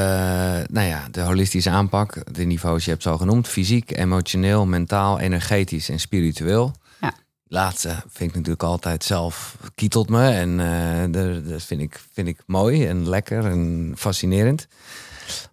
nou 0.70 0.86
ja, 0.86 1.08
de 1.10 1.20
holistische 1.20 1.70
aanpak, 1.70 2.34
de 2.34 2.44
niveaus 2.44 2.84
je 2.84 2.90
hebt 2.90 3.02
zo 3.02 3.18
genoemd. 3.18 3.48
Fysiek, 3.48 3.96
emotioneel, 3.96 4.66
mentaal, 4.66 5.18
energetisch 5.18 5.88
en 5.88 6.00
spiritueel. 6.00 6.74
Ja. 7.00 7.12
Laatste 7.46 7.88
vind 7.88 8.30
ik 8.30 8.36
natuurlijk 8.36 8.62
altijd 8.62 9.04
zelf 9.04 9.56
kietelt 9.74 10.08
me. 10.08 10.30
En 10.30 10.60
eh, 10.60 11.50
dat 11.50 11.62
vind 11.62 11.80
ik, 11.80 12.00
vind 12.12 12.28
ik 12.28 12.42
mooi 12.46 12.86
en 12.86 13.08
lekker 13.08 13.44
en 13.44 13.92
fascinerend. 13.96 14.66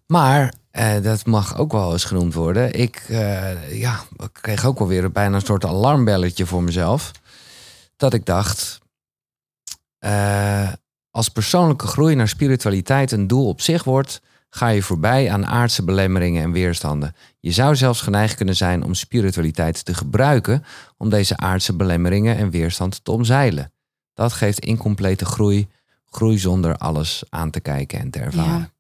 Maar 0.08 0.54
eh, 0.72 1.02
dat 1.02 1.26
mag 1.26 1.58
ook 1.58 1.72
wel 1.72 1.92
eens 1.92 2.06
genoemd 2.06 2.34
worden. 2.34 2.74
Ik 2.74 3.06
ja, 3.70 4.04
ik 4.18 4.30
kreeg 4.42 4.66
ook 4.66 4.80
wel 4.80 4.88
weer 4.88 5.12
bijna 5.12 5.36
een 5.36 5.42
soort 5.42 5.66
alarmbelletje 5.66 6.46
voor 6.46 6.64
mezelf. 6.64 7.12
Dat 7.96 8.14
ik 8.14 8.26
dacht, 8.26 8.80
eh, 9.98 10.74
als 11.12 11.30
persoonlijke 11.30 11.88
groei 11.88 12.16
naar 12.16 12.28
spiritualiteit 12.28 13.12
een 13.12 13.28
doel 13.28 13.48
op 13.48 13.62
zich 13.62 13.84
wordt, 13.84 14.22
ga 14.50 14.68
je 14.68 14.82
voorbij 14.82 15.32
aan 15.32 15.46
aardse 15.46 15.84
belemmeringen 15.84 16.44
en 16.44 16.52
weerstanden. 16.52 17.16
Je 17.40 17.52
zou 17.52 17.76
zelfs 17.76 18.02
geneigd 18.02 18.36
kunnen 18.36 18.56
zijn 18.56 18.84
om 18.84 18.94
spiritualiteit 18.94 19.86
te 19.86 19.94
gebruiken 19.94 20.64
om 20.98 21.10
deze 21.10 21.38
aardse 21.38 21.76
belemmeringen 21.76 22.38
en 22.38 22.50
weerstand 22.50 23.04
te 23.04 23.12
omzeilen. 23.12 23.72
Dat 24.14 24.34
geeft 24.34 24.60
incomplete 24.60 25.26
groei, 25.26 25.68
groei 26.06 26.38
zonder 26.38 26.78
alles 26.78 27.24
aan 27.30 27.50
te 27.50 27.60
kijken 27.60 28.00
en 28.00 28.10
te 28.10 28.20
ervaren. 28.20 28.75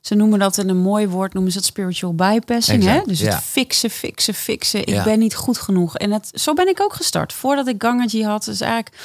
Ze 0.00 0.14
noemen 0.14 0.38
dat 0.38 0.58
in 0.58 0.68
een 0.68 0.78
mooi 0.78 1.08
woord, 1.08 1.32
noemen 1.34 1.52
ze 1.52 1.58
het 1.58 1.66
spiritual 1.66 2.14
bypassing. 2.14 2.82
Hè? 2.84 3.00
Dus 3.06 3.20
ja. 3.20 3.34
het 3.34 3.42
fixen, 3.44 3.90
fixen, 3.90 4.34
fixen. 4.34 4.80
Ik 4.80 4.88
Ja. 4.88 5.02
ben 5.04 5.18
niet 5.18 5.34
goed 5.34 5.58
genoeg. 5.58 5.96
En 5.96 6.10
dat, 6.10 6.30
zo 6.32 6.52
ben 6.52 6.68
ik 6.68 6.80
ook 6.82 6.92
gestart. 6.92 7.32
Voordat 7.32 7.66
ik 7.66 7.82
Gangaji 7.82 8.24
had, 8.24 8.44
dus 8.44 8.60
eigenlijk... 8.60 8.96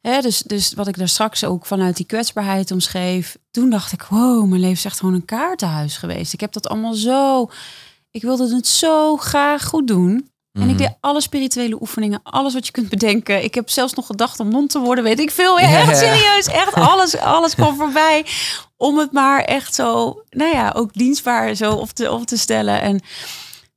Hè, 0.00 0.20
dus, 0.20 0.38
dus 0.38 0.72
wat 0.74 0.88
ik 0.88 0.98
daar 0.98 1.08
straks 1.08 1.44
ook 1.44 1.66
vanuit 1.66 1.96
die 1.96 2.06
kwetsbaarheid 2.06 2.70
omschreef. 2.70 3.36
Toen 3.50 3.70
dacht 3.70 3.92
ik, 3.92 4.02
wow, 4.02 4.48
mijn 4.48 4.60
leven 4.60 4.76
is 4.76 4.84
echt 4.84 4.98
gewoon 4.98 5.14
een 5.14 5.24
kaartenhuis 5.24 5.96
geweest. 5.96 6.32
Ik 6.32 6.40
heb 6.40 6.52
dat 6.52 6.68
allemaal 6.68 6.94
zo... 6.94 7.50
Ik 8.10 8.22
wilde 8.22 8.54
het 8.54 8.66
zo 8.66 9.16
graag 9.16 9.64
goed 9.64 9.86
doen. 9.86 10.30
En 10.52 10.60
Mhm. 10.60 10.70
ik 10.70 10.78
deed 10.78 10.96
alle 11.00 11.20
spirituele 11.20 11.80
oefeningen, 11.80 12.20
alles 12.22 12.54
wat 12.54 12.66
je 12.66 12.72
kunt 12.72 12.88
bedenken. 12.88 13.44
Ik 13.44 13.54
heb 13.54 13.70
zelfs 13.70 13.94
nog 13.94 14.06
gedacht 14.06 14.40
om 14.40 14.48
non 14.48 14.66
te 14.66 14.78
worden, 14.78 15.04
weet 15.04 15.18
ik 15.20 15.30
veel. 15.30 15.58
Ja, 15.58 15.68
echt 15.80 15.98
serieus, 15.98 16.46
echt 16.46 16.74
alles, 16.90 17.16
alles 17.16 17.54
kwam 17.54 17.76
voorbij. 17.76 18.26
Om 18.76 18.98
het 18.98 19.12
maar 19.12 19.40
echt 19.40 19.74
zo, 19.74 20.22
nou 20.30 20.52
ja, 20.54 20.72
ook 20.76 20.92
dienstbaar 20.92 21.54
zo 21.54 21.72
op 21.72 21.90
te, 21.90 22.12
op 22.12 22.26
te 22.26 22.36
stellen. 22.38 22.80
En 22.80 23.00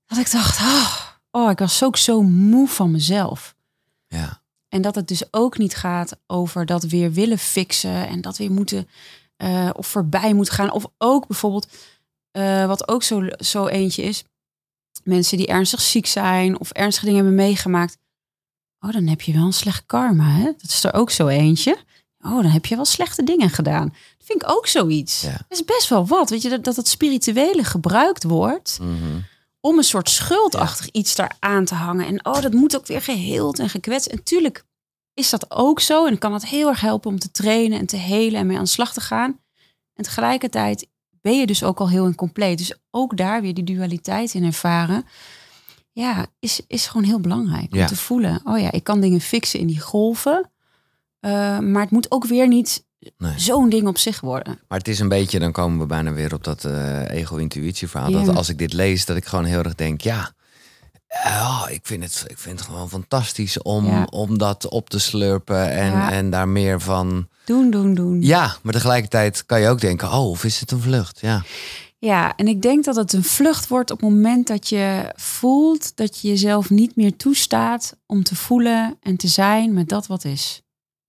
dat 0.05 0.17
ik 0.17 0.32
dacht, 0.32 0.59
oh, 0.59 0.95
oh, 1.32 1.49
ik 1.51 1.59
was 1.59 1.84
ook 1.84 1.97
zo 1.97 2.22
moe 2.22 2.67
van 2.67 2.91
mezelf. 2.91 3.55
Ja. 4.07 4.41
En 4.69 4.82
dat 4.82 4.95
het 4.95 5.07
dus 5.07 5.24
ook 5.32 5.57
niet 5.57 5.76
gaat 5.76 6.17
over 6.28 6.65
dat 6.65 6.84
weer 6.84 7.11
willen 7.11 7.38
fixen 7.38 8.07
en 8.07 8.22
dat 8.22 8.38
weer 8.38 8.51
moeten 8.51 8.89
eh, 9.38 9.69
of 9.74 9.88
voorbij 9.88 10.34
moet 10.34 10.49
gaan. 10.49 10.72
Of 10.72 10.86
ook 10.97 11.28
bijvoorbeeld, 11.28 11.67
eh, 12.32 12.65
wat 12.65 12.88
ook 12.88 13.03
zo, 13.03 13.24
zo 13.38 13.67
eentje 13.67 14.01
is, 14.03 14.24
mensen 15.04 15.38
die 15.38 15.47
ernstig 15.47 15.82
ziek 15.82 16.06
zijn 16.06 16.60
of 16.60 16.72
ernstige 16.72 17.06
dingen 17.06 17.24
hebben 17.26 17.45
meegemaakt. 17.45 17.97
Oh, 18.80 18.91
dan 18.91 19.08
heb 19.08 19.22
je 19.22 19.34
wel 19.34 19.45
een 19.45 19.54
slecht 19.54 19.84
karma, 19.86 20.30
hè? 20.30 20.43
Dat 20.43 20.64
is 20.70 20.84
er 20.84 20.93
ook 20.93 21.10
zo 21.10 21.28
eentje. 21.28 21.78
Oh, 22.20 22.41
dan 22.41 22.52
heb 22.52 22.66
je 22.66 22.76
wel 22.76 22.86
slechte 22.86 23.24
dingen 23.24 23.49
gedaan. 23.49 23.88
Dat 23.88 24.28
vind 24.28 24.41
ik 24.43 24.49
ook 24.49 24.68
zoiets. 24.68 25.22
Ja. 25.22 25.32
Dat 25.32 25.45
is 25.60 25.66
best 25.66 25.88
wel 25.89 26.08
wat, 26.08 26.30
weet 26.30 26.41
je, 26.41 26.49
dat, 26.49 26.64
dat 26.64 26.76
het 26.76 26.88
spirituele 26.88 27.64
gebruikt 27.64 28.24
wordt 28.24 28.78
Mhm. 28.82 29.20
om 29.60 29.78
een 29.78 29.84
soort 29.84 30.10
schuldachtig 30.10 30.89
iets 30.89 31.16
daar 31.16 31.36
aan 31.39 31.66
te 31.66 31.76
hangen. 31.76 32.06
En 32.06 32.26
oh, 32.26 32.41
dat 32.41 32.54
moet 32.54 32.76
ook 32.76 32.88
weer 32.88 33.02
geheeld 33.02 33.60
en 33.60 33.70
gekwetst. 33.70 34.08
En 34.08 34.24
tuurlijk 34.24 34.64
is 35.14 35.30
dat 35.30 35.52
ook 35.52 35.80
zo. 35.80 36.06
En 36.06 36.18
kan 36.18 36.32
dat 36.32 36.45
heel 36.45 36.68
erg 36.68 36.82
helpen 36.82 37.10
om 37.12 37.20
te 37.20 37.32
trainen 37.32 37.80
en 37.80 37.86
te 37.86 37.97
helen 37.97 38.39
en 38.39 38.47
mee 38.47 38.58
aan 38.58 38.64
de 38.64 38.70
slag 38.70 38.93
te 38.93 39.02
gaan. 39.02 39.39
En 39.93 40.04
tegelijkertijd 40.04 40.88
ben 41.22 41.39
je 41.39 41.45
dus 41.45 41.63
ook 41.63 41.80
al 41.80 41.89
heel 41.89 42.05
incompleet. 42.05 42.57
Dus 42.57 42.74
ook 42.91 43.17
daar 43.17 43.41
weer 43.41 43.53
die 43.53 43.63
dualiteit 43.63 44.34
in 44.34 44.43
ervaren. 44.43 45.03
Ja, 45.91 46.26
is, 46.39 46.61
is 46.67 46.88
gewoon 46.88 47.03
heel 47.07 47.19
belangrijk 47.19 47.76
Ja. 47.76 47.82
om 47.82 47.88
te 47.88 47.95
voelen. 47.95 48.41
Oh 48.43 48.59
ja, 48.59 48.72
ik 48.72 48.84
kan 48.84 48.99
dingen 49.01 49.22
fixen 49.22 49.59
in 49.59 49.67
die 49.67 49.80
golven. 49.82 50.51
eh, 51.19 51.59
maar 51.59 51.82
het 51.82 51.91
moet 51.91 52.11
ook 52.11 52.26
weer 52.26 52.47
niet 52.47 52.86
Nee. 53.17 53.39
zo'n 53.39 53.69
ding 53.69 53.88
op 53.88 53.97
zich 53.97 54.19
worden. 54.19 54.59
Maar 54.67 54.78
het 54.78 54.88
is 54.88 54.99
een 54.99 55.09
beetje, 55.09 55.39
dan 55.39 55.51
komen 55.51 55.80
we 55.80 55.86
bijna 55.86 56.13
weer 56.13 56.34
op 56.34 56.43
dat 56.43 56.65
eh, 56.65 57.09
ego-intuïtie 57.09 57.88
verhaal. 57.88 58.11
Dat 58.11 58.36
als 58.36 58.49
ik 58.49 58.57
dit 58.57 58.74
lees, 58.74 59.05
dat 59.05 59.17
ik 59.17 59.26
gewoon 59.26 59.45
heel 59.45 59.63
erg 59.63 59.76
denk, 59.76 60.01
ja, 60.01 60.32
ja 61.24 61.68
ik, 61.68 61.80
vind 61.84 62.03
het, 62.03 62.26
ik 62.28 62.38
vind 62.38 62.59
het 62.59 62.68
gewoon 62.68 62.89
fantastisch 62.89 63.62
om, 63.62 63.86
Ja. 63.86 64.03
om 64.09 64.38
dat 64.38 64.68
op 64.68 64.89
te 64.89 64.99
slurpen 64.99 65.70
en, 65.72 65.91
Ja. 65.91 66.12
en 66.12 66.30
daar 66.30 66.47
meer 66.47 66.82
van. 66.82 67.28
Doen, 67.45 67.70
doen, 67.72 67.93
doen. 67.93 68.22
Ja, 68.22 68.55
maar 68.62 68.74
tegelijkertijd 68.74 69.45
kan 69.45 69.62
je 69.62 69.70
ook 69.70 69.80
denken, 69.82 70.07
oh, 70.12 70.30
of 70.30 70.43
is 70.43 70.59
het 70.59 70.72
een 70.72 70.82
vlucht? 70.82 71.20
Ja, 71.20 71.43
Ja, 71.97 72.36
en 72.36 72.47
ik 72.47 72.62
denk 72.62 72.84
dat 72.86 72.95
het 72.95 73.14
een 73.14 73.24
vlucht 73.24 73.68
wordt 73.68 73.91
op 73.91 74.01
het 74.01 74.09
moment 74.09 74.47
dat 74.47 74.70
je 74.70 75.12
voelt 75.16 75.95
dat 75.95 76.20
je 76.20 76.28
jezelf 76.28 76.70
niet 76.70 76.95
meer 76.95 77.16
toestaat 77.16 77.97
om 78.05 78.24
te 78.24 78.36
voelen 78.36 78.97
en 79.01 79.18
te 79.18 79.28
zijn 79.28 79.74
met 79.74 79.89
dat 79.89 80.07
wat 80.07 80.26
is. 80.26 80.62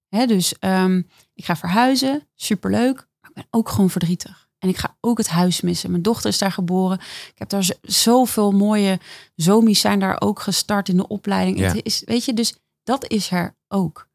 Hè, 0.08 0.26
dus 0.26 0.58
ehm, 0.58 1.02
ik 1.34 1.44
ga 1.44 1.56
verhuizen, 1.56 2.28
superleuk, 2.34 2.94
maar 3.20 3.30
ik 3.30 3.34
ben 3.34 3.46
ook 3.50 3.68
gewoon 3.68 3.90
verdrietig. 3.90 4.41
En 4.62 4.68
ik 4.68 4.76
ga 4.76 4.96
ook 5.00 5.18
het 5.18 5.28
huis 5.28 5.60
missen. 5.60 5.90
Mijn 5.90 6.02
dochter 6.02 6.30
is 6.30 6.38
daar 6.38 6.52
geboren. 6.52 6.98
Ik 7.28 7.34
heb 7.34 7.48
daar 7.48 7.70
zoveel 7.82 8.52
mooie 8.52 8.98
zomies 9.36 9.80
zijn 9.80 9.98
daar 10.00 10.20
ook 10.20 10.40
gestart 10.40 10.88
in 10.88 10.96
de 10.96 11.08
opleiding. 11.08 11.58
Ja. 11.58 11.66
Het 11.68 11.84
is, 11.84 12.02
weet 12.04 12.24
je, 12.24 12.34
dus 12.34 12.54
dat 12.82 13.10
is 13.10 13.30
er 13.30 13.56
ook. 13.68 14.08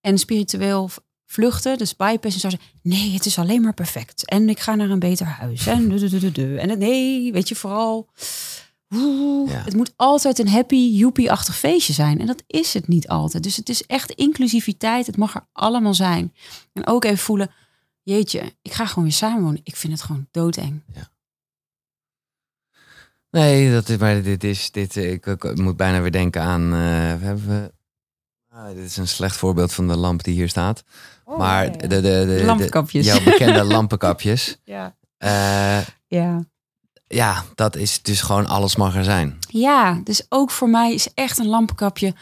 En 0.00 0.18
spiritueel 0.18 0.90
vluchten, 1.26 1.78
dus 1.78 1.96
bypassen, 1.96 2.40
zou 2.40 2.52
zeggen, 2.52 2.78
nee, 2.82 3.12
het 3.12 3.26
is 3.26 3.38
alleen 3.38 3.62
maar 3.62 3.74
perfect. 3.74 4.28
En 4.28 4.48
ik 4.48 4.60
ga 4.60 4.74
naar 4.74 4.90
een 4.90 4.98
beter 4.98 5.26
huis. 5.26 5.66
En, 5.66 5.88
du- 5.88 6.08
du- 6.18 6.32
du. 6.32 6.56
en 6.56 6.68
het, 6.70 6.78
nee, 6.78 7.32
weet 7.32 7.48
je, 7.48 7.54
vooral... 7.54 8.08
oeh, 8.94 9.50
Ja. 9.50 9.62
Het 9.64 9.74
moet 9.76 9.92
altijd 9.96 10.38
een 10.38 10.48
happy, 10.48 10.76
joepie-achtig 10.92 11.58
feestje 11.58 11.92
zijn. 11.92 12.20
En 12.20 12.26
dat 12.26 12.42
is 12.46 12.74
het 12.74 12.88
niet 12.88 13.08
altijd. 13.08 13.42
Dus 13.42 13.56
het 13.56 13.68
is 13.68 13.86
echt 13.86 14.10
inclusiviteit. 14.10 15.06
Het 15.06 15.16
mag 15.16 15.34
er 15.34 15.46
allemaal 15.52 15.94
zijn. 15.94 16.34
En 16.72 16.86
ook 16.86 17.04
even 17.04 17.18
voelen, 17.18 17.50
jeetje, 18.04 18.54
ik 18.62 18.72
ga 18.72 18.86
gewoon 18.86 19.04
weer 19.04 19.12
samenwonen. 19.12 19.60
Ik 19.64 19.76
vind 19.76 19.92
het 19.92 20.02
gewoon 20.02 20.28
doodeng. 20.30 20.82
nee, 23.30 23.72
dat 23.72 23.88
is, 23.88 23.96
maar 23.96 24.22
dit 24.22 24.44
is, 24.44 24.70
dit, 24.70 24.96
eh, 24.96 25.12
ik, 25.12 25.26
ik 25.26 25.58
moet 25.58 25.76
bijna 25.76 26.00
weer 26.00 26.12
denken 26.12 26.42
aan, 26.42 26.62
eh, 26.62 27.18
we 27.18 27.24
hebben, 27.24 27.72
ah, 28.48 28.66
dit 28.66 28.84
is 28.84 28.96
een 28.96 29.08
slecht 29.08 29.36
voorbeeld 29.36 29.72
van 29.72 29.88
de 29.88 29.96
lamp 29.96 30.24
die 30.24 30.34
hier 30.34 30.48
staat. 30.48 30.84
maar 31.38 31.78
de, 31.78 31.86
de, 31.86 32.00
de, 32.00 32.34
de, 32.38 32.42
Lampkapjes. 32.44 33.06
jouw 33.06 33.22
bekende 33.22 33.64
lampenkapjes. 33.64 34.56
Ja. 34.64 34.96
Eh, 35.16 35.86
ja. 36.06 36.44
ja, 37.06 37.44
dat 37.54 37.76
is 37.76 38.02
dus 38.02 38.20
gewoon 38.20 38.46
alles 38.46 38.76
mag 38.76 38.96
er 38.96 39.04
zijn. 39.04 39.38
Ja, 39.48 40.00
dus 40.04 40.26
ook 40.28 40.50
voor 40.50 40.68
mij 40.68 40.94
is 40.94 41.14
echt 41.14 41.38
een 41.38 41.46
lampenkapje. 41.46 42.14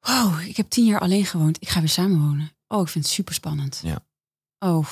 Wow, 0.00 0.40
ik 0.40 0.56
heb 0.56 0.70
tien 0.70 0.84
jaar 0.84 1.00
alleen 1.00 1.24
gewoond. 1.24 1.56
Ik 1.60 1.68
ga 1.68 1.78
weer 1.78 1.88
samenwonen. 1.88 2.52
Oh, 2.68 2.80
ik 2.80 2.88
vind 2.88 3.04
het 3.04 3.14
super 3.14 3.34
spannend. 3.34 3.80
Ja. 3.82 4.04
Oh. 4.60 4.86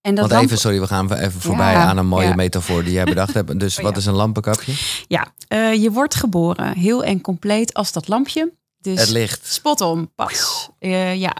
En 0.00 0.14
dat 0.14 0.18
Want 0.18 0.30
lamp- 0.30 0.44
even, 0.44 0.58
sorry, 0.58 0.80
we 0.80 0.86
gaan 0.86 1.12
even 1.12 1.40
voorbij 1.40 1.72
Ja, 1.72 1.84
aan 1.84 1.96
een 1.98 2.06
mooie 2.06 2.26
ja. 2.28 2.34
metafoor 2.34 2.84
die 2.84 2.92
jij 2.92 3.04
bedacht 3.04 3.34
hebt. 3.34 3.58
Dus 3.60 3.76
Oh, 3.78 3.84
wat 3.84 3.92
ja. 3.92 3.98
is 3.98 4.06
een 4.06 4.14
lampenkapje? 4.14 4.72
Ja, 5.08 5.26
eh, 5.48 5.74
je 5.82 5.90
wordt 5.90 6.14
geboren 6.14 6.76
heel 6.76 7.04
en 7.04 7.20
compleet 7.20 7.74
als 7.74 7.92
dat 7.92 8.08
lampje. 8.08 8.52
Dus 8.78 9.00
Het 9.00 9.10
licht. 9.10 9.46
spot 9.52 9.80
on, 9.80 10.10
pas. 10.14 10.68
Eh, 10.78 11.14
ja. 11.14 11.36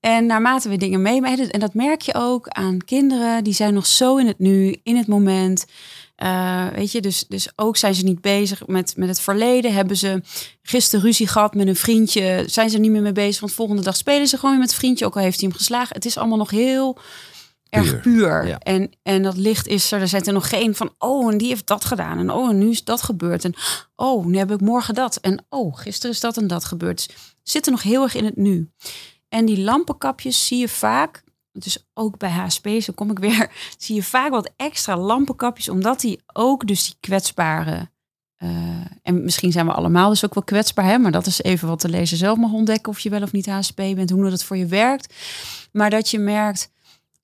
En 0.00 0.26
naarmate 0.26 0.68
we 0.68 0.76
dingen 0.76 1.02
meemaken, 1.02 1.50
en 1.50 1.60
dat 1.60 1.74
merk 1.74 2.00
je 2.00 2.14
ook 2.14 2.48
aan 2.48 2.78
kinderen, 2.84 3.44
die 3.44 3.54
zijn 3.54 3.74
nog 3.74 3.86
zo 3.86 4.16
in 4.16 4.26
het 4.26 4.38
nu, 4.38 4.80
in 4.82 4.96
het 4.96 5.06
moment. 5.06 5.64
Eh, 6.16 6.66
weet 6.68 6.92
je, 6.92 7.00
dus, 7.00 7.24
dus 7.28 7.48
ook 7.56 7.76
zijn 7.76 7.94
ze 7.94 8.04
niet 8.04 8.20
bezig 8.20 8.66
met, 8.66 8.96
met 8.96 9.08
het 9.08 9.20
verleden. 9.20 9.72
Hebben 9.74 9.96
ze 9.96 10.22
gisteren 10.62 11.04
ruzie 11.04 11.26
gehad 11.28 11.54
met 11.54 11.66
een 11.66 11.76
vriendje, 11.76 12.44
zijn 12.46 12.68
ze 12.68 12.74
er 12.74 12.82
niet 12.82 12.90
meer 12.90 13.02
mee 13.02 13.12
bezig. 13.12 13.40
Want 13.40 13.52
volgende 13.52 13.82
dag 13.82 13.96
spelen 13.96 14.26
ze 14.26 14.36
gewoon 14.36 14.50
weer 14.50 14.60
met 14.60 14.70
het 14.70 14.78
vriendje, 14.78 15.04
ook 15.06 15.16
al 15.16 15.22
heeft 15.22 15.40
hij 15.40 15.48
hem 15.48 15.58
geslagen. 15.58 15.94
Het 15.94 16.04
is 16.04 16.18
allemaal 16.18 16.38
nog 16.38 16.50
heel 16.50 16.98
erg 17.68 17.90
Puur. 17.90 18.00
puur. 18.00 18.46
Ja. 18.46 18.58
En, 18.58 18.90
en 19.02 19.22
dat 19.22 19.36
licht 19.36 19.66
is 19.66 19.92
er. 19.92 20.00
Er 20.00 20.08
zijn 20.08 20.24
er 20.24 20.32
nog 20.32 20.48
geen 20.48 20.74
van, 20.74 20.94
oh, 20.98 21.32
en 21.32 21.38
die 21.38 21.48
heeft 21.48 21.66
dat 21.66 21.84
gedaan. 21.84 22.18
En 22.18 22.30
oh, 22.30 22.50
en 22.50 22.58
nu 22.58 22.70
is 22.70 22.84
dat 22.84 23.02
gebeurd. 23.02 23.44
En 23.44 23.54
oh, 23.96 24.26
nu 24.26 24.38
heb 24.38 24.50
ik 24.50 24.60
morgen 24.60 24.94
dat. 24.94 25.16
En 25.16 25.44
oh, 25.48 25.76
gisteren 25.76 26.14
is 26.14 26.20
dat 26.20 26.36
en 26.36 26.46
dat 26.46 26.64
gebeurd. 26.64 27.06
Dus 27.06 27.16
zitten 27.42 27.72
nog 27.72 27.82
heel 27.82 28.02
erg 28.02 28.14
in 28.14 28.24
het 28.24 28.36
nu. 28.36 28.70
En 29.28 29.44
die 29.44 29.60
lampenkapjes 29.60 30.46
zie 30.46 30.58
je 30.58 30.68
vaak, 30.68 31.22
dus 31.58 31.86
ook 31.94 32.18
bij 32.18 32.30
HSP, 32.30 32.68
zo 32.68 32.92
kom 32.94 33.10
ik 33.10 33.18
weer, 33.18 33.50
zie 33.78 33.94
je 33.94 34.02
vaak 34.02 34.30
wat 34.30 34.52
extra 34.56 34.96
lampenkapjes, 34.96 35.68
omdat 35.68 36.00
die 36.00 36.20
ook 36.32 36.66
dus 36.66 36.84
die 36.84 36.96
kwetsbare, 37.00 37.90
eh, 38.36 38.48
en 39.02 39.24
misschien 39.24 39.52
zijn 39.52 39.66
we 39.66 39.72
allemaal 39.72 40.08
dus 40.08 40.24
ook 40.24 40.34
wel 40.34 40.42
kwetsbaar, 40.42 40.84
hè, 40.84 40.98
maar 40.98 41.12
dat 41.12 41.26
is 41.26 41.42
even 41.42 41.68
wat 41.68 41.80
de 41.80 41.88
lezer 41.88 42.16
zelf 42.16 42.38
mag 42.38 42.52
ontdekken 42.52 42.92
of 42.92 43.00
je 43.00 43.10
wel 43.10 43.22
of 43.22 43.32
niet 43.32 43.46
HSP 43.46 43.76
bent, 43.76 44.10
hoe 44.10 44.30
dat 44.30 44.44
voor 44.44 44.56
je 44.56 44.66
werkt. 44.66 45.14
Maar 45.72 45.90
dat 45.90 46.10
je 46.10 46.18
merkt, 46.18 46.70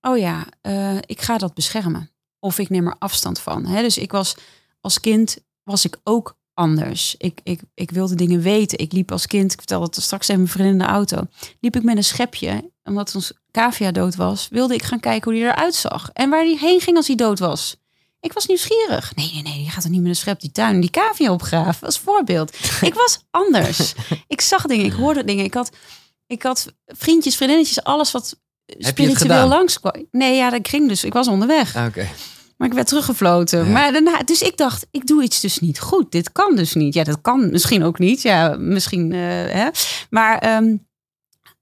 oh 0.00 0.18
ja, 0.18 0.46
eh, 0.60 0.96
ik 0.96 1.20
ga 1.20 1.38
dat 1.38 1.54
beschermen. 1.54 2.10
Of 2.38 2.58
ik 2.58 2.68
neem 2.68 2.86
er 2.86 2.96
afstand 2.98 3.40
van. 3.40 3.66
Hè? 3.66 3.82
Dus 3.82 3.98
ik 3.98 4.12
was 4.12 4.36
als 4.80 5.00
kind 5.00 5.38
was 5.62 5.84
ik 5.84 5.96
ook 6.04 6.36
anders. 6.54 7.14
Ik, 7.18 7.40
ik, 7.42 7.60
ik 7.74 7.90
wilde 7.90 8.14
dingen 8.14 8.40
weten. 8.40 8.78
Ik 8.78 8.92
liep 8.92 9.12
als 9.12 9.26
kind, 9.26 9.52
ik 9.52 9.58
vertelde 9.58 9.84
het 9.84 10.02
straks 10.02 10.28
even 10.28 10.40
mijn 10.40 10.52
vriendin 10.52 10.72
in 10.72 10.78
de 10.78 10.84
auto, 10.84 11.22
liep 11.60 11.76
ik 11.76 11.82
met 11.82 11.96
een 11.96 12.04
schepje, 12.04 12.70
omdat 12.84 13.14
ons 13.14 13.32
cavia 13.50 13.90
dood 13.92 14.14
was, 14.16 14.48
wilde 14.50 14.74
ik 14.74 14.82
gaan 14.82 15.00
kijken 15.00 15.30
hoe 15.30 15.40
die 15.40 15.50
eruit 15.50 15.74
zag. 15.74 16.10
En 16.12 16.30
waar 16.30 16.44
die 16.44 16.58
heen 16.58 16.80
ging 16.80 16.96
als 16.96 17.06
hij 17.06 17.16
dood 17.16 17.38
was. 17.38 17.76
Ik 18.20 18.32
was 18.32 18.46
nieuwsgierig. 18.46 19.14
Nee, 19.14 19.30
nee, 19.34 19.42
nee, 19.42 19.64
je 19.64 19.70
gaat 19.70 19.84
er 19.84 19.90
niet 19.90 20.00
met 20.00 20.08
een 20.08 20.16
schep 20.16 20.40
die 20.40 20.50
tuin, 20.52 20.80
die 20.80 20.90
cavia 20.90 21.32
opgraven. 21.32 21.86
Als 21.86 21.98
voorbeeld. 21.98 22.56
Ik 22.80 22.94
was 22.94 23.18
anders. 23.30 23.94
ik 24.28 24.40
zag 24.40 24.66
dingen, 24.66 24.84
ik 24.86 24.92
hoorde 24.92 25.24
dingen. 25.24 25.44
Ik 25.44 25.54
had, 25.54 25.70
ik 26.26 26.42
had 26.42 26.72
vriendjes, 26.86 27.36
vriendinnetjes, 27.36 27.82
alles 27.84 28.10
wat 28.10 28.36
spiritueel 28.78 29.46
langskwam. 29.48 30.06
Nee, 30.10 30.36
ja, 30.36 30.50
dat 30.50 30.68
ging 30.68 30.88
dus. 30.88 31.04
Ik 31.04 31.12
was 31.12 31.28
onderweg. 31.28 31.76
Ah, 31.76 31.86
Oké. 31.86 32.08
Maar 32.56 32.68
ik 32.68 32.74
werd 32.76 32.88
teruggefloten. 32.88 33.64
Ja. 33.64 33.70
Maar 33.72 33.92
daarna, 33.92 34.18
dus 34.18 34.42
ik 34.42 34.56
dacht, 34.56 34.86
ik 34.90 35.06
doe 35.06 35.22
iets 35.22 35.40
dus 35.40 35.58
niet 35.58 35.80
goed. 35.80 36.12
Dit 36.12 36.32
kan 36.32 36.56
dus 36.56 36.74
niet. 36.74 36.94
Ja, 36.94 37.04
dat 37.04 37.20
kan 37.20 37.50
misschien 37.50 37.82
ook 37.84 37.98
niet. 37.98 38.22
Ja, 38.22 38.56
misschien. 38.58 39.12
eh, 39.12 39.18
hè. 39.52 39.68
Maar 40.10 40.38
ehm, 40.38 40.76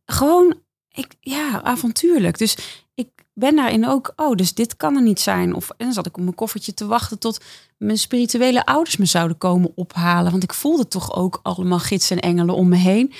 gewoon, 0.05 0.55
ik, 0.93 1.15
ja, 1.21 1.63
avontuurlijk. 1.63 2.39
Dus 2.39 2.57
ik 2.95 3.09
ben 3.35 3.57
daarin 3.57 3.87
ook, 3.87 4.13
oh, 4.17 4.35
dus 4.35 4.55
dit 4.55 4.77
kan 4.77 4.97
er 4.97 5.03
niet 5.03 5.21
zijn. 5.21 5.55
Of 5.55 5.71
en 5.71 5.77
dan 5.85 5.93
zat 5.93 6.07
ik 6.07 6.17
op 6.17 6.23
mijn 6.23 6.35
koffertje 6.35 6.75
te 6.75 6.87
wachten 6.87 7.19
tot 7.19 7.45
mijn 7.79 7.99
spirituele 7.99 8.65
ouders 8.65 8.97
me 8.97 9.05
zouden 9.07 9.39
komen 9.39 9.73
ophalen. 9.75 10.31
Want 10.31 10.43
ik 10.43 10.55
voelde 10.55 10.89
toch 10.89 11.15
ook 11.15 11.41
allemaal 11.43 11.79
gidsen 11.79 12.17
en 12.17 12.29
engelen 12.29 12.55
om 12.55 12.69
me 12.69 12.77
heen. 12.77 13.13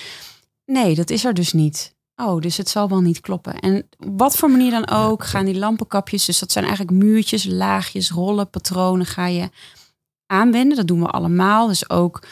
Nee, 0.65 0.95
dat 0.95 1.11
is 1.11 1.25
er 1.25 1.35
dus 1.35 1.53
niet. 1.53 1.95
Oh, 2.17 2.41
dus 2.41 2.57
het 2.57 2.69
zal 2.69 2.89
wel 2.89 3.01
niet 3.01 3.21
kloppen. 3.21 3.61
En 3.61 3.89
wat 3.99 4.37
voor 4.37 4.51
manier 4.51 4.71
dan 4.71 4.89
ook, 4.89 5.25
gaan 5.25 5.45
die 5.45 5.59
lampenkapjes, 5.59 6.25
dus 6.25 6.39
dat 6.39 6.53
zijn 6.53 6.65
eigenlijk 6.65 6.97
muurtjes, 6.97 7.45
laagjes, 7.45 8.11
rollen, 8.11 8.51
patronen, 8.51 9.07
ga 9.07 9.27
je 9.27 9.51
aanwenden. 10.27 10.77
Dat 10.77 10.87
doen 10.87 11.01
we 11.01 11.07
allemaal. 11.07 11.67
Dus 11.67 11.91
ook 11.91 12.23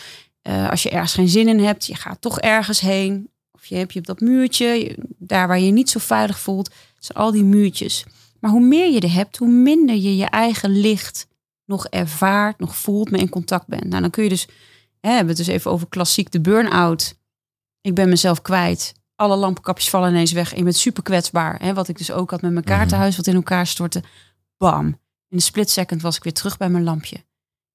eh, 0.43 0.71
als 0.71 0.83
je 0.83 0.91
ergens 0.91 1.15
geen 1.15 1.29
zin 1.29 1.49
in 1.49 1.59
hebt, 1.59 1.87
je 1.87 1.95
gaat 1.95 2.21
toch 2.21 2.41
ergens 2.41 2.81
heen. 2.81 3.31
Of 3.59 3.67
je 3.67 3.75
hebt 3.77 3.93
je 3.93 3.99
op 3.99 4.07
dat 4.07 4.21
muurtje, 4.21 4.67
je- 4.67 4.97
daar 5.19 5.49
waar 5.49 5.59
je 5.59 5.67
je 5.67 5.73
niet 5.73 5.91
zo 5.91 5.99
veilig 5.99 6.39
voelt. 6.39 6.75
Zijn 6.99 7.19
al 7.19 7.31
die 7.31 7.45
muurtjes. 7.45 8.05
Maar 8.41 8.51
hoe 8.51 8.61
meer 8.61 8.93
je 8.93 9.01
er 9.01 9.13
hebt, 9.13 9.37
hoe 9.37 9.49
minder 9.49 9.95
je 9.97 10.17
je 10.17 10.25
eigen 10.25 10.71
licht 10.81 11.27
nog 11.65 11.87
ervaart, 11.87 12.59
nog 12.59 12.77
voelt, 12.77 13.11
mee 13.11 13.21
in 13.21 13.29
contact 13.29 13.67
bent. 13.67 13.85
Nou, 13.85 14.01
dan 14.03 14.11
kun 14.11 14.23
je 14.23 14.29
dus, 14.29 14.47
hè, 15.01 15.09
we 15.09 15.09
hebben 15.09 15.29
het 15.29 15.37
dus 15.37 15.47
even 15.55 15.71
over 15.71 15.89
klassiek 15.89 16.31
de 16.31 16.41
burn-out. 16.41 17.15
Ik 17.81 17.95
ben 17.95 18.09
mezelf 18.09 18.43
kwijt. 18.43 18.93
Alle 19.15 19.37
lampenkapjes 19.37 19.91
vallen 19.91 20.11
ineens 20.11 20.33
weg. 20.33 20.51
En 20.53 20.59
je 20.59 20.65
bent 20.65 20.77
super 20.77 21.03
kwetsbaar. 21.03 21.63
Hè, 21.63 21.75
wat 21.75 21.89
ik 21.89 21.99
dus 21.99 22.11
ook 22.11 22.31
had 22.31 22.43
met 22.43 22.53
mijn 22.53 22.65
kaartenhuis, 22.65 23.17
wat 23.17 23.27
in 23.27 23.35
elkaar 23.35 23.67
stortte. 23.67 24.03
Bam. 24.57 24.87
In 24.87 24.97
een 25.37 25.41
split 25.41 25.71
second 25.71 26.03
was 26.03 26.17
ik 26.17 26.23
weer 26.23 26.33
terug 26.33 26.57
bij 26.57 26.69
mijn 26.69 26.85
lampje. 26.85 27.17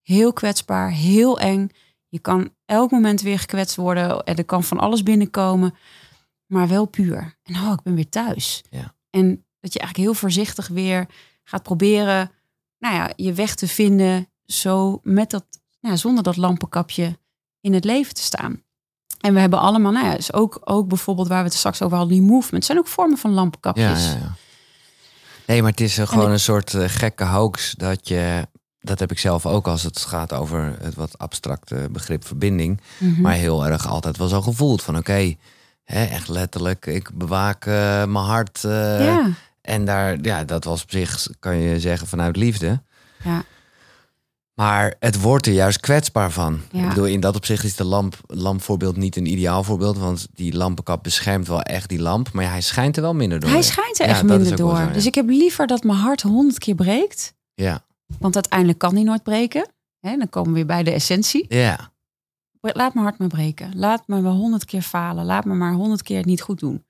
Heel 0.02 0.34
kwetsbaar, 0.34 0.92
heel 0.92 1.40
eng. 1.40 1.70
Je 2.08 2.20
kan 2.20 2.50
elk 2.74 2.92
moment 2.92 3.22
weer 3.22 3.40
gekwetst 3.40 3.76
worden. 3.76 4.24
En 4.24 4.36
er 4.36 4.46
kan 4.46 4.64
van 4.64 4.80
alles 4.80 5.04
binnenkomen. 5.04 5.74
Maar 6.46 6.68
wel 6.68 6.86
puur. 6.86 7.38
En 7.44 7.56
oh, 7.56 7.72
ik 7.72 7.82
ben 7.82 7.96
weer 7.96 8.10
thuis. 8.10 8.62
Ja. 8.70 8.94
En 9.10 9.46
dat 9.60 9.74
je 9.74 9.80
eigenlijk 9.80 10.10
heel 10.10 10.20
voorzichtig 10.20 10.68
weer 10.68 11.08
gaat 11.44 11.64
proberen... 11.64 12.32
Nou 12.80 12.96
ja, 12.96 13.12
je 13.16 13.34
weg 13.34 13.56
te 13.56 13.68
vinden. 13.68 14.28
Zo 14.46 15.00
met 15.04 15.30
dat, 15.30 15.46
nou, 15.82 15.94
ja, 15.94 16.00
zonder 16.00 16.24
dat 16.24 16.38
lampenkapje 16.38 17.18
in 17.62 17.74
het 17.74 17.84
leven 17.84 18.14
te 18.14 18.22
staan. 18.22 18.62
En 19.20 19.34
we 19.34 19.40
hebben 19.40 19.60
allemaal, 19.60 19.92
nou 19.92 20.06
ja, 20.06 20.16
dus 20.16 20.34
ook, 20.34 20.62
ook 20.64 20.88
bijvoorbeeld 20.88 21.28
waar 21.28 21.44
we 21.44 21.48
het 21.50 21.54
straks 21.58 21.82
over 21.82 21.98
hadden, 21.98 22.16
die 22.18 22.28
movement. 22.28 22.66
zijn 22.66 22.78
ook 22.78 22.88
vormen 22.88 23.18
van 23.18 23.32
lampenkapjes. 23.32 24.06
Ja, 24.06 24.12
ja, 24.12 24.18
ja. 24.18 24.36
Nee, 25.48 25.62
maar 25.62 25.72
het 25.72 25.82
is 25.82 25.98
eh, 25.98 26.08
gewoon 26.08 26.26
ik- 26.26 26.32
een 26.32 26.40
soort 26.40 26.74
eh, 26.74 26.84
gekke 26.90 27.26
hoax 27.26 27.72
dat 27.72 28.08
je... 28.08 28.48
Dat 28.86 29.00
heb 29.00 29.12
ik 29.12 29.20
zelf 29.20 29.46
ook 29.46 29.68
als 29.68 29.84
het 29.84 30.00
gaat 30.00 30.34
over 30.34 30.76
het 30.82 30.96
wat 30.96 31.18
abstracte 31.18 31.88
begrip 31.92 32.26
verbinding. 32.28 32.82
Mhm. 32.98 33.22
Maar 33.22 33.34
heel 33.34 33.66
erg 33.66 33.88
altijd 33.88 34.18
wel 34.18 34.28
zo 34.28 34.42
gevoeld 34.42 34.82
van 34.82 34.98
oké, 34.98 35.36
echt 35.86 36.28
letterlijk, 36.28 36.86
ik 36.86 37.10
bewaak 37.14 37.66
eh, 37.66 37.74
mijn 38.06 38.26
hart. 38.26 38.64
eh, 38.64 39.06
ja. 39.06 39.30
En 39.62 39.86
daar, 39.86 40.18
ja, 40.22 40.44
dat 40.44 40.64
was 40.64 40.84
op 40.84 40.92
zich, 40.92 41.28
kan 41.40 41.58
je 41.58 41.80
zeggen, 41.80 42.08
vanuit 42.08 42.36
liefde. 42.36 42.82
Ja. 43.24 43.44
Maar 44.54 44.96
het 45.00 45.22
wordt 45.22 45.46
er 45.46 45.54
juist 45.54 45.80
kwetsbaar 45.80 46.32
van. 46.32 46.62
Ja. 46.72 46.82
Ik 46.84 46.90
bedoel, 46.90 47.06
in 47.06 47.20
dat 47.20 47.36
opzicht 47.36 47.64
is 47.64 47.76
de 47.76 47.84
lamp, 47.84 48.16
lampvoorbeeld 48.28 48.98
niet 48.98 49.16
een 49.16 49.26
ideaal 49.32 49.64
voorbeeld. 49.64 49.98
Want 49.98 50.28
die 50.34 50.56
lampenkap 50.56 51.04
beschermt 51.04 51.48
wel 51.48 51.62
echt 51.62 51.90
die 51.90 52.00
lamp. 52.02 52.32
Maar 52.34 52.44
ja, 52.44 52.50
hij 52.50 52.62
schijnt 52.62 52.96
er 52.96 53.02
wel 53.02 53.14
minder 53.14 53.40
door. 53.40 53.50
Hij 53.50 53.62
schijnt 53.62 54.00
er 54.00 54.06
echt 54.06 54.24
minder 54.24 54.56
door. 54.56 54.78
zo. 54.78 54.92
Dus 54.92 55.06
ik 55.06 55.16
heb 55.16 55.28
liever 55.30 55.68
dat 55.68 55.84
mijn 55.84 55.98
hart 55.98 56.22
honderd 56.22 56.58
keer 56.60 56.76
breekt. 56.76 57.34
Ja, 57.56 57.82
Want 58.20 58.36
uiteindelijk 58.36 58.80
kan 58.80 58.96
die 58.96 59.04
nooit 59.04 59.24
breken. 59.24 59.72
Hè, 60.00 60.18
dan 60.18 60.30
komen 60.30 60.50
we 60.50 60.56
weer 60.56 60.66
bij 60.66 60.84
de 60.84 60.92
essentie. 60.92 61.46
ja, 61.50 61.92
Laat 62.62 62.94
mijn 62.94 63.06
hart 63.06 63.18
maar 63.18 63.28
breken. 63.28 63.78
Laat 63.78 64.08
me 64.08 64.22
wel 64.22 64.36
honderd 64.36 64.66
keer 64.66 64.82
falen. 64.82 65.26
Laat 65.26 65.46
me 65.46 65.54
maar 65.54 65.74
honderd 65.74 66.02
keer 66.02 66.18
het 66.18 66.26
niet 66.26 66.42
goed 66.42 66.60
doen. 66.60 66.86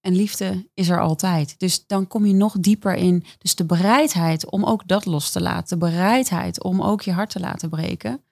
En 0.00 0.16
liefde 0.16 0.68
is 0.74 0.88
er 0.88 1.00
altijd. 1.00 1.58
Dus 1.58 1.86
dan 1.86 2.06
kom 2.06 2.26
je 2.26 2.32
nog 2.32 2.56
dieper 2.58 2.94
in. 2.94 3.24
Dus 3.38 3.54
de 3.54 3.64
bereidheid 3.64 4.50
om 4.50 4.64
ook 4.64 4.88
dat 4.88 5.04
los 5.04 5.30
te 5.30 5.40
laten. 5.40 5.78
De 5.78 5.86
bereidheid 5.86 6.62
om 6.62 6.82
ook 6.82 7.02
je 7.02 7.12
hart 7.12 7.30
te 7.30 7.40
laten 7.40 7.68
breken. 7.68 8.24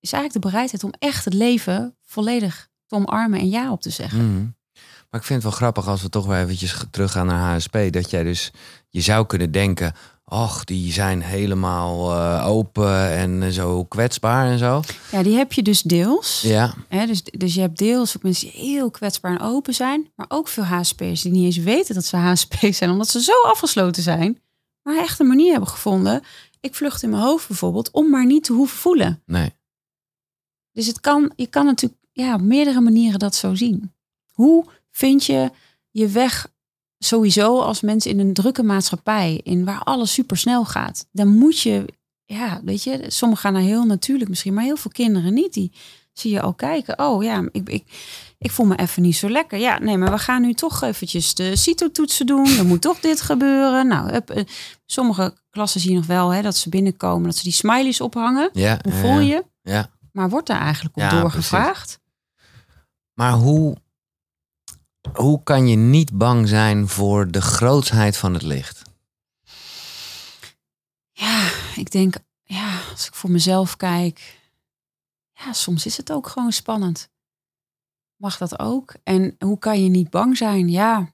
Is 0.00 0.12
eigenlijk 0.12 0.44
de 0.44 0.50
bereidheid 0.50 0.84
om 0.84 0.92
echt 0.98 1.24
het 1.24 1.34
leven 1.34 1.96
volledig 2.02 2.68
te 2.86 2.94
omarmen 2.94 3.40
en 3.40 3.48
ja 3.48 3.72
op 3.72 3.80
te 3.80 3.90
zeggen. 3.90 4.32
Mhm. 4.32 4.50
Maar 5.10 5.20
ik 5.20 5.26
vind 5.26 5.42
het 5.42 5.50
wel 5.50 5.60
grappig 5.60 5.88
als 5.88 6.02
we 6.02 6.08
toch 6.08 6.26
weer 6.26 6.38
eventjes 6.38 6.84
teruggaan 6.90 7.26
naar 7.26 7.54
HSP. 7.54 7.78
Dat 7.90 8.10
jij 8.10 8.22
dus, 8.22 8.50
je 8.92 9.00
zou 9.00 9.26
kunnen 9.26 9.50
denken, 9.50 9.94
ach, 10.24 10.64
die 10.64 10.92
zijn 10.92 11.22
helemaal 11.22 12.12
eh, 12.12 12.46
open 12.48 13.10
en 13.10 13.52
zo 13.52 13.84
kwetsbaar 13.84 14.50
en 14.50 14.58
zo. 14.58 14.82
Ja, 15.12 15.22
die 15.22 15.36
heb 15.36 15.52
je 15.52 15.62
dus 15.62 15.82
deels. 15.82 16.40
Ja, 16.40 16.74
Hè, 16.88 17.06
dus, 17.06 17.22
dus 17.22 17.54
je 17.54 17.60
hebt 17.60 17.78
deels 17.78 18.16
ook 18.16 18.22
mensen 18.22 18.50
die 18.50 18.60
heel 18.60 18.90
kwetsbaar 18.90 19.32
en 19.32 19.40
open 19.46 19.74
zijn. 19.74 20.10
Maar 20.16 20.26
ook 20.28 20.48
veel 20.48 20.64
HSP'ers 20.64 21.22
die 21.22 21.32
niet 21.32 21.44
eens 21.44 21.56
weten 21.56 21.94
dat 21.94 22.04
ze 22.04 22.16
HSP 22.16 22.54
zijn. 22.70 22.90
Omdat 22.90 23.08
ze 23.08 23.22
zo 23.22 23.32
afgesloten 23.42 24.02
zijn. 24.02 24.40
Maar 24.82 24.96
echt 24.96 25.18
een 25.20 25.26
manier 25.26 25.50
hebben 25.50 25.70
gevonden. 25.70 26.22
Ik 26.60 26.74
vlucht 26.74 27.02
in 27.02 27.10
mijn 27.10 27.22
hoofd 27.22 27.48
bijvoorbeeld. 27.48 27.90
Om 27.90 28.10
maar 28.10 28.26
niet 28.26 28.44
te 28.44 28.52
hoeven 28.52 28.78
voelen. 28.78 29.22
nee. 29.26 29.52
Dus 30.72 30.86
het 30.86 31.00
kan, 31.00 31.32
je 31.36 31.46
kan 31.46 31.64
natuurlijk 31.64 32.00
ja, 32.12 32.34
op 32.34 32.40
meerdere 32.40 32.80
manieren 32.80 33.18
dat 33.18 33.34
zo 33.34 33.54
zien. 33.54 33.92
Hoe 34.32 34.64
vind 34.90 35.24
je 35.24 35.50
je 35.90 36.08
weg 36.08 36.51
sowieso 37.04 37.60
als 37.60 37.80
mensen 37.80 38.10
in 38.10 38.18
een 38.18 38.32
drukke 38.32 38.62
maatschappij. 38.62 39.40
In 39.42 39.64
waar 39.64 39.82
alles 39.82 40.12
super 40.12 40.36
snel 40.36 40.64
gaat. 40.64 41.06
Dan 41.12 41.28
moet 41.28 41.60
je, 41.60 41.84
ja, 42.24 42.60
weet 42.64 42.82
je. 42.82 43.04
Sommigen 43.06 43.42
gaan 43.42 43.54
er 43.54 43.66
heel 43.66 43.84
natuurlijk 43.84 44.28
misschien. 44.28 44.54
Maar 44.54 44.64
heel 44.64 44.76
veel 44.76 44.90
kinderen 44.90 45.34
niet. 45.34 45.52
Die 45.52 45.72
zie 46.12 46.30
je 46.30 46.40
al 46.40 46.54
kijken. 46.54 46.98
Oh 46.98 47.22
ja, 47.22 47.48
ik, 47.52 47.68
ik, 47.68 47.84
ik 48.38 48.50
voel 48.50 48.66
me 48.66 48.76
even 48.76 49.02
niet 49.02 49.16
zo 49.16 49.30
lekker. 49.30 49.58
Ja, 49.58 49.78
nee, 49.78 49.96
maar 49.96 50.10
we 50.10 50.18
gaan 50.18 50.42
nu 50.42 50.54
toch 50.54 50.82
eventjes 50.82 51.34
de 51.34 51.56
CITO-toetsen 51.56 52.26
doen. 52.26 52.46
Er 52.58 52.66
moet 52.66 52.80
toch 52.80 53.00
dit 53.00 53.20
gebeuren. 53.20 53.86
Nou, 53.86 54.10
eh, 54.10 54.44
sommige 54.86 55.34
klassen 55.50 55.80
zie 55.80 55.90
je 55.90 55.96
nog 55.96 56.06
wel 56.06 56.30
hè, 56.30 56.42
dat 56.42 56.56
ze 56.56 56.68
binnenkomen. 56.68 57.24
Dat 57.24 57.36
ze 57.36 57.42
die 57.42 57.52
smileys 57.52 58.00
ophangen. 58.00 58.50
Ja, 58.52 58.78
Hoe 58.82 58.92
voel 58.92 59.18
je? 59.20 59.44
Ja. 59.62 59.90
Maar 60.12 60.28
wordt 60.28 60.46
daar 60.46 60.60
eigenlijk 60.60 60.96
op 60.96 61.02
Ja, 61.02 61.20
doorgevraagd? 61.20 62.00
Maar 63.14 63.32
hoe, 63.32 63.76
hoe 65.14 65.42
kan 65.42 65.68
je 65.68 65.76
niet 65.76 66.18
bang 66.18 66.48
zijn 66.48 66.88
voor 66.88 67.30
de 67.30 67.40
grootsheid 67.40 68.16
van 68.16 68.34
het 68.34 68.42
licht? 68.42 68.82
Ja, 71.12 71.50
ik 71.76 71.90
denk, 71.90 72.14
ja, 72.42 72.80
als 72.90 73.06
ik 73.06 73.14
voor 73.14 73.30
mezelf 73.30 73.76
kijk, 73.76 74.40
ja, 75.32 75.52
soms 75.52 75.86
is 75.86 75.96
het 75.96 76.12
ook 76.12 76.28
gewoon 76.28 76.52
spannend. 76.52 77.10
Mag 78.16 78.36
dat 78.36 78.58
ook? 78.58 78.94
En 79.02 79.36
hoe 79.38 79.58
kan 79.58 79.82
je 79.82 79.88
niet 79.88 80.10
bang 80.10 80.36
zijn? 80.36 80.68
Ja, 80.68 81.10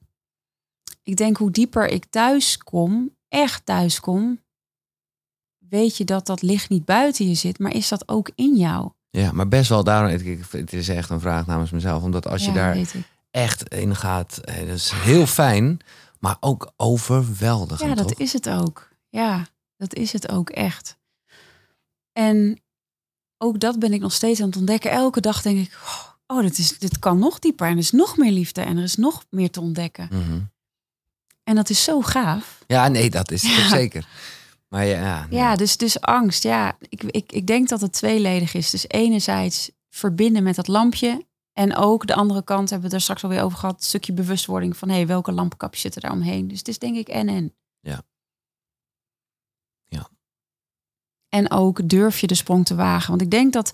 ik 1.03 1.17
denk 1.17 1.37
hoe 1.37 1.51
dieper 1.51 1.87
ik 1.87 2.05
thuis 2.05 2.57
kom, 2.57 3.15
echt 3.27 3.65
thuis 3.65 3.99
kom, 3.99 4.39
weet 5.57 5.97
je 5.97 6.05
dat 6.05 6.25
dat 6.25 6.41
licht 6.41 6.69
niet 6.69 6.85
buiten 6.85 7.27
je 7.27 7.35
zit, 7.35 7.59
maar 7.59 7.73
is 7.73 7.87
dat 7.87 8.07
ook 8.07 8.31
in 8.35 8.55
jou? 8.55 8.91
Ja, 9.11 9.31
maar 9.31 9.47
best 9.47 9.69
wel 9.69 9.83
daarom. 9.83 10.11
Het 10.51 10.73
is 10.73 10.89
echt 10.89 11.09
een 11.09 11.19
vraag 11.19 11.45
namens 11.45 11.71
mezelf. 11.71 12.03
Omdat 12.03 12.27
als 12.27 12.45
je 12.45 12.51
daar. 12.51 12.77
Echt 13.31 13.73
in 13.73 13.95
gaat, 13.95 14.37
eh, 14.37 14.57
dat 14.57 14.75
is 14.75 14.91
heel 14.91 15.25
fijn, 15.25 15.79
maar 16.19 16.37
ook 16.39 16.71
overweldigend. 16.75 17.89
Ja, 17.89 17.95
dat 17.95 18.07
toch? 18.07 18.19
is 18.19 18.33
het 18.33 18.49
ook. 18.49 18.89
Ja, 19.09 19.47
dat 19.77 19.93
is 19.95 20.13
het 20.13 20.31
ook 20.31 20.49
echt. 20.49 20.97
En 22.13 22.61
ook 23.37 23.59
dat 23.59 23.79
ben 23.79 23.93
ik 23.93 24.01
nog 24.01 24.13
steeds 24.13 24.41
aan 24.41 24.47
het 24.47 24.57
ontdekken. 24.57 24.91
Elke 24.91 25.21
dag 25.21 25.41
denk 25.41 25.59
ik, 25.59 25.77
oh, 26.27 26.41
dit, 26.41 26.57
is, 26.57 26.77
dit 26.79 26.99
kan 26.99 27.19
nog 27.19 27.39
dieper. 27.39 27.67
En 27.67 27.73
er 27.73 27.77
is 27.79 27.91
nog 27.91 28.17
meer 28.17 28.31
liefde 28.31 28.61
en 28.61 28.77
er 28.77 28.83
is 28.83 28.95
nog 28.95 29.25
meer 29.29 29.51
te 29.51 29.61
ontdekken. 29.61 30.07
Mhm. 30.11 30.39
En 31.43 31.55
dat 31.55 31.69
is 31.69 31.83
zo 31.83 32.01
gaaf. 32.01 32.63
Ja, 32.67 32.87
nee, 32.87 33.09
dat 33.09 33.31
is 33.31 33.41
het 33.41 33.55
Ja. 33.63 33.67
zeker. 33.67 34.07
Maar 34.67 34.85
ja, 34.85 34.99
ja, 34.99 35.25
nee. 35.29 35.39
Ja, 35.39 35.55
dus, 35.55 35.77
dus 35.77 36.01
angst. 36.01 36.43
Ja, 36.43 36.77
ik, 36.89 37.03
ik, 37.03 37.31
ik 37.31 37.47
denk 37.47 37.69
dat 37.69 37.81
het 37.81 37.93
tweeledig 37.93 38.53
is. 38.53 38.69
Dus 38.69 38.85
enerzijds 38.87 39.71
verbinden 39.89 40.43
met 40.43 40.55
dat 40.55 40.67
lampje. 40.67 41.25
En 41.59 41.75
ook 41.75 42.07
de 42.07 42.15
andere 42.15 42.43
kant 42.43 42.69
hebben 42.69 42.89
we 42.89 42.95
er 42.95 43.01
straks 43.01 43.23
alweer 43.23 43.43
over 43.43 43.57
gehad. 43.57 43.75
Een 43.75 43.83
stukje 43.83 44.13
bewustwording 44.13 44.77
van 44.77 44.89
hé, 44.89 44.95
hey, 44.95 45.07
welke 45.07 45.31
lampenkapjes 45.31 45.81
zitten 45.81 46.01
daar 46.01 46.11
omheen. 46.11 46.47
Dus 46.47 46.57
het 46.57 46.67
is 46.67 46.79
denk 46.79 46.95
ik 46.95 47.07
en 47.07 47.27
en. 47.27 47.55
Ja. 47.79 48.03
Ja. 49.85 50.09
En 51.29 51.51
ook 51.51 51.89
durf 51.89 52.19
je 52.19 52.27
de 52.27 52.35
sprong 52.35 52.65
te 52.65 52.75
wagen. 52.75 53.09
Want 53.09 53.21
ik 53.21 53.31
denk 53.31 53.53
dat 53.53 53.73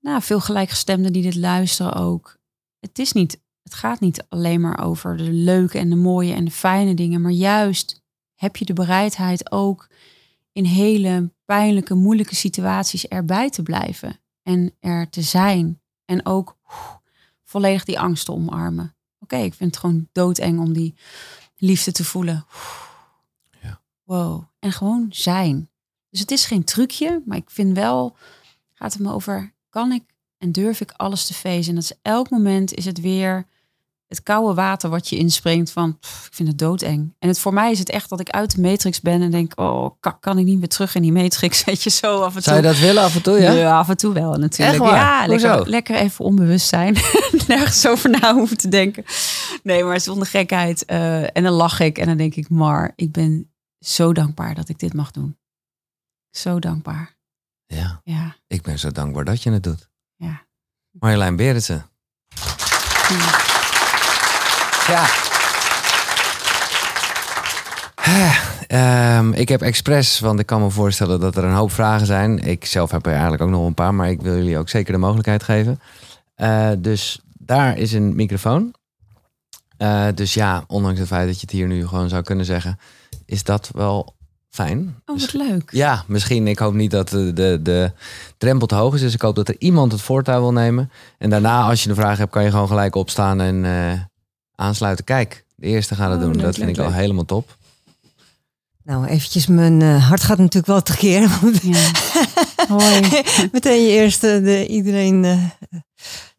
nou, 0.00 0.22
veel 0.22 0.40
gelijkgestemden 0.40 1.12
die 1.12 1.22
dit 1.22 1.34
luisteren 1.36 1.94
ook. 1.94 2.38
Het 2.78 2.98
is 2.98 3.12
niet, 3.12 3.40
het 3.62 3.74
gaat 3.74 4.00
niet 4.00 4.26
alleen 4.28 4.60
maar 4.60 4.84
over 4.84 5.16
de 5.16 5.32
leuke 5.32 5.78
en 5.78 5.90
de 5.90 5.96
mooie 5.96 6.34
en 6.34 6.44
de 6.44 6.50
fijne 6.50 6.94
dingen. 6.94 7.20
Maar 7.20 7.32
juist 7.32 8.02
heb 8.34 8.56
je 8.56 8.64
de 8.64 8.72
bereidheid 8.72 9.50
ook 9.52 9.88
in 10.52 10.64
hele 10.64 11.32
pijnlijke, 11.44 11.94
moeilijke 11.94 12.34
situaties 12.34 13.08
erbij 13.08 13.50
te 13.50 13.62
blijven. 13.62 14.20
En 14.42 14.76
er 14.80 15.10
te 15.10 15.22
zijn. 15.22 15.79
En 16.10 16.26
ook 16.26 16.56
volledig 17.44 17.84
die 17.84 18.00
angst 18.00 18.24
te 18.24 18.32
omarmen. 18.32 18.94
Oké, 19.18 19.36
ik 19.36 19.54
vind 19.54 19.70
het 19.70 19.80
gewoon 19.80 20.08
doodeng 20.12 20.58
om 20.58 20.72
die 20.72 20.94
liefde 21.56 21.92
te 21.92 22.04
voelen. 22.04 22.46
Ja. 23.62 23.80
Wow. 24.04 24.44
En 24.58 24.72
gewoon 24.72 25.06
zijn. 25.10 25.70
Dus 26.08 26.20
het 26.20 26.30
is 26.30 26.44
geen 26.44 26.64
trucje, 26.64 27.22
maar 27.24 27.36
ik 27.36 27.50
vind 27.50 27.76
wel, 27.76 28.16
gaat 28.72 28.92
het 28.92 29.02
me 29.02 29.12
over, 29.12 29.54
kan 29.68 29.92
ik 29.92 30.04
en 30.38 30.52
durf 30.52 30.80
ik 30.80 30.90
alles 30.90 31.26
te 31.26 31.34
feesten? 31.34 31.68
En 31.68 31.80
dat 31.80 31.90
is 31.90 31.98
elk 32.02 32.30
moment 32.30 32.74
is 32.74 32.84
het 32.84 33.00
weer 33.00 33.46
het 34.10 34.22
koude 34.22 34.54
water 34.54 34.90
wat 34.90 35.08
je 35.08 35.16
inspringt 35.16 35.70
van, 35.70 35.98
pff, 35.98 36.26
ik 36.26 36.34
vind 36.34 36.48
het 36.48 36.58
doodeng. 36.58 37.14
En 37.18 37.28
het, 37.28 37.38
voor 37.38 37.52
mij 37.52 37.70
is 37.70 37.78
het 37.78 37.88
echt 37.88 38.08
dat 38.08 38.20
ik 38.20 38.30
uit 38.30 38.54
de 38.54 38.60
matrix 38.60 39.00
ben 39.00 39.22
en 39.22 39.30
denk, 39.30 39.52
oh, 39.60 39.90
kak, 40.00 40.20
kan 40.20 40.38
ik 40.38 40.44
niet 40.44 40.58
meer 40.58 40.68
terug 40.68 40.94
in 40.94 41.02
die 41.02 41.12
matrix? 41.12 41.64
Weet 41.64 41.82
je, 41.82 41.90
zo 41.90 42.20
af 42.20 42.26
en 42.26 42.32
toe. 42.32 42.42
Zou 42.42 42.56
je 42.56 42.62
dat 42.62 42.78
willen 42.78 43.02
af 43.02 43.14
en 43.14 43.22
toe, 43.22 43.38
ja? 43.40 43.52
Ja, 43.52 43.78
af 43.78 43.88
en 43.88 43.96
toe 43.96 44.12
wel 44.12 44.34
natuurlijk. 44.36 44.78
Ja, 44.84 45.26
lekker, 45.26 45.50
Hoezo? 45.54 45.70
lekker 45.70 45.96
even 45.96 46.24
onbewust 46.24 46.68
zijn. 46.68 46.94
Nergens 47.48 47.86
over 47.86 48.10
na 48.10 48.34
hoeven 48.34 48.56
te 48.56 48.68
denken. 48.68 49.04
Nee, 49.62 49.84
maar 49.84 50.00
zonder 50.00 50.26
gekheid. 50.26 50.84
eh, 50.84 51.36
en 51.36 51.42
dan 51.42 51.52
lach 51.52 51.80
ik 51.80 51.98
en 51.98 52.06
dan 52.06 52.16
denk 52.16 52.34
ik, 52.34 52.48
maar 52.48 52.92
ik 52.96 53.12
ben 53.12 53.52
zo 53.78 54.12
dankbaar 54.12 54.54
dat 54.54 54.68
ik 54.68 54.78
dit 54.78 54.92
mag 54.94 55.10
doen. 55.10 55.38
Zo 56.30 56.58
dankbaar. 56.58 57.16
Ja, 57.66 58.00
Ja. 58.04 58.36
ik 58.46 58.62
ben 58.62 58.78
zo 58.78 58.90
dankbaar 58.90 59.24
dat 59.24 59.42
je 59.42 59.50
het 59.50 59.62
doet. 59.62 59.88
Ja. 60.16 60.46
Marjolein 60.90 61.36
Berendsen. 61.36 61.86
Ja. 63.08 63.58
Ehm, 68.70 69.32
ik 69.32 69.48
heb 69.48 69.62
expres, 69.62 70.20
want 70.20 70.40
ik 70.40 70.46
kan 70.46 70.62
me 70.62 70.70
voorstellen 70.70 71.20
dat 71.20 71.36
er 71.36 71.44
een 71.44 71.54
hoop 71.54 71.72
vragen 71.72 72.06
zijn. 72.06 72.38
Ik 72.38 72.64
zelf 72.64 72.90
heb 72.90 73.06
er 73.06 73.12
eigenlijk 73.12 73.42
ook 73.42 73.48
nog 73.48 73.66
een 73.66 73.74
paar, 73.74 73.94
maar 73.94 74.10
ik 74.10 74.22
wil 74.22 74.36
jullie 74.36 74.58
ook 74.58 74.68
zeker 74.68 74.92
de 74.92 74.98
mogelijkheid 74.98 75.42
geven. 75.42 75.80
Eh, 76.34 76.70
dus 76.78 77.20
daar 77.38 77.78
is 77.78 77.92
een 77.92 78.16
microfoon. 78.16 78.74
Eh, 79.76 80.06
dus 80.14 80.34
ja, 80.34 80.64
ondanks 80.66 80.98
het 80.98 81.08
feit 81.08 81.26
dat 81.26 81.34
je 81.34 81.40
het 81.40 81.50
hier 81.50 81.66
nu 81.66 81.86
gewoon 81.86 82.08
zou 82.08 82.22
kunnen 82.22 82.44
zeggen, 82.44 82.78
is 83.26 83.44
dat 83.44 83.70
wel 83.72 84.14
fijn. 84.50 84.96
Oh, 85.06 85.20
wat 85.20 85.32
leuk. 85.32 85.70
ja, 85.70 86.04
misschien. 86.06 86.46
Ik 86.46 86.58
hoop 86.58 86.74
niet 86.74 86.90
dat 86.90 87.08
de, 87.08 87.32
de, 87.32 87.58
de 87.62 87.92
drempel 88.38 88.66
te 88.66 88.74
hoog 88.74 88.94
is. 88.94 89.00
Dus 89.00 89.14
ik 89.14 89.22
hoop 89.22 89.34
dat 89.34 89.48
er 89.48 89.56
iemand 89.58 89.92
het 89.92 90.00
voortouw 90.00 90.40
wil 90.40 90.52
nemen. 90.52 90.90
En 91.18 91.30
daarna, 91.30 91.62
als 91.62 91.82
je 91.82 91.88
een 91.88 91.94
vraag 91.94 92.18
hebt, 92.18 92.30
kan 92.30 92.44
je 92.44 92.50
gewoon 92.50 92.68
gelijk 92.68 92.94
opstaan 92.94 93.40
en 93.40 93.64
eh, 93.64 94.00
aansluiten. 94.60 95.04
Kijk, 95.04 95.44
de 95.56 95.66
eerste 95.66 95.94
gaat 95.94 96.10
het 96.10 96.18
Oh, 96.18 96.24
doen. 96.24 96.34
leuk, 96.34 96.42
dat 96.42 96.54
vind 96.54 96.66
leuk, 96.66 96.76
ik 96.76 96.82
al 96.82 96.92
helemaal 96.92 97.24
top. 97.24 97.56
Nou, 98.84 99.06
eventjes, 99.06 99.46
mijn 99.46 99.82
eh, 99.82 100.08
hart 100.08 100.22
gaat 100.22 100.38
natuurlijk 100.38 100.66
wel 100.66 100.82
tekeer. 100.82 101.28
Want 101.40 101.58
Ja. 101.62 101.90
Hoi. 102.68 103.00
meteen 103.52 103.82
je 103.82 103.88
eerste 103.88 104.40
de, 104.42 104.66
iedereen 104.66 105.24
eh, 105.24 105.38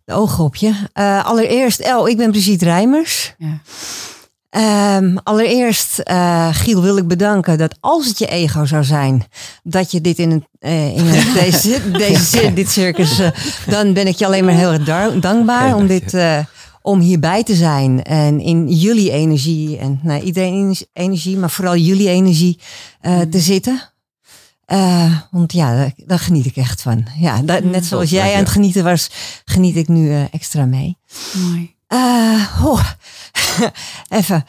de 0.03 0.13
ogen 0.13 0.43
op 0.43 0.55
je. 0.55 0.73
Eh, 0.93 1.25
allereerst, 1.25 1.79
El, 1.79 2.07
ik 2.07 2.17
ben 2.17 2.31
Brigitte 2.31 2.65
Rijmers. 2.65 3.33
Ja. 3.37 3.61
Ehm, 4.51 5.17
allereerst, 5.23 5.99
eh, 5.99 6.49
Giel, 6.51 6.81
wil 6.81 6.97
ik 6.97 7.07
bedanken 7.07 7.57
dat 7.57 7.75
als 7.79 8.07
het 8.07 8.17
je 8.19 8.25
ego 8.27 8.65
zou 8.65 8.83
zijn, 8.83 9.25
dat 9.63 9.91
je 9.91 10.01
dit 10.01 10.19
in, 10.19 10.31
een, 10.31 10.47
eh, 10.59 10.97
in 10.97 11.05
een, 11.07 11.33
deze, 11.43 11.91
deze, 11.91 12.53
dit 12.53 12.69
circus, 12.71 13.21
dan 13.67 13.93
ben 13.93 14.07
ik 14.07 14.15
je 14.15 14.25
alleen 14.25 14.45
maar 14.45 14.53
heel 14.53 14.71
erg 14.71 15.19
dankbaar 15.19 15.75
om 15.75 15.87
dit, 15.87 16.13
eh, 16.13 16.37
om 16.81 16.99
hierbij 16.99 17.43
te 17.43 17.55
zijn 17.55 18.03
en 18.03 18.39
in 18.39 18.67
jullie 18.67 19.11
energie 19.11 19.77
en 19.77 19.99
nou, 20.03 20.21
iedereen 20.21 20.75
energie, 20.93 21.37
maar 21.37 21.49
vooral 21.49 21.75
jullie 21.75 22.09
energie 22.09 22.59
uh, 23.01 23.19
te 23.19 23.39
zitten. 23.39 23.89
Uh, 24.67 25.19
want 25.31 25.53
ja, 25.53 25.75
daar, 25.75 25.93
daar, 26.05 26.19
geniet 26.19 26.45
ik 26.45 26.55
echt 26.55 26.81
van. 26.81 27.05
Ja, 27.17 27.41
dat, 27.41 27.63
net 27.63 27.85
zoals 27.85 28.09
jij 28.09 28.33
aan 28.33 28.39
het 28.39 28.49
genieten 28.49 28.83
was, 28.83 29.09
geniet 29.45 29.75
ik 29.75 29.87
nu 29.87 30.07
uh, 30.07 30.33
extra 30.33 30.65
mee. 30.65 30.97
Mooi. 31.33 31.75
oh. 32.63 32.89
Even. 34.09 34.45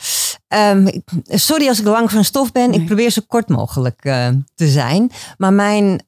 Um, 0.48 1.02
sorry 1.26 1.68
als 1.68 1.78
ik 1.78 1.84
lang 1.84 2.10
van 2.10 2.24
stof 2.24 2.52
ben. 2.52 2.70
Nee. 2.70 2.80
Ik 2.80 2.86
probeer 2.86 3.10
zo 3.10 3.22
kort 3.26 3.48
mogelijk 3.48 4.04
uh, 4.04 4.28
te 4.54 4.68
zijn. 4.68 5.10
Maar 5.36 5.52
mijn 5.52 6.00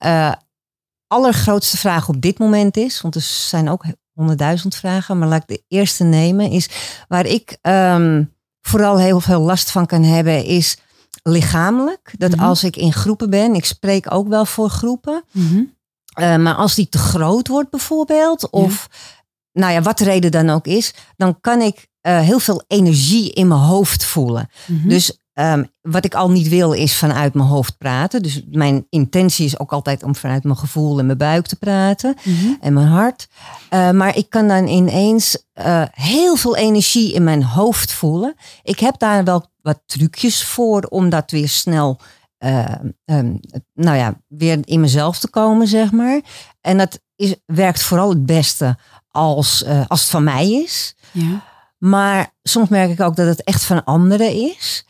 allergrootste 1.07 1.77
vraag 1.77 2.09
op 2.09 2.21
dit 2.21 2.39
moment 2.39 2.77
is, 2.77 3.01
want 3.01 3.15
er 3.15 3.21
zijn 3.21 3.69
ook 3.69 3.85
honderdduizend 4.15 4.75
vragen, 4.75 5.19
maar 5.19 5.29
laat 5.29 5.43
ik 5.43 5.57
de 5.57 5.63
eerste 5.69 6.05
nemen, 6.05 6.51
is 6.51 6.69
waar 7.09 7.27
ik 7.27 7.59
um, 7.63 8.35
vooral 8.61 8.99
heel 8.99 9.21
veel 9.21 9.41
last 9.41 9.71
van 9.71 9.87
kan 9.87 10.03
hebben, 10.03 10.45
is 10.45 10.79
lichamelijk. 11.23 12.15
Dat 12.19 12.31
mm 12.31 12.39
-hmm. 12.39 12.49
als 12.49 12.65
ik 12.65 12.77
in 12.77 12.93
groepen 12.93 13.31
ben, 13.31 13.55
ik 13.55 13.65
spreek 13.65 14.13
ook 14.13 14.29
wel 14.29 14.47
voor 14.47 14.69
groepen, 14.69 15.25
mm 15.33 15.49
-hmm. 15.49 15.75
uh, 16.21 16.37
maar 16.37 16.55
als 16.55 16.75
die 16.75 16.89
te 16.89 16.99
groot 16.99 17.49
wordt 17.49 17.71
bijvoorbeeld, 17.71 18.51
of 18.51 18.89
ja. 18.91 19.61
nou 19.61 19.73
ja, 19.73 19.83
wat 19.83 19.99
de 19.99 20.05
reden 20.05 20.31
dan 20.31 20.51
ook 20.51 20.67
is, 20.67 20.95
dan 21.17 21.41
kan 21.41 21.61
ik 21.61 21.89
uh, 22.07 22.21
heel 22.21 22.39
veel 22.39 22.65
energie 22.67 23.33
in 23.33 23.49
mijn 23.49 23.61
hoofd 23.61 24.05
voelen. 24.05 24.51
Mhm. 24.67 24.73
Mm 24.73 24.81
-hmm. 24.81 24.89
Dus 24.89 25.19
Um, 25.35 25.67
wat 25.81 26.05
ik 26.05 26.15
al 26.15 26.31
niet 26.31 26.49
wil 26.49 26.73
is 26.73 26.97
vanuit 26.97 27.35
mijn 27.35 27.49
hoofd 27.49 27.79
praten. 27.79 28.23
Dus 28.23 28.43
mijn 28.51 28.87
intentie 28.89 29.47
is 29.47 29.59
ook 29.59 29.73
altijd 29.73 30.03
om 30.03 30.17
vanuit 30.17 30.45
mijn 30.45 30.57
gevoel 30.57 30.99
en 30.99 31.07
mijn 31.07 31.19
buik 31.19 31.47
te 31.47 31.57
praten. 31.57 32.15
Mhm. 32.17 32.31
Mm 32.31 32.37
-hmm. 32.37 32.57
En 32.61 32.73
mijn 32.73 32.87
hart. 32.87 33.29
Uh, 33.71 33.91
maar 33.91 34.17
ik 34.17 34.31
kan 34.31 34.49
dan 34.49 34.67
ineens 34.67 35.45
uh, 35.55 35.83
heel 35.91 36.37
veel 36.37 36.57
energie 36.57 37.13
in 37.13 37.25
mijn 37.25 37.43
hoofd 37.45 37.93
voelen. 37.93 38.35
Ik 38.63 38.79
heb 38.79 38.99
daar 38.99 39.25
wel 39.25 39.51
wat 39.63 39.83
trucjes 39.87 40.45
voor 40.45 40.81
om 40.81 41.09
dat 41.09 41.31
weer 41.31 41.49
snel. 41.49 42.01
Uh, 42.39 42.75
um, 43.05 43.41
nou 43.73 43.97
ja, 43.97 44.15
weer 44.29 44.59
in 44.65 44.81
mezelf 44.81 45.19
te 45.19 45.31
komen, 45.31 45.67
zeg 45.67 45.93
maar. 45.93 46.21
En 46.61 46.79
dat 46.79 47.01
is, 47.17 47.35
werkt 47.47 47.83
vooral 47.83 48.09
het 48.09 48.27
beste 48.27 48.77
als, 49.09 49.65
als 49.89 50.01
het 50.01 50.11
van 50.11 50.25
mij 50.25 50.51
is. 50.51 50.97
Ja. 51.13 51.43
Maar 51.79 52.35
soms 52.43 52.69
merk 52.69 52.91
ik 52.91 53.01
ook 53.01 53.17
dat 53.17 53.27
het 53.27 53.43
echt 53.43 53.65
van 53.65 53.85
anderen 53.85 54.33
is. 54.33 54.87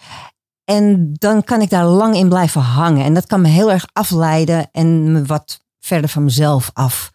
En 0.64 1.10
dan 1.12 1.44
kan 1.44 1.60
ik 1.60 1.70
daar 1.70 1.84
lang 1.84 2.16
in 2.16 2.28
blijven 2.28 2.60
hangen. 2.60 3.04
En 3.04 3.14
dat 3.14 3.26
kan 3.26 3.40
me 3.40 3.48
heel 3.48 3.72
erg 3.72 3.86
afleiden 3.92 4.68
en 4.72 5.12
me 5.12 5.24
wat 5.24 5.60
verder 5.80 6.10
van 6.10 6.24
mezelf 6.24 6.70
af 6.72 7.10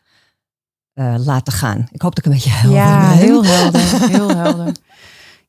uh, 0.94 1.16
laten 1.18 1.54
gaan. 1.54 1.88
Ik 1.92 2.02
hoop 2.02 2.16
dat 2.16 2.26
ik 2.26 2.26
een 2.26 2.38
beetje 2.38 2.50
helder 2.50 2.80
ja, 2.80 3.10
ben. 3.10 3.18
heel 3.18 3.46
helder. 3.56 4.10
Heel 4.10 4.36
helder. 4.36 4.76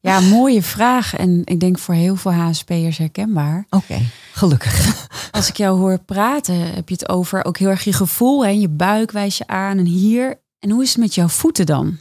Ja, 0.01 0.21
mooie 0.21 0.63
vraag. 0.63 1.17
En 1.17 1.43
ik 1.45 1.61
denk 1.61 1.79
voor 1.79 1.95
heel 1.95 2.17
veel 2.17 2.33
HSP'ers 2.33 2.99
herkenbaar. 2.99 3.67
Oké, 3.71 3.77
okay, 3.77 4.09
gelukkig. 4.33 5.07
Als 5.31 5.49
ik 5.49 5.57
jou 5.57 5.79
hoor 5.79 5.99
praten, 5.99 6.75
heb 6.75 6.89
je 6.89 6.95
het 6.95 7.09
over 7.09 7.45
ook 7.45 7.59
heel 7.59 7.69
erg 7.69 7.85
je 7.85 7.93
gevoel. 7.93 8.45
Hè? 8.45 8.51
Je 8.51 8.69
buik 8.69 9.11
wijs 9.11 9.39
je 9.39 9.47
aan 9.47 9.79
en 9.79 9.87
hier. 9.87 10.41
En 10.59 10.71
hoe 10.71 10.83
is 10.83 10.89
het 10.89 10.99
met 10.99 11.15
jouw 11.15 11.29
voeten 11.29 11.67
dan? 11.67 11.99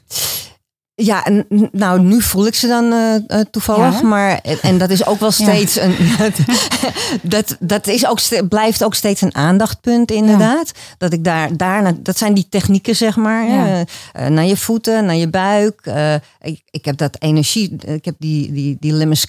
Ja, 1.02 1.26
en 1.26 1.46
nou, 1.72 2.02
nu 2.02 2.22
voel 2.22 2.48
ik 2.48 2.56
ze 2.56 2.68
dan 2.68 2.94
uh, 2.94 3.42
toevallig, 3.52 4.02
ja, 4.02 4.08
maar 4.08 4.42
en 4.62 4.78
dat 4.78 4.90
is 4.90 5.06
ook 5.06 5.20
wel 5.20 5.32
steeds 5.46 5.74
ja. 5.74 5.84
een. 5.84 5.96
dat, 7.22 7.58
dat 7.60 7.88
is 7.88 8.08
ook, 8.08 8.20
blijft 8.50 8.84
ook 8.84 8.94
steeds 8.94 9.22
een 9.22 9.36
aandachtpunt, 9.36 10.12
inderdaad. 10.12 10.72
Ja. 10.76 10.96
Dat 10.98 11.14
ik 11.14 11.24
daar, 11.24 11.58
daarna, 11.58 11.92
dat 12.00 12.18
zijn 12.18 12.34
die 12.34 12.48
technieken, 12.50 12.96
zeg 12.96 13.16
maar. 13.16 13.48
Uh, 13.48 14.28
naar 14.28 14.46
je 14.46 14.58
voeten, 14.58 15.06
naar 15.06 15.16
je 15.16 15.30
buik. 15.30 15.82
Uh, 15.84 16.14
ik, 16.42 16.62
ik 16.70 16.86
heb 16.86 16.98
dat 16.98 17.16
energie, 17.20 17.76
ik 17.86 18.06
heb 18.06 18.16
die, 18.18 18.52
die, 18.52 18.78
die 18.80 19.08
dus 19.08 19.24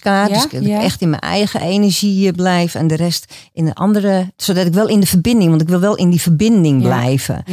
ik, 0.45 0.53
ik 0.53 0.69
echt 0.69 1.01
in 1.01 1.11
mijn 1.11 1.23
eigen 1.23 1.61
energie 1.61 2.33
blijf 2.33 2.75
en 2.75 2.87
de 2.87 2.97
rest 2.97 3.35
in 3.53 3.67
een 3.67 3.75
andere, 3.75 4.33
zodat 4.37 4.67
ik 4.67 4.73
wel 4.73 4.89
in 4.89 5.01
de 5.01 5.07
verbinding, 5.07 5.51
want 5.51 5.63
ik 5.63 5.69
wil 5.69 5.81
wel 5.81 5.97
in 5.97 6.11
die 6.11 6.21
verbinding 6.21 6.83
blijven. 6.83 7.45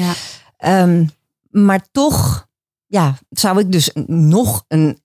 Um, 0.66 1.10
maar 1.50 1.82
toch 1.92 2.47
ja, 2.88 3.18
zou 3.30 3.60
ik 3.60 3.72
dus 3.72 3.92
nog 4.08 4.64
een. 4.68 5.00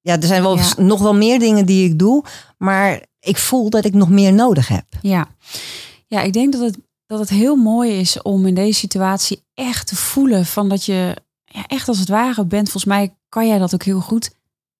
Ja, 0.00 0.16
er 0.16 0.26
zijn 0.26 0.42
wel 0.42 0.56
ja. 0.56 0.72
nog 0.76 1.00
wel 1.00 1.14
meer 1.14 1.38
dingen 1.38 1.66
die 1.66 1.90
ik 1.90 1.98
doe, 1.98 2.24
maar 2.58 3.02
ik 3.20 3.36
voel 3.36 3.70
dat 3.70 3.84
ik 3.84 3.94
nog 3.94 4.08
meer 4.08 4.32
nodig 4.32 4.68
heb. 4.68 4.84
Ja, 5.02 5.28
ja 6.06 6.20
ik 6.20 6.32
denk 6.32 6.52
dat 6.52 6.60
het, 6.60 6.78
dat 7.06 7.18
het 7.18 7.28
heel 7.28 7.56
mooi 7.56 7.98
is 7.98 8.22
om 8.22 8.46
in 8.46 8.54
deze 8.54 8.78
situatie 8.78 9.42
echt 9.54 9.86
te 9.86 9.96
voelen 9.96 10.46
van 10.46 10.68
dat 10.68 10.84
je 10.84 11.16
ja, 11.44 11.66
echt 11.66 11.88
als 11.88 11.98
het 11.98 12.08
ware 12.08 12.44
bent. 12.44 12.70
Volgens 12.70 12.92
mij 12.92 13.16
kan 13.28 13.46
jij 13.46 13.58
dat 13.58 13.74
ook 13.74 13.82
heel 13.82 14.00
goed. 14.00 14.30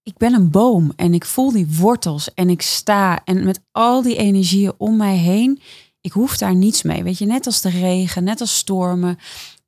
Ik 0.03 0.17
ben 0.17 0.35
een 0.35 0.51
boom 0.51 0.93
en 0.97 1.15
ik 1.15 1.25
voel 1.25 1.53
die 1.53 1.77
wortels 1.77 2.35
en 2.35 2.51
ik 2.51 2.63
sta 2.63 3.25
en 3.25 3.45
met 3.45 3.61
al 3.73 4.03
die 4.03 4.17
energieën 4.17 4.73
om 4.77 4.97
mij 4.97 5.17
heen. 5.17 5.61
Ik 6.01 6.13
hoef 6.13 6.37
daar 6.37 6.55
niets 6.55 6.83
mee. 6.83 7.03
Weet 7.03 7.19
je, 7.19 7.27
net 7.27 7.47
als 7.47 7.61
de 7.61 7.69
regen, 7.69 8.25
net 8.25 8.41
als 8.41 8.57
stormen 8.57 9.19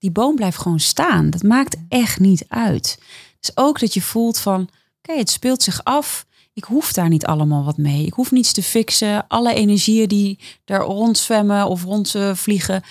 die 0.00 0.10
boom 0.10 0.34
blijft 0.34 0.58
gewoon 0.58 0.80
staan. 0.80 1.30
Dat 1.30 1.42
maakt 1.42 1.76
echt 1.88 2.20
niet 2.20 2.44
uit. 2.48 2.98
Dus 3.40 3.56
ook 3.56 3.80
dat 3.80 3.94
je 3.94 4.02
voelt 4.02 4.38
van, 4.38 4.68
oké, 5.02 5.18
het 5.18 5.30
speelt 5.30 5.62
zich 5.62 5.84
af. 5.84 6.26
Ik 6.52 6.64
hoef 6.64 6.92
daar 6.92 7.08
niet 7.08 7.26
allemaal 7.26 7.64
wat 7.64 7.76
mee. 7.76 8.06
Ik 8.06 8.12
hoef 8.12 8.30
niets 8.30 8.52
te 8.52 8.62
fixen. 8.62 9.26
Alle 9.28 9.54
energieën 9.54 10.08
die 10.08 10.38
daar 10.64 10.80
rondzwemmen 10.80 11.66
of 11.66 11.84
rondvliegen, 11.84 12.82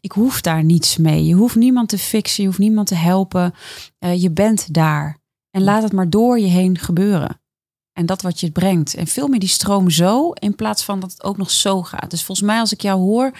ik 0.00 0.12
hoef 0.12 0.40
daar 0.40 0.64
niets 0.64 0.96
mee. 0.96 1.24
Je 1.24 1.34
hoeft 1.34 1.54
niemand 1.54 1.88
te 1.88 1.98
fixen, 1.98 2.42
je 2.42 2.48
hoeft 2.48 2.60
niemand 2.60 2.86
te 2.86 2.94
helpen. 2.94 3.54
Uh, 4.00 4.22
je 4.22 4.30
bent 4.30 4.74
daar. 4.74 5.18
En 5.50 5.62
laat 5.62 5.82
het 5.82 5.92
maar 5.92 6.10
door 6.10 6.38
je 6.38 6.46
heen 6.46 6.78
gebeuren. 6.78 7.40
En 7.92 8.06
dat 8.06 8.22
wat 8.22 8.40
je 8.40 8.50
brengt. 8.50 8.94
En 8.94 9.06
veel 9.06 9.28
meer 9.28 9.40
die 9.40 9.48
stroom 9.48 9.90
zo, 9.90 10.30
in 10.32 10.54
plaats 10.54 10.84
van 10.84 11.00
dat 11.00 11.10
het 11.10 11.22
ook 11.22 11.36
nog 11.36 11.50
zo 11.50 11.82
gaat. 11.82 12.10
Dus 12.10 12.24
volgens 12.24 12.46
mij, 12.46 12.60
als 12.60 12.72
ik 12.72 12.80
jou 12.80 13.00
hoor, 13.00 13.32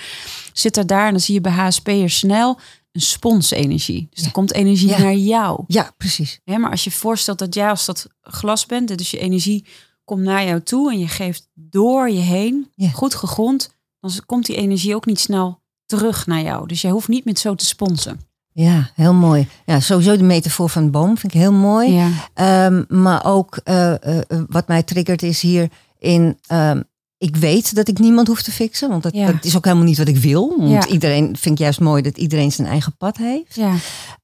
zit 0.52 0.76
er 0.76 0.86
daar 0.86 1.06
en 1.06 1.10
dan 1.10 1.20
zie 1.20 1.34
je 1.34 1.40
bij 1.40 1.52
HSP'er 1.52 2.10
snel 2.10 2.58
een 2.98 3.04
sponsenergie. 3.04 4.06
Dus 4.10 4.20
ja. 4.20 4.26
er 4.26 4.32
komt 4.32 4.52
energie 4.52 4.88
ja. 4.88 4.98
naar 4.98 5.14
jou. 5.14 5.64
Ja, 5.66 5.90
precies. 5.96 6.40
Ja, 6.44 6.58
maar 6.58 6.70
als 6.70 6.84
je 6.84 6.90
voorstelt 6.90 7.38
dat 7.38 7.54
jij 7.54 7.68
als 7.68 7.84
dat 7.84 8.06
glas 8.20 8.66
bent, 8.66 8.98
dus 8.98 9.10
je 9.10 9.18
energie 9.18 9.64
komt 10.04 10.22
naar 10.22 10.44
jou 10.44 10.62
toe 10.62 10.92
en 10.92 10.98
je 10.98 11.08
geeft 11.08 11.48
door 11.54 12.10
je 12.10 12.20
heen, 12.20 12.70
ja. 12.74 12.88
goed 12.88 13.14
gegrond, 13.14 13.70
dan 14.00 14.10
komt 14.26 14.46
die 14.46 14.56
energie 14.56 14.94
ook 14.94 15.06
niet 15.06 15.20
snel 15.20 15.60
terug 15.86 16.26
naar 16.26 16.42
jou. 16.42 16.66
Dus 16.66 16.80
jij 16.80 16.90
hoeft 16.90 17.08
niet 17.08 17.24
met 17.24 17.38
zo 17.38 17.54
te 17.54 17.64
sponsen. 17.64 18.20
Ja, 18.52 18.90
heel 18.94 19.14
mooi. 19.14 19.48
Ja, 19.66 19.80
sowieso 19.80 20.16
de 20.16 20.24
metafoor 20.24 20.68
van 20.68 20.84
de 20.84 20.90
boom 20.90 21.18
vind 21.18 21.34
ik 21.34 21.40
heel 21.40 21.52
mooi. 21.52 21.92
Ja. 22.34 22.66
Um, 22.66 22.84
maar 22.88 23.24
ook 23.24 23.60
uh, 23.64 23.94
uh, 24.06 24.18
wat 24.48 24.68
mij 24.68 24.82
triggert 24.82 25.22
is 25.22 25.40
hier 25.40 25.70
in 25.98 26.38
um, 26.52 26.84
ik 27.18 27.36
weet 27.36 27.74
dat 27.74 27.88
ik 27.88 27.98
niemand 27.98 28.26
hoef 28.28 28.42
te 28.42 28.50
fixen, 28.52 28.88
want 28.88 29.02
dat, 29.02 29.14
ja. 29.14 29.26
dat 29.32 29.44
is 29.44 29.56
ook 29.56 29.64
helemaal 29.64 29.86
niet 29.86 29.98
wat 29.98 30.08
ik 30.08 30.16
wil. 30.16 30.54
Want 30.58 30.70
Ja. 30.84 30.86
iedereen 30.92 31.24
vind 31.36 31.54
ik 31.54 31.58
juist 31.58 31.80
mooi 31.80 32.02
dat 32.02 32.16
iedereen 32.18 32.52
zijn 32.52 32.68
eigen 32.68 32.96
pad 32.96 33.16
heeft. 33.16 33.54
Ja. 33.54 33.74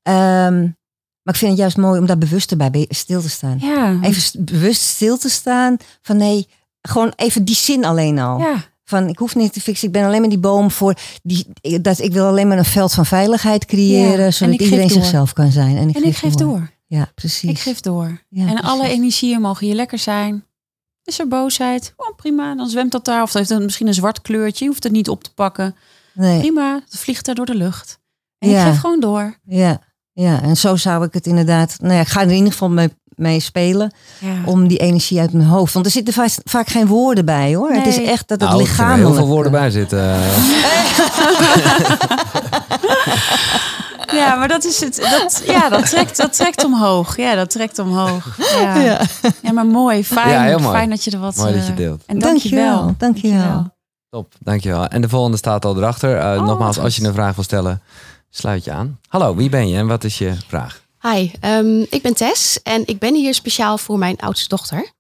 Ehm, 0.03 0.61
maar 1.23 1.35
ik 1.35 1.37
vind 1.37 1.51
het 1.51 1.61
juist 1.61 1.77
mooi 1.77 2.01
om 2.01 2.07
daar 2.07 2.19
bewust 2.19 2.57
bij 2.57 2.87
stil 2.89 3.21
te 3.23 3.31
staan. 3.31 3.59
Even 4.03 4.23
st- 4.23 4.45
bewust 4.45 4.83
stil 4.83 5.17
te 5.19 5.29
staan 5.29 5.77
van 6.03 6.17
nee, 6.17 6.49
gewoon 6.83 7.13
even 7.17 7.45
die 7.45 7.55
zin 7.55 7.85
alleen 7.85 8.19
al. 8.19 8.45
Van 8.85 9.09
ik 9.09 9.19
hoef 9.19 9.35
niet 9.35 9.53
te 9.53 9.61
fixen, 9.61 9.87
ik 9.87 9.93
ben 9.93 10.05
alleen 10.05 10.21
maar 10.21 10.29
die 10.29 10.39
boom 10.39 10.71
voor 10.71 10.95
die, 11.23 11.47
dat 11.81 11.99
ik 11.99 12.13
wil 12.13 12.27
alleen 12.27 12.49
maar 12.49 12.59
een 12.59 12.65
veld 12.65 12.93
van 12.93 13.07
veiligheid 13.07 13.65
creëren, 13.65 14.33
zodat 14.33 14.61
iedereen 14.61 14.91
zichzelf 14.91 15.33
kan 15.33 15.51
zijn. 15.53 15.77
En 15.77 15.89
ik, 15.89 15.97
En 15.97 16.05
ik 16.05 16.17
geef 16.17 16.35
door. 16.35 16.71
Ja, 16.87 17.11
precies. 17.15 17.51
Ik 17.51 17.59
geef 17.59 17.81
door. 17.81 18.23
Ja, 18.29 18.47
en 18.47 18.61
alle 18.61 18.89
energieën 18.89 19.41
mogen 19.41 19.67
hier 19.67 19.75
lekker 19.75 19.99
zijn. 19.99 20.45
Is 21.05 21.19
er 21.19 21.29
boosheid? 21.29 21.93
Oh, 21.97 22.17
prima. 22.17 22.55
Dan 22.55 22.69
zwemt 22.69 22.93
dat 22.93 23.05
daar. 23.05 23.23
Of 23.23 23.29
het 23.29 23.37
heeft 23.37 23.49
dan 23.49 23.65
misschien 23.65 23.87
een 23.87 23.95
zwart 23.95 24.21
kleurtje. 24.23 24.65
Je 24.65 24.71
hoeft 24.71 24.83
het 24.83 24.93
niet 24.93 25.09
op 25.09 25.25
te 25.25 25.35
pakken. 25.35 25.77
Nee. 26.13 26.39
Prima. 26.41 26.81
Het 26.91 26.99
vliegt 27.01 27.25
daar 27.27 27.35
door 27.35 27.47
de 27.47 27.55
lucht. 27.55 27.99
En 28.39 28.49
Ja. 28.49 28.61
ik 28.65 28.67
geef 28.73 28.81
gewoon 28.81 29.01
door. 29.01 29.39
Ja, 29.45 29.79
ja, 30.13 30.43
en 30.43 30.57
zo 30.57 30.77
zou 30.77 31.05
ik 31.05 31.13
het 31.15 31.27
inderdaad. 31.27 31.77
Nou 31.81 31.95
ja, 31.95 32.01
ik 32.01 32.09
ga 32.09 32.21
er 32.21 32.27
in 32.29 32.35
ieder 32.35 32.53
geval 32.53 32.71
mee, 32.71 32.89
mee 33.05 33.41
spelen. 33.41 33.93
Ja. 34.19 34.35
Om 34.45 34.69
die 34.69 34.79
energie 34.79 35.21
uit 35.21 35.33
mijn 35.33 35.49
hoofd. 35.49 35.73
Want 35.75 35.87
er 35.87 35.93
zitten 35.93 36.15
vaak, 36.15 36.31
vaak 36.45 36.69
geen 36.69 36.87
woorden 36.87 37.25
bij 37.25 37.55
hoor. 37.55 37.71
Het 37.71 37.87
is 37.87 37.99
echt 38.03 38.29
dat 38.29 38.41
het 38.41 38.51
Nou, 38.51 38.61
er 38.63 38.67
kunnen 38.67 38.87
lichamelijk. 38.87 39.07
heel 39.09 39.15
veel 39.25 39.27
woorden 39.35 39.53
bij 39.53 39.71
zitten. 39.71 40.21
Ja, 44.15 44.35
maar 44.35 44.49
dat 44.49 44.65
is 44.65 44.81
het. 44.81 44.97
Dat, 44.97 45.43
ja, 45.47 45.69
dat 45.69 45.89
trekt, 45.91 46.17
dat 46.17 46.33
trekt 46.33 46.65
omhoog. 46.65 47.17
Ja, 47.17 47.35
dat 47.35 47.51
trekt 47.51 47.79
omhoog. 47.79 48.37
Ja, 48.39 48.81
ja. 48.81 49.01
Ja. 49.43 49.53
maar 49.53 49.67
mooi. 49.67 50.05
Fijn, 50.05 50.29
Ja, 50.31 50.43
heel 50.43 50.59
mooi. 50.59 50.77
fijn 50.77 50.91
dat 50.91 51.05
je 51.05 51.11
er 51.11 51.19
wat... 51.19 51.37
Mooi 51.37 51.55
dat 51.55 51.67
je 51.67 51.71
eh, 51.71 51.77
deelt. 51.77 52.03
En 52.07 52.19
dankjewel. 52.19 52.95
Dankjewel. 52.99 53.39
Dankjewel. 53.39 53.73
Top, 54.11 54.33
dankjewel. 54.41 54.87
En 54.87 55.01
de 55.01 55.09
volgende 55.09 55.37
staat 55.37 55.65
al 55.65 55.77
erachter. 55.77 56.17
Uh, 56.19 56.41
Oh, 56.41 56.47
nogmaals, 56.47 56.79
als 56.79 56.97
je 56.97 57.05
een 57.05 57.13
vraag 57.15 57.35
wil 57.35 57.45
stellen, 57.45 57.83
sluit 58.31 58.65
je 58.65 58.73
aan. 58.73 58.99
Hallo, 59.09 59.35
wie 59.35 59.49
ben 59.49 59.69
je 59.69 59.77
en 59.77 59.87
wat 59.87 60.05
is 60.05 60.19
je 60.19 60.35
vraag? 60.49 60.83
Hi, 61.01 61.31
ehm, 61.41 61.81
ik 61.91 62.03
ben 62.03 62.15
Tess 62.15 62.63
en 62.63 62.83
ik 62.87 62.99
ben 62.99 63.15
hier 63.15 63.35
speciaal 63.35 63.79
voor 63.79 63.99
mijn 63.99 64.17
oudste 64.19 64.49
dochter. 64.49 64.93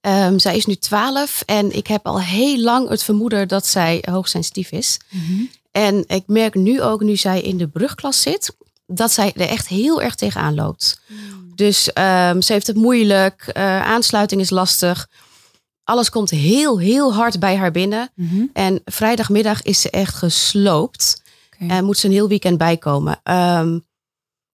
Ehm, 0.00 0.38
zij 0.38 0.56
is 0.56 0.66
nu 0.66 0.74
12 0.74 1.42
en 1.46 1.76
ik 1.76 1.86
heb 1.86 2.06
al 2.06 2.20
heel 2.20 2.58
lang 2.58 2.88
het 2.88 3.02
vermoeden 3.02 3.48
dat 3.48 3.66
zij 3.66 4.04
hoogsensitief 4.10 4.70
is. 4.70 4.98
Mhm. 5.10 5.42
En 5.72 6.04
ik 6.06 6.22
merk 6.26 6.54
nu 6.54 6.82
ook, 6.82 7.00
nu 7.00 7.16
zij 7.16 7.40
in 7.40 7.56
de 7.56 7.68
brugklas 7.68 8.22
zit, 8.22 8.56
dat 8.86 9.12
zij 9.12 9.32
er 9.34 9.48
echt 9.48 9.68
heel 9.68 10.02
erg 10.02 10.14
tegenaan 10.14 10.54
loopt. 10.54 11.00
Dus 11.54 11.92
ehm, 11.92 12.40
ze 12.40 12.52
heeft 12.52 12.66
het 12.66 12.76
moeilijk, 12.76 13.50
uh, 13.56 13.82
aansluiting 13.82 14.40
is 14.40 14.50
lastig. 14.50 15.08
Alles 15.84 16.10
komt 16.10 16.30
heel, 16.30 16.80
heel 16.80 17.14
hard 17.14 17.38
bij 17.38 17.56
haar 17.56 17.70
binnen. 17.70 18.10
Mhm. 18.14 18.44
En 18.52 18.80
vrijdagmiddag 18.84 19.62
is 19.62 19.80
ze 19.80 19.90
echt 19.90 20.14
gesloopt. 20.14 21.22
En 21.68 21.84
moet 21.84 21.98
ze 21.98 22.06
een 22.06 22.12
heel 22.12 22.28
weekend 22.28 22.58
bijkomen. 22.58 23.20
Ehm, 23.22 23.78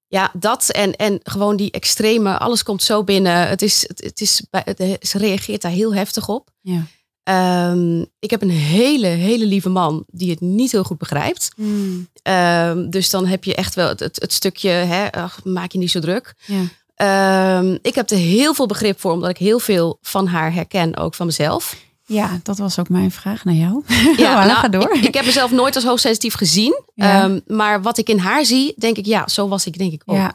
ja, 0.07 0.31
dat 0.33 0.69
en, 0.69 0.97
en 0.97 1.21
gewoon 1.23 1.57
die 1.57 1.71
extreme, 1.71 2.39
alles 2.39 2.63
komt 2.63 2.83
zo 2.83 3.05
binnen. 3.05 3.49
Het 3.49 3.63
is, 3.63 3.89
het, 3.89 4.21
is, 4.21 4.43
het, 4.51 4.97
ze 5.01 5.19
reageert 5.19 5.63
daar 5.63 5.71
heel 5.71 5.95
heftig 5.95 6.29
op. 6.29 6.51
Ja. 6.61 6.87
Ehm, 7.29 8.05
ik 8.19 8.31
heb 8.31 8.43
een 8.43 8.51
hele, 8.51 9.07
hele 9.07 9.47
lieve 9.47 9.69
man 9.69 10.05
die 10.07 10.31
het 10.31 10.41
niet 10.41 10.73
heel 10.73 10.85
goed 10.85 10.99
begrijpt. 10.99 11.51
Mm. 11.57 12.09
Ehm, 12.23 12.91
dus 12.91 13.11
dan 13.11 13.27
heb 13.27 13.45
je 13.45 13.55
echt 13.55 13.75
wel 13.75 13.89
het, 13.89 14.01
het, 14.01 14.33
stukje, 14.33 14.69
hè, 14.69 15.13
ach, 15.13 15.45
maak 15.45 15.73
je 15.73 15.79
niet 15.79 15.91
zo 15.91 16.01
druk. 16.01 16.35
Ja. 16.47 16.63
Ehm, 16.95 17.79
ik 17.83 17.95
heb 17.95 18.11
er 18.11 18.17
heel 18.17 18.55
veel 18.55 18.67
begrip 18.67 19.01
voor, 19.01 19.13
omdat 19.13 19.31
ik 19.31 19.37
heel 19.37 19.59
veel 19.59 19.99
van 20.03 20.27
haar 20.27 20.53
herken, 20.53 20.97
ook 20.97 21.15
van 21.15 21.27
mezelf. 21.27 21.77
Ja, 22.07 22.41
dat 22.43 22.59
was 22.59 22.79
ook 22.79 22.89
mijn 22.89 23.11
vraag 23.11 23.45
naar 23.45 23.55
jou. 23.55 23.83
Ja, 24.17 24.35
maar 24.37 24.47
nou, 24.47 24.59
ga 24.59 24.69
door. 24.69 24.95
Ik, 24.95 25.05
ik, 25.05 25.15
heb 25.15 25.25
mezelf 25.25 25.51
nooit 25.51 25.75
als 25.75 25.85
hoogsensitief 25.85 26.35
gezien. 26.35 26.83
Ja. 26.95 27.41
Maar 27.47 27.83
wat 27.83 27.99
ik 27.99 28.09
in 28.09 28.19
haar 28.19 28.45
zie, 28.45 28.75
denk 28.77 28.97
ik, 28.97 29.07
ja, 29.07 29.29
zo 29.29 29.49
was 29.49 29.67
ik 29.67 29.79
denk 29.79 29.93
ik 29.93 30.03
ook. 30.07 30.17
ja. 30.17 30.35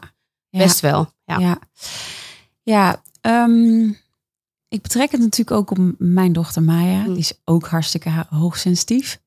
Best 0.50 0.80
wel. 0.80 1.12
Ja. 1.24 1.38
Ja, 1.38 1.58
ja 2.62 3.02
ehm, 3.20 3.90
ik 4.74 4.82
betrek 4.82 5.10
het 5.10 5.20
natuurlijk 5.20 5.56
ook 5.56 5.70
op 5.70 5.94
mijn 5.98 6.32
dochter 6.32 6.62
Maya. 6.62 7.00
Mm. 7.00 7.08
Die 7.08 7.18
is 7.18 7.40
ook 7.44 7.66
hartstikke 7.66 8.08
ha- 8.08 8.26
hoogsensitief. 8.30 9.20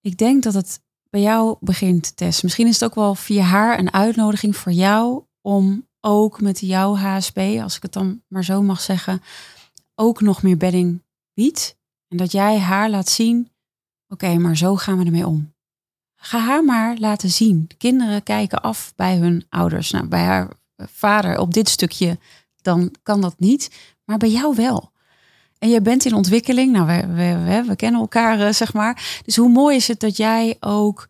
Ik 0.00 0.18
denk 0.18 0.42
dat 0.42 0.54
het 0.54 0.80
bij 1.10 1.20
jou 1.20 1.56
begint, 1.60 2.16
Tess. 2.16 2.42
Misschien 2.42 2.66
is 2.66 2.80
het 2.80 2.84
ook 2.84 2.94
wel 2.94 3.14
via 3.14 3.42
haar 3.42 3.78
een 3.78 3.92
uitnodiging 3.92 4.56
voor 4.56 4.72
jou 4.72 5.24
om 5.40 5.88
ook 6.00 6.40
met 6.40 6.60
jouw 6.60 6.96
HSP, 6.96 7.38
als 7.38 7.76
ik 7.76 7.82
het 7.82 7.92
dan 7.92 8.22
maar 8.28 8.44
zo 8.44 8.62
mag 8.62 8.80
zeggen, 8.80 9.22
ook 9.94 10.20
nog 10.20 10.42
meer 10.42 10.56
bedding 10.56 11.02
biedt. 11.34 11.76
En 12.08 12.16
dat 12.16 12.32
jij 12.32 12.58
haar 12.58 12.90
laat 12.90 13.08
zien, 13.08 13.52
oké, 14.08 14.38
maar 14.38 14.56
zo 14.56 14.76
gaan 14.76 14.98
we 14.98 15.04
ermee 15.04 15.26
om. 15.26 15.54
Ga 16.16 16.38
haar 16.38 16.64
maar 16.64 16.96
laten 16.98 17.30
zien. 17.30 17.64
De 17.68 17.74
kinderen 17.74 18.22
kijken 18.22 18.62
af 18.62 18.92
bij 18.96 19.16
hun 19.16 19.46
ouders. 19.48 19.90
Nou, 19.90 20.06
bij 20.06 20.24
haar 20.24 20.48
vader 20.76 21.38
op 21.38 21.54
dit 21.54 21.68
stukje, 21.68 22.18
dan 22.62 22.94
kan 23.02 23.20
dat 23.20 23.38
niet. 23.38 23.70
Maar 24.04 24.18
bij 24.18 24.30
jou 24.30 24.54
wel. 24.54 24.92
En 25.58 25.68
je 25.68 25.80
bent 25.80 26.04
in 26.04 26.14
ontwikkeling. 26.14 26.72
Nou, 26.72 26.86
we, 26.86 27.06
we, 27.06 27.62
we, 27.66 27.76
kennen 27.76 28.00
elkaar, 28.00 28.40
eh, 28.40 28.52
zeg 28.52 28.72
maar. 28.72 29.20
Dus 29.24 29.36
hoe 29.36 29.48
mooi 29.48 29.76
is 29.76 29.88
het 29.88 30.00
dat 30.00 30.16
jij 30.16 30.56
ook 30.60 31.08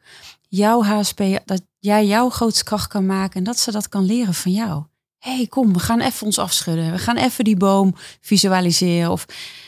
jouw 0.49 0.83
HSP, 0.83 1.23
dat 1.45 1.63
jij 1.79 2.07
jouw 2.07 2.31
grootste 2.31 2.65
kracht 2.65 2.89
kan 2.89 3.07
maken 3.07 3.39
en 3.39 3.45
dat 3.45 3.59
ze 3.59 3.71
dat 3.71 3.89
kan 3.89 4.05
leren 4.05 4.35
van 4.35 4.53
jou. 4.53 4.85
Hey, 5.19 5.47
kom, 5.47 5.73
we 5.73 5.79
gaan 5.79 6.01
even 6.01 6.27
ons 6.27 6.39
afschudden. 6.39 6.93
We 6.93 6.99
gaan 6.99 7.17
even 7.17 7.45
die 7.45 7.57
boom 7.57 7.95
visualiseren. 8.21 9.11
Of 9.11 9.27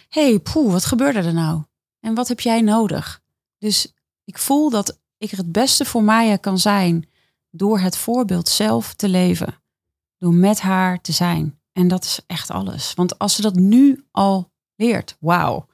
hey, 0.09 0.39
poeh, 0.39 0.73
wat 0.73 0.85
gebeurde 0.85 1.19
er 1.19 1.35
nou? 1.35 1.63
En 2.01 2.15
wat 2.15 2.29
heb 2.29 2.41
jij 2.41 2.61
nodig? 2.61 3.23
Dus 3.59 3.93
ik 4.25 4.39
voel 4.39 4.71
dat 4.71 4.99
ik 5.19 5.31
het 5.31 5.53
beste 5.53 5.85
voor 5.85 6.03
Maya 6.03 6.37
kan 6.37 6.59
zijn 6.59 7.09
door 7.51 7.79
het 7.79 7.97
voorbeeld 7.97 8.49
zelf 8.49 8.95
te 8.95 9.09
leven. 9.09 9.63
Door 10.19 10.35
met 10.35 10.61
haar 10.61 11.01
te 11.01 11.13
zijn. 11.13 11.59
En 11.75 11.89
dat 11.89 12.05
is 12.05 12.19
echt 12.27 12.51
alles. 12.51 12.93
Want 12.95 13.19
als 13.19 13.35
ze 13.35 13.43
dat 13.43 13.55
nu 13.55 14.05
al 14.11 14.51
leert, 14.77 15.17
wauw. 15.21 15.67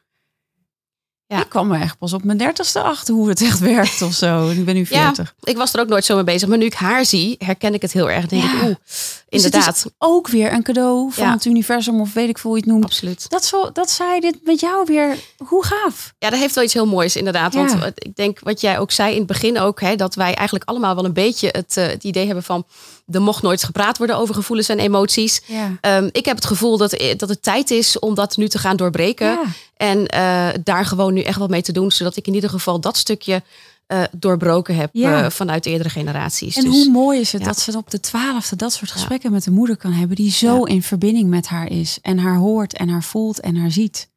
Ja. 1.27 1.41
Ik 1.41 1.49
kwam 1.49 1.73
er 1.73 1.81
echt 1.81 1.99
pas 1.99 2.13
op 2.13 2.25
mijn 2.25 2.39
dertigste 2.39 2.81
achter 2.83 3.15
hoe 3.15 3.29
het 3.29 3.41
echt 3.43 3.59
werkt 3.59 4.03
of 4.03 4.13
zo. 4.13 4.49
En 4.49 4.59
ik 4.59 4.65
ben 4.65 4.75
nu 4.75 4.81
Ja, 4.89 5.03
40. 5.05 5.35
ik 5.43 5.57
was 5.57 5.73
er 5.75 5.81
ook 5.81 5.89
nooit 5.89 6.05
zo 6.05 6.15
mee 6.15 6.25
bezig. 6.25 6.49
Maar 6.49 6.59
nu 6.59 6.65
ik 6.65 6.75
haar 6.75 7.05
zie, 7.05 7.35
herken 7.39 7.75
ik 7.75 7.83
het 7.83 7.93
heel 7.93 8.11
erg. 8.11 8.27
Denk 8.27 8.43
Ja. 8.43 8.53
ik, 8.53 8.63
oeh, 8.63 8.75
Dus 8.85 9.23
inderdaad. 9.29 9.67
het 9.67 9.77
is 9.77 9.87
ook 9.99 10.29
weer 10.29 10.53
een 10.53 10.63
cadeau 10.63 11.13
van 11.13 11.25
Ja. 11.25 11.33
het 11.33 11.45
universum 11.45 12.01
of 12.01 12.13
weet 12.13 12.29
ik 12.29 12.39
veel 12.39 12.51
hoe 12.51 12.59
je 12.59 12.65
het 12.65 12.73
noemt. 12.73 12.85
Absoluut. 12.85 13.29
Dat, 13.31 13.45
zo, 13.45 13.73
dat 13.73 13.91
zij 13.91 14.21
dit 14.21 14.39
met 14.45 14.61
jou 14.61 14.85
weer, 14.87 15.19
hoe 15.47 15.65
gaaf. 15.65 16.15
Ja, 16.19 16.31
dat 16.31 16.39
heeft 16.39 16.55
wel 16.55 16.65
iets 16.65 16.75
heel 16.75 16.87
moois 16.87 17.17
inderdaad. 17.17 17.53
Ja. 17.53 17.79
Want 17.79 17.93
ik 17.95 18.17
denk 18.17 18.39
wat 18.41 18.61
jij 18.61 18.79
ook 18.79 18.91
zei 18.91 19.11
in 19.13 19.19
het 19.19 19.27
begin 19.27 19.59
ook, 19.59 19.81
hè, 19.81 19.97
dat 19.97 20.15
wij 20.15 20.35
eigenlijk 20.35 20.69
allemaal 20.69 20.95
wel 20.95 21.05
een 21.05 21.13
beetje 21.13 21.49
het, 21.53 21.77
eh, 21.77 21.87
het 21.87 22.05
idee 22.05 22.27
hebben 22.27 22.45
van 22.45 22.67
er 23.13 23.23
mocht 23.23 23.43
nooit 23.43 23.65
gepraat 23.65 23.99
worden 23.99 24.17
over 24.17 24.35
gevoelens 24.35 24.69
en 24.69 24.79
emoties. 24.79 25.41
Ja. 25.47 25.71
Ehm, 25.81 26.09
ik 26.13 26.25
heb 26.25 26.37
het 26.37 26.45
gevoel 26.47 26.77
dat, 26.77 26.91
dat 27.17 27.29
het 27.29 27.43
tijd 27.43 27.71
is 27.71 27.99
om 27.99 28.15
dat 28.15 28.37
nu 28.37 28.49
te 28.49 28.59
gaan 28.59 28.77
doorbreken. 28.77 29.27
Ja. 29.27 29.43
En 29.77 30.07
eh, 30.07 30.49
daar 30.65 30.85
gewoon 30.85 31.15
nu 31.15 31.23
echt 31.23 31.39
wat 31.39 31.51
mee 31.51 31.63
te 31.63 31.73
doen, 31.73 31.91
zodat 31.91 32.17
ik 32.17 32.27
in 32.27 32.35
ieder 32.35 32.51
geval 32.51 32.81
dat 32.81 32.97
stukje 32.97 33.43
eh, 33.87 34.03
doorbroken 34.13 34.77
heb 34.77 34.91
Ja. 34.93 35.25
eh, 35.25 35.31
vanuit 35.31 35.67
eerdere 35.67 35.89
generaties. 35.91 36.57
En 36.57 36.65
dus, 36.65 36.73
hoe 36.73 36.91
mooi 36.91 37.21
is 37.21 37.33
het 37.33 37.41
ja. 37.41 37.47
dat 37.47 37.59
ze 37.61 37.77
op 37.77 37.91
de 37.91 38.01
twaalfde 38.01 38.57
dat 38.57 38.73
soort 38.73 38.91
gesprekken 38.91 39.33
met 39.33 39.45
de 39.45 39.51
moeder 39.51 39.77
kan 39.77 39.93
hebben. 39.93 40.17
Die 40.17 40.31
zo 40.31 40.63
in 40.65 40.83
verbinding 40.83 41.29
met 41.29 41.47
haar 41.47 41.71
is. 41.71 41.99
En 42.03 42.19
haar 42.19 42.37
hoort 42.37 42.73
en 42.77 42.89
haar 42.89 43.03
voelt 43.03 43.41
en 43.41 43.57
haar 43.57 43.71
ziet. 43.71 44.09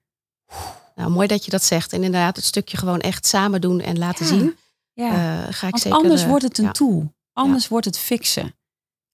nou, 0.95 1.09
mooi 1.09 1.27
dat 1.27 1.45
je 1.45 1.51
dat 1.51 1.63
zegt. 1.63 1.93
En 1.93 2.03
inderdaad, 2.03 2.35
het 2.35 2.45
stukje 2.45 2.77
gewoon 2.77 2.99
echt 2.99 3.25
samen 3.25 3.61
doen 3.61 3.81
en 3.81 3.97
laten 3.97 4.25
zien. 4.25 4.55
Ja. 4.93 5.07
eh, 5.11 5.53
ga 5.53 5.65
ik 5.67 5.71
Want 5.71 5.81
zeker. 5.83 5.97
anders 5.97 6.21
eh, 6.21 6.27
wordt 6.27 6.43
het 6.43 6.57
een 6.57 6.71
tool. 6.71 7.13
Anders 7.33 7.67
wordt 7.67 7.85
het 7.85 7.97
fixen. 7.97 8.53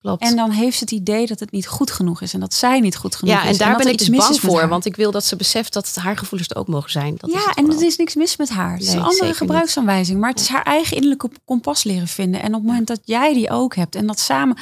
Klopt. 0.02 0.24
En 0.24 0.36
dan 0.36 0.52
heeft 0.52 0.78
ze 0.78 0.84
het 0.84 0.92
idee 0.92 1.28
dat 1.28 1.40
het 1.40 1.52
niet 1.52 1.68
goed 1.68 1.92
genoeg 1.92 2.22
is. 2.22 2.34
En 2.34 2.40
dat 2.40 2.54
zij 2.54 2.80
niet 2.80 2.96
goed 2.96 3.16
genoeg 3.16 3.36
ja, 3.36 3.44
is. 3.44 3.52
en 3.52 3.58
daar 3.58 3.74
dat 3.74 3.84
ben 3.84 3.92
ik 3.92 3.98
dus 3.98 4.10
mis 4.10 4.20
bang 4.20 4.40
voor. 4.40 4.68
Want 4.68 4.86
ik 4.86 4.96
wil 4.96 5.12
dat 5.12 5.26
ze 5.26 5.36
beseft 5.36 5.74
dat 5.74 5.96
haar 5.96 6.18
gevoelens 6.18 6.50
er 6.50 6.58
ook 6.58 6.68
mogen 6.68 6.92
zijn. 6.92 7.16
Dat 7.18 7.30
is 7.30 7.36
ja, 7.36 7.50
het 7.50 7.58
en 7.58 7.70
er 7.72 7.86
is 7.86 7.98
niks 7.98 8.16
mis 8.16 8.38
met 8.38 8.50
haar. 8.50 8.74
Het 8.74 8.82
is 8.82 8.88
Nee, 8.88 8.98
een 8.98 9.04
andere 9.04 9.34
gebruiksaanwijzing. 9.34 10.20
Maar 10.20 10.30
het 10.30 10.40
is 10.40 10.48
haar 10.48 10.64
eigen 10.64 10.96
innerlijke 10.96 11.30
kompas 11.46 11.84
leren 11.84 12.08
vinden. 12.08 12.42
En 12.42 12.48
op 12.48 12.62
het 12.62 12.64
moment 12.64 12.88
dat 12.88 13.00
jij 13.04 13.34
die 13.34 13.50
ook 13.50 13.76
hebt 13.76 13.96
en 13.96 14.08
dat 14.08 14.20
samen. 14.20 14.58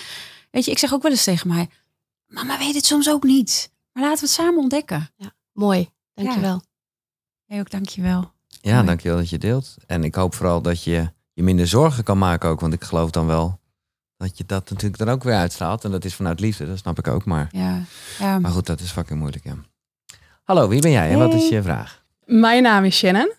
Weet 0.51 0.65
je, 0.65 0.71
ik 0.71 0.79
zeg 0.79 0.93
ook 0.93 1.01
wel 1.01 1.11
eens 1.11 1.23
tegen 1.23 1.47
mij: 1.47 1.69
Mama 2.27 2.57
weet 2.57 2.75
het 2.75 2.85
soms 2.85 3.09
ook 3.09 3.23
niet. 3.23 3.71
Maar 3.91 4.03
laten 4.03 4.19
we 4.19 4.25
het 4.25 4.35
samen 4.35 4.59
ontdekken. 4.59 5.09
Mooi, 5.53 5.89
dankjewel. 6.13 6.61
Jij 7.45 7.59
ook, 7.59 7.69
dankjewel. 7.69 8.31
Ja, 8.61 8.73
Mooi. 8.73 8.85
dankjewel 8.85 9.17
dat 9.17 9.29
je 9.29 9.37
deelt. 9.37 9.75
En 9.85 10.03
ik 10.03 10.15
hoop 10.15 10.35
vooral 10.35 10.61
dat 10.61 10.83
je 10.83 11.11
je 11.33 11.43
minder 11.43 11.67
zorgen 11.67 12.03
kan 12.03 12.17
maken 12.17 12.49
ook. 12.49 12.59
Want 12.59 12.73
ik 12.73 12.83
geloof 12.83 13.11
dan 13.11 13.25
wel 13.25 13.59
dat 14.17 14.37
je 14.37 14.45
dat 14.45 14.69
natuurlijk 14.69 14.97
dan 14.97 15.09
ook 15.09 15.23
weer 15.23 15.35
uitstraalt. 15.35 15.83
En 15.83 15.91
dat 15.91 16.05
is 16.05 16.15
vanuit 16.15 16.39
liefde, 16.39 16.67
dat 16.67 16.77
snap 16.77 16.97
ik 16.97 17.07
ook. 17.07 17.25
Maar, 17.25 17.47
Ja, 17.51 17.81
ja. 18.19 18.39
maar 18.39 18.51
goed, 18.51 18.65
dat 18.65 18.79
is 18.79 18.91
fucking 18.91 19.19
moeilijk, 19.19 19.43
ja. 19.43 19.55
Hallo, 20.43 20.67
wie 20.67 20.81
ben 20.81 20.91
jij 20.91 21.09
en 21.09 21.17
wat 21.17 21.33
is 21.33 21.49
je 21.49 21.61
vraag? 21.61 22.05
Mijn 22.25 22.63
naam 22.63 22.83
is 22.83 22.97
Shannon. 22.97 23.33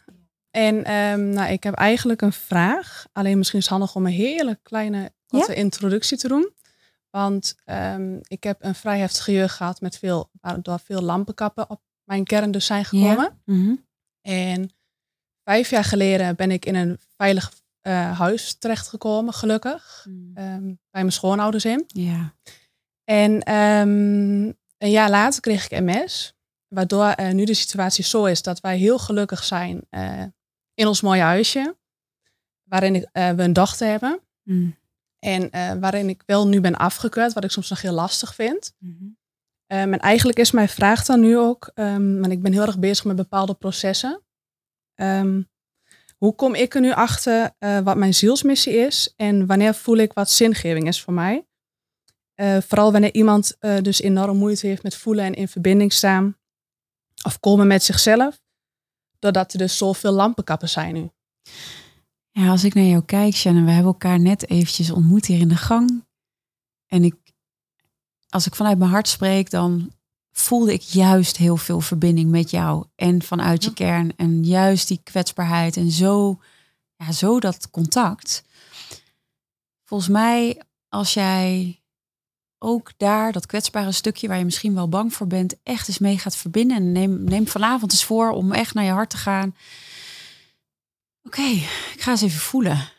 En 0.50 0.84
ehm, 0.84 1.28
nou, 1.30 1.52
ik 1.52 1.62
heb 1.62 1.74
eigenlijk 1.74 2.22
een 2.22 2.32
vraag. 2.32 3.06
Alleen 3.12 3.38
misschien 3.38 3.58
is 3.58 3.64
het 3.64 3.74
handig 3.74 3.94
om 3.94 4.06
een 4.06 4.12
hele 4.12 4.58
kleine 4.62 5.12
korte 5.26 5.54
introductie 5.54 6.18
te 6.18 6.28
doen. 6.28 6.52
Want 7.10 7.54
ehm, 7.64 8.16
ik 8.22 8.42
heb 8.44 8.56
een 8.60 8.74
vrij 8.74 8.98
heftige 8.98 9.32
jeugd 9.32 9.54
gehad 9.54 9.80
met 9.80 9.98
veel, 9.98 10.30
waardoor 10.40 10.80
veel 10.84 11.00
lampenkappen 11.02 11.70
op 11.70 11.80
mijn 12.04 12.24
kern 12.24 12.50
dus 12.50 12.66
zijn 12.66 12.84
gekomen. 12.84 13.40
Mhm. 13.44 13.74
En 14.22 14.70
vijf 15.44 15.70
jaar 15.70 15.84
geleden 15.84 16.36
ben 16.36 16.50
ik 16.50 16.64
in 16.66 16.74
een 16.74 16.98
veilig 17.16 17.52
eh, 17.80 18.18
huis 18.18 18.54
terechtgekomen, 18.58 19.32
gelukkig. 19.32 20.06
ehm, 20.34 20.64
bij 20.64 20.76
mijn 20.90 21.12
schoonouders 21.12 21.64
in. 21.64 21.84
Ja. 21.86 22.34
En 23.04 23.40
ehm, 23.42 24.52
een 24.78 24.90
jaar 24.90 25.10
later 25.10 25.40
kreeg 25.40 25.68
ik 25.68 25.80
MS. 25.80 26.36
Waardoor 26.68 27.14
nu 27.32 27.44
de 27.44 27.54
situatie 27.54 28.04
zo 28.04 28.24
is 28.24 28.42
dat 28.42 28.60
wij 28.60 28.76
heel 28.76 28.98
gelukkig 28.98 29.44
zijn 29.44 29.86
eh, 29.90 30.24
in 30.74 30.86
ons 30.86 31.00
mooie 31.00 31.20
huisje. 31.20 31.76
Waarin 32.62 32.94
ik, 32.94 33.08
eh, 33.12 33.30
we 33.30 33.42
een 33.42 33.52
dochter 33.52 33.88
hebben. 33.88 34.20
Mm. 34.42 34.76
En 35.18 35.50
waarin 35.80 36.08
ik 36.08 36.22
wel 36.26 36.48
nu 36.48 36.60
ben 36.60 36.76
afgekeurd, 36.76 37.32
wat 37.32 37.44
ik 37.44 37.50
soms 37.50 37.68
nog 37.68 37.80
heel 37.80 37.92
lastig 37.92 38.34
vind. 38.34 38.74
Ehm, 39.66 39.92
en 39.92 39.98
eigenlijk 39.98 40.38
is 40.38 40.50
mijn 40.50 40.68
vraag 40.68 41.04
dan 41.04 41.20
nu 41.20 41.38
ook, 41.38 41.70
um, 41.74 42.20
want 42.20 42.32
ik 42.32 42.42
ben 42.42 42.52
heel 42.52 42.66
erg 42.66 42.78
bezig 42.78 43.04
met 43.04 43.16
bepaalde 43.16 43.54
processen. 43.54 44.22
Hoe 46.18 46.34
kom 46.34 46.54
ik 46.54 46.74
er 46.74 46.80
nu 46.80 46.92
achter 46.92 47.54
eh, 47.58 47.78
wat 47.78 47.96
mijn 47.96 48.14
zielsmissie 48.14 48.74
is 48.74 49.12
en 49.16 49.46
wanneer 49.46 49.74
voel 49.74 49.96
ik 49.96 50.12
wat 50.12 50.30
zingeving 50.30 50.86
is 50.86 51.02
voor 51.02 51.12
mij? 51.12 51.46
Eh, 52.34 52.56
vooral 52.60 52.92
wanneer 52.92 53.14
iemand 53.14 53.56
eh, 53.58 53.76
dus 53.80 54.00
enorm 54.00 54.36
moeite 54.36 54.66
heeft 54.66 54.82
met 54.82 54.96
voelen 54.96 55.24
en 55.24 55.34
in 55.34 55.48
verbinding 55.48 55.92
staan 55.92 56.36
of 57.22 57.40
komen 57.40 57.66
met 57.66 57.82
zichzelf, 57.82 58.40
doordat 59.18 59.52
er 59.52 59.58
dus 59.58 59.76
zoveel 59.76 60.12
lampenkappen 60.12 60.68
zijn 60.68 60.94
nu. 60.94 61.10
Ja, 62.30 62.50
als 62.50 62.64
ik 62.64 62.74
naar 62.74 62.84
jou 62.84 63.04
kijk, 63.04 63.34
Shannon, 63.34 63.64
we 63.64 63.70
hebben 63.70 63.92
elkaar 63.92 64.20
net 64.20 64.50
eventjes 64.50 64.90
ontmoet 64.90 65.26
hier 65.26 65.40
in 65.40 65.48
de 65.48 65.56
gang. 65.56 66.06
En 66.86 67.04
ik, 67.04 67.14
als 68.28 68.46
ik 68.46 68.54
vanuit 68.54 68.78
mijn 68.78 68.90
hart 68.90 69.08
spreek, 69.08 69.50
dan 69.50 69.92
voelde 70.40 70.72
ik 70.72 70.82
juist 70.82 71.36
heel 71.36 71.56
veel 71.56 71.80
verbinding 71.80 72.30
met 72.30 72.50
jou. 72.50 72.84
En 72.94 73.22
vanuit 73.22 73.64
je 73.64 73.72
kern. 73.72 74.16
En 74.16 74.44
juist 74.44 74.88
die 74.88 75.00
kwetsbaarheid. 75.02 75.76
En 75.76 75.90
zo, 75.90 76.40
ja, 76.96 77.12
zo 77.12 77.40
dat 77.40 77.70
contact. 77.70 78.44
Volgens 79.84 80.08
mij, 80.08 80.62
als 80.88 81.14
jij 81.14 81.80
ook 82.58 82.92
daar, 82.96 83.32
dat 83.32 83.46
kwetsbare 83.46 83.92
stukje 83.92 84.28
waar 84.28 84.38
je 84.38 84.44
misschien 84.44 84.74
wel 84.74 84.88
bang 84.88 85.14
voor 85.14 85.26
bent, 85.26 85.62
echt 85.62 85.88
eens 85.88 85.98
mee 85.98 86.18
gaat 86.18 86.36
verbinden. 86.36 86.76
En 86.76 86.92
neem, 86.92 87.24
neem 87.24 87.46
vanavond 87.48 87.92
eens 87.92 88.04
voor 88.04 88.30
om 88.30 88.52
echt 88.52 88.74
naar 88.74 88.84
je 88.84 88.90
hart 88.90 89.10
te 89.10 89.16
gaan. 89.16 89.56
Oké, 91.22 91.46
ik 91.94 91.98
ga 91.98 92.10
eens 92.10 92.22
even 92.22 92.40
voelen. 92.40 92.90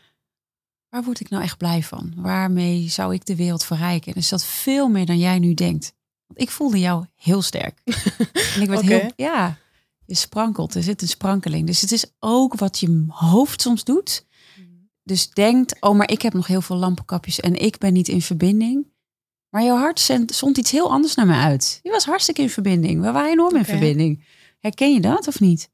waar 0.90 1.04
word 1.04 1.20
ik 1.20 1.30
nou 1.30 1.44
echt 1.44 1.58
blij 1.58 1.84
van? 1.84 2.14
Waarmee 2.16 2.90
zou 2.90 3.14
ik 3.14 3.26
de 3.26 3.36
wereld 3.36 3.66
verrijken? 3.66 4.14
En 4.14 4.20
is 4.20 4.30
dat 4.30 4.46
veel 4.46 4.88
meer 4.88 5.06
dan 5.06 5.18
jij 5.18 5.40
nu 5.40 5.54
denkt? 5.54 5.98
Want 6.30 6.42
ik 6.42 6.50
voelde 6.50 6.80
jou 6.80 7.06
heel 7.16 7.42
sterk. 7.42 7.82
en 8.56 8.62
ik 8.62 8.68
werd 8.68 8.82
heel, 8.82 9.12
ja, 9.16 9.58
je 10.06 10.16
sprankelt. 10.16 10.76
Er 10.76 10.84
zit 10.84 11.02
een 11.02 11.08
sprankeling. 11.08 11.68
Dus 11.68 11.82
het 11.82 11.92
is 11.92 12.06
ook 12.20 12.56
wat 12.56 12.80
je 12.80 13.06
hoofd 13.08 13.62
soms 13.62 13.84
doet. 13.84 14.26
Dus 15.04 15.30
denkt, 15.30 15.76
oh, 15.80 15.96
maar 15.96 16.10
ik 16.10 16.22
heb 16.22 16.34
nog 16.34 16.48
heel 16.48 16.62
veel 16.62 16.76
lampenkapjes 16.76 17.40
en 17.40 17.56
ik 17.56 17.78
ben 17.78 17.94
niet 17.94 18.08
in 18.08 18.22
verbinding. 18.22 18.88
Maar 19.50 19.64
jouw 19.64 19.78
hart 19.78 20.00
zond 20.26 20.58
iets 20.58 20.72
heel 20.72 20.92
anders 20.92 21.16
naar 21.16 21.26
me 21.26 21.36
uit. 21.36 21.80
Je 21.84 21.92
was 21.92 22.06
hartstikke 22.06 22.42
in 22.42 22.50
verbinding. 22.50 23.02
We 23.02 23.12
waren 23.12 23.32
enorm 23.32 23.56
in 23.56 23.66
verbinding. 23.66 24.26
Herken 24.60 24.94
je 24.94 25.00
dat 25.00 25.28
of 25.28 25.40
niet? 25.40 25.70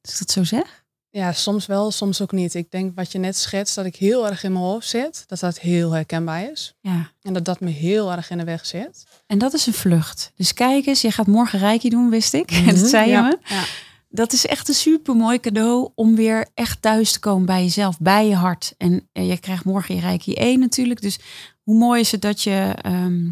Als 0.00 0.12
ik 0.12 0.18
dat 0.18 0.30
zo 0.30 0.44
zeg? 0.44 0.84
Ja, 1.10 1.32
soms 1.32 1.66
wel, 1.66 1.90
soms 1.90 2.20
ook 2.20 2.32
niet. 2.32 2.54
Ik 2.54 2.70
denk 2.70 2.96
wat 2.96 3.12
je 3.12 3.18
net 3.18 3.36
schetst, 3.36 3.74
dat 3.74 3.84
ik 3.84 3.96
heel 3.96 4.28
erg 4.28 4.42
in 4.42 4.52
mijn 4.52 4.64
hoofd 4.64 4.88
zit, 4.88 5.24
dat 5.26 5.40
dat 5.40 5.58
heel 5.58 5.90
herkenbaar 5.90 6.50
is. 6.50 6.74
Ja. 6.80 7.12
En 7.22 7.32
dat 7.32 7.44
dat 7.44 7.60
me 7.60 7.70
heel 7.70 8.12
erg 8.12 8.30
in 8.30 8.38
de 8.38 8.44
weg 8.44 8.66
zit. 8.66 9.06
En 9.30 9.38
dat 9.38 9.54
is 9.54 9.66
een 9.66 9.72
vlucht. 9.72 10.32
Dus 10.36 10.54
kijk 10.54 10.86
eens, 10.86 11.00
je 11.00 11.10
gaat 11.10 11.26
morgen 11.26 11.58
reiki 11.58 11.88
doen, 11.88 12.10
wist 12.10 12.32
ik. 12.32 12.50
Mm 12.50 12.66
dat 12.74 12.88
zei 12.88 13.10
je 13.10 13.20
me. 13.20 13.38
Ja. 13.44 13.64
Dat 14.08 14.32
is 14.32 14.46
echt 14.46 14.68
een 14.68 14.74
super 14.74 15.16
mooi 15.16 15.40
cadeau 15.40 15.90
om 15.94 16.16
weer 16.16 16.48
echt 16.54 16.82
thuis 16.82 17.12
te 17.12 17.18
komen 17.18 17.46
bij 17.46 17.62
jezelf, 17.62 17.98
bij 17.98 18.28
je 18.28 18.34
hart. 18.34 18.74
En, 18.78 19.08
je 19.12 19.38
krijgt 19.38 19.64
morgen 19.64 19.94
je 19.94 20.00
reiki 20.00 20.34
1 20.34 20.60
natuurlijk. 20.60 21.00
Dus 21.00 21.18
hoe 21.62 21.78
mooi 21.78 22.00
is 22.00 22.12
het 22.12 22.22
dat 22.22 22.42
je, 22.42 22.74
ehm, 22.82 23.30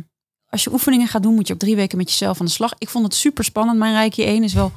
als 0.48 0.64
je 0.64 0.72
oefeningen 0.72 1.08
gaat 1.08 1.22
doen, 1.22 1.34
moet 1.34 1.46
je 1.46 1.52
op 1.52 1.58
drie 1.58 1.76
weken 1.76 1.98
met 1.98 2.10
jezelf 2.10 2.40
aan 2.40 2.46
de 2.46 2.52
slag. 2.52 2.74
Ik 2.78 2.88
vond 2.88 3.04
het 3.04 3.14
super 3.14 3.44
spannend. 3.44 3.78
Mijn 3.78 3.94
reiki 3.94 4.24
1 4.24 4.42
is 4.42 4.54
wel 4.54 4.72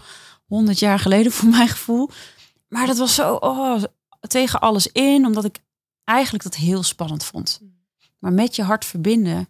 100 0.45 0.79
jaar 0.79 0.99
geleden 0.99 1.31
voor 1.37 1.49
mijn 1.49 1.67
gevoel. 1.67 2.09
Maar 2.67 2.87
dat 2.87 2.97
was 2.97 3.15
zo 3.15 3.33
oh, 3.33 3.83
tegen 4.27 4.59
alles 4.59 4.87
in, 4.87 5.25
omdat 5.25 5.45
ik 5.45 5.57
eigenlijk 6.03 6.43
dat 6.43 6.55
heel 6.55 6.83
spannend 6.83 7.23
vond. 7.23 7.61
Maar 8.19 8.33
met 8.33 8.55
je 8.55 8.63
hart 8.63 8.85
verbinden, 8.85 9.47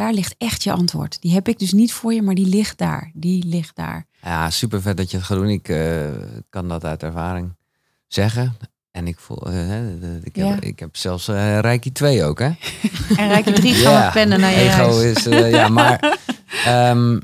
daar 0.00 0.12
ligt 0.12 0.34
echt 0.38 0.62
je 0.62 0.72
antwoord. 0.72 1.20
Die 1.20 1.32
heb 1.32 1.48
ik 1.48 1.58
dus 1.58 1.72
niet 1.72 1.92
voor 1.92 2.12
je, 2.12 2.22
maar 2.22 2.34
die 2.34 2.46
ligt 2.46 2.78
daar. 2.78 3.10
Die 3.14 3.44
ligt 3.46 3.76
daar. 3.76 4.06
Ja, 4.22 4.50
super 4.50 4.82
vet 4.82 4.96
dat 4.96 5.10
je 5.10 5.16
het 5.16 5.26
gaat 5.26 5.38
doen. 5.38 5.48
Ik 5.48 5.68
uh, 5.68 6.08
kan 6.48 6.68
dat 6.68 6.84
uit 6.84 7.02
ervaring 7.02 7.56
zeggen. 8.06 8.56
En 8.90 9.06
ik 9.06 9.18
voel, 9.18 9.50
uh, 9.50 10.22
ik, 10.22 10.36
heb, 10.36 10.46
ja. 10.46 10.60
ik 10.60 10.78
heb 10.78 10.96
zelfs 10.96 11.28
uh, 11.28 11.58
Reiki 11.58 11.92
2 11.92 12.24
ook, 12.24 12.38
hè? 12.38 12.44
En 13.16 13.28
Reiki 13.28 13.52
3 13.52 13.74
gaan 13.74 13.92
ja. 13.92 14.06
we 14.06 14.12
plannen 14.12 14.40
naar 14.40 14.50
je 14.50 14.60
Ego 14.60 15.00
is, 15.00 15.24
ja, 15.50 15.68
maar... 15.68 16.18
Um, 16.68 17.20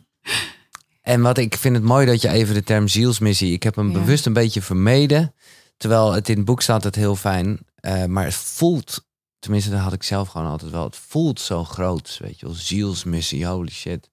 en 1.03 1.21
wat 1.21 1.39
ik 1.39 1.57
vind 1.57 1.75
het 1.75 1.85
mooi 1.85 2.07
dat 2.07 2.23
je 2.23 2.29
even 2.29 2.55
de 2.55 2.63
term 2.63 2.89
zielsmissie. 2.89 3.53
Ik 3.53 3.63
heb 3.63 3.77
hem 3.77 3.93
bewust 3.93 4.27
een 4.27 4.33
beetje 4.33 4.63
vermeden. 4.63 5.35
Terwijl 5.77 6.13
het 6.13 6.29
in 6.29 6.37
het 6.37 6.45
boek 6.45 6.63
staat 6.63 6.85
het 6.85 6.95
heel 6.95 7.17
fijn. 7.17 7.59
Maar 8.07 8.25
het 8.25 8.35
voelt, 8.35 9.07
tenminste 9.39 9.71
dat 9.71 9.81
had 9.81 9.93
ik 9.93 10.03
zelf 10.03 10.29
gewoon 10.29 10.47
altijd 10.47 10.71
wel. 10.71 10.85
Het 10.85 10.97
voelt 10.97 11.41
zo 11.41 11.65
groot, 11.65 12.19
weet 12.23 12.41
je 12.41 12.47
wel. 12.47 12.55
Zielsmissie, 12.55 13.47
holy 13.47 13.71
shit. 13.71 14.11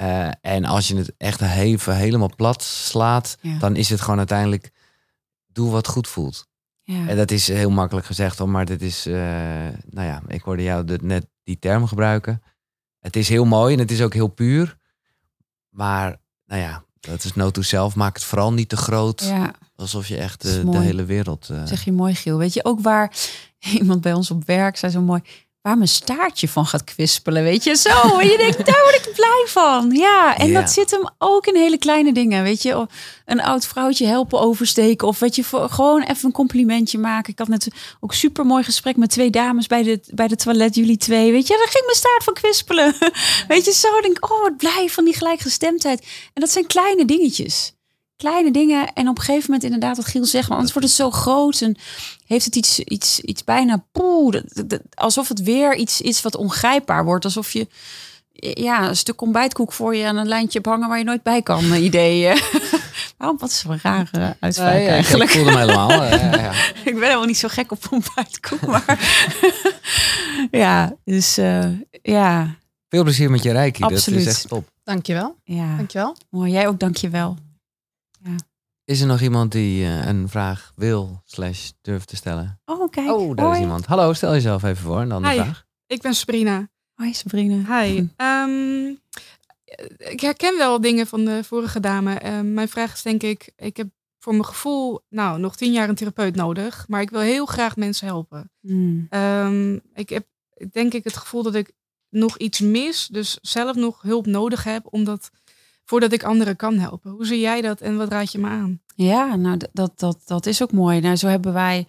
Uh, 0.00 0.30
en 0.40 0.64
als 0.64 0.88
je 0.88 0.96
het 0.96 1.14
echt 1.16 1.40
even 1.40 1.96
helemaal 1.96 2.30
plat 2.36 2.62
slaat, 2.62 3.36
ja. 3.40 3.58
dan 3.58 3.76
is 3.76 3.90
het 3.90 4.00
gewoon 4.00 4.18
uiteindelijk 4.18 4.70
doe 5.46 5.70
wat 5.70 5.88
goed 5.88 6.08
voelt. 6.08 6.46
Ja. 6.82 7.08
En 7.08 7.16
dat 7.16 7.30
is 7.30 7.48
heel 7.48 7.70
makkelijk 7.70 8.06
gezegd, 8.06 8.38
hoor, 8.38 8.48
maar 8.48 8.64
dit 8.64 8.82
is, 8.82 9.06
uh, 9.06 9.14
nou 9.90 10.06
ja, 10.06 10.22
ik 10.26 10.42
hoorde 10.42 10.62
jou 10.62 10.98
net 11.02 11.26
die 11.42 11.58
term 11.58 11.86
gebruiken. 11.86 12.42
Het 13.00 13.16
is 13.16 13.28
heel 13.28 13.44
mooi 13.44 13.74
en 13.74 13.78
het 13.78 13.90
is 13.90 14.02
ook 14.02 14.14
heel 14.14 14.28
puur. 14.28 14.78
Maar 15.68 16.20
nou 16.46 16.60
ja, 16.60 16.84
dat 17.00 17.24
is 17.24 17.34
no 17.34 17.50
to 17.50 17.62
zelf. 17.62 17.94
Maak 17.94 18.14
het 18.14 18.24
vooral 18.24 18.52
niet 18.52 18.68
te 18.68 18.76
groot. 18.76 19.20
Ja. 19.20 19.54
Alsof 19.76 20.06
je 20.08 20.16
echt 20.16 20.42
de, 20.42 20.70
de 20.70 20.78
hele 20.78 21.04
wereld. 21.04 21.48
Uh... 21.50 21.66
Zeg 21.66 21.84
je 21.84 21.92
mooi, 21.92 22.14
Giel. 22.14 22.38
Weet 22.38 22.54
je 22.54 22.64
ook 22.64 22.80
waar 22.80 23.12
iemand 23.80 24.00
bij 24.00 24.12
ons 24.12 24.30
op 24.30 24.46
werk 24.46 24.76
zei 24.76 24.92
zo 24.92 25.00
mooi 25.00 25.22
waar 25.66 25.76
mijn 25.76 25.88
staartje 25.88 26.48
van 26.48 26.66
gaat 26.66 26.84
kwispelen, 26.84 27.42
weet 27.42 27.64
je, 27.64 27.76
zo. 27.76 27.90
En 28.20 28.28
je 28.28 28.36
denkt, 28.36 28.66
daar 28.66 28.82
word 28.82 29.06
ik 29.06 29.14
blij 29.14 29.44
van. 29.46 29.90
Ja, 29.90 30.36
en 30.36 30.52
dat 30.52 30.70
zit 30.70 30.90
hem 30.90 31.08
ook 31.18 31.46
in 31.46 31.56
hele 31.56 31.78
kleine 31.78 32.12
dingen, 32.12 32.42
weet 32.42 32.62
je. 32.62 32.86
Een 33.24 33.42
oud 33.42 33.66
vrouwtje 33.66 34.06
helpen 34.06 34.40
oversteken 34.40 35.08
of 35.08 35.18
weet 35.18 35.36
je, 35.36 35.42
gewoon 35.44 36.02
even 36.02 36.24
een 36.24 36.32
complimentje 36.32 36.98
maken. 36.98 37.32
Ik 37.32 37.38
had 37.38 37.48
net 37.48 37.68
ook 38.00 38.14
super 38.14 38.46
mooi 38.46 38.64
gesprek 38.64 38.96
met 38.96 39.10
twee 39.10 39.30
dames 39.30 39.66
bij 39.66 39.82
de, 39.82 40.00
bij 40.14 40.28
de 40.28 40.36
toilet, 40.36 40.74
jullie 40.74 40.96
twee, 40.96 41.32
weet 41.32 41.46
je. 41.46 41.56
Daar 41.56 41.68
ging 41.68 41.84
mijn 41.84 41.96
staart 41.96 42.24
van 42.24 42.34
kwispelen. 42.34 42.94
Weet 43.48 43.64
je, 43.64 43.72
zo 43.72 44.00
denk 44.00 44.16
ik, 44.16 44.30
oh, 44.30 44.42
wat 44.42 44.56
blij 44.56 44.88
van 44.88 45.04
die 45.04 45.14
gelijkgestemdheid. 45.14 46.00
En 46.34 46.40
dat 46.40 46.50
zijn 46.50 46.66
kleine 46.66 47.04
dingetjes 47.04 47.75
kleine 48.16 48.50
dingen. 48.50 48.92
En 48.92 49.08
op 49.08 49.18
een 49.18 49.24
gegeven 49.24 49.44
moment 49.44 49.64
inderdaad 49.64 49.96
wat 49.96 50.06
Giel 50.06 50.24
zegt, 50.24 50.48
maar 50.48 50.56
anders 50.56 50.74
wordt 50.74 50.88
het 50.88 50.96
zo 50.96 51.10
groot 51.10 51.60
en 51.60 51.76
heeft 52.26 52.44
het 52.44 52.56
iets, 52.56 52.78
iets, 52.78 53.20
iets 53.20 53.44
bijna 53.44 53.84
poeh, 53.92 54.34
alsof 54.94 55.28
het 55.28 55.42
weer 55.42 55.76
iets 55.76 56.00
is 56.00 56.22
wat 56.22 56.36
ongrijpbaar 56.36 57.04
wordt. 57.04 57.24
Alsof 57.24 57.52
je 57.52 57.66
ja, 58.38 58.88
een 58.88 58.96
stuk 58.96 59.20
ontbijtkoek 59.20 59.72
voor 59.72 59.96
je 59.96 60.06
aan 60.06 60.16
een 60.16 60.28
lijntje 60.28 60.58
hebt 60.58 60.66
hangen 60.70 60.88
waar 60.88 60.98
je 60.98 61.04
nooit 61.04 61.22
bij 61.22 61.42
kan, 61.42 61.74
ideeën. 61.74 62.38
Waarom? 63.18 63.38
Wat 63.38 63.50
is 63.50 63.64
een 63.68 63.78
rare 63.82 64.36
uitspraak 64.40 64.80
ja, 64.80 64.88
eigenlijk. 64.88 65.30
Ik 65.30 65.36
voelde 65.36 65.50
hem 65.50 65.60
helemaal. 65.60 65.90
ja, 65.92 66.52
ik 66.84 66.94
ben 66.94 67.02
helemaal 67.02 67.24
niet 67.24 67.38
zo 67.38 67.48
gek 67.48 67.72
op 67.72 67.86
ontbijtkoek, 67.90 68.66
maar 68.66 68.98
ja, 70.50 70.96
dus 71.04 71.38
uh, 71.38 71.64
ja. 72.02 72.54
Veel 72.88 73.02
plezier 73.02 73.30
met 73.30 73.42
je 73.42 73.52
reiki. 73.52 73.82
Absoluut. 73.82 74.24
Dat 74.24 74.28
is 74.28 74.38
echt 74.38 74.48
top. 74.48 74.68
Dankjewel. 74.84 75.36
Ja. 75.44 75.76
Dankjewel. 75.76 76.16
Mooi, 76.30 76.52
jij 76.52 76.68
ook 76.68 76.78
dankjewel. 76.78 77.36
Is 78.84 79.00
er 79.00 79.06
nog 79.06 79.20
iemand 79.20 79.52
die 79.52 79.84
uh, 79.84 80.06
een 80.06 80.28
vraag 80.28 80.72
wil 80.76 81.22
slash 81.24 81.70
durft 81.80 82.08
te 82.08 82.16
stellen? 82.16 82.60
Oh, 82.64 82.90
kijk. 82.90 83.10
Oh, 83.10 83.36
daar 83.36 83.52
is 83.52 83.60
iemand. 83.60 83.86
Hallo, 83.86 84.12
stel 84.12 84.32
jezelf 84.32 84.62
even 84.62 84.82
voor 84.82 85.00
en 85.00 85.08
dan 85.08 85.22
de 85.22 85.28
Hi, 85.28 85.34
vraag. 85.34 85.66
ik 85.86 86.02
ben 86.02 86.14
Sabrina. 86.14 86.68
Hoi 86.94 87.14
Sabrina. 87.14 87.80
Hi. 87.80 88.08
Um, 88.16 88.88
ik 90.12 90.20
herken 90.20 90.58
wel 90.58 90.80
dingen 90.80 91.06
van 91.06 91.24
de 91.24 91.44
vorige 91.44 91.80
dame. 91.80 92.36
Um, 92.36 92.52
mijn 92.54 92.68
vraag 92.68 92.92
is 92.92 93.02
denk 93.02 93.22
ik, 93.22 93.52
ik 93.56 93.76
heb 93.76 93.88
voor 94.18 94.32
mijn 94.32 94.44
gevoel 94.44 95.00
nou 95.08 95.38
nog 95.38 95.56
tien 95.56 95.72
jaar 95.72 95.88
een 95.88 95.94
therapeut 95.94 96.34
nodig. 96.34 96.84
Maar 96.88 97.00
ik 97.00 97.10
wil 97.10 97.20
heel 97.20 97.46
graag 97.46 97.76
mensen 97.76 98.06
helpen. 98.06 98.50
Mm. 98.60 99.06
Um, 99.10 99.80
ik 99.94 100.08
heb 100.08 100.26
denk 100.70 100.92
ik 100.92 101.04
het 101.04 101.16
gevoel 101.16 101.42
dat 101.42 101.54
ik 101.54 101.72
nog 102.08 102.38
iets 102.38 102.60
mis. 102.60 103.06
Dus 103.06 103.38
zelf 103.42 103.76
nog 103.76 104.02
hulp 104.02 104.26
nodig 104.26 104.64
heb. 104.64 104.86
Omdat 104.90 105.30
voordat 105.86 106.12
ik 106.12 106.22
anderen 106.22 106.56
kan 106.56 106.78
helpen. 106.78 107.10
Hoe 107.10 107.26
zie 107.26 107.40
jij 107.40 107.60
dat 107.60 107.80
en 107.80 107.96
wat 107.96 108.08
raad 108.08 108.32
je 108.32 108.38
me 108.38 108.48
aan? 108.48 108.80
Ja, 108.94 109.36
nou 109.36 109.58
dat, 109.72 109.92
dat, 109.96 110.22
dat 110.26 110.46
is 110.46 110.62
ook 110.62 110.72
mooi. 110.72 111.00
Nou, 111.00 111.16
zo 111.16 111.26
hebben 111.26 111.52
wij 111.52 111.86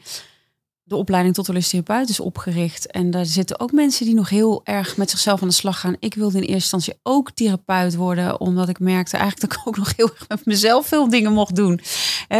de 0.87 0.95
opleiding 0.95 1.35
tot 1.35 1.47
holistisch 1.47 1.71
therapeut 1.71 2.09
is 2.09 2.19
opgericht. 2.19 2.91
En 2.91 3.11
daar 3.11 3.25
zitten 3.25 3.59
ook 3.59 3.71
mensen 3.71 4.05
die 4.05 4.15
nog 4.15 4.29
heel 4.29 4.61
erg 4.63 4.97
met 4.97 5.09
zichzelf 5.09 5.41
aan 5.41 5.47
de 5.47 5.53
slag 5.53 5.79
gaan. 5.79 5.95
Ik 5.99 6.13
wilde 6.13 6.37
in 6.37 6.43
eerste 6.43 6.53
instantie 6.53 6.93
ook 7.03 7.31
therapeut 7.31 7.95
worden, 7.95 8.39
omdat 8.39 8.69
ik 8.69 8.79
merkte 8.79 9.17
eigenlijk 9.17 9.51
dat 9.51 9.59
ik 9.59 9.67
ook 9.67 9.77
nog 9.77 9.93
heel 9.95 10.09
erg 10.09 10.27
met 10.27 10.45
mezelf 10.45 10.87
veel 10.87 11.09
dingen 11.09 11.33
mocht 11.33 11.55
doen. 11.55 11.79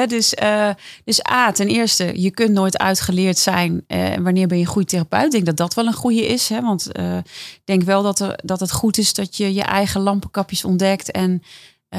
dus, 0.08 0.34
uh, 0.44 0.70
dus 1.04 1.30
A, 1.30 1.52
ten 1.52 1.68
eerste, 1.68 2.22
je 2.22 2.32
kunt 2.32 2.52
nooit 2.52 2.78
uitgeleerd 2.78 3.38
zijn. 3.38 3.84
Uh, 3.88 4.16
wanneer 4.16 4.48
ben 4.48 4.58
je 4.58 4.64
een 4.64 4.70
goede 4.70 4.88
therapeut? 4.88 5.26
Ik 5.26 5.32
denk 5.32 5.46
dat 5.46 5.58
dat 5.58 5.74
wel 5.74 5.88
een 5.88 5.94
goede 5.94 6.28
is. 6.28 6.50
Hè? 6.50 6.62
Want 6.62 6.90
uh, 7.00 7.18
ik 7.18 7.62
denk 7.64 7.84
wel 7.84 8.04
dat, 8.04 8.20
er, 8.20 8.40
dat 8.44 8.60
het 8.60 8.72
goed 8.72 8.98
is 8.98 9.14
dat 9.14 9.38
je 9.38 9.54
je 9.54 9.64
eigen 9.64 10.02
lampenkapjes 10.02 10.66
ontdekt. 10.66 11.12
En 11.12 11.42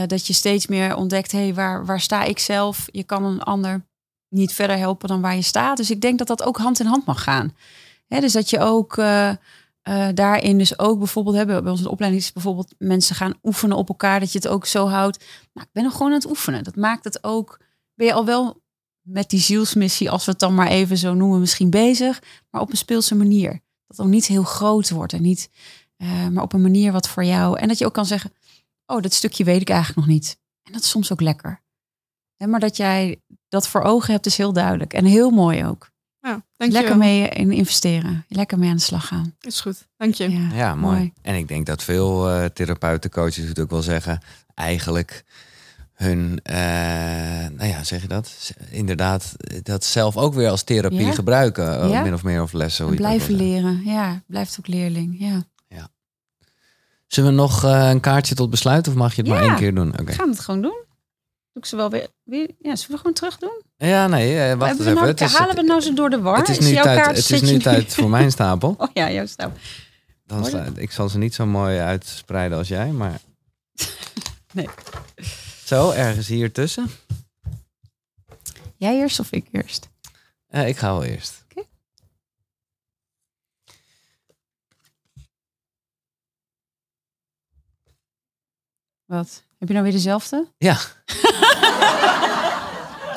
dat 0.06 0.26
je 0.26 0.32
steeds 0.32 0.66
meer 0.66 0.96
ontdekt, 0.96 1.32
hé, 1.32 1.38
hey, 1.38 1.54
waar, 1.54 1.86
waar 1.86 2.00
sta 2.00 2.24
ik 2.24 2.38
zelf? 2.38 2.86
Je 2.90 3.02
kan 3.02 3.24
een 3.24 3.42
ander 3.42 3.87
niet 4.28 4.52
verder 4.52 4.76
helpen 4.76 5.08
dan 5.08 5.20
waar 5.20 5.34
je 5.34 5.42
staat. 5.42 5.76
Dus 5.76 5.90
ik 5.90 6.00
denk 6.00 6.18
dat 6.18 6.26
dat 6.26 6.42
ook 6.42 6.56
hand 6.56 6.80
in 6.80 6.86
hand 6.86 7.06
mag 7.06 7.22
gaan. 7.22 7.56
dus 8.08 8.32
dat 8.32 8.50
je 8.50 8.58
ook 8.58 8.96
uh, 8.96 9.32
uh, 9.88 10.08
daarin 10.14 10.58
dus 10.58 10.78
ook 10.78 10.98
bijvoorbeeld 10.98 11.36
hebben 11.36 11.62
bij 11.62 11.72
onze 11.72 11.90
opleiding 11.90 12.22
is 12.22 12.32
bijvoorbeeld 12.32 12.74
mensen 12.78 13.16
gaan 13.16 13.38
oefenen 13.42 13.76
op 13.76 13.88
elkaar 13.88 14.20
dat 14.20 14.32
je 14.32 14.38
het 14.38 14.48
ook 14.48 14.66
zo 14.66 14.88
houdt. 14.88 15.18
Nou, 15.52 15.66
ik 15.66 15.72
ben 15.72 15.82
nog 15.82 15.92
gewoon 15.92 16.08
aan 16.08 16.18
het 16.18 16.28
oefenen. 16.28 16.64
Dat 16.64 16.76
maakt 16.76 17.04
het 17.04 17.24
ook. 17.24 17.60
Ben 17.94 18.06
je 18.06 18.12
al 18.12 18.24
wel 18.24 18.62
met 19.02 19.30
die 19.30 19.40
zielsmissie, 19.40 20.10
als 20.10 20.24
we 20.24 20.30
het 20.30 20.40
dan 20.40 20.54
maar 20.54 20.68
even 20.68 20.98
zo 20.98 21.14
noemen, 21.14 21.40
misschien 21.40 21.70
bezig, 21.70 22.22
maar 22.50 22.60
op 22.60 22.70
een 22.70 22.76
speelse 22.76 23.14
manier. 23.14 23.60
Dat 23.86 24.00
ook 24.00 24.06
niet 24.06 24.26
heel 24.26 24.42
groot 24.42 24.90
wordt 24.90 25.12
en 25.12 25.22
niet, 25.22 25.50
uh, 25.96 26.28
maar 26.28 26.42
op 26.42 26.52
een 26.52 26.62
manier 26.62 26.92
wat 26.92 27.08
voor 27.08 27.24
jou. 27.24 27.58
En 27.58 27.68
dat 27.68 27.78
je 27.78 27.86
ook 27.86 27.94
kan 27.94 28.06
zeggen, 28.06 28.32
oh, 28.86 29.02
dat 29.02 29.12
stukje 29.12 29.44
weet 29.44 29.60
ik 29.60 29.68
eigenlijk 29.68 30.06
nog 30.06 30.16
niet. 30.16 30.38
En 30.62 30.72
dat 30.72 30.82
is 30.82 30.88
soms 30.88 31.12
ook 31.12 31.20
lekker. 31.20 31.62
Maar 32.46 32.60
dat 32.60 32.76
jij 32.76 33.20
dat 33.48 33.68
voor 33.68 33.82
ogen 33.82 34.12
hebt, 34.12 34.26
is 34.26 34.36
heel 34.36 34.52
duidelijk. 34.52 34.92
En 34.92 35.04
heel 35.04 35.30
mooi 35.30 35.64
ook. 35.64 35.90
Ja, 36.20 36.42
Lekker 36.56 36.96
mee 36.96 37.28
in 37.28 37.52
investeren. 37.52 38.24
Lekker 38.28 38.58
mee 38.58 38.70
aan 38.70 38.76
de 38.76 38.82
slag 38.82 39.06
gaan. 39.06 39.34
Is 39.40 39.60
goed. 39.60 39.86
Dank 39.96 40.14
je. 40.14 40.30
Ja, 40.30 40.48
ja 40.54 40.74
mooi. 40.74 41.12
En 41.22 41.34
ik 41.34 41.48
denk 41.48 41.66
dat 41.66 41.82
veel 41.82 42.30
uh, 42.30 42.44
therapeuten, 42.44 43.10
coaches 43.10 43.48
het 43.48 43.58
ook 43.58 43.70
wel 43.70 43.82
zeggen, 43.82 44.20
eigenlijk 44.54 45.24
hun, 45.98 46.40
uh, 46.50 46.56
nou 47.56 47.66
ja, 47.68 47.84
zeg 47.84 48.02
je 48.02 48.08
dat? 48.08 48.52
Inderdaad, 48.70 49.36
dat 49.62 49.84
zelf 49.84 50.16
ook 50.16 50.34
weer 50.34 50.48
als 50.48 50.62
therapie 50.62 51.06
ja. 51.06 51.12
gebruiken. 51.12 51.80
Eh, 51.80 51.90
ja. 51.90 52.02
Min 52.02 52.14
of 52.14 52.22
meer 52.22 52.42
of 52.42 52.52
lessen. 52.52 52.86
Hoe 52.86 52.94
blijven 52.94 53.34
leren. 53.34 53.82
Ja, 53.84 54.22
blijft 54.26 54.56
ook 54.58 54.66
leerling. 54.66 55.16
Ja. 55.18 55.44
ja. 55.68 55.88
Zullen 57.06 57.30
we 57.30 57.36
nog 57.36 57.64
uh, 57.64 57.88
een 57.88 58.00
kaartje 58.00 58.34
tot 58.34 58.50
besluit 58.50 58.88
of 58.88 58.94
mag 58.94 59.14
je 59.14 59.22
het 59.22 59.30
maar 59.30 59.42
één 59.42 59.56
keer 59.56 59.74
doen? 59.74 59.88
Okay. 59.88 60.04
We 60.04 60.12
gaan 60.12 60.28
het 60.28 60.40
gewoon 60.40 60.62
doen. 60.62 60.86
Ik 61.58 61.66
ze 61.66 61.76
wel 61.76 61.90
weer, 61.90 62.08
weer 62.22 62.50
ja, 62.58 62.76
zullen 62.76 62.90
we 62.90 62.96
gewoon 62.96 63.12
terug 63.12 63.38
doen? 63.38 63.62
Ja, 63.76 64.06
nee, 64.06 64.40
eh, 64.40 64.54
wacht 64.54 64.70
eens 64.70 64.80
even. 64.80 64.94
Nou, 64.94 65.06
Het 65.06 65.20
is, 65.20 65.34
halen 65.34 65.54
we 65.56 65.62
nou 65.62 65.80
zo 65.80 65.94
door 65.94 66.10
de 66.10 66.20
war? 66.20 66.36
het 66.36 66.48
is 66.48 66.58
nu 66.58 66.74
tijd, 66.74 67.06
het 67.06 67.30
is 67.30 67.40
nu 67.40 67.58
tijd 67.58 67.94
voor 67.94 68.10
mijn 68.10 68.30
stapel. 68.30 68.74
Oh 68.78 68.88
ja, 68.92 69.10
jouw 69.10 69.26
stapel. 69.26 69.58
Dan 70.26 70.76
ik 70.76 70.90
zal 70.92 71.08
ze 71.08 71.18
niet 71.18 71.34
zo 71.34 71.46
mooi 71.46 71.78
uitspreiden 71.78 72.58
als 72.58 72.68
jij, 72.68 72.90
maar... 72.90 73.20
Nee. 74.52 74.68
Zo, 75.64 75.90
ergens 75.90 76.28
hier 76.28 76.52
tussen. 76.52 76.90
Jij 78.76 78.96
eerst 78.96 79.20
of 79.20 79.32
ik 79.32 79.46
eerst? 79.50 79.88
Eh, 80.48 80.68
ik 80.68 80.76
ga 80.76 80.92
wel 80.92 81.04
eerst. 81.04 81.44
Wat? 89.08 89.42
Heb 89.58 89.68
je 89.68 89.74
nou 89.74 89.82
weer 89.86 89.92
dezelfde? 89.92 90.46
Ja. 90.58 90.76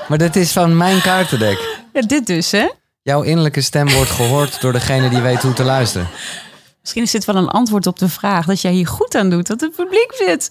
maar 0.09 0.17
dit 0.17 0.35
is 0.35 0.51
van 0.51 0.77
mijn 0.77 1.01
kaartendek. 1.01 1.79
Ja, 1.93 2.01
dit 2.01 2.27
dus, 2.27 2.51
hè? 2.51 2.69
Jouw 3.01 3.21
innerlijke 3.21 3.61
stem 3.61 3.89
wordt 3.89 4.11
gehoord 4.11 4.61
door 4.61 4.73
degene 4.73 5.09
die 5.09 5.21
weet 5.21 5.41
hoe 5.41 5.53
te 5.53 5.63
luisteren. 5.63 6.07
Misschien 6.81 7.03
is 7.03 7.11
dit 7.11 7.25
wel 7.25 7.35
een 7.35 7.47
antwoord 7.47 7.87
op 7.87 7.99
de 7.99 8.09
vraag 8.09 8.45
dat 8.45 8.61
jij 8.61 8.71
hier 8.71 8.87
goed 8.87 9.15
aan 9.15 9.29
doet, 9.29 9.47
dat 9.47 9.61
het 9.61 9.75
publiek 9.75 10.13
zit. 10.13 10.49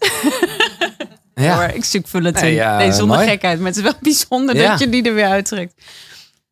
Ja. 1.35 1.45
Ja, 1.45 1.55
Hoor, 1.55 1.65
ik 1.75 1.85
stuk 1.85 2.09
vul 2.09 2.23
het 2.23 2.41
Nee, 2.41 2.51
in. 2.51 2.57
ja, 2.57 2.77
nee, 2.77 2.93
zonder 2.93 3.17
mooi. 3.17 3.29
gekheid. 3.29 3.59
Maar 3.59 3.67
het 3.69 3.77
is 3.77 3.83
wel 3.83 3.93
bijzonder 4.13 4.57
Ja. 4.57 4.71
dat 4.71 4.79
je 4.79 4.89
die 4.89 5.03
er 5.03 5.15
weer 5.15 5.29
uittrekt. 5.29 5.83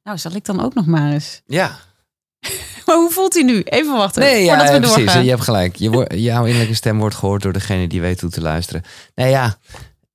Nou, 0.02 0.18
zal 0.18 0.32
ik 0.34 0.44
dan 0.44 0.62
ook 0.64 0.74
nog 0.74 0.86
maar 0.86 1.12
eens. 1.12 1.40
ja. 1.46 1.78
Maar 2.88 2.96
hoe 2.96 3.10
voelt 3.10 3.34
hij 3.34 3.42
nu? 3.42 3.60
Even 3.62 3.96
wachten, 3.96 4.22
Nee, 4.22 4.44
ja, 4.44 4.48
voordat 4.56 4.72
we 4.74 4.78
precies. 4.80 4.96
doorgaan. 4.96 5.24
Je 5.24 5.30
hebt 5.30 5.42
gelijk. 5.42 5.76
Je 5.76 5.90
wordt- 5.90 6.14
jouw 6.14 6.44
innerlijke 6.44 6.74
stem 6.74 6.98
wordt 6.98 7.14
gehoord 7.14 7.42
door 7.42 7.52
degene 7.52 7.86
die 7.88 8.00
weet 8.00 8.20
hoe 8.20 8.30
te 8.30 8.40
luisteren. 8.40 8.82
Nee, 9.14 9.30
ja. 9.30 9.58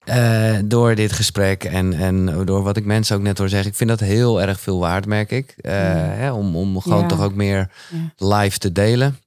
eh, 0.04 0.58
door 0.66 0.96
dit 0.96 1.12
gesprek 1.12 1.64
en, 1.64 1.94
en 1.94 2.46
door 2.46 2.64
wat 2.64 2.78
ik 2.78 2.86
mensen 2.86 3.16
ook 3.16 3.22
net 3.22 3.38
hoor 3.38 3.50
zeggen. 3.50 3.70
Ik 3.70 3.76
vind 3.78 3.90
dat 3.90 4.00
heel 4.00 4.42
erg 4.42 4.60
veel 4.60 4.80
waard, 4.80 5.06
merk 5.06 5.32
ik. 5.32 5.54
Eh, 5.58 5.74
hè, 5.96 6.32
om, 6.32 6.56
om 6.56 6.80
gewoon 6.82 7.02
Ja. 7.02 7.08
toch 7.08 7.22
ook 7.22 7.34
meer 7.36 7.70
Ja. 8.18 8.28
live 8.28 8.58
te 8.58 8.72
delen. 8.72 9.18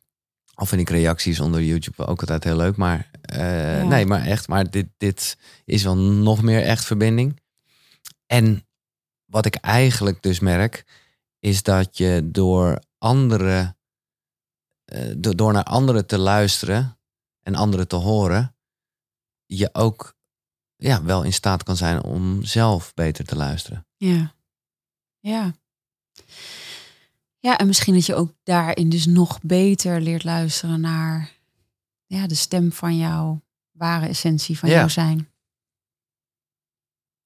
Al 0.54 0.66
vind 0.66 0.80
ik 0.80 0.90
reacties 0.90 1.40
onder 1.40 1.62
YouTube 1.62 2.06
ook 2.06 2.20
altijd 2.20 2.44
heel 2.44 2.56
leuk. 2.56 2.76
Maar 2.76 3.10
eh, 3.22 3.82
nee, 3.84 4.06
maar 4.06 4.26
echt. 4.26 4.48
Maar 4.48 4.70
dit, 4.70 4.86
dit 4.96 5.36
is 5.64 5.82
wel 5.82 5.96
nog 5.96 6.42
meer 6.42 6.62
echt 6.62 6.84
verbinding. 6.84 7.40
En 8.26 8.66
wat 9.26 9.46
ik 9.46 9.54
eigenlijk 9.54 10.22
dus 10.22 10.40
merk, 10.40 10.84
is 11.40 11.62
dat 11.62 11.98
je 11.98 12.20
door 12.24 12.78
anderen, 13.06 13.76
eh, 14.84 15.14
do- 15.18 15.34
door 15.34 15.52
naar 15.52 15.64
anderen 15.64 16.06
te 16.06 16.18
luisteren 16.18 16.98
en 17.42 17.54
anderen 17.54 17.88
te 17.88 17.96
horen, 17.96 18.56
je 19.46 19.68
ook 19.72 20.16
ja, 20.76 21.02
wel 21.02 21.22
in 21.22 21.32
staat 21.32 21.62
kan 21.62 21.76
zijn 21.76 22.02
om 22.02 22.44
zelf 22.44 22.94
beter 22.94 23.24
te 23.24 23.36
luisteren. 23.36 23.86
Ja. 23.96 24.34
Ja. 25.20 25.54
Ja, 27.38 27.58
en 27.58 27.66
misschien 27.66 27.94
dat 27.94 28.06
je 28.06 28.14
ook 28.14 28.32
daarin 28.42 28.88
dus 28.88 29.06
nog 29.06 29.40
beter 29.42 30.00
leert 30.00 30.24
luisteren 30.24 30.80
naar 30.80 31.32
ja, 32.06 32.26
de 32.26 32.34
stem 32.34 32.72
van 32.72 32.96
jouw 32.96 33.42
ware 33.70 34.06
essentie 34.06 34.58
van 34.58 34.68
Ja. 34.68 34.74
jouw 34.78 34.88
zijn. 34.88 35.30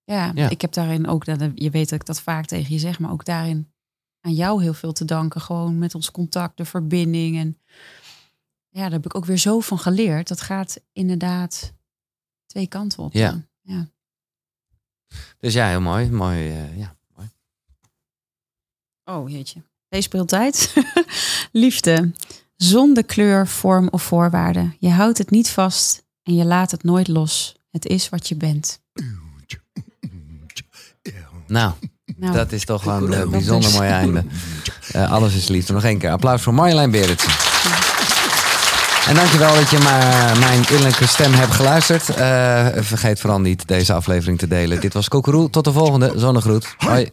Ja, 0.05 0.31
Ja. 0.35 0.49
ik 0.51 0.61
heb 0.61 0.73
daarin 0.73 1.07
ook, 1.07 1.25
dat, 1.25 1.51
je 1.55 1.71
weet 1.71 1.89
dat 1.89 2.01
ik 2.01 2.07
dat 2.07 2.21
vaak 2.21 2.47
tegen 2.47 2.73
je 2.73 2.79
zeg, 2.79 2.99
maar 2.99 3.11
ook 3.11 3.25
daarin 3.25 3.73
aan 4.21 4.35
jou 4.35 4.63
heel 4.63 4.75
veel 4.75 4.93
te 4.93 5.05
danken. 5.05 5.41
Gewoon 5.41 5.79
met 5.79 5.95
ons 5.95 6.11
contact, 6.11 6.57
de 6.57 6.65
verbinding. 6.65 7.39
En 7.39 7.59
ja, 8.69 8.83
daar 8.83 8.91
heb 8.91 9.05
ik 9.05 9.15
ook 9.15 9.25
weer 9.25 9.39
zo 9.39 9.61
van 9.61 9.79
geleerd. 9.79 10.29
Dat 10.29 10.41
gaat 10.41 10.81
inderdaad 10.93 11.73
twee 12.47 12.67
kanten 12.67 13.03
op. 13.03 13.13
Ja. 13.13 13.43
ja. 13.61 13.89
Dus 15.39 15.53
ja, 15.53 15.69
heel 15.69 15.81
mooi. 15.81 16.11
mooi 16.11 16.49
eh, 16.49 16.79
ja. 16.79 16.99
Oh 19.05 19.31
jeetje. 19.31 19.63
Deze 19.89 20.03
speeltijd. 20.03 20.75
Liefde. 21.53 22.13
Zonder 22.57 23.05
kleur, 23.05 23.47
vorm 23.47 23.89
of 23.89 24.03
voorwaarde. 24.03 24.77
Je 24.79 24.91
houdt 24.91 25.19
het 25.19 25.31
niet 25.31 25.51
vast 25.51 26.05
en 26.23 26.35
je 26.35 26.45
laat 26.45 26.71
het 26.71 26.83
nooit 26.83 27.09
los. 27.09 27.57
Het 27.71 27.87
is 27.87 28.09
wat 28.09 28.29
je 28.29 28.37
bent. 28.37 28.81
Nou, 31.47 31.75
Nou, 32.17 32.33
dat 32.33 32.53
is 32.53 32.65
toch 32.65 32.85
wel 32.85 32.97
een 32.97 33.13
eh, 33.13 33.29
bijzonder 33.29 33.71
is- 33.71 33.77
mooi 33.77 33.89
einde. 33.89 34.25
Eh, 34.93 35.13
alles 35.13 35.35
is 35.35 35.49
liefde. 35.49 35.73
Nog 35.73 35.85
één 35.85 35.99
keer. 35.99 36.11
Applaus 36.11 36.43
voor 36.43 36.55
Marjolein 36.55 36.91
Berendsen. 36.91 37.31
En 39.09 39.15
dankjewel 39.15 39.55
dat 39.55 39.71
je 39.71 39.79
maar 39.79 40.39
mijn 40.39 40.63
innerlijke 40.69 41.07
stem 41.07 41.33
hebt 41.33 41.53
geluisterd. 41.53 42.09
Eh, 42.09 42.67
vergeet 42.77 43.21
vooral 43.21 43.41
niet 43.41 43.69
deze 43.69 43.93
aflevering 43.93 44.39
te 44.39 44.47
delen. 44.49 44.81
Dit 44.81 44.93
was 44.95 45.09
Kokeroe. 45.09 45.51
Tot 45.51 45.65
de 45.65 45.73
volgende. 45.73 46.13
Zonnegroet. 46.17 46.75
Hoi. 46.79 47.11